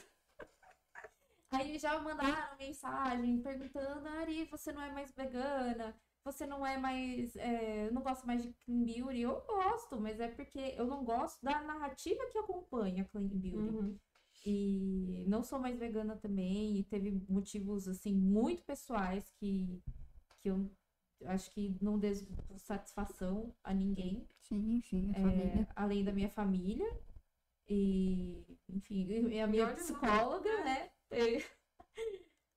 Aí 1.50 1.78
já 1.78 1.98
mandaram 2.00 2.56
mensagem 2.58 3.40
perguntando, 3.40 4.06
Ari, 4.08 4.44
você 4.50 4.72
não 4.72 4.82
é 4.82 4.92
mais 4.92 5.10
vegana? 5.12 5.94
Você 6.24 6.46
não 6.46 6.66
é 6.66 6.76
mais. 6.76 7.34
é, 7.36 7.90
não 7.90 8.02
gosta 8.02 8.26
mais 8.26 8.42
de 8.42 8.52
clean 8.64 8.84
beauty? 8.84 9.20
Eu 9.20 9.42
gosto, 9.46 9.98
mas 9.98 10.20
é 10.20 10.28
porque 10.28 10.74
eu 10.76 10.86
não 10.86 11.04
gosto 11.04 11.42
da 11.42 11.62
narrativa 11.62 12.26
que 12.30 12.38
acompanha 12.38 13.04
clean 13.06 13.28
beauty. 13.28 13.56
Uhum. 13.56 13.98
E 14.44 15.24
não 15.26 15.42
sou 15.42 15.58
mais 15.58 15.78
vegana 15.78 16.16
também, 16.16 16.78
e 16.78 16.84
teve 16.84 17.10
motivos, 17.28 17.88
assim, 17.88 18.14
muito 18.14 18.62
pessoais 18.62 19.30
que, 19.38 19.82
que 20.40 20.50
eu 20.50 20.70
acho 21.26 21.50
que 21.50 21.76
não 21.80 21.98
deu 21.98 22.14
satisfação 22.56 23.54
a 23.64 23.74
ninguém, 23.74 24.28
Sim, 24.40 24.80
sim, 24.82 25.12
a 25.14 25.18
é, 25.18 25.22
família. 25.22 25.68
além 25.74 26.04
da 26.04 26.12
minha 26.12 26.30
família. 26.30 26.88
E, 27.70 28.42
enfim, 28.68 29.06
e 29.30 29.40
a 29.40 29.46
minha 29.46 29.74
psicóloga, 29.74 30.64
né? 30.64 30.87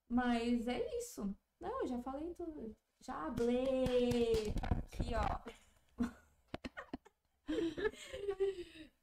Mas 0.09 0.67
é 0.67 0.97
isso. 0.97 1.35
Não, 1.59 1.81
eu 1.81 1.87
já 1.87 1.99
falei 2.01 2.33
tudo. 2.35 2.75
Já 2.99 3.27
hablei. 3.27 4.53
Aqui, 4.61 5.11
ó. 5.15 5.41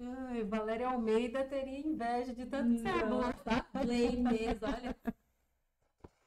Ai, 0.00 0.44
Valéria 0.44 0.88
Almeida 0.88 1.44
teria 1.44 1.80
inveja 1.80 2.34
de 2.34 2.46
tanto 2.46 2.70
que 2.70 2.78
você 2.78 2.88
é 2.88 3.04
Não, 3.04 3.08
boa. 3.08 3.34
hablei 3.74 4.16
mesmo, 4.16 4.60
olha. 4.66 4.96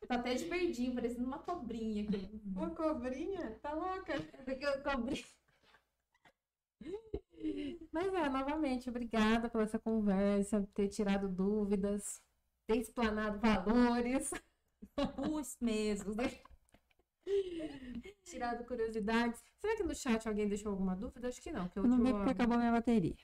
Tá 0.07 0.15
até 0.15 0.33
de 0.33 0.45
verdinho, 0.45 0.93
parecendo 0.93 1.25
uma 1.25 1.39
cobrinha 1.39 2.03
aqui. 2.03 2.41
Uma 2.45 2.69
cobrinha? 2.71 3.57
Tá 3.61 3.73
louca? 3.73 4.13
Cobrinha. 4.83 5.25
Mas 7.91 8.13
é, 8.13 8.29
novamente, 8.29 8.89
obrigada 8.89 9.49
pela 9.49 9.63
essa 9.63 9.79
conversa, 9.79 10.67
ter 10.73 10.89
tirado 10.89 11.29
dúvidas, 11.29 12.21
ter 12.73 12.79
explanado 12.79 13.39
valores, 13.39 14.31
Pus 15.15 15.57
mesmo. 15.61 16.15
né? 16.15 16.31
tirado 18.23 18.63
curiosidades. 18.65 19.43
Será 19.59 19.75
que 19.75 19.83
no 19.83 19.93
chat 19.95 20.27
alguém 20.27 20.47
deixou 20.47 20.71
alguma 20.71 20.95
dúvida? 20.95 21.27
Acho 21.27 21.41
que 21.41 21.51
não. 21.51 21.67
Que 21.67 21.79
Eu 21.79 21.83
não 21.83 21.97
última- 21.97 22.13
porque 22.13 22.31
acabou 22.31 22.57
minha 22.57 22.71
bateria. 22.71 23.15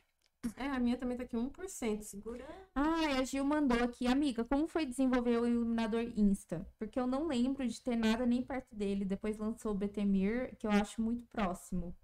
É, 0.56 0.68
a 0.68 0.80
minha 0.80 0.98
também 0.98 1.18
tá 1.18 1.24
aqui 1.24 1.36
1%. 1.36 2.04
Segura. 2.04 2.46
Ai, 2.76 3.14
a 3.20 3.24
Gil 3.24 3.44
mandou 3.44 3.82
aqui, 3.84 4.06
amiga, 4.08 4.46
como 4.46 4.68
foi 4.68 4.86
desenvolver 4.86 5.38
o 5.40 5.48
iluminador 5.48 6.02
Insta? 6.16 6.66
Porque 6.78 7.00
eu 7.00 7.08
não 7.08 7.28
lembro 7.28 7.68
de 7.68 7.82
ter 7.82 7.96
nada 7.96 8.26
nem 8.26 8.42
perto 8.44 8.74
dele. 8.76 9.04
Depois 9.04 9.38
lançou 9.38 9.72
o 9.72 9.76
BTMir, 9.76 10.56
que 10.58 10.68
eu 10.68 10.72
acho 10.72 11.02
muito 11.02 11.26
próximo. 11.28 11.96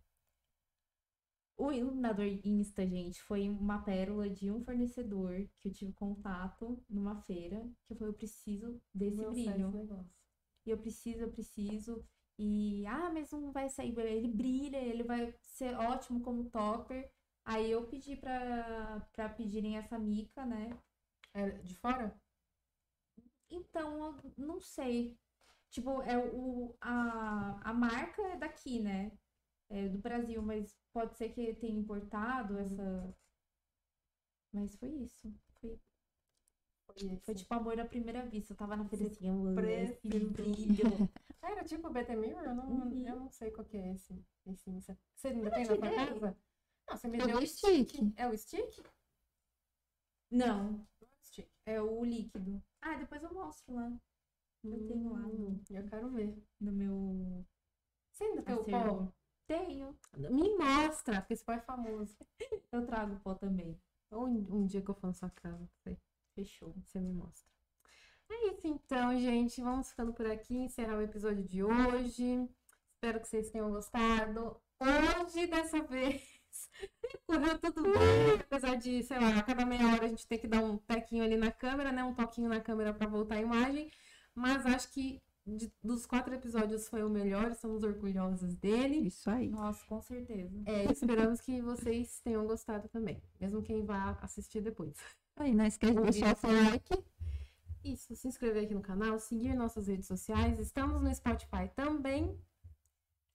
O 1.56 1.72
iluminador 1.72 2.26
Insta, 2.44 2.86
gente, 2.86 3.22
foi 3.22 3.48
uma 3.48 3.82
pérola 3.84 4.30
de 4.30 4.50
um 4.50 4.64
fornecedor 4.64 5.48
que 5.60 5.68
eu 5.68 5.74
tive 5.74 5.94
contato 5.94 6.84
numa 6.90 7.16
feira, 7.22 7.62
que 7.86 7.94
eu 7.94 7.98
falei, 7.98 8.12
eu 8.12 8.18
preciso 8.18 8.82
desse 8.94 9.18
Meu 9.18 9.32
brilho. 9.32 10.10
E 10.66 10.72
eu 10.72 10.78
preciso, 10.78 11.22
eu 11.22 11.32
preciso. 11.32 12.04
E, 12.40 12.86
ah, 12.88 13.12
mas 13.14 13.32
não 13.32 13.52
vai 13.52 13.70
sair. 13.70 13.98
Ele 14.00 14.28
brilha, 14.28 14.78
ele 14.78 15.04
vai 15.04 15.34
ser 15.42 15.76
ótimo 15.76 16.22
como 16.22 16.50
topper. 16.50 17.12
Aí 17.46 17.70
eu 17.70 17.86
pedi 17.88 18.16
pra, 18.16 19.08
pra 19.12 19.30
pedirem 19.30 19.78
essa 19.78 20.00
mica, 20.00 20.46
né? 20.46 20.78
É 21.34 21.50
de 21.50 21.76
fora? 21.76 22.20
Então, 23.50 24.06
eu 24.06 24.34
não 24.38 24.60
sei. 24.60 25.18
Tipo, 25.70 26.02
é 26.04 26.18
o, 26.18 26.76
a, 26.82 27.70
a 27.70 27.74
marca 27.74 28.22
é 28.30 28.38
daqui, 28.38 28.80
né? 28.80 29.12
É 29.70 29.88
do 29.90 29.98
Brasil, 29.98 30.42
mas 30.42 30.78
pode 30.94 31.18
ser 31.18 31.30
que 31.30 31.54
tenha 31.56 31.78
importado 31.80 32.58
essa. 32.60 33.16
Mas 34.54 34.76
foi 34.76 34.90
isso. 34.90 35.34
Foi, 35.62 35.80
foi 37.26 37.34
tipo 37.36 37.54
amor 37.54 37.80
à 37.80 37.86
primeira 37.86 38.24
vista. 38.26 38.54
Eu 38.54 38.58
tava 38.58 38.76
na 38.76 38.86
feira 38.86 39.08
assim, 39.08 39.28
eu 39.28 39.60
esse 39.60 40.20
brilho. 40.20 40.86
Ah, 41.42 41.52
Era 41.52 41.64
tipo 41.64 41.90
Beta 41.90 42.16
Mirror? 42.16 42.44
Eu 42.44 42.56
não, 42.56 42.70
Uhum. 42.70 43.08
eu 43.08 43.16
não 43.20 43.30
sei 43.32 43.52
qual 43.52 43.66
que 43.66 43.78
é 43.78 43.94
esse. 43.94 44.14
esse. 44.46 44.72
Você 45.16 45.28
ainda 45.30 45.48
Eu 45.48 45.52
tem 45.52 45.66
na 45.66 45.66
sua 45.66 45.78
tirei. 45.78 45.96
casa? 45.98 46.38
Não, 46.88 46.98
você 46.98 47.08
me 47.08 47.18
É 47.18 47.26
deu 47.26 47.38
o 47.38 47.42
o 47.42 47.48
stick. 47.48 48.14
É 48.18 48.28
o 48.28 48.38
stick? 48.38 48.84
Não, 50.32 50.86
é 51.02 51.06
o 51.06 51.26
stick. 51.26 51.48
é 51.66 51.82
o 51.82 52.04
líquido. 52.04 52.62
Ah, 52.82 52.96
depois 52.98 53.24
eu 53.24 53.34
mostro 53.34 53.76
lá. 53.76 53.92
Eu 54.64 54.88
tenho 54.88 55.12
lá 55.12 55.20
no, 55.20 55.30
Hum, 55.50 55.60
Eu 55.70 55.88
quero 55.90 56.10
ver. 56.10 56.34
no 56.62 56.72
meu. 56.72 57.46
Você 58.12 58.24
ainda 58.24 58.42
tem 58.44 58.56
o 58.56 58.64
pó? 58.64 59.08
Tenho. 59.48 59.96
Me 60.16 60.58
mostra, 60.58 61.22
porque 61.22 61.34
esse 61.34 61.44
pó 61.44 61.54
é 61.54 61.60
famoso. 61.60 62.16
Eu 62.72 62.86
trago 62.86 63.20
pó 63.24 63.34
também. 63.34 63.80
Ou 64.12 64.26
um, 64.26 64.66
dia 64.66 64.82
que 64.82 64.90
eu 64.90 64.96
for 64.96 65.08
na 65.08 65.14
sua 65.14 65.30
casa. 65.30 65.68
Fechou. 66.36 66.74
Você 66.86 67.00
me 67.00 67.14
mostra. 67.14 67.48
É 68.30 68.48
isso 68.48 68.68
então, 68.68 69.20
gente. 69.20 69.62
Vamos 69.62 69.90
ficando 69.90 70.14
por 70.14 70.26
aqui, 70.26 70.56
encerrar 70.56 70.98
o 70.98 71.02
episódio 71.02 71.44
de 71.44 71.64
hoje. 71.64 72.50
Espero 72.94 73.20
que 73.20 73.28
vocês 73.28 73.50
tenham 73.50 73.72
gostado. 73.72 74.56
Hoje, 74.80 75.48
dessa 75.48 75.82
vez, 75.84 76.22
correu 77.28 77.58
tudo 77.60 77.84
bem. 77.84 78.40
Apesar 78.40 78.76
de, 78.76 79.04
sei 79.04 79.20
lá, 79.20 79.40
a 79.40 79.44
cada 79.44 79.66
meia 79.66 79.88
hora 79.94 80.06
a 80.06 80.08
gente 80.08 80.28
tem 80.28 80.40
que 80.40 80.48
dar 80.48 80.64
um 80.64 80.78
tequinho 80.78 81.24
ali 81.24 81.36
na 81.36 81.52
câmera, 81.52 81.92
né? 81.92 82.04
Um 82.04 82.14
toquinho 82.14 82.50
na 82.50 82.62
câmera 82.62 82.94
para 82.94 83.08
voltar 83.08 83.36
a 83.36 83.42
imagem. 83.42 83.92
Mas 84.34 84.66
acho 84.66 84.92
que 84.92 85.22
de- 85.46 85.72
dos 85.84 86.06
quatro 86.06 86.34
episódios 86.34 86.88
foi 86.88 87.04
o 87.04 87.10
melhor. 87.10 87.52
Estamos 87.52 87.84
orgulhosos 87.84 88.56
dele. 88.56 88.98
Isso 89.08 89.30
aí. 89.30 89.50
Nossa, 89.50 89.86
com 89.86 90.02
certeza. 90.02 90.62
É, 90.66 90.92
esperamos 90.92 91.42
que 91.42 91.62
vocês 91.62 92.20
tenham 92.22 92.46
gostado 92.46 92.88
também. 92.90 93.22
Mesmo 93.40 93.62
quem 93.62 93.84
vá 93.86 94.18
assistir 94.22 94.62
depois. 94.62 94.96
Aí, 95.36 95.54
não 95.54 95.66
esquece 95.66 95.94
de 95.94 96.02
deixar 96.02 96.36
o 96.36 96.40
seu 96.40 96.50
like. 96.52 97.04
Isso, 97.84 98.16
se 98.16 98.28
inscrever 98.28 98.64
aqui 98.64 98.74
no 98.74 98.82
canal, 98.82 99.20
seguir 99.20 99.56
nossas 99.56 99.88
redes 99.88 100.08
sociais. 100.08 100.58
Estamos 100.60 101.02
no 101.02 101.14
Spotify 101.14 101.70
também. 101.76 102.40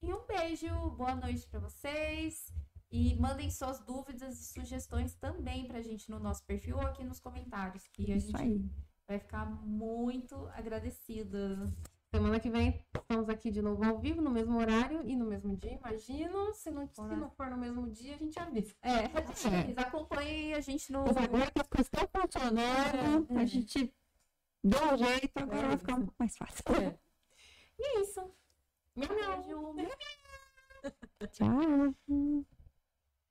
E 0.02 0.12
um 0.14 0.24
beijo, 0.26 0.68
boa 0.93 1.14
noite 1.16 1.47
pra 1.48 1.60
vocês. 1.60 2.52
E 2.90 3.14
mandem 3.16 3.51
suas 3.51 3.80
dúvidas 3.80 4.40
e 4.40 4.44
sugestões 4.47 5.14
também 5.16 5.66
pra 5.66 5.82
gente 5.82 6.10
no 6.10 6.18
nosso 6.18 6.43
perfil 6.44 6.76
ou 6.76 6.82
aqui 6.82 7.05
nos 7.05 7.20
comentários, 7.20 7.86
que 7.89 8.10
a 8.10 8.16
Isso 8.16 8.28
gente 8.28 8.40
aí. 8.40 8.64
vai 9.06 9.18
ficar 9.18 9.44
muito 9.44 10.35
agradecida. 10.55 11.66
Semana 12.10 12.40
que 12.40 12.48
vem 12.48 12.82
estamos 12.94 13.28
aqui 13.28 13.51
de 13.51 13.60
novo 13.60 13.85
ao 13.85 13.98
vivo, 13.98 14.22
no 14.22 14.30
mesmo 14.30 14.59
horário 14.59 15.02
e 15.06 15.14
no 15.14 15.26
mesmo 15.26 15.55
dia. 15.56 15.74
Imagino, 15.74 16.55
se 16.55 16.70
não, 16.70 16.89
se 16.89 17.02
não 17.02 17.30
for 17.30 17.51
no 17.51 17.59
mesmo 17.59 17.86
dia, 17.90 18.14
a 18.14 18.18
gente 18.18 18.39
avisa. 18.39 18.74
É, 18.82 19.09
vocês 19.20 19.76
acompanhem 19.76 20.55
a 20.55 20.60
gente 20.60 20.90
no. 20.90 21.05
Mas 21.05 21.16
agora 21.18 21.51
que 21.51 21.60
as 21.60 21.68
coisas 21.68 21.90
estão 21.93 22.09
funcionando, 22.22 23.26
É, 23.30 23.35
é. 23.35 23.43
a 23.43 23.44
gente 23.44 23.94
deu 24.64 24.80
um 24.94 24.97
jeito, 24.97 25.32
agora 25.36 25.59
É 25.59 25.68
vai 25.68 25.76
ficar 25.76 25.94
um 25.97 26.01
pouco 26.01 26.14
mais 26.18 26.36
fácil. 26.36 26.64
E 27.78 27.85
é 27.85 28.01
isso. 28.01 28.20
Miau. 28.97 29.74
Beijo. 29.74 29.90
Tchau. 31.30 32.48